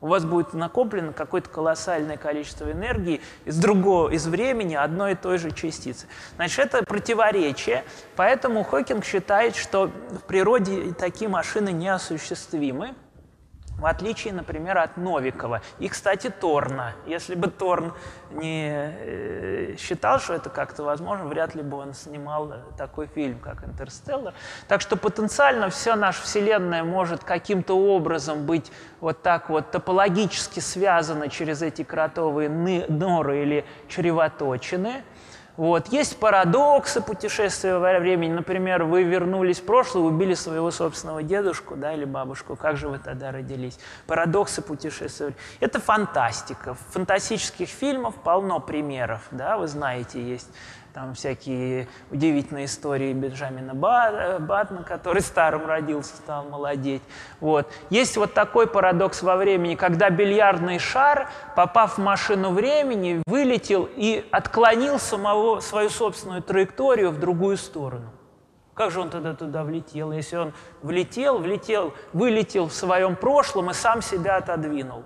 у 0.00 0.06
вас 0.06 0.24
будет 0.24 0.54
накоплено 0.54 1.12
какое-то 1.12 1.48
колоссальное 1.48 2.16
количество 2.16 2.70
энергии 2.70 3.20
из 3.44 3.58
другого, 3.58 4.08
из 4.10 4.26
времени 4.26 4.74
одной 4.74 5.12
и 5.12 5.14
той 5.14 5.38
же 5.38 5.50
частицы. 5.50 6.06
Значит, 6.36 6.58
это 6.58 6.84
противоречие, 6.84 7.84
поэтому 8.16 8.64
Хокинг 8.64 9.04
считает, 9.04 9.56
что 9.56 9.90
в 10.10 10.22
природе 10.26 10.94
такие 10.94 11.28
машины 11.28 11.70
неосуществимы 11.70 12.94
в 13.80 13.86
отличие, 13.86 14.32
например, 14.34 14.78
от 14.78 14.96
Новикова. 14.96 15.62
И, 15.78 15.88
кстати, 15.88 16.30
Торна. 16.30 16.92
Если 17.06 17.34
бы 17.34 17.48
Торн 17.48 17.92
не 18.30 18.70
э, 18.70 19.76
считал, 19.78 20.20
что 20.20 20.34
это 20.34 20.50
как-то 20.50 20.82
возможно, 20.84 21.26
вряд 21.26 21.54
ли 21.54 21.62
бы 21.62 21.78
он 21.78 21.94
снимал 21.94 22.52
такой 22.76 23.06
фильм, 23.06 23.38
как 23.38 23.64
«Интерстеллар». 23.64 24.34
Так 24.68 24.82
что 24.82 24.96
потенциально 24.96 25.70
вся 25.70 25.96
наша 25.96 26.22
Вселенная 26.22 26.84
может 26.84 27.24
каким-то 27.24 27.74
образом 27.74 28.44
быть 28.44 28.70
вот 29.00 29.22
так 29.22 29.48
вот 29.48 29.70
топологически 29.70 30.60
связана 30.60 31.28
через 31.28 31.62
эти 31.62 31.82
кротовые 31.82 32.48
норы 32.88 33.42
или 33.42 33.64
чревоточины– 33.88 35.02
вот. 35.60 35.88
Есть 35.88 36.16
парадоксы 36.16 37.02
путешествия 37.02 37.76
во 37.76 37.98
времени. 37.98 38.32
Например, 38.32 38.84
вы 38.84 39.02
вернулись 39.02 39.60
в 39.60 39.64
прошлое, 39.64 40.04
убили 40.04 40.32
своего 40.32 40.70
собственного 40.70 41.22
дедушку 41.22 41.76
да, 41.76 41.92
или 41.92 42.06
бабушку. 42.06 42.56
Как 42.56 42.78
же 42.78 42.88
вы 42.88 42.98
тогда 42.98 43.30
родились? 43.30 43.78
Парадоксы 44.06 44.62
путешествия. 44.62 45.34
Это 45.60 45.78
фантастика. 45.78 46.78
Фантастических 46.92 47.68
фильмах 47.68 48.14
полно 48.14 48.58
примеров. 48.58 49.20
Да, 49.32 49.58
вы 49.58 49.68
знаете, 49.68 50.22
есть 50.22 50.48
там 50.92 51.14
всякие 51.14 51.88
удивительные 52.10 52.66
истории 52.66 53.12
Бенджамина 53.12 53.74
Баттона, 53.74 54.82
который 54.82 55.22
старым 55.22 55.66
родился, 55.66 56.16
стал 56.16 56.44
молодеть. 56.44 57.02
Вот. 57.40 57.70
Есть 57.90 58.16
вот 58.16 58.34
такой 58.34 58.66
парадокс 58.66 59.22
во 59.22 59.36
времени, 59.36 59.74
когда 59.74 60.10
бильярдный 60.10 60.78
шар, 60.78 61.28
попав 61.54 61.98
в 61.98 61.98
машину 61.98 62.50
времени, 62.50 63.22
вылетел 63.26 63.88
и 63.96 64.26
отклонил 64.30 64.98
самого, 64.98 65.60
свою 65.60 65.90
собственную 65.90 66.42
траекторию 66.42 67.10
в 67.10 67.20
другую 67.20 67.56
сторону. 67.56 68.10
Как 68.74 68.90
же 68.90 69.00
он 69.00 69.10
тогда 69.10 69.34
туда 69.34 69.62
влетел? 69.62 70.10
Если 70.10 70.36
он 70.36 70.54
влетел, 70.82 71.38
влетел, 71.38 71.92
вылетел 72.12 72.66
в 72.66 72.72
своем 72.72 73.14
прошлом 73.14 73.70
и 73.70 73.74
сам 73.74 74.00
себя 74.00 74.36
отодвинул. 74.36 75.04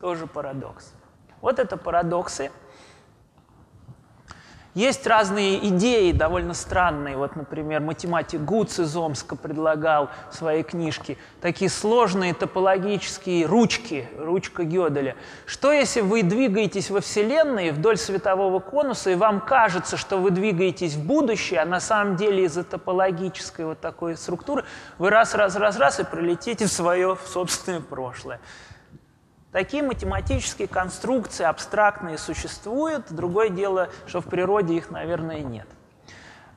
Тоже 0.00 0.26
парадокс. 0.26 0.94
Вот 1.40 1.58
это 1.58 1.76
парадоксы. 1.76 2.50
Есть 4.78 5.08
разные 5.08 5.58
идеи, 5.70 6.12
довольно 6.12 6.54
странные. 6.54 7.16
Вот, 7.16 7.34
например, 7.34 7.80
математик 7.80 8.42
Гуц 8.42 8.78
из 8.78 8.96
Омска 8.96 9.34
предлагал 9.34 10.08
в 10.30 10.36
своей 10.36 10.62
книжке 10.62 11.16
такие 11.40 11.68
сложные 11.68 12.32
топологические 12.32 13.46
ручки, 13.46 14.08
ручка 14.16 14.62
Гёделя. 14.62 15.16
Что 15.46 15.72
если 15.72 16.00
вы 16.00 16.22
двигаетесь 16.22 16.90
во 16.90 17.00
Вселенной 17.00 17.72
вдоль 17.72 17.96
светового 17.96 18.60
конуса, 18.60 19.10
и 19.10 19.16
вам 19.16 19.40
кажется, 19.40 19.96
что 19.96 20.18
вы 20.18 20.30
двигаетесь 20.30 20.94
в 20.94 21.04
будущее, 21.04 21.58
а 21.58 21.64
на 21.64 21.80
самом 21.80 22.14
деле 22.14 22.44
из-за 22.44 22.62
топологической 22.62 23.64
вот 23.64 23.80
такой 23.80 24.16
структуры 24.16 24.64
вы 24.98 25.10
раз, 25.10 25.34
раз, 25.34 25.56
раз, 25.56 25.76
раз 25.76 25.98
и 25.98 26.04
пролетите 26.04 26.66
в 26.66 26.70
свое 26.70 27.18
собственное 27.26 27.80
прошлое. 27.80 28.38
Такие 29.58 29.82
математические 29.82 30.68
конструкции 30.68 31.42
абстрактные 31.42 32.16
существуют. 32.16 33.06
Другое 33.10 33.48
дело, 33.48 33.88
что 34.06 34.20
в 34.20 34.26
природе 34.26 34.74
их, 34.74 34.92
наверное, 34.92 35.40
нет. 35.40 35.66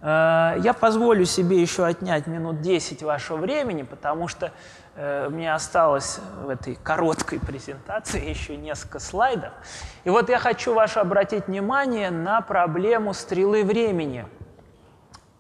Э, 0.02 0.54
я 0.60 0.76
позволю 0.80 1.26
себе 1.26 1.60
еще 1.60 1.84
отнять 1.84 2.28
минут 2.28 2.62
10 2.62 3.02
вашего 3.02 3.38
времени, 3.38 3.82
потому 3.82 4.28
что 4.28 4.52
э, 4.96 5.30
мне 5.30 5.52
осталось 5.52 6.20
в 6.44 6.50
этой 6.50 6.76
короткой 6.76 7.40
презентации 7.48 8.24
еще 8.24 8.56
несколько 8.56 9.00
слайдов. 9.00 9.52
И 10.04 10.12
вот 10.12 10.30
я 10.30 10.38
хочу 10.38 10.76
ваше 10.76 11.00
обратить 11.00 11.48
внимание 11.48 12.12
на 12.12 12.42
проблему 12.42 13.16
стрелы 13.16 13.64
времени– 13.64 14.28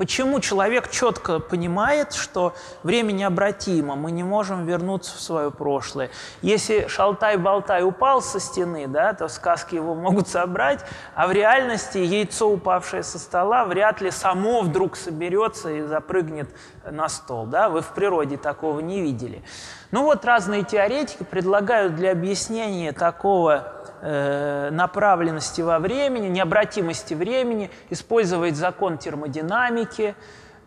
Почему 0.01 0.39
человек 0.39 0.89
четко 0.89 1.37
понимает, 1.39 2.13
что 2.13 2.55
время 2.81 3.11
необратимо, 3.11 3.95
мы 3.95 4.09
не 4.09 4.23
можем 4.23 4.65
вернуться 4.65 5.15
в 5.15 5.21
свое 5.21 5.51
прошлое. 5.51 6.09
Если 6.41 6.87
шалтай-болтай 6.87 7.83
упал 7.83 8.23
со 8.23 8.39
стены, 8.39 8.87
да, 8.87 9.13
то 9.13 9.27
сказки 9.27 9.75
его 9.75 9.93
могут 9.93 10.27
собрать, 10.27 10.83
а 11.13 11.27
в 11.27 11.31
реальности 11.31 11.99
яйцо, 11.99 12.49
упавшее 12.49 13.03
со 13.03 13.19
стола, 13.19 13.63
вряд 13.65 14.01
ли 14.01 14.09
само 14.09 14.61
вдруг 14.61 14.95
соберется 14.95 15.69
и 15.69 15.81
запрыгнет 15.83 16.49
на 16.83 17.07
стол. 17.07 17.45
Да? 17.45 17.69
Вы 17.69 17.81
в 17.81 17.89
природе 17.89 18.37
такого 18.37 18.79
не 18.79 19.01
видели. 19.01 19.43
Ну 19.91 20.05
вот 20.05 20.25
разные 20.25 20.63
теоретики 20.63 21.21
предлагают 21.21 21.93
для 21.93 22.11
объяснения 22.11 22.91
такого 22.91 23.71
Э, 24.03 24.71
направленности 24.71 25.61
во 25.61 25.77
времени, 25.77 26.27
необратимости 26.27 27.13
времени, 27.13 27.69
использовать 27.91 28.55
закон 28.55 28.97
термодинамики, 28.97 30.15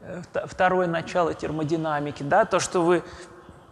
э, 0.03 0.23
второе 0.45 0.87
начало 0.87 1.35
термодинамики, 1.35 2.23
да, 2.23 2.45
то, 2.45 2.61
что 2.61 2.83
вы, 2.83 3.03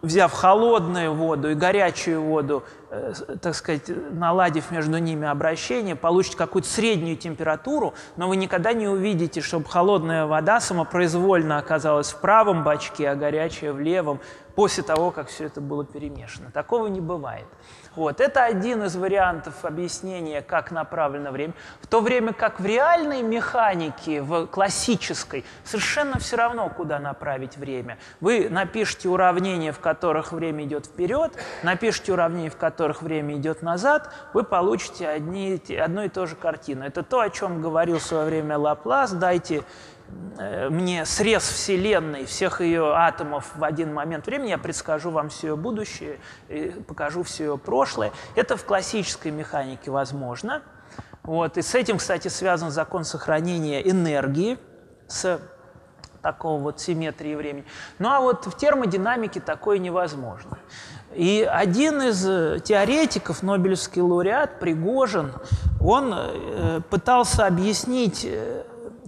взяв 0.00 0.32
холодную 0.32 1.14
воду 1.14 1.52
и 1.52 1.54
горячую 1.54 2.22
воду, 2.24 2.64
э, 2.90 3.12
так 3.40 3.54
сказать, 3.54 3.84
наладив 4.10 4.72
между 4.72 4.98
ними 4.98 5.28
обращение, 5.28 5.94
получите 5.94 6.36
какую-то 6.36 6.68
среднюю 6.68 7.16
температуру, 7.16 7.94
но 8.16 8.26
вы 8.28 8.34
никогда 8.34 8.72
не 8.72 8.88
увидите, 8.88 9.40
чтобы 9.40 9.66
холодная 9.66 10.26
вода 10.26 10.58
самопроизвольно 10.58 11.58
оказалась 11.58 12.10
в 12.10 12.20
правом 12.20 12.64
бачке, 12.64 13.08
а 13.08 13.14
горячая 13.14 13.72
в 13.72 13.78
левом, 13.78 14.18
после 14.56 14.82
того, 14.82 15.12
как 15.12 15.28
все 15.28 15.44
это 15.44 15.60
было 15.60 15.84
перемешано. 15.84 16.50
Такого 16.50 16.88
не 16.88 17.00
бывает. 17.00 17.46
Вот. 17.94 18.20
Это 18.20 18.44
один 18.44 18.84
из 18.84 18.96
вариантов 18.96 19.64
объяснения, 19.64 20.40
как 20.40 20.70
направлено 20.70 21.30
время. 21.30 21.52
В 21.80 21.86
то 21.86 22.00
время 22.00 22.32
как 22.32 22.60
в 22.60 22.64
реальной 22.64 23.22
механике, 23.22 24.22
в 24.22 24.46
классической, 24.46 25.44
совершенно 25.64 26.18
все 26.18 26.36
равно, 26.36 26.68
куда 26.70 26.98
направить 26.98 27.56
время. 27.56 27.98
Вы 28.20 28.48
напишите 28.48 29.08
уравнения, 29.08 29.72
в 29.72 29.80
которых 29.80 30.32
время 30.32 30.64
идет 30.64 30.86
вперед, 30.86 31.32
напишите 31.62 32.12
уравнения, 32.12 32.50
в 32.50 32.56
которых 32.56 33.02
время 33.02 33.36
идет 33.36 33.62
назад, 33.62 34.10
вы 34.32 34.44
получите 34.44 35.08
одни, 35.08 35.60
одну 35.78 36.04
и 36.04 36.08
ту 36.08 36.26
же 36.26 36.36
картину. 36.36 36.84
Это 36.84 37.02
то, 37.02 37.20
о 37.20 37.30
чем 37.30 37.60
говорил 37.60 37.98
в 37.98 38.02
свое 38.02 38.24
время 38.24 38.56
Лаплас. 38.58 39.12
Дайте 39.12 39.64
мне 40.70 41.04
срез 41.04 41.42
Вселенной, 41.42 42.24
всех 42.24 42.60
ее 42.60 42.94
атомов 42.94 43.52
в 43.54 43.64
один 43.64 43.92
момент 43.92 44.26
времени, 44.26 44.50
я 44.50 44.58
предскажу 44.58 45.10
вам 45.10 45.28
все 45.28 45.48
ее 45.48 45.56
будущее, 45.56 46.18
покажу 46.86 47.22
все 47.22 47.44
ее 47.44 47.58
прошлое. 47.58 48.12
Это 48.34 48.56
в 48.56 48.64
классической 48.64 49.30
механике 49.30 49.90
возможно. 49.90 50.62
Вот. 51.22 51.56
И 51.56 51.62
с 51.62 51.74
этим, 51.74 51.98
кстати, 51.98 52.28
связан 52.28 52.70
закон 52.70 53.04
сохранения 53.04 53.80
энергии, 53.88 54.58
с 55.06 55.40
такого 56.22 56.60
вот 56.60 56.80
симметрии 56.80 57.34
времени. 57.34 57.66
Ну 57.98 58.08
а 58.08 58.20
вот 58.20 58.46
в 58.46 58.56
термодинамике 58.56 59.40
такое 59.40 59.78
невозможно. 59.78 60.58
И 61.14 61.46
один 61.48 62.00
из 62.00 62.26
э, 62.26 62.60
теоретиков, 62.64 63.42
Нобелевский 63.42 64.00
лауреат 64.00 64.60
Пригожин, 64.60 65.32
он 65.78 66.14
э, 66.14 66.80
пытался 66.88 67.46
объяснить 67.46 68.24
э, 68.24 68.62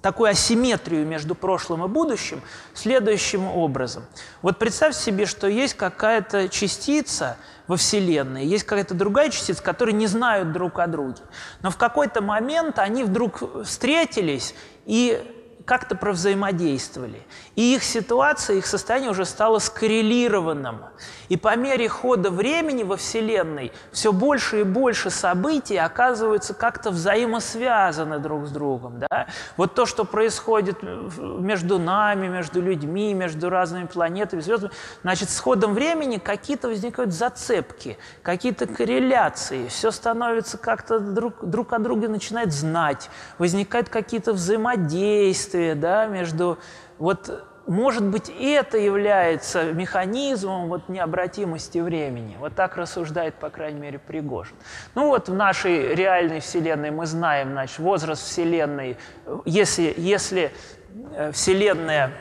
такую 0.05 0.29
асимметрию 0.29 1.07
между 1.07 1.35
прошлым 1.35 1.83
и 1.87 1.89
будущим 1.89 2.43
следующим 2.75 3.49
образом. 3.49 4.05
Вот 4.43 4.59
представьте 4.59 5.01
себе, 5.01 5.25
что 5.25 5.47
есть 5.47 5.73
какая-то 5.73 6.51
частица 6.51 7.39
во 7.69 7.79
Вселенной, 7.79 8.45
есть 8.45 8.65
какая-то 8.65 8.93
другая 8.93 9.31
частица, 9.31 9.63
которые 9.63 9.95
не 9.95 10.07
знают 10.07 10.53
друг 10.53 10.79
о 10.79 10.89
друге. 10.89 11.23
Но 11.63 11.71
в 11.71 11.79
какой-то 11.79 12.21
момент 12.21 12.79
они 12.79 13.03
вдруг 13.03 13.65
встретились 13.65 14.55
и 14.85 15.23
как-то 15.65 15.95
провзаимодействовали. 15.95 17.23
И 17.57 17.75
их 17.75 17.85
ситуация, 17.85 18.57
их 18.57 18.67
состояние 18.67 19.11
уже 19.11 19.25
стало 19.25 19.59
скоррелированным. 19.59 20.81
И 21.29 21.37
по 21.37 21.57
мере 21.57 21.89
хода 21.89 22.31
времени 22.31 22.83
во 22.83 22.97
Вселенной 22.97 23.73
все 23.93 24.13
больше 24.13 24.61
и 24.61 24.63
больше 24.65 25.11
событий 25.11 25.77
оказываются 25.77 26.53
как-то 26.53 26.91
взаимосвязаны 26.91 28.19
друг 28.19 28.47
с 28.47 28.51
другом. 28.51 29.01
Да? 29.01 29.27
Вот 29.57 29.75
то, 29.75 29.87
что 29.87 30.05
происходит 30.05 30.83
между 30.83 31.79
нами, 31.79 32.29
между 32.29 32.61
людьми, 32.61 33.15
между 33.15 33.51
разными 33.51 33.87
планетами, 33.87 34.41
звездами, 34.41 34.73
значит, 35.03 35.31
с 35.31 35.39
ходом 35.39 35.75
времени 35.75 36.19
какие-то 36.19 36.69
возникают 36.69 37.13
зацепки, 37.13 37.99
какие-то 38.23 38.67
корреляции, 38.67 39.69
все 39.69 39.91
становится 39.91 40.59
как-то 40.59 40.99
друг, 40.99 41.45
друг 41.45 41.73
о 41.73 41.79
друге 41.79 42.09
начинает 42.09 42.53
знать, 42.53 43.11
возникают 43.39 43.89
какие-то 43.89 44.33
взаимодействия 44.33 45.75
да, 45.75 46.07
между 46.07 46.59
вот 46.99 47.45
может 47.67 48.05
быть, 48.05 48.29
это 48.29 48.77
является 48.77 49.73
механизмом 49.73 50.69
вот 50.69 50.89
необратимости 50.89 51.79
времени. 51.79 52.37
Вот 52.39 52.55
так 52.55 52.77
рассуждает, 52.77 53.37
по 53.37 53.49
крайней 53.49 53.81
мере, 53.81 53.99
Пригожин. 53.99 54.57
Ну 54.95 55.09
вот 55.09 55.29
в 55.29 55.35
нашей 55.35 55.95
реальной 55.95 56.41
Вселенной 56.41 56.91
мы 56.91 57.07
знаем, 57.07 57.53
значит, 57.53 57.79
возраст 57.79 58.23
Вселенной, 58.23 58.99
если, 59.47 59.95
если 59.97 60.53
э, 61.15 61.33
Вселенная 61.33 62.13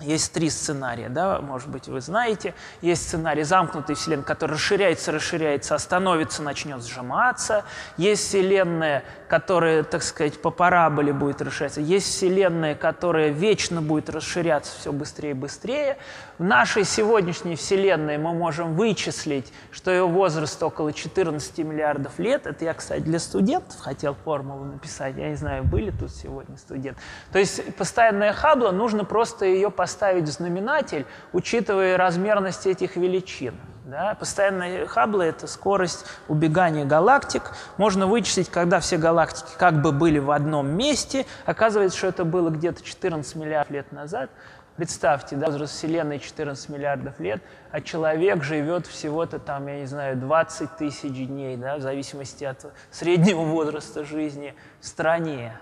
есть 0.00 0.32
три 0.34 0.50
сценария, 0.50 1.08
да, 1.08 1.40
может 1.40 1.70
быть, 1.70 1.88
вы 1.88 2.02
знаете. 2.02 2.54
Есть 2.82 3.08
сценарий 3.08 3.44
замкнутой 3.44 3.96
Вселенной, 3.96 4.24
который 4.24 4.52
расширяется, 4.52 5.10
расширяется, 5.10 5.74
остановится, 5.74 6.42
начнет 6.42 6.84
сжиматься. 6.84 7.64
Есть 7.96 8.28
Вселенная, 8.28 9.04
которая, 9.28 9.84
так 9.84 10.02
сказать, 10.02 10.42
по 10.42 10.50
параболе 10.50 11.14
будет 11.14 11.40
расширяться. 11.40 11.80
Есть 11.80 12.08
Вселенная, 12.08 12.74
которая 12.74 13.30
вечно 13.30 13.80
будет 13.80 14.10
расширяться 14.10 14.78
все 14.78 14.92
быстрее 14.92 15.30
и 15.30 15.34
быстрее. 15.34 15.96
В 16.36 16.44
нашей 16.44 16.84
сегодняшней 16.84 17.56
Вселенной 17.56 18.18
мы 18.18 18.34
можем 18.34 18.76
вычислить, 18.76 19.50
что 19.70 19.90
ее 19.90 20.06
возраст 20.06 20.62
около 20.62 20.92
14 20.92 21.56
миллиардов 21.58 22.18
лет. 22.18 22.46
Это 22.46 22.66
я, 22.66 22.74
кстати, 22.74 23.00
для 23.00 23.18
студентов 23.18 23.80
хотел 23.80 24.14
формулу 24.24 24.64
написать. 24.64 25.16
Я 25.16 25.30
не 25.30 25.36
знаю, 25.36 25.64
были 25.64 25.90
тут 25.90 26.10
сегодня 26.10 26.58
студенты. 26.58 27.00
То 27.32 27.38
есть 27.38 27.74
постоянная 27.76 28.34
Хаббла, 28.34 28.72
нужно 28.72 29.06
просто 29.06 29.46
ее 29.46 29.70
поставить 29.70 29.85
в 30.28 30.32
знаменатель, 30.32 31.06
учитывая 31.32 31.96
размерность 31.96 32.66
этих 32.66 32.96
величин. 32.96 33.54
Да? 33.86 34.16
Постоянная 34.18 34.86
Хаббла– 34.86 35.22
это 35.22 35.46
скорость 35.46 36.06
убегания 36.26 36.84
галактик. 36.84 37.52
Можно 37.76 38.08
вычислить, 38.08 38.50
когда 38.50 38.80
все 38.80 38.98
галактики 38.98 39.52
как 39.58 39.80
бы 39.80 39.92
были 39.92 40.18
в 40.18 40.32
одном 40.32 40.68
месте. 40.68 41.24
Оказывается, 41.44 41.96
что 41.96 42.08
это 42.08 42.24
было 42.24 42.50
где-то 42.50 42.82
14 42.82 43.36
миллиардов 43.36 43.70
лет 43.70 43.92
назад. 43.92 44.30
Представьте, 44.76 45.36
да, 45.36 45.46
возраст 45.46 45.72
Вселенной 45.72 46.18
14 46.18 46.68
миллиардов 46.68 47.18
лет, 47.18 47.40
а 47.70 47.80
человек 47.80 48.42
живет 48.42 48.86
всего-то 48.86 49.38
там, 49.38 49.68
я 49.68 49.78
не 49.78 49.86
знаю, 49.86 50.16
20 50.16 50.76
тысяч 50.76 51.26
дней, 51.26 51.56
да, 51.56 51.78
в 51.78 51.80
зависимости 51.80 52.44
от 52.44 52.66
среднего 52.90 53.40
возраста 53.44 54.04
жизни 54.04 54.54
в 54.80 54.86
стране. 54.86 55.56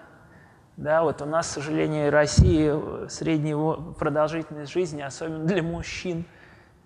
Да, 0.76 1.04
вот 1.04 1.22
у 1.22 1.24
нас, 1.24 1.48
к 1.48 1.50
сожалению, 1.52 2.10
в 2.10 2.12
России 2.12 3.08
средняя 3.08 3.56
продолжительность 3.92 4.72
жизни, 4.72 5.02
особенно 5.02 5.44
для 5.44 5.62
мужчин, 5.62 6.24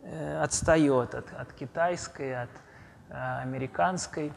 э, 0.03 0.43
отстает 0.43 1.15
от, 1.15 1.33
от 1.33 1.53
китайской, 1.55 2.43
от 2.43 2.51
э, 3.09 3.15
американской. 3.43 4.33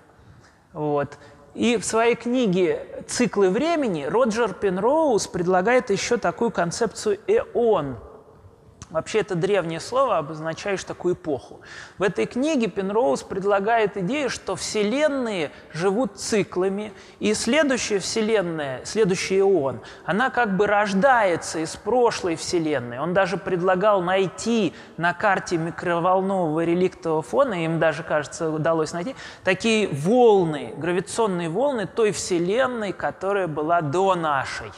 Вот. 0.72 1.18
И 1.54 1.76
в 1.76 1.84
своей 1.84 2.16
книге 2.16 3.04
«Циклы 3.08 3.50
времени» 3.50 4.06
Роджер 4.06 4.54
Пенроуз 4.54 5.28
предлагает 5.28 5.90
еще 5.90 6.16
такую 6.16 6.52
концепцию 6.52 7.20
«эон», 7.28 7.98
Вообще 8.92 9.20
это 9.20 9.36
древнее 9.36 9.80
слово, 9.80 10.18
обозначающее 10.18 10.86
такую 10.86 11.14
эпоху. 11.14 11.62
В 11.98 12.04
этой 12.04 12.26
книге 12.26 12.68
Пенроуз 12.68 13.24
предлагает 13.24 13.96
идею, 13.96 14.30
что 14.30 14.58
вселенные 14.58 15.52
живут 15.72 16.18
циклами, 16.18 16.92
и 17.20 17.34
следующая 17.34 18.00
вселенная, 18.00 18.84
следующий 18.84 19.40
ион, 19.40 19.80
она 20.04 20.30
как 20.30 20.58
бы 20.58 20.68
рождается 20.68 21.60
из 21.60 21.74
прошлой 21.78 22.36
вселенной. 22.36 23.00
Он 23.00 23.14
даже 23.14 23.38
предлагал 23.38 24.02
найти 24.02 24.74
на 24.98 25.14
карте 25.14 25.56
микроволнового 25.56 26.62
реликтового 26.66 27.22
фона, 27.22 27.64
им 27.64 27.80
даже, 27.80 28.04
кажется, 28.04 28.50
удалось 28.50 28.92
найти, 28.92 29.16
такие 29.46 29.88
волны, 29.88 30.74
гравитационные 30.76 31.48
волны 31.48 31.88
той 31.88 32.12
вселенной, 32.12 32.92
которая 32.92 33.48
была 33.48 33.80
до 33.80 34.16
нашей. 34.16 34.72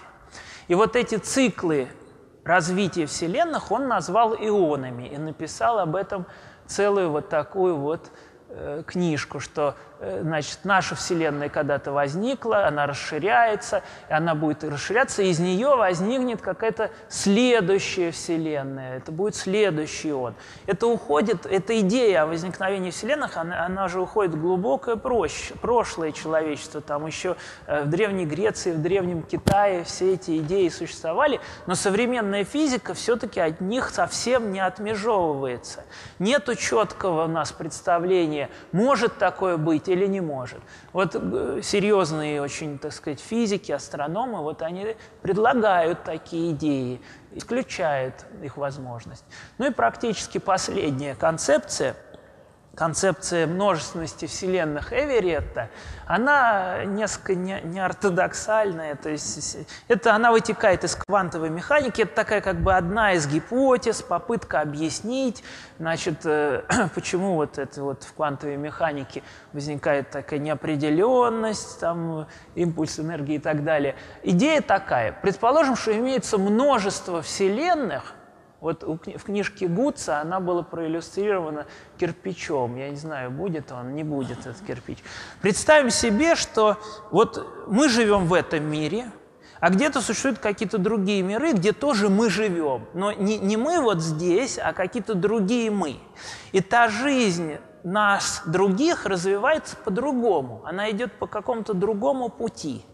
И 0.68 0.76
вот 0.76 0.95
эти 0.95 1.15
циклы 1.15 1.88
развития 2.44 3.06
вселенных 3.06 3.72
он 3.72 3.88
назвал 3.88 4.34
ионами 4.34 5.07
и 5.07 5.18
написал 5.18 5.80
об 5.80 5.95
этом 5.95 6.26
целую 6.65 7.10
вот 7.10 7.30
такую 7.30 7.78
вот 7.78 8.11
э, 8.49 8.84
книжку, 8.86 9.40
что 9.40 9.76
значит, 10.22 10.60
наша 10.64 10.96
Вселенная 10.96 11.50
когда-то 11.50 11.92
возникла, 11.92 12.68
она 12.68 12.86
расширяется, 12.86 13.84
и 14.10 14.14
она 14.14 14.36
будет 14.36 14.64
расширяться, 14.64 15.22
и 15.22 15.30
из 15.30 15.40
нее 15.40 15.76
возникнет 15.76 16.42
какая-то 16.42 16.92
следующая 17.10 18.12
Вселенная, 18.12 18.98
это 18.98 19.12
будет 19.12 19.36
следующий 19.36 20.12
он. 20.14 20.36
Это 20.66 20.88
уходит, 20.88 21.46
эта 21.46 21.80
идея 21.82 22.24
о 22.24 22.26
возникновении 22.28 22.92
Вселенных, 22.92 23.38
она, 23.38 23.66
она 23.66 23.88
же 23.88 24.02
уходит 24.02 24.34
в 24.34 24.42
глубокое 24.42 24.96
проще, 24.96 25.54
прошлое 25.56 26.12
человечества, 26.12 26.82
там 26.82 27.06
еще 27.06 27.36
э, 27.68 27.84
в 27.84 27.90
Древней 27.90 28.26
Греции, 28.26 28.72
в 28.72 28.82
Древнем 28.82 29.24
Китае 29.24 29.84
все 29.84 30.14
эти 30.14 30.38
идеи 30.40 30.70
существовали, 30.70 31.40
но 31.66 31.76
современная 31.76 32.44
физика 32.44 32.94
все-таки 32.94 33.40
от 33.40 33.62
них 33.62 33.90
совсем 33.90 34.52
не 34.52 34.60
отмежевывается. 34.60 35.84
Нету 36.20 36.56
четкого 36.56 37.26
у 37.26 37.28
нас 37.28 37.52
представления, 37.52 38.50
может 38.72 39.18
такое 39.18 39.58
быть 39.58 39.90
или 39.94 40.07
не 40.07 40.22
может. 40.22 40.60
Вот 40.91 41.15
э, 41.15 41.61
серьезные 41.64 42.41
очень, 42.41 42.78
так 42.78 42.94
сказать, 42.94 43.20
физики, 43.20 43.72
астрономы, 43.72 44.41
вот 44.41 44.61
они 44.61 44.95
предлагают 45.22 46.03
такие 46.03 46.52
идеи, 46.52 47.02
исключают 47.32 48.26
их 48.41 48.57
возможность. 48.57 49.26
Ну 49.57 49.68
и 49.68 49.72
практически 49.72 50.38
последняя 50.38 51.15
концепция– 51.15 51.95
концепция 52.76 53.45
множественности 53.45 54.26
вселенных 54.26 54.94
Эверетта, 54.94 55.70
она 56.08 56.86
несколько 56.86 57.36
не, 57.36 57.62
неортодоксальная, 57.62 58.95
то 58.95 59.10
есть 59.10 59.58
это 59.88 60.16
она 60.16 60.32
вытекает 60.32 60.84
из 60.84 60.95
квантовой 60.95 61.52
механики, 61.52 62.02
это 62.02 62.16
такая 62.16 62.41
как 62.41 62.62
бы 62.62 62.74
одна 62.74 63.14
из 63.14 63.28
гипотез, 63.28 64.02
попытка 64.02 64.62
объяснить, 64.62 65.44
значит, 65.78 66.26
э, 66.26 66.64
почему 66.95 67.36
вот 67.36 67.60
это 67.60 67.84
вот 67.84 68.04
в 68.04 68.14
квантовой 68.14 68.58
механике 68.58 69.22
возникает 69.54 70.10
такая 70.10 70.40
неопределенность, 70.40 71.80
там 71.80 72.28
импульс 72.56 73.00
энергии 73.00 73.36
и 73.36 73.40
так 73.40 73.64
далее. 73.64 73.95
Идея 74.24 74.62
такая, 74.62 75.12
предположим, 75.22 75.76
что 75.76 75.95
имеется 75.95 76.40
множество 76.40 77.22
вселенных, 77.22 78.16
вот 78.64 78.81
в 78.84 79.23
книжке 79.26 79.68
Гудса 79.68 80.22
она 80.22 80.40
была 80.40 80.64
проиллюстрирована 80.64 81.65
кирпичом. 81.98 82.77
Я 82.77 82.91
не 82.91 82.95
знаю, 82.95 83.30
будет 83.30 83.73
он, 83.73 83.94
не 83.94 84.06
будет 84.06 84.40
этот 84.40 84.65
кирпич. 84.65 84.99
Представим 85.41 85.90
себе, 85.90 86.35
что 86.35 86.77
вот 87.11 87.45
мы 87.68 87.90
живем 87.90 88.26
в 88.26 88.34
этом 88.34 88.64
мире, 88.64 89.11
а 89.60 89.69
где-то 89.69 89.99
существуют 89.99 90.40
какие-то 90.40 90.77
другие 90.77 91.23
миры, 91.23 91.52
где 91.52 91.73
тоже 91.73 92.07
мы 92.07 92.30
живем. 92.30 92.85
Но 92.94 93.11
не, 93.11 93.38
не 93.38 93.57
мы 93.57 93.81
вот 93.81 93.99
здесь, 93.99 94.57
а 94.57 94.72
какие-то 94.72 95.14
другие 95.14 95.69
мы. 95.69 95.98
И 96.53 96.61
та 96.61 96.88
жизнь 96.88 97.57
нас, 97.84 98.44
других, 98.45 99.06
развивается 99.06 99.76
по-другому. 99.76 100.61
Она 100.64 100.90
идет 100.90 101.11
по 101.11 101.27
какому-то 101.27 101.73
другому 101.73 102.30
пути. 102.30 102.85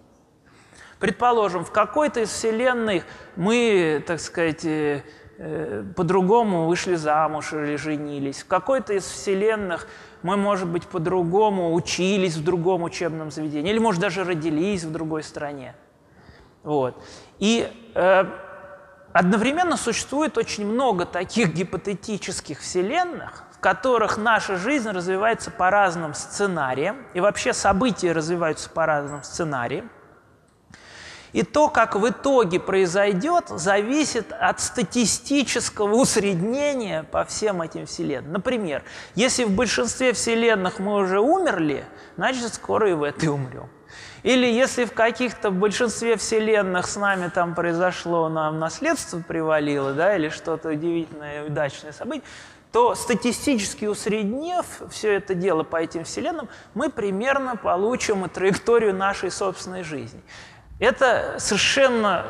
Предположим, 1.00 1.64
в 1.64 1.72
какой-то 1.72 2.22
из 2.22 2.30
вселенных 2.30 3.06
мы, 3.36 4.04
так 4.06 4.20
сказать, 4.20 4.66
Э, 4.66 5.04
по-другому 5.96 6.68
вышли 6.68 6.96
замуж 6.96 7.54
или 7.54 7.78
женились. 7.78 8.44
В 8.44 8.48
какой-то 8.48 8.94
из 8.94 9.06
вселенных 9.06 9.88
мы, 10.22 10.36
может 10.36 10.68
быть, 10.68 10.86
по-другому 10.86 11.74
учились 11.74 12.36
в 12.36 12.44
другом 12.44 12.84
учебном 12.84 13.32
заведении, 13.32 13.72
или, 13.72 13.80
может, 13.80 14.02
даже 14.02 14.26
родились 14.26 14.84
в 14.84 14.92
другой 14.92 15.24
стране. 15.24 15.76
Вот. 16.64 17.02
И 17.38 17.72
э, 17.96 18.26
одновременно 19.14 19.78
существует 19.78 20.38
очень 20.38 20.66
много 20.66 21.06
таких 21.06 21.54
гипотетических 21.54 22.60
вселенных, 22.60 23.46
в 23.54 23.60
которых 23.60 24.18
наша 24.18 24.58
жизнь 24.58 24.90
развивается 24.90 25.52
по 25.52 25.70
разным 25.70 26.14
сценариям, 26.14 26.98
и 27.14 27.22
вообще 27.22 27.54
события 27.54 28.12
развиваются 28.12 28.70
по 28.70 28.86
разным 28.86 29.24
сценариям. 29.24 29.90
И 31.34 31.44
то, 31.44 31.70
как 31.70 31.96
в 31.96 32.08
итоге 32.10 32.60
произойдет, 32.60 33.50
зависит 33.50 34.32
от 34.32 34.60
статистического 34.60 35.96
усреднения 35.96 37.04
по 37.04 37.24
всем 37.26 37.62
этим 37.62 37.86
вселенным. 37.86 38.34
Например, 38.34 38.84
если 39.16 39.44
в 39.44 39.52
большинстве 39.52 40.14
вселенных 40.14 40.80
мы 40.80 40.96
уже 40.96 41.20
умерли, 41.20 41.86
значит, 42.18 42.54
скоро 42.54 42.90
и 42.90 42.94
в 42.94 43.04
этой 43.04 43.30
умрем. 43.30 43.70
Или 44.24 44.48
если 44.48 44.86
в 44.86 44.94
каких-то 44.94 45.50
большинстве 45.50 46.18
вселенных 46.18 46.88
с 46.88 46.96
нами 46.98 47.30
там 47.30 47.56
произошло, 47.56 48.28
нам 48.28 48.60
наследство 48.60 49.22
привалило, 49.26 49.94
да, 49.94 50.16
или 50.16 50.30
что-то 50.30 50.70
удивительное, 50.70 51.46
удачное 51.46 51.94
событие, 51.94 52.24
то 52.72 52.94
статистически 52.96 53.86
усреднив 53.86 54.66
все 54.92 55.14
это 55.14 55.34
дело 55.34 55.64
по 55.64 55.78
этим 55.78 56.04
вселенным, 56.04 56.50
мы 56.74 56.90
примерно 56.90 57.56
получим 57.56 58.26
и 58.26 58.30
траекторию 58.30 58.94
нашей 58.94 59.32
собственной 59.32 59.84
жизни. 59.84 60.22
Это 60.80 61.36
совершенно 61.40 62.26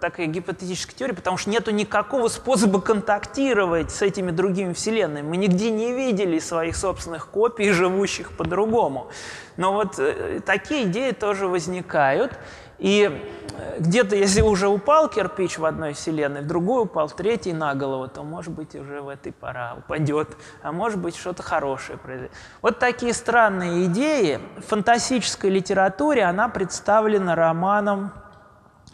такая 0.00 0.26
гипотетическая 0.26 0.96
теория, 0.96 1.14
потому 1.14 1.36
что 1.36 1.48
нет 1.48 1.66
никакого 1.72 2.28
способа 2.28 2.80
контактировать 2.80 3.92
с 3.92 4.02
этими 4.02 4.32
другими 4.32 4.72
вселенными. 4.72 5.26
Мы 5.26 5.36
нигде 5.36 5.70
не 5.70 5.92
видели 5.92 6.40
своих 6.40 6.76
собственных 6.76 7.28
копий, 7.28 7.70
живущих 7.70 8.32
по-другому. 8.36 9.08
Но 9.56 9.72
вот 9.72 9.98
э, 9.98 10.40
такие 10.44 10.84
идеи 10.84 11.12
тоже 11.12 11.46
возникают. 11.46 12.32
И 12.78 13.08
э, 13.56 13.76
где-то, 13.80 14.16
если 14.16 14.40
уже 14.40 14.68
упал 14.68 15.08
кирпич 15.08 15.58
в 15.58 15.64
одной 15.64 15.92
вселенной, 15.92 16.42
в 16.42 16.46
другую 16.46 16.84
упал, 16.84 17.08
в 17.08 17.14
третий 17.14 17.52
на 17.52 17.74
голову, 17.74 18.08
то, 18.08 18.22
может 18.22 18.52
быть, 18.52 18.74
уже 18.74 19.00
в 19.00 19.08
этой 19.08 19.32
пора 19.32 19.74
упадет, 19.78 20.36
а 20.62 20.72
может 20.72 20.98
быть, 20.98 21.16
что-то 21.16 21.42
хорошее 21.42 21.98
произойдет. 21.98 22.32
Вот 22.62 22.78
такие 22.78 23.12
странные 23.12 23.86
идеи. 23.86 24.40
В 24.58 24.62
фантастической 24.62 25.50
литературе 25.50 26.24
она 26.24 26.48
представлена 26.48 27.34
романом 27.34 28.12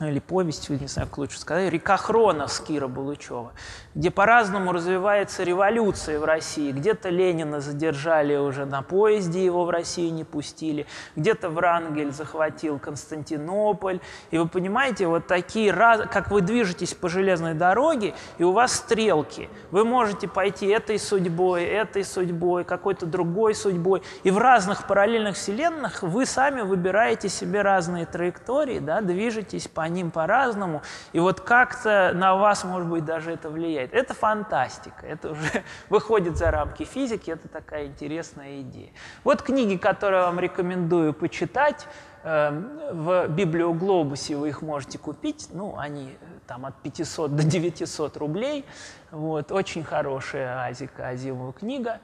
или 0.01 0.19
повестью, 0.19 0.81
не 0.81 0.86
знаю, 0.86 1.09
как 1.09 1.19
лучше 1.19 1.39
сказать, 1.39 1.70
«Река 1.70 1.97
Хронос» 1.97 2.61
Кира 2.61 2.89
Булычева, 2.89 3.52
где 3.94 4.10
по-разному 4.10 4.72
развивается 4.72 5.42
революция 5.42 6.20
в 6.20 6.24
России. 6.24 6.70
Где-то 6.70 7.08
Ленина 7.08 7.60
задержали 7.60 8.36
уже 8.36 8.64
на 8.64 8.82
поезде, 8.82 9.44
его 9.44 9.64
в 9.64 9.70
Россию 9.70 10.12
не 10.14 10.24
пустили, 10.24 10.86
где-то 11.16 11.48
Врангель 11.50 12.12
захватил 12.12 12.78
Константинополь. 12.78 14.00
И 14.30 14.38
вы 14.38 14.46
понимаете, 14.46 15.06
вот 15.06 15.26
такие, 15.26 15.72
как 15.72 16.30
вы 16.30 16.40
движетесь 16.40 16.94
по 16.94 17.08
железной 17.08 17.54
дороге, 17.54 18.14
и 18.38 18.44
у 18.44 18.52
вас 18.52 18.74
стрелки. 18.74 19.48
Вы 19.70 19.84
можете 19.84 20.28
пойти 20.28 20.66
этой 20.66 20.98
судьбой, 20.98 21.64
этой 21.64 22.04
судьбой, 22.04 22.64
какой-то 22.64 23.06
другой 23.06 23.54
судьбой. 23.54 24.02
И 24.22 24.30
в 24.30 24.38
разных 24.38 24.86
параллельных 24.86 25.36
вселенных 25.36 26.02
вы 26.02 26.26
сами 26.26 26.60
выбираете 26.60 27.28
себе 27.28 27.62
разные 27.62 28.06
траектории, 28.06 28.78
да, 28.78 29.00
движетесь 29.00 29.66
по 29.66 29.82
ним 29.88 30.10
по-разному, 30.10 30.82
и 31.12 31.18
вот 31.18 31.40
как-то 31.40 32.12
на 32.14 32.36
вас, 32.36 32.64
может 32.64 32.88
быть, 32.88 33.04
даже 33.04 33.32
это 33.32 33.50
влияет. 33.50 33.80
Это 33.93 34.15
фантастика, 34.15 35.07
это 35.07 35.31
уже 35.31 35.65
выходит 35.89 36.36
за 36.36 36.51
рамки 36.51 36.85
физики, 36.85 37.31
это 37.31 37.48
такая 37.48 37.86
интересная 37.86 38.61
идея. 38.61 38.90
Вот 39.24 39.43
книги, 39.43 39.77
которые 39.77 40.20
я 40.20 40.27
вам 40.27 40.40
рекомендую 40.40 41.15
почитать, 41.15 41.86
эм, 42.24 42.70
в 42.93 43.28
Библиоглобусе 43.28 44.36
вы 44.36 44.48
их 44.51 44.62
можете 44.62 44.98
купить, 44.98 45.48
ну, 45.52 45.77
они 45.78 46.16
там 46.47 46.66
от 46.66 46.77
500 46.82 47.36
до 47.36 47.44
900 47.44 48.16
рублей, 48.16 48.65
вот, 49.11 49.52
очень 49.52 49.85
хорошая 49.85 50.66
Азика 50.66 51.09
Азимова 51.09 51.52
книга. 51.52 52.01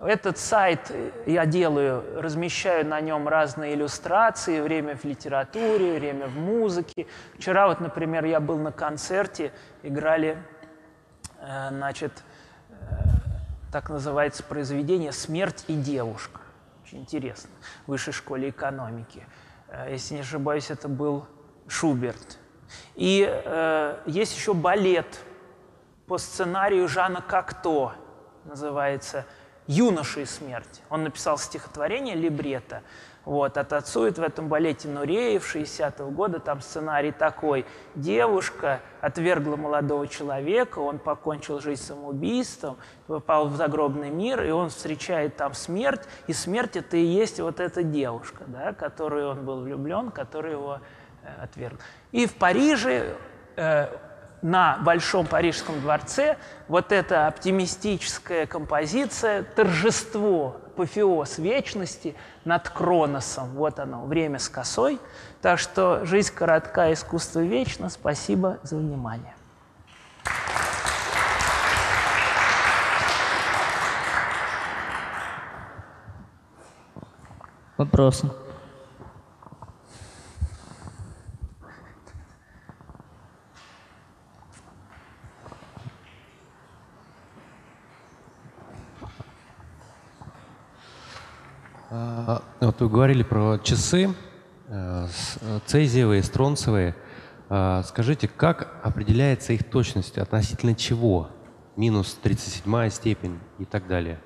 Этот 0.00 0.38
сайт 0.38 0.90
я 1.26 1.44
делаю, 1.44 2.02
размещаю 2.22 2.86
на 2.86 3.02
нем 3.02 3.28
разные 3.28 3.74
иллюстрации, 3.74 4.62
время 4.62 4.96
в 4.96 5.04
литературе, 5.04 5.98
время 5.98 6.26
в 6.26 6.38
музыке. 6.38 7.06
Вчера 7.34 7.68
вот, 7.68 7.80
например, 7.80 8.24
я 8.24 8.40
был 8.40 8.56
на 8.56 8.72
концерте, 8.72 9.52
играли, 9.82 10.38
э, 10.38 10.49
значит, 11.70 12.12
э, 12.68 12.74
так 13.72 13.90
называется 13.90 14.42
произведение 14.42 15.12
«Смерть 15.12 15.64
и 15.68 15.74
девушка». 15.74 16.40
Очень 16.84 17.00
интересно. 17.00 17.50
В 17.86 17.90
высшей 17.90 18.12
школе 18.12 18.50
экономики. 18.50 19.24
Э, 19.68 19.88
если 19.90 20.14
не 20.14 20.20
ошибаюсь, 20.20 20.70
это 20.70 20.88
был 20.88 21.26
Шуберт. 21.68 22.38
И 22.94 23.26
э, 23.28 23.98
есть 24.06 24.36
еще 24.36 24.54
балет 24.54 25.20
по 26.06 26.18
сценарию 26.18 26.88
Жана 26.88 27.22
Кокто, 27.22 27.94
называется 28.44 29.22
«Смерть 29.22 29.34
юношей 29.70 30.26
смерть. 30.26 30.82
Он 30.90 31.04
написал 31.04 31.38
стихотворение 31.38 32.16
«Либретто». 32.16 32.82
Вот, 33.24 33.58
ототцует 33.58 34.18
в 34.18 34.22
этом 34.22 34.48
балете 34.48 34.88
Нуреев 34.88 35.54
60-го 35.54 36.10
года, 36.10 36.40
там 36.40 36.62
сценарий 36.62 37.12
такой. 37.12 37.66
Девушка 37.94 38.80
отвергла 39.02 39.56
молодого 39.56 40.08
человека, 40.08 40.78
он 40.78 40.98
покончил 40.98 41.60
жизнь 41.60 41.82
самоубийством, 41.82 42.78
попал 43.06 43.48
в 43.48 43.56
загробный 43.56 44.10
мир, 44.10 44.42
и 44.42 44.50
он 44.50 44.70
встречает 44.70 45.36
там 45.36 45.52
смерть, 45.52 46.02
и 46.28 46.32
смерть 46.32 46.76
это 46.76 46.96
и 46.96 47.04
есть 47.04 47.40
вот 47.40 47.60
эта 47.60 47.82
девушка, 47.82 48.44
да, 48.46 48.72
которую 48.72 49.28
он 49.28 49.44
был 49.44 49.60
влюблен, 49.60 50.10
которая 50.10 50.52
его 50.52 50.80
э, 51.22 51.42
отверг. 51.42 51.78
И 52.12 52.26
в 52.26 52.34
Париже 52.34 53.16
э, 53.56 53.88
на 54.42 54.78
Большом 54.78 55.26
Парижском 55.26 55.80
дворце 55.80 56.38
вот 56.68 56.92
эта 56.92 57.26
оптимистическая 57.26 58.46
композиция, 58.46 59.42
торжество, 59.42 60.56
апофеоз 60.80 61.38
вечности 61.38 62.14
над 62.44 62.68
Кроносом. 62.70 63.50
Вот 63.50 63.78
оно, 63.78 64.06
время 64.06 64.38
с 64.38 64.48
косой. 64.48 64.98
Так 65.42 65.58
что 65.58 66.06
жизнь 66.06 66.32
коротка, 66.34 66.92
искусство 66.92 67.40
вечно. 67.40 67.90
Спасибо 67.90 68.58
за 68.62 68.76
внимание. 68.76 69.34
Вопросы? 77.76 78.30
Вот 92.80 92.88
вы 92.88 92.94
говорили 92.94 93.22
про 93.22 93.58
часы, 93.58 94.14
э, 94.68 95.06
цезиевые, 95.66 96.22
стронцевые. 96.22 96.96
А, 97.50 97.82
скажите, 97.82 98.26
как 98.26 98.80
определяется 98.82 99.52
их 99.52 99.68
точность 99.68 100.16
относительно 100.16 100.74
чего? 100.74 101.28
Минус 101.76 102.16
37 102.22 102.88
степень 102.90 103.38
и 103.58 103.64
так 103.64 103.86
далее. 103.86 104.18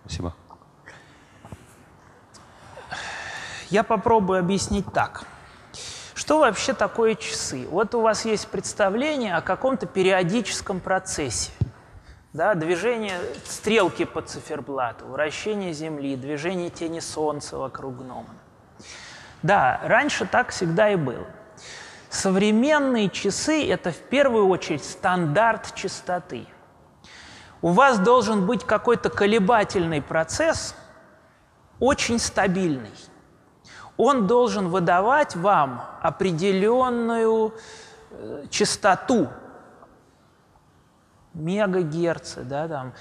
Спасибо. 0.00 0.34
Я 3.68 3.82
попробую 3.82 4.38
объяснить 4.38 4.86
так. 4.92 5.24
Что 6.14 6.38
вообще 6.40 6.72
такое 6.72 7.14
часы? 7.14 7.66
Вот 7.70 7.94
у 7.94 8.00
вас 8.00 8.24
есть 8.24 8.48
представление 8.48 9.34
о 9.34 9.42
каком-то 9.42 9.86
периодическом 9.86 10.80
процессе– 10.80 11.50
да, 12.36 12.54
движение 12.54 13.18
стрелки 13.46 14.04
по 14.04 14.20
циферблату, 14.20 15.06
вращение 15.06 15.72
Земли, 15.72 16.16
движение 16.16 16.68
тени 16.68 17.00
Солнца 17.00 17.56
вокруг 17.56 17.96
гнома. 17.96 18.28
Да, 19.42 19.80
раньше 19.84 20.26
так 20.26 20.50
всегда 20.50 20.90
и 20.90 20.96
было. 20.96 21.26
Современные 22.10 23.08
часы– 23.08 23.66
это 23.70 23.90
в 23.90 23.96
первую 23.96 24.48
очередь 24.48 24.84
стандарт 24.84 25.74
частоты. 25.74 26.46
У 27.62 27.70
вас 27.70 27.98
должен 27.98 28.44
быть 28.44 28.64
какой-то 28.64 29.08
колебательный 29.08 30.02
процесс, 30.02 30.74
очень 31.80 32.18
стабильный. 32.18 32.92
Он 33.96 34.26
должен 34.26 34.68
выдавать 34.68 35.34
вам 35.36 35.86
определенную 36.02 37.54
э, 38.10 38.44
частоту, 38.50 39.28
мегагерцы, 41.36 42.42
да, 42.42 42.66
там. 42.66 42.92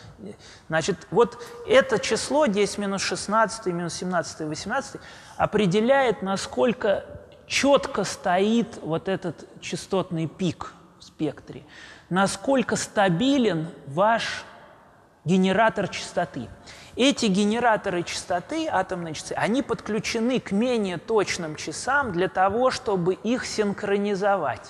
Значит, 0.67 1.07
вот 1.09 1.41
это 1.67 1.99
число 1.99 2.45
10 2.45 2.77
минус 2.77 3.01
16, 3.01 3.67
минус 3.67 3.93
17, 3.95 4.41
18 4.41 5.01
определяет, 5.37 6.21
насколько 6.21 7.05
четко 7.47 8.03
стоит 8.03 8.79
вот 8.81 9.07
этот 9.07 9.47
частотный 9.61 10.27
пик 10.27 10.73
в 10.99 11.03
спектре, 11.03 11.63
насколько 12.09 12.75
стабилен 12.75 13.67
ваш 13.87 14.43
генератор 15.23 15.87
частоты. 15.87 16.47
Эти 16.95 17.25
генераторы 17.25 18.03
частоты, 18.03 18.67
атомные 18.69 19.13
часы, 19.15 19.33
они 19.33 19.61
подключены 19.61 20.39
к 20.39 20.51
менее 20.51 20.97
точным 20.97 21.55
часам 21.55 22.13
для 22.13 22.29
того, 22.29 22.71
чтобы 22.71 23.15
их 23.15 23.45
синхронизовать. 23.45 24.69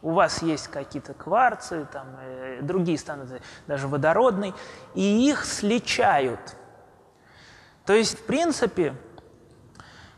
У 0.00 0.12
вас 0.12 0.42
есть 0.42 0.68
какие-то 0.68 1.14
кварцы, 1.14 1.86
там, 1.92 2.06
э, 2.20 2.60
другие 2.62 2.98
стандарты, 2.98 3.42
даже 3.66 3.88
водородный, 3.88 4.54
и 4.94 5.28
их 5.28 5.44
сличают. 5.44 6.56
То 7.84 7.94
есть, 7.94 8.18
в 8.18 8.22
принципе, 8.26 8.94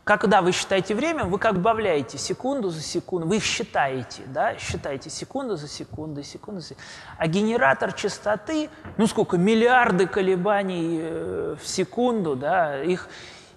когда 0.03 0.41
вы 0.41 0.51
считаете 0.51 0.95
время, 0.95 1.25
вы 1.25 1.37
как 1.37 1.55
добавляете 1.55 2.17
секунду 2.17 2.69
за 2.69 2.81
секунду, 2.81 3.27
вы 3.27 3.37
их 3.37 3.43
считаете, 3.43 4.23
да, 4.25 4.57
считаете 4.57 5.09
секунду 5.09 5.55
за 5.55 5.67
секундой, 5.67 6.23
секунду 6.23 6.59
за 6.59 6.67
секундой. 6.67 6.85
А 7.17 7.27
генератор 7.27 7.93
частоты, 7.93 8.69
ну 8.97 9.07
сколько, 9.07 9.37
миллиарды 9.37 10.07
колебаний 10.07 10.99
э, 11.01 11.55
в 11.61 11.67
секунду, 11.67 12.35
да, 12.35 12.81
их, 12.83 13.07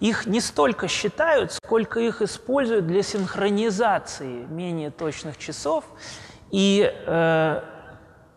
их 0.05 0.27
не 0.27 0.41
столько 0.41 0.87
считают, 0.87 1.53
сколько 1.53 1.99
их 1.99 2.21
используют 2.21 2.87
для 2.87 3.03
синхронизации 3.03 4.45
менее 4.51 4.91
точных 4.91 5.39
часов. 5.39 5.85
И 6.51 6.93
э, 7.07 7.63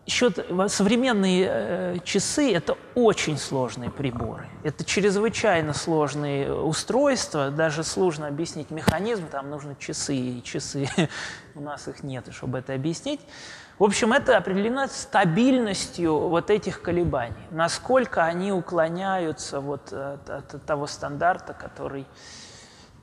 счет, 0.06 0.46
современные 0.68 1.46
э, 1.46 1.96
часы– 2.04 2.52
это 2.54 2.78
очень 2.94 3.36
сложные 3.36 3.90
приборы. 3.90 4.48
Это 4.64 4.82
чрезвычайно 4.82 5.74
сложные 5.74 6.54
устройства, 6.54 7.50
даже 7.50 7.84
сложно 7.84 8.28
объяснить 8.28 8.70
механизм, 8.70 9.28
там 9.28 9.50
нужны 9.50 9.76
часы, 9.78 10.16
и 10.16 10.42
часы 10.42 10.88
у 11.54 11.60
нас 11.60 11.86
их 11.86 12.02
нет, 12.02 12.24
чтобы 12.30 12.60
это 12.60 12.72
объяснить. 12.72 13.20
В 13.78 13.84
общем, 13.84 14.12
это 14.12 14.36
определено 14.36 14.88
стабильностью 14.88 16.18
вот 16.18 16.50
этих 16.50 16.82
колебаний, 16.82 17.46
насколько 17.52 18.24
они 18.24 18.50
уклоняются 18.50 19.60
вот 19.60 19.92
от, 19.92 20.28
от 20.28 20.66
того 20.66 20.88
стандарта, 20.88 21.54
который 21.54 22.04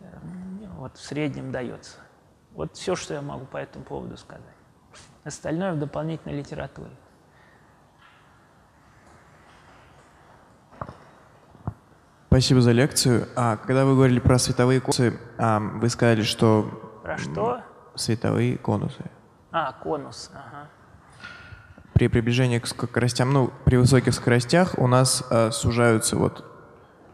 э, 0.01 0.05
вот 0.77 0.97
в 0.97 1.01
среднем 1.01 1.53
дается. 1.53 1.97
Вот 2.53 2.75
все, 2.75 2.95
что 2.97 3.13
я 3.13 3.21
могу 3.21 3.45
по 3.45 3.55
этому 3.55 3.85
поводу 3.85 4.17
сказать. 4.17 4.43
Остальное 5.23 5.73
в 5.73 5.79
дополнительной 5.79 6.37
литературе. 6.37 6.91
Спасибо 12.27 12.59
за 12.59 12.73
лекцию. 12.73 13.29
А 13.37 13.55
когда 13.55 13.85
вы 13.85 13.93
говорили 13.93 14.19
про 14.19 14.37
световые 14.37 14.81
конусы, 14.81 15.17
а, 15.37 15.59
вы 15.59 15.87
сказали, 15.87 16.21
что... 16.21 16.99
Про 17.01 17.17
что? 17.17 17.61
Световые 17.95 18.57
конусы. 18.57 19.05
А, 19.57 19.71
конус, 19.71 20.31
ага. 20.33 20.67
При 21.93 22.09
приближении 22.09 22.59
к 22.59 22.67
скоростям, 22.67 23.31
ну, 23.31 23.53
при 23.63 23.77
высоких 23.77 24.13
скоростях 24.13 24.77
у 24.77 24.85
нас 24.85 25.23
а, 25.29 25.49
сужаются 25.51 26.17
вот... 26.17 26.43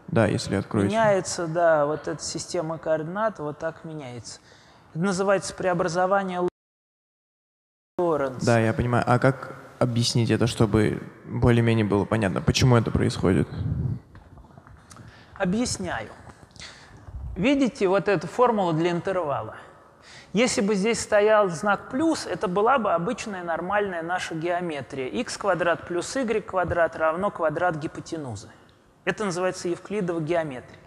Да, 0.08 0.26
если 0.26 0.56
откроете. 0.56 0.88
Меняется, 0.88 1.46
да, 1.46 1.86
вот 1.86 2.08
эта 2.08 2.20
система 2.20 2.78
координат 2.78 3.38
вот 3.38 3.60
так 3.60 3.84
меняется. 3.84 4.40
Это 4.90 5.04
называется 5.04 5.54
преобразование 5.54 6.40
Лоренц. 7.96 8.44
Да, 8.44 8.58
я 8.58 8.72
понимаю. 8.72 9.04
А 9.06 9.20
как 9.20 9.54
объяснить 9.78 10.32
это, 10.32 10.48
чтобы 10.48 11.00
более-менее 11.24 11.84
было 11.84 12.04
понятно, 12.04 12.42
почему 12.42 12.74
это 12.74 12.90
происходит? 12.90 13.48
Объясняю. 15.38 16.08
Видите 17.36 17.86
вот 17.86 18.08
эту 18.08 18.26
формулу 18.26 18.72
для 18.72 18.90
интервала? 18.90 19.54
Если 20.32 20.60
бы 20.60 20.74
здесь 20.74 21.00
стоял 21.00 21.48
знак 21.48 21.90
плюс, 21.90 22.26
это 22.26 22.48
была 22.48 22.78
бы 22.78 22.92
обычная 22.92 23.44
нормальная 23.44 24.02
наша 24.02 24.34
геометрия. 24.34 25.08
x 25.08 25.36
квадрат 25.36 25.86
плюс 25.86 26.14
y 26.16 26.40
квадрат 26.40 26.96
равно 26.96 27.30
квадрат 27.30 27.76
гипотенузы. 27.76 28.48
Это 29.04 29.24
называется 29.24 29.68
евклидова 29.68 30.20
геометрия. 30.20 30.78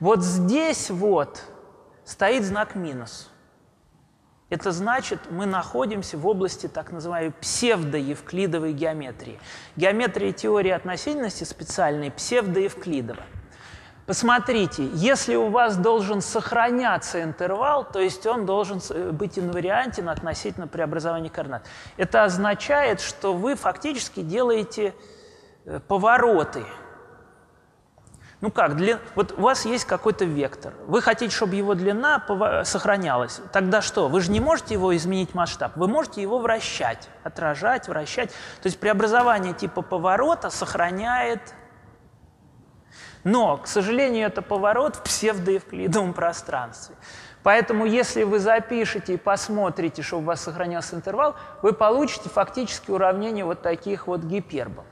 Вот 0.00 0.22
здесь 0.22 0.90
вот 0.90 1.42
стоит 2.04 2.44
знак 2.44 2.74
минус. 2.74 3.30
Это 4.50 4.70
значит, 4.70 5.18
мы 5.30 5.46
находимся 5.46 6.18
в 6.18 6.26
области 6.26 6.66
так 6.66 6.92
называемой 6.92 7.32
псевдоевклидовой 7.40 8.74
геометрии. 8.74 9.38
Геометрия 9.76 10.32
теории 10.32 10.72
относительности 10.72 11.44
специальной 11.44 12.10
псевдоевклидова. 12.10 13.22
Посмотрите, 14.06 14.88
если 14.94 15.36
у 15.36 15.48
вас 15.48 15.76
должен 15.76 16.20
сохраняться 16.20 17.22
интервал, 17.22 17.84
то 17.84 18.00
есть 18.00 18.26
он 18.26 18.46
должен 18.46 18.80
быть 19.12 19.38
инвариантен 19.38 20.08
относительно 20.08 20.66
преобразования 20.66 21.30
координат. 21.30 21.64
Это 21.96 22.24
означает, 22.24 23.00
что 23.00 23.32
вы 23.32 23.54
фактически 23.54 24.20
делаете 24.20 24.94
э, 25.64 25.78
повороты 25.86 26.64
ну 28.42 28.50
как, 28.50 28.76
длин... 28.76 28.98
вот 29.14 29.38
у 29.38 29.40
вас 29.40 29.64
есть 29.64 29.84
какой-то 29.84 30.24
вектор. 30.24 30.74
Вы 30.88 31.00
хотите, 31.00 31.34
чтобы 31.34 31.54
его 31.54 31.74
длина 31.74 32.26
сохранялась. 32.64 33.40
Тогда 33.52 33.80
что? 33.80 34.08
Вы 34.08 34.20
же 34.20 34.32
не 34.32 34.40
можете 34.40 34.74
его 34.74 34.94
изменить 34.96 35.32
масштаб. 35.32 35.76
Вы 35.76 35.86
можете 35.86 36.20
его 36.20 36.40
вращать, 36.40 37.08
отражать, 37.22 37.86
вращать. 37.86 38.30
То 38.30 38.66
есть 38.66 38.80
преобразование 38.80 39.54
типа 39.54 39.80
поворота 39.80 40.50
сохраняет... 40.50 41.54
Но, 43.24 43.56
к 43.56 43.66
сожалению, 43.66 44.26
это 44.26 44.42
поворот 44.42 44.96
в 44.96 45.02
псевдоевклидовом 45.02 46.12
пространстве. 46.12 46.96
Поэтому, 47.42 47.86
если 47.86 48.22
вы 48.22 48.38
запишете 48.38 49.14
и 49.14 49.16
посмотрите, 49.16 50.02
чтобы 50.02 50.22
у 50.22 50.26
вас 50.26 50.42
сохранялся 50.42 50.96
интервал, 50.96 51.34
вы 51.62 51.72
получите 51.72 52.28
фактически 52.28 52.90
уравнение 52.90 53.44
вот 53.44 53.62
таких 53.62 54.06
вот 54.06 54.22
гипербол. 54.22 54.84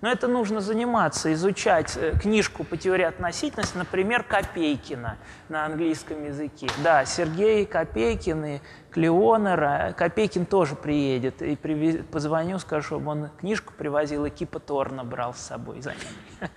Но 0.00 0.10
это 0.10 0.26
нужно 0.26 0.60
заниматься, 0.60 1.32
изучать 1.32 1.96
э, 1.96 2.18
книжку 2.20 2.64
по 2.64 2.76
теории 2.76 3.04
относительности, 3.04 3.76
например, 3.76 4.24
Копейкина 4.24 5.16
на 5.48 5.64
английском 5.64 6.24
языке. 6.24 6.66
Да, 6.82 7.04
Сергей 7.04 7.64
Копейкин 7.64 8.44
и 8.44 8.60
Клеонера. 8.90 9.94
Копейкин 9.96 10.44
тоже 10.46 10.74
приедет. 10.74 11.40
И 11.40 11.54
привез, 11.54 12.04
позвоню, 12.10 12.58
скажу, 12.58 12.86
чтобы 12.86 13.12
он 13.12 13.28
книжку 13.38 13.72
привозил, 13.78 14.24
и 14.24 14.30
Кипа 14.30 14.58
Торна 14.58 15.04
брал 15.04 15.34
с 15.34 15.38
собой 15.38 15.80
за 15.80 15.90
ним. 15.90 16.00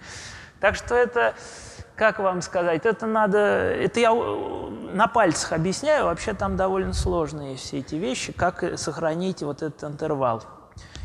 Так 0.59 0.75
что 0.75 0.95
это, 0.95 1.35
как 1.95 2.19
вам 2.19 2.41
сказать, 2.41 2.85
это 2.85 3.05
надо, 3.05 3.37
это 3.37 3.99
я 3.99 4.13
на 4.13 5.07
пальцах 5.07 5.53
объясняю, 5.53 6.05
вообще 6.05 6.33
там 6.33 6.55
довольно 6.55 6.93
сложные 6.93 7.57
все 7.57 7.79
эти 7.79 7.95
вещи, 7.95 8.31
как 8.31 8.77
сохранить 8.77 9.43
вот 9.43 9.61
этот 9.61 9.83
интервал. 9.83 10.43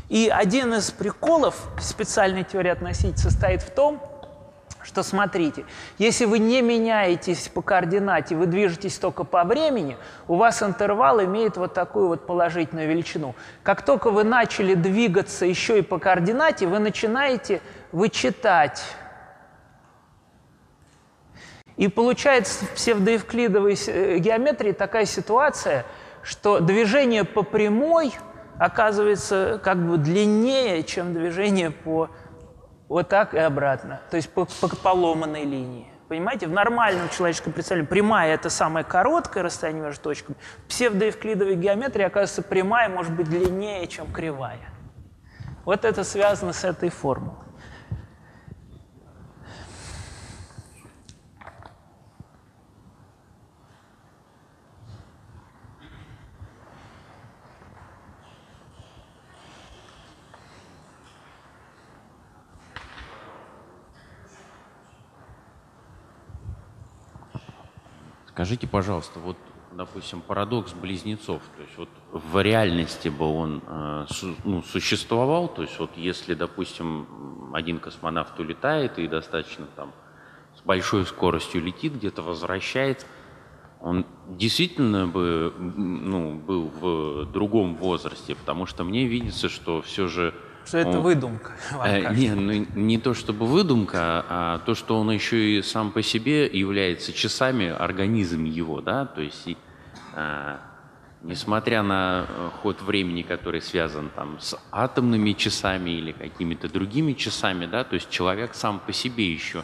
И 0.09 0.29
один 0.33 0.73
из 0.73 0.91
приколов 0.91 1.55
специальной 1.79 2.43
теории 2.43 2.71
относительности 2.71 3.23
состоит 3.23 3.61
в 3.61 3.73
том, 3.73 4.01
что 4.83 5.03
смотрите, 5.03 5.65
если 5.97 6.25
вы 6.25 6.39
не 6.39 6.61
меняетесь 6.61 7.47
по 7.49 7.61
координате, 7.61 8.35
вы 8.35 8.45
движетесь 8.45 8.97
только 8.97 9.23
по 9.23 9.43
времени, 9.43 9.97
у 10.27 10.35
вас 10.35 10.63
интервал 10.63 11.23
имеет 11.23 11.57
вот 11.57 11.73
такую 11.73 12.07
вот 12.07 12.25
положительную 12.25 12.89
величину. 12.89 13.35
Как 13.63 13.83
только 13.83 14.09
вы 14.09 14.23
начали 14.23 14.73
двигаться 14.73 15.45
еще 15.45 15.79
и 15.79 15.81
по 15.81 15.99
координате, 15.99 16.67
вы 16.67 16.79
начинаете 16.79 17.61
вычитать. 17.91 18.83
И 21.81 21.87
получается 21.87 22.65
в 22.65 22.75
псевдоевклидовой 22.75 23.75
э, 23.87 24.17
геометрии 24.19 24.71
такая 24.71 25.05
ситуация, 25.05 25.85
что 26.23 26.59
движение 26.59 27.23
по 27.23 27.43
прямой– 27.43 28.13
оказывается 28.61 29.59
как 29.63 29.83
бы 29.83 29.97
длиннее, 29.97 30.83
чем 30.83 31.15
движение 31.15 31.71
по 31.71 32.11
вот 32.87 33.09
так 33.09 33.33
и 33.33 33.39
обратно, 33.39 34.01
то 34.11 34.17
есть 34.17 34.29
по, 34.29 34.45
по 34.45 34.67
поломанной 34.67 35.45
линии. 35.45 35.87
Понимаете, 36.07 36.45
в 36.45 36.51
нормальном 36.51 37.09
человеческом 37.09 37.53
представлении 37.53 37.87
прямая– 37.87 38.33
это 38.35 38.51
самое 38.51 38.85
короткое 38.85 39.41
расстояние 39.41 39.85
между 39.85 40.03
точками. 40.03 40.37
В 40.65 40.67
псевдоевклидовой 40.67 41.55
геометрии, 41.55 42.03
оказывается, 42.03 42.43
прямая 42.43 42.87
может 42.87 43.13
быть 43.13 43.29
длиннее, 43.29 43.87
чем 43.87 44.11
кривая. 44.11 44.59
Вот 45.65 45.83
это 45.83 46.03
связано 46.03 46.53
с 46.53 46.63
этой 46.63 46.89
формулой. 46.89 47.50
Скажите, 68.41 68.65
пожалуйста, 68.65 69.19
вот, 69.19 69.37
допустим, 69.71 70.19
парадокс 70.19 70.73
близнецов, 70.73 71.43
то 71.55 71.61
есть 71.61 71.77
вот 71.77 71.89
в 72.11 72.41
реальности 72.41 73.07
бы 73.07 73.25
он 73.25 73.61
э, 73.67 74.05
ну, 74.43 74.63
существовал, 74.63 75.47
то 75.47 75.61
есть 75.61 75.77
вот 75.77 75.91
если, 75.95 76.33
допустим, 76.33 77.51
один 77.53 77.77
космонавт 77.77 78.39
улетает 78.39 78.97
и 78.97 79.07
достаточно 79.07 79.67
там 79.75 79.91
с 80.57 80.61
большой 80.61 81.05
скоростью 81.05 81.61
летит, 81.61 81.93
где-то 81.93 82.23
возвращается, 82.23 83.05
он 83.79 84.07
действительно 84.27 85.05
бы 85.05 85.53
ну, 85.59 86.33
был 86.33 86.71
в 86.81 87.25
другом 87.31 87.75
возрасте, 87.75 88.33
потому 88.33 88.65
что 88.65 88.83
мне 88.83 89.05
видится, 89.05 89.49
что 89.49 89.83
все 89.83 90.07
же 90.07 90.33
что 90.65 90.77
это 90.77 90.97
он, 90.97 91.01
выдумка. 91.01 91.51
Э, 91.83 92.13
не, 92.13 92.33
ну, 92.33 92.65
не 92.75 92.97
то 92.97 93.13
чтобы 93.13 93.45
выдумка, 93.45 94.25
а 94.29 94.59
то, 94.59 94.75
что 94.75 94.99
он 94.99 95.11
еще 95.11 95.57
и 95.57 95.61
сам 95.61 95.91
по 95.91 96.01
себе 96.01 96.45
является 96.45 97.13
часами 97.13 97.69
организм 97.69 98.43
его, 98.43 98.81
да, 98.81 99.05
то 99.05 99.21
есть 99.21 99.47
и, 99.47 99.57
а, 100.15 100.59
несмотря 101.21 101.83
на 101.83 102.25
э, 102.27 102.49
ход 102.61 102.81
времени, 102.81 103.21
который 103.21 103.61
связан 103.61 104.09
там 104.15 104.39
с 104.39 104.57
атомными 104.71 105.33
часами 105.33 105.91
или 105.91 106.11
какими-то 106.11 106.69
другими 106.69 107.13
часами, 107.13 107.65
да, 107.65 107.83
то 107.83 107.95
есть 107.95 108.09
человек 108.09 108.53
сам 108.53 108.79
по 108.79 108.93
себе 108.93 109.31
еще 109.31 109.63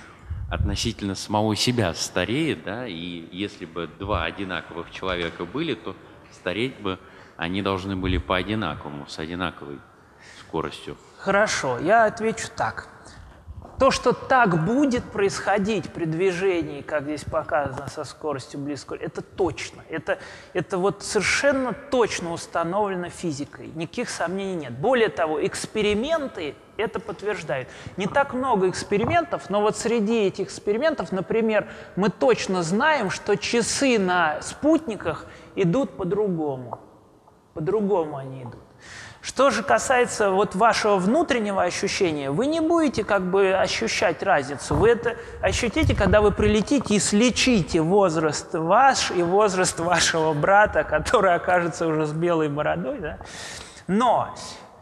относительно 0.50 1.16
самого 1.16 1.56
себя 1.56 1.94
стареет, 1.94 2.64
да, 2.64 2.88
и 2.88 3.28
если 3.32 3.66
бы 3.66 3.90
два 4.00 4.24
одинаковых 4.24 4.92
человека 4.92 5.46
были, 5.46 5.74
то 5.74 5.96
стареть 6.32 6.80
бы 6.80 7.00
они 7.36 7.62
должны 7.62 7.96
были 7.96 8.18
по 8.18 8.36
одинаковому, 8.36 9.08
с 9.08 9.20
одинаковой 9.20 9.80
скоростью. 10.48 10.98
Хорошо, 11.18 11.80
я 11.80 12.06
отвечу 12.06 12.48
так. 12.56 12.88
То, 13.80 13.92
что 13.92 14.12
так 14.12 14.66
будет 14.66 15.04
происходить 15.04 15.92
при 15.92 16.06
движении, 16.06 16.82
как 16.82 17.04
здесь 17.04 17.24
показано, 17.24 17.88
со 17.90 18.06
скоростью 18.06 18.60
близкой, 18.60 18.98
это 18.98 19.22
точно. 19.22 19.84
Это, 19.90 20.18
это 20.54 20.80
вот 20.80 21.04
совершенно 21.04 21.74
точно 21.74 22.34
установлено 22.34 23.10
физикой. 23.10 23.68
Никаких 23.76 24.10
сомнений 24.10 24.56
нет. 24.56 24.74
Более 24.80 25.10
того, 25.10 25.46
эксперименты 25.46 26.56
это 26.78 27.00
подтверждают. 27.00 27.70
Не 27.98 28.08
так 28.08 28.34
много 28.34 28.68
экспериментов, 28.68 29.52
но 29.52 29.62
вот 29.62 29.78
среди 29.78 30.26
этих 30.26 30.46
экспериментов, 30.46 31.12
например, 31.12 31.68
мы 31.96 32.10
точно 32.10 32.64
знаем, 32.64 33.12
что 33.12 33.36
часы 33.36 34.00
на 34.00 34.42
спутниках 34.42 35.28
идут 35.56 35.98
по-другому. 35.98 36.80
По-другому 37.54 38.18
они 38.18 38.42
идут. 38.42 38.67
Что 39.28 39.50
же 39.50 39.62
касается 39.62 40.32
вот 40.32 40.56
вашего 40.56 40.96
внутреннего 40.96 41.62
ощущения, 41.62 42.32
вы 42.32 42.46
не 42.46 42.62
будете 42.62 43.04
как 43.04 43.24
бы 43.24 43.54
ощущать 43.54 44.24
разницу. 44.24 44.74
Вы 44.74 44.92
это 44.92 45.18
ощутите, 45.42 45.94
когда 45.94 46.22
вы 46.22 46.32
прилетите 46.32 46.96
и 46.96 47.00
слечите 47.00 47.82
возраст 47.82 48.54
ваш 48.54 49.12
и 49.12 49.22
возраст 49.22 49.78
вашего 49.82 50.32
брата, 50.32 50.86
который 50.86 51.36
окажется 51.36 51.88
уже 51.88 52.06
с 52.06 52.14
белой 52.14 52.48
бородой. 52.48 53.00
Да? 53.00 53.18
Но 53.88 54.34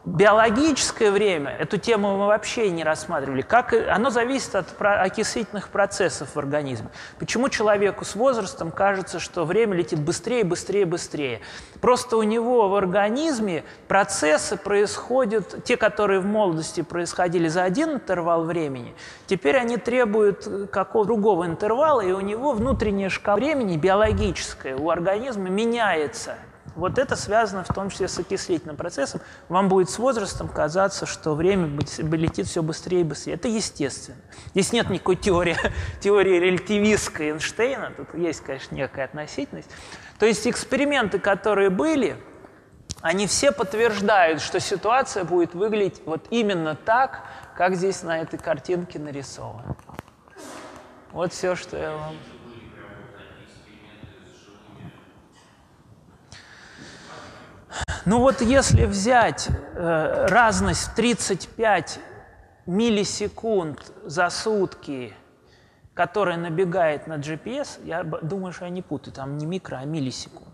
Биологическое 0.06 1.10
время, 1.10 1.50
эту 1.50 1.80
тему 1.80 2.16
мы 2.16 2.28
вообще 2.28 2.70
не 2.70 2.84
рассматривали. 2.84 3.42
Как, 3.42 3.74
оно 3.74 4.12
зависит 4.12 4.54
от 4.54 4.68
окислительных 4.80 5.70
процессов 5.70 6.36
в 6.36 6.38
организме. 6.38 6.90
Почему 7.18 7.50
человеку 7.50 8.06
с 8.06 8.14
возрастом 8.14 8.70
кажется, 8.70 9.20
что 9.20 9.46
время 9.46 9.76
летит 9.76 10.00
быстрее, 10.00 10.44
быстрее, 10.44 10.86
быстрее? 10.86 11.42
Просто 11.82 12.18
у 12.18 12.24
него 12.24 12.70
в 12.70 12.76
организме 12.76 13.64
процессы 13.88 14.58
происходят, 14.58 15.64
те, 15.64 15.76
которые 15.76 16.20
в 16.20 16.26
молодости 16.28 16.82
происходили 16.82 17.48
за 17.48 17.64
один 17.64 17.94
интервал 17.94 18.44
времени, 18.44 18.94
теперь 19.26 19.58
они 19.58 19.78
требуют 19.78 20.70
какого-то 20.72 21.08
другого 21.08 21.48
интервала, 21.48 22.02
и 22.02 22.12
у 22.12 22.22
него 22.22 22.52
внутренняя 22.52 23.10
шкала 23.10 23.38
времени 23.38 23.76
биологическая 23.76 24.78
у 24.78 24.92
организма 24.92 25.50
меняется– 25.50 26.36
вот 26.76 26.98
это 26.98 27.16
связано 27.16 27.64
в 27.64 27.74
том 27.74 27.90
числе 27.90 28.08
с 28.08 28.20
окислительным 28.20 28.76
процессом. 28.76 29.22
Вам 29.50 29.70
будет 29.70 29.90
с 29.90 29.98
возрастом 29.98 30.48
казаться, 30.48 31.06
что 31.06 31.34
время 31.34 31.68
летит 31.98 32.48
все 32.48 32.62
быстрее 32.62 33.02
и 33.02 33.04
быстрее. 33.04 33.36
Это 33.36 33.48
естественно. 33.48 34.18
Здесь 34.54 34.74
нет 34.74 34.90
никакой 34.90 35.16
теории, 35.16 35.58
теории 36.02 36.38
релятивистской 36.40 37.32
Эйнштейна, 37.32 37.94
тут 37.96 38.14
есть, 38.14 38.42
конечно, 38.42 38.76
некая 38.76 39.06
относительность. 39.06 39.70
То 40.20 40.26
есть 40.26 40.48
эксперименты, 40.48 41.20
которые 41.20 41.70
были, 41.70 42.18
они 43.02 43.28
все 43.28 43.52
подтверждают, 43.52 44.42
что 44.42 44.60
ситуация 44.60 45.24
будет 45.24 45.54
выглядеть 45.54 46.02
вот 46.06 46.28
именно 46.30 46.76
так, 46.76 47.22
как 47.56 47.76
здесь 47.76 48.04
на 48.04 48.20
этой 48.20 48.40
картинке 48.40 49.00
нарисовано. 49.00 49.78
Вот 51.12 51.32
все, 51.32 51.56
что 51.56 51.78
я 51.78 51.92
вам... 51.92 52.16
Ну 58.06 58.20
вот 58.20 58.42
если 58.42 58.86
взять 58.86 59.48
э, 59.50 60.28
разность 60.28 60.94
35 60.96 62.00
миллисекунд 62.66 63.92
за 64.06 64.30
сутки, 64.30 65.14
которая 65.94 66.38
набегает 66.38 67.08
на 67.08 67.16
GPS, 67.16 67.80
я 67.84 68.04
думаю, 68.04 68.54
что 68.54 68.66
я 68.66 68.72
не 68.72 68.82
путаю, 68.82 69.14
там 69.14 69.38
не 69.38 69.46
микро, 69.46 69.78
а 69.78 69.86
миллисекунд. 69.86 70.50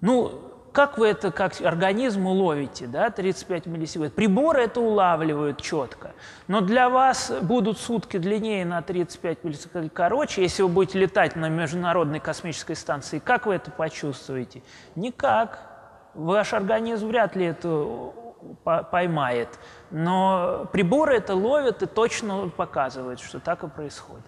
Ну, 0.00 0.48
как 0.72 0.98
вы 0.98 1.08
это, 1.08 1.32
как 1.32 1.60
организм 1.60 2.26
уловите, 2.26 2.86
да, 2.86 3.10
35 3.10 3.66
миллисекунд? 3.66 4.14
Приборы 4.14 4.62
это 4.62 4.80
улавливают 4.80 5.60
четко, 5.60 6.12
но 6.46 6.60
для 6.60 6.88
вас 6.88 7.32
будут 7.40 7.78
сутки 7.78 8.16
длиннее 8.18 8.64
на 8.64 8.82
35 8.82 9.44
миллисекунд 9.44 9.92
короче, 9.92 10.42
если 10.42 10.62
вы 10.62 10.68
будете 10.68 11.00
летать 11.00 11.36
на 11.36 11.48
Международной 11.48 12.20
космической 12.20 12.76
станции. 12.76 13.18
Как 13.18 13.46
вы 13.46 13.54
это 13.54 13.70
почувствуете? 13.70 14.62
Никак. 14.94 15.67
Ваш 16.18 16.52
организм 16.52 17.06
вряд 17.06 17.36
ли 17.36 17.44
это 17.44 18.12
поймает, 18.64 19.48
но 19.92 20.68
приборы 20.72 21.14
это 21.14 21.36
ловят 21.36 21.84
и 21.84 21.86
точно 21.86 22.48
показывают, 22.48 23.20
что 23.20 23.38
так 23.38 23.62
и 23.62 23.68
происходит. 23.68 24.24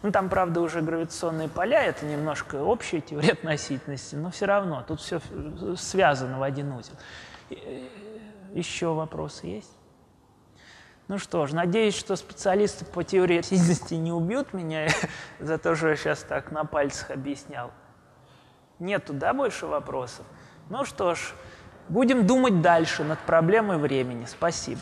Ну, 0.00 0.10
там, 0.10 0.30
правда, 0.30 0.62
уже 0.62 0.80
гравитационные 0.80 1.50
поля, 1.50 1.84
это 1.84 2.06
немножко 2.06 2.62
общая 2.62 3.02
теория 3.02 3.32
относительности, 3.34 4.14
но 4.14 4.30
все 4.30 4.46
равно, 4.46 4.82
тут 4.88 5.00
все 5.00 5.20
связано 5.76 6.38
в 6.38 6.42
один 6.42 6.72
узел. 6.72 6.94
Еще 8.54 8.86
вопросы 8.86 9.46
есть? 9.48 9.72
Ну 11.08 11.18
что 11.18 11.46
ж, 11.46 11.52
надеюсь, 11.52 11.94
что 11.94 12.16
специалисты 12.16 12.86
по 12.86 13.04
теории 13.04 13.38
относительности 13.40 13.94
не 13.94 14.12
убьют 14.12 14.54
меня 14.54 14.88
за 15.40 15.58
то, 15.58 15.76
что 15.76 15.88
я 15.88 15.96
сейчас 15.96 16.20
так 16.22 16.52
на 16.52 16.64
пальцах 16.64 17.10
объяснял. 17.10 17.70
Нету, 18.78 19.12
да, 19.12 19.32
больше 19.32 19.66
вопросов? 19.66 20.24
Ну 20.70 20.84
что 20.84 21.14
ж, 21.14 21.32
будем 21.88 22.26
думать 22.26 22.60
дальше 22.60 23.04
над 23.04 23.18
проблемой 23.20 23.78
времени. 23.78 24.26
Спасибо. 24.26 24.80